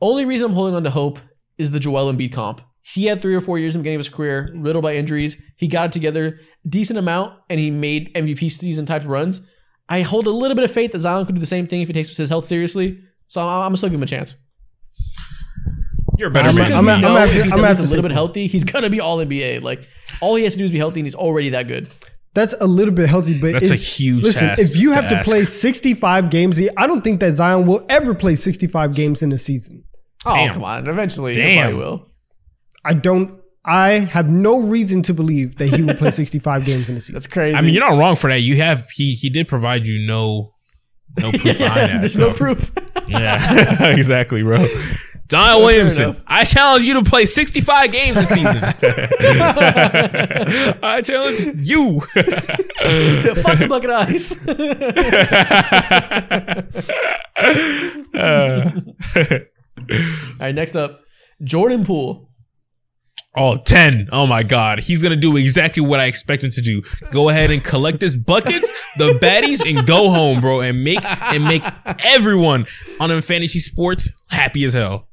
[0.00, 1.20] Only reason I'm holding on to hope
[1.58, 2.60] is the Joel Embiid comp.
[2.80, 5.36] He had three or four years in the beginning of his career, riddled by injuries.
[5.56, 9.42] He got it together decent amount, and he made MVP season type runs.
[9.88, 11.88] I hold a little bit of faith that Zion could do the same thing if
[11.88, 12.98] he takes his health seriously.
[13.28, 14.34] So I'm, I'm still give him a chance.
[16.18, 16.66] You're a better I'm- Just man.
[16.68, 18.02] because I'm- we I'm know have if he's I'm at gonna least have a little
[18.02, 19.60] say bit healthy, he's gonna be all NBA.
[19.62, 19.86] Like
[20.20, 21.88] all he has to do is be healthy, and he's already that good.
[22.34, 25.18] That's a little bit healthy, but That's a huge Listen, task if you have to
[25.18, 25.28] ask.
[25.28, 29.38] play 65 games, I don't think that Zion will ever play 65 games in a
[29.38, 29.84] season.
[30.24, 30.54] Oh Damn.
[30.54, 30.86] come on!
[30.86, 31.62] Eventually, he Damn.
[31.70, 32.08] probably will.
[32.84, 33.34] I don't.
[33.64, 37.14] I have no reason to believe that he will play 65 games in a season.
[37.14, 37.54] That's crazy.
[37.56, 38.40] I mean, you're not wrong for that.
[38.40, 40.54] You have he he did provide you no
[41.20, 42.00] no proof behind that.
[42.00, 42.72] There's so- no proof.
[43.08, 44.66] Yeah, exactly, bro.
[45.32, 46.22] Don fair Williamson.
[46.26, 48.62] I challenge you to play 65 games this season.
[50.82, 52.00] I challenge you.
[52.12, 54.36] To fuck the bucket of ice.
[58.14, 58.70] Uh,
[59.90, 59.96] All
[60.40, 61.00] right, next up,
[61.42, 62.28] Jordan Poole.
[63.36, 64.10] oh, 10.
[64.12, 64.80] Oh my God.
[64.80, 66.82] He's going to do exactly what I expect him to do.
[67.10, 70.60] Go ahead and collect his buckets, the baddies, and go home, bro.
[70.60, 71.64] And make and make
[72.04, 72.66] everyone
[73.00, 75.08] on them fantasy sports happy as hell.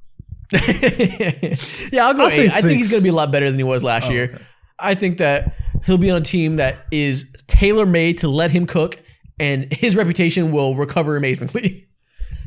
[1.91, 2.53] yeah, I'll go I'll say eight.
[2.53, 4.39] I think he's going to be a lot better than he was last oh, year.
[4.79, 5.53] I think that
[5.85, 8.99] he'll be on a team that is tailor made to let him cook,
[9.39, 11.85] and his reputation will recover amazingly.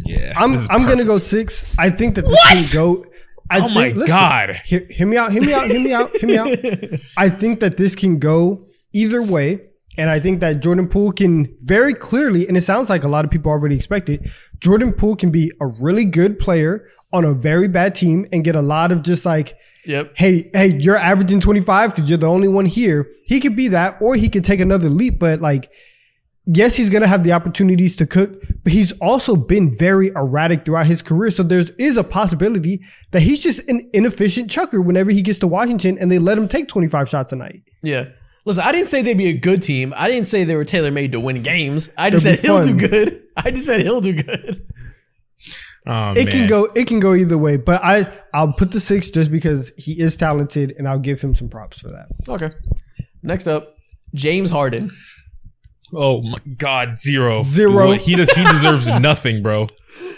[0.05, 0.33] Yeah.
[0.37, 1.75] I'm I'm gonna go six.
[1.79, 2.57] I think that this What?
[2.57, 3.05] can go.
[3.51, 4.57] I Oh my listen, God.
[4.65, 5.31] Hear, hear me out.
[5.31, 5.67] Hear me out.
[5.67, 6.17] Hear me out.
[6.17, 7.01] Hear me out.
[7.17, 9.61] I think that this can go either way,
[9.99, 13.25] and I think that Jordan Poole can very clearly, and it sounds like a lot
[13.25, 14.23] of people already expect it.
[14.59, 18.55] Jordan Poole can be a really good player on a very bad team and get
[18.55, 20.13] a lot of just like Yep.
[20.17, 23.11] hey, hey, you're averaging 25 because you're the only one here.
[23.25, 25.19] He could be that, or he could take another leap.
[25.19, 25.71] But like,
[26.47, 30.87] yes, he's gonna have the opportunities to cook, but he's also been very erratic throughout
[30.87, 31.31] his career.
[31.31, 35.49] So there's is a possibility that he's just an inefficient chucker whenever he gets to
[35.49, 37.63] Washington and they let him take 25 shots a night.
[37.83, 38.07] Yeah.
[38.45, 39.95] Listen, I didn't say they'd be a good team.
[39.97, 41.91] I didn't say they were tailor made to win games.
[41.97, 43.23] I just said he'll do good.
[43.37, 44.67] I just said he'll do good.
[45.86, 47.57] Oh, It can go, it can go either way.
[47.57, 51.35] But I, I'll put the six just because he is talented, and I'll give him
[51.35, 52.07] some props for that.
[52.28, 52.51] Okay.
[53.23, 53.77] Next up,
[54.15, 54.91] James Harden.
[55.94, 57.89] Oh my God, zero, Zero.
[57.89, 58.01] What?
[58.01, 58.31] He does.
[58.31, 59.69] He deserves nothing, bro.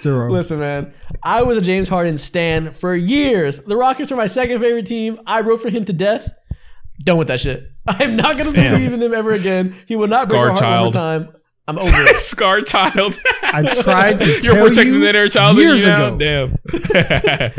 [0.02, 0.30] Zero.
[0.30, 3.58] Listen, man, I was a James Harden stan for years.
[3.58, 5.18] The Rockets were my second favorite team.
[5.26, 6.30] I wrote for him to death.
[7.02, 7.64] Done with that shit.
[7.88, 8.74] I'm not gonna Damn.
[8.74, 9.74] believe in them ever again.
[9.88, 10.94] He will not break Scar my heart child.
[10.94, 11.36] one more time.
[11.66, 12.20] I'm over it.
[12.20, 13.18] Scar child.
[13.42, 16.14] I tried to You're tell protecting you that inner child years you now?
[16.14, 16.18] ago.
[16.18, 17.52] Damn.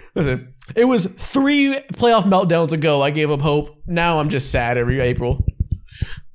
[0.14, 3.02] Listen, it was three playoff meltdowns ago.
[3.02, 3.76] I gave up hope.
[3.86, 5.44] Now I'm just sad every April.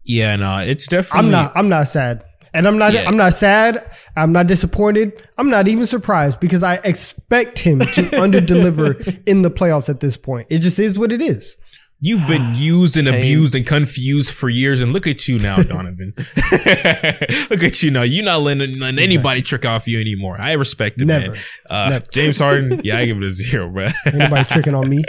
[0.04, 1.20] yeah, no, it's definitely.
[1.28, 1.52] I'm not.
[1.56, 2.24] I'm not sad,
[2.54, 2.94] and I'm not.
[2.94, 3.08] Yeah.
[3.08, 3.90] I'm not sad.
[4.16, 5.22] I'm not disappointed.
[5.38, 10.16] I'm not even surprised because I expect him to underdeliver in the playoffs at this
[10.16, 10.48] point.
[10.52, 11.58] It just is what it is.
[12.02, 16.18] You've been used and abused and confused for years, and look at you now, Donnavan.
[17.50, 18.04] look at you now.
[18.04, 20.40] You're not letting, letting anybody trick off you anymore.
[20.40, 21.34] I respect it, Never.
[21.34, 21.42] man.
[21.70, 22.06] Uh, Never.
[22.12, 23.88] James Harden, yeah, I give it a zero, bro.
[24.06, 25.04] Anybody tricking on me?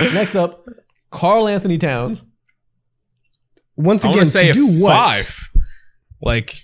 [0.00, 0.66] Next up,
[1.10, 2.24] Karl-Anthony Towns.
[3.76, 4.92] Once again, to say to a do what?
[4.92, 5.50] five.
[6.22, 6.62] Like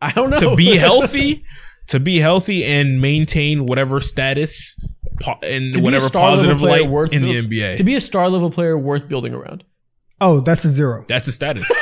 [0.00, 0.38] I don't know.
[0.38, 1.44] to be healthy,
[1.88, 4.76] to be healthy and maintain whatever status
[5.20, 7.76] po- and To be a whatever star level positive player light worth in the NBA.
[7.76, 9.64] to be a star level player worth building around.
[10.20, 11.04] Oh, that's a zero.
[11.08, 11.70] That's a status.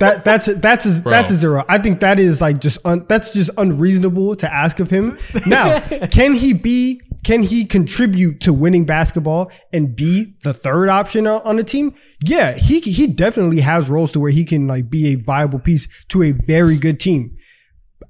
[0.00, 1.10] That that's a, that's a, Bro.
[1.10, 1.64] that's a zero.
[1.68, 5.18] I think that is like just un, that's just unreasonable to ask of him.
[5.46, 7.00] Now, can he be?
[7.24, 11.94] Can he contribute to winning basketball and be the third option on on a team?
[12.22, 15.88] Yeah, he he definitely has roles to where he can like be a viable piece
[16.10, 17.36] to a very good team.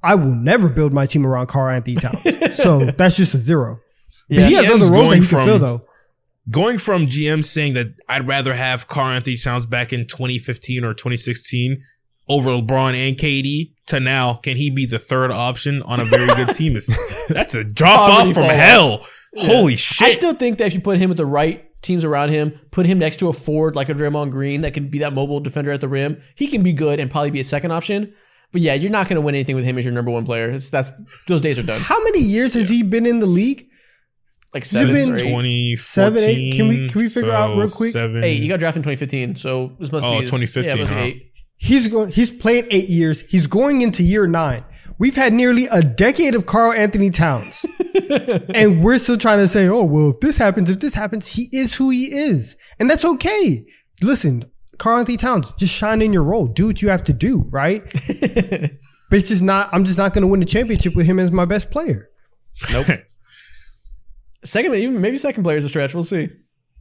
[0.02, 3.80] I will never build my team around Karl-Anthony Towns, so that's just a zero.
[4.28, 5.82] But he has GMs other roles that going he can from- fill though.
[6.50, 11.82] Going from GM saying that I'd rather have Karl-Anthony Towns back in 2015 or 2016
[12.26, 16.26] over LeBron and KD to now, can he be the third option on a very
[16.26, 16.74] good team?
[16.74, 16.86] Is
[17.28, 18.50] that's a drop off from fall off.
[18.52, 19.06] hell.
[19.36, 20.08] Holy shit.
[20.08, 22.86] I still think that if you put him with the right teams around him, put
[22.86, 25.70] him next to a forward like a Draymond Green that can be that mobile defender
[25.70, 28.14] at the rim, he can be good and probably be a second option.
[28.52, 30.50] But yeah, you're not going to win anything with him as your number one player.
[30.50, 30.90] It's, that's
[31.26, 31.82] those days are done.
[31.82, 33.67] How many years has he been in the league?
[34.54, 35.76] Like You've seven, been- or eight.
[35.76, 35.76] 2014.
[35.76, 36.54] Seven, eight?
[36.56, 37.92] Can we- can we figure out real quick?
[37.92, 38.24] Seven.
[38.24, 38.42] Eight.
[38.42, 40.96] You got drafted in 2015, so this must Oh, be 2015, Yeah, it must be
[40.96, 41.02] huh?
[41.04, 41.22] eight.
[41.56, 42.10] He's going.
[42.10, 43.22] He's played eight years.
[43.28, 44.64] He's going into year nine.
[45.00, 47.64] We've had nearly a decade of Karl-Anthony Towns,
[48.54, 51.48] and we're still trying to say, "Oh, well, if this happens, if this happens, he
[51.52, 53.64] is who he is, and that's okay."
[54.02, 54.44] Listen,
[54.78, 56.46] Karl-Anthony Towns, just shine in your role.
[56.46, 57.82] Do what you have to do, right?
[58.08, 59.68] but it's just not.
[59.72, 62.08] I'm just not going to win the championship with him as my best player.
[62.72, 62.86] Nope.
[64.44, 65.94] second, even maybe second player is a stretch.
[65.94, 66.28] We'll see.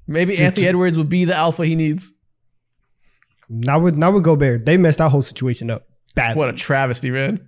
[0.07, 2.11] Maybe Anthony Edwards would be the alpha he needs.
[3.49, 5.83] Now with now with Gobert, they messed that whole situation up
[6.15, 6.39] badly.
[6.39, 7.45] What a travesty, man.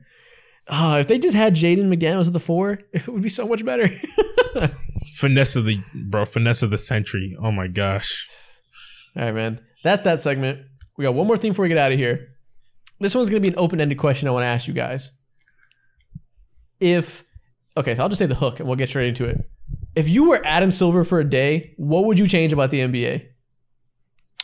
[0.68, 3.66] Ah, if they just had Jaden McDaniels as the four, it would be so much
[3.66, 3.90] better.
[5.16, 7.36] finesse of the bro, finesse of the century.
[7.42, 8.28] Oh my gosh.
[9.16, 9.60] All right, man.
[9.84, 10.60] That's that segment.
[10.98, 12.28] We got one more thing before we get out of here.
[13.00, 15.12] This one's going to be an open ended question I want to ask you guys.
[16.80, 17.24] If,
[17.78, 19.38] okay, so I'll just say the hook and we'll get straight into it.
[20.00, 23.26] If you were Adam Silver for a day, what would you change about the NBA?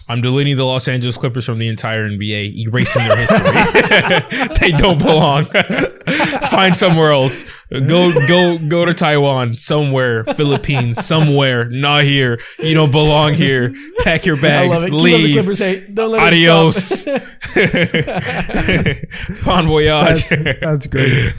[0.09, 4.49] I'm deleting the Los Angeles Clippers from the entire NBA, erasing their history.
[4.59, 5.45] they don't belong.
[6.51, 7.45] Find somewhere else.
[7.71, 11.69] Go go go to Taiwan, somewhere, Philippines, somewhere.
[11.69, 12.41] Not here.
[12.59, 13.73] You don't belong here.
[13.99, 14.73] Pack your I bags.
[14.73, 14.91] love it.
[14.91, 15.35] Keep up the Leave.
[15.35, 15.95] Clippers hate.
[15.95, 17.07] Don't let Adios.
[17.07, 17.25] it
[19.45, 20.27] bon voyage.
[20.27, 21.33] That's, that's great.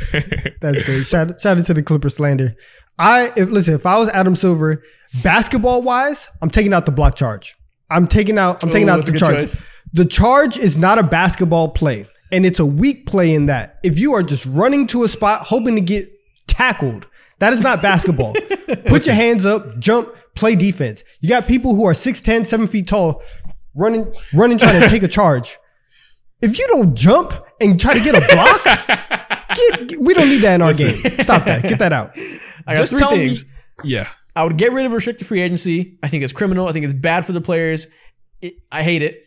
[0.62, 1.05] That's great.
[1.05, 2.57] Shout, shout out to the Clipper slander.
[2.99, 4.83] I if listen, if I was Adam Silver,
[5.23, 7.55] basketball wise, I'm taking out the block charge.
[7.91, 8.62] I'm taking out.
[8.62, 9.39] I'm taking Ooh, out the charge.
[9.52, 9.57] choice.
[9.92, 13.78] The charge is not a basketball play, and it's a weak play in that.
[13.84, 16.10] If you are just running to a spot hoping to get
[16.49, 17.07] tackled,
[17.39, 18.34] that is not basketball.
[18.86, 21.05] Put your hands up, jump, play defense.
[21.20, 23.23] You got people who are 6'10", 7 feet tall,
[23.75, 25.58] running, running, trying to take a charge.
[26.42, 28.65] If you don't jump and try to get a block,
[29.55, 30.97] get, get- we don't need that in our game.
[31.20, 31.62] Stop that.
[31.62, 32.16] Get that out.
[32.67, 33.45] I got Just three tell things.
[33.45, 33.51] me.
[33.85, 34.09] Yeah.
[34.35, 35.99] I would get rid of restricted free agency.
[36.03, 36.69] I think it's criminal.
[36.69, 37.86] I think it's bad for the players.
[38.43, 39.23] It, I hate it.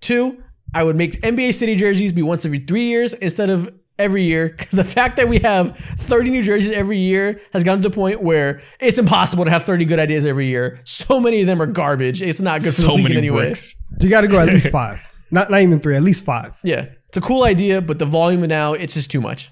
[0.00, 0.42] Two,
[0.74, 4.48] I would make NBA City jerseys be once every three years instead of every year
[4.56, 7.94] because the fact that we have 30 new jerseys every year has gotten to the
[7.94, 10.80] point where it's impossible to have 30 good ideas every year.
[10.84, 12.22] So many of them are garbage.
[12.22, 13.42] It's not good for the So league many in any way.
[13.46, 13.74] bricks.
[14.00, 15.00] You got to go at least five.
[15.30, 15.94] Not not even three.
[15.96, 16.54] At least five.
[16.62, 19.50] Yeah, it's a cool idea, but the volume now it's just too much.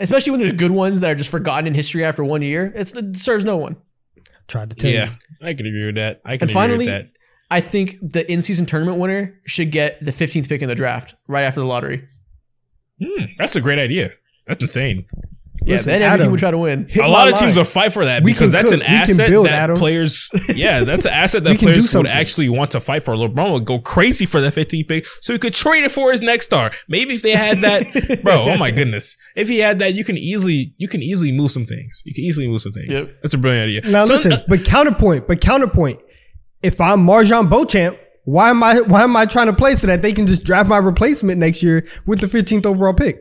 [0.00, 2.72] Especially when there's good ones that are just forgotten in history after one year.
[2.74, 3.76] It's, it serves no one.
[4.48, 5.12] Tried to tell Yeah.
[5.40, 5.46] you.
[5.46, 6.20] I can agree with that.
[6.24, 7.10] I can And agree finally, with that.
[7.50, 11.42] I think the in-season tournament winner should get the 15th pick in the draft right
[11.42, 12.08] after the lottery.
[13.02, 14.10] Hmm, that's a great idea.
[14.46, 15.06] That's insane.
[15.62, 16.88] Yeah, Listen, then every Adam, team would try to win.
[16.94, 17.42] A my lot of line.
[17.42, 18.80] teams would fight for that We because that's cook.
[18.80, 19.76] an We asset build, that Adam.
[19.76, 20.28] players.
[20.54, 23.14] Yeah, that's an asset that players would actually want to fight for.
[23.14, 26.22] LeBron would go crazy for that 15 pick, so he could trade it for his
[26.22, 26.72] next star.
[26.88, 28.48] Maybe if they had that, bro.
[28.50, 31.66] Oh my goodness, if he had that, you can easily you can easily move some
[31.66, 32.02] things.
[32.04, 32.88] You can easily move some things.
[32.90, 33.16] Yep.
[33.22, 33.90] That's a brilliant idea.
[33.90, 36.00] Now So- listen, uh, but counterpoint, but counterpoint.
[36.62, 40.02] If I'm MarJon Beauchamp, why am I why am I trying to play so that
[40.02, 43.18] they can just draft my replacement next year with the 15th overall pick?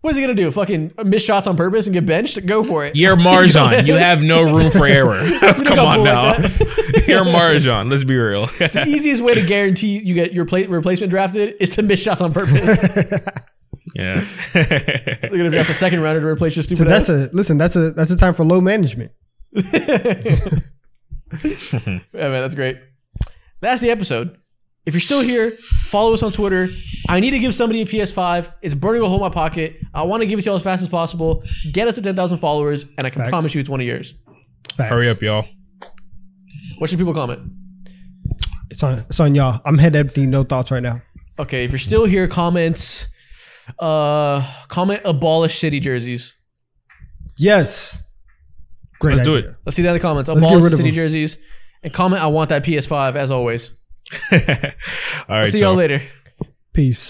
[0.00, 0.50] What's he gonna do?
[0.52, 2.44] Fucking miss shots on purpose and get benched?
[2.46, 2.94] Go for it.
[2.94, 3.86] You're MarJon.
[3.86, 5.28] you have no room for error.
[5.64, 6.36] Come on now.
[6.38, 7.90] like You're MarJon.
[7.90, 8.46] Let's be real.
[8.46, 12.20] the easiest way to guarantee you get your pla- replacement drafted is to miss shots
[12.20, 12.80] on purpose.
[13.96, 14.24] yeah.
[14.52, 17.28] They're gonna draft a second rounder to replace your So that's ass.
[17.28, 17.58] a listen.
[17.58, 19.10] That's a that's a time for low management.
[19.52, 19.72] Yeah,
[22.12, 22.78] man, that's great.
[23.60, 24.36] That's the episode.
[24.88, 26.70] If you're still here, follow us on Twitter.
[27.10, 28.50] I need to give somebody a PS5.
[28.62, 29.76] It's burning a hole in my pocket.
[29.92, 31.42] I want to give it to y'all as fast as possible.
[31.72, 33.28] Get us to 10,000 followers, and I can Facts.
[33.28, 34.14] promise you it's one of yours.
[34.78, 34.88] Facts.
[34.88, 35.44] Hurry up, y'all.
[36.78, 37.52] What should people comment?
[38.70, 39.60] It's on, it's on y'all.
[39.66, 40.26] I'm head empty.
[40.26, 41.02] No thoughts right now.
[41.38, 43.08] Okay, if you're still here, comment.
[43.78, 46.34] Uh, comment abolish city jerseys.
[47.36, 48.00] Yes.
[49.00, 49.54] Great Let's do it.
[49.66, 50.28] Let's see that in the comments.
[50.30, 50.92] Let's Abolish city them.
[50.92, 51.36] jerseys,
[51.82, 52.22] and comment.
[52.22, 53.72] I want that PS5 as always.
[54.32, 54.38] All
[55.28, 55.76] right, See y'all y'all.
[55.76, 56.02] later.
[56.72, 57.06] Peace.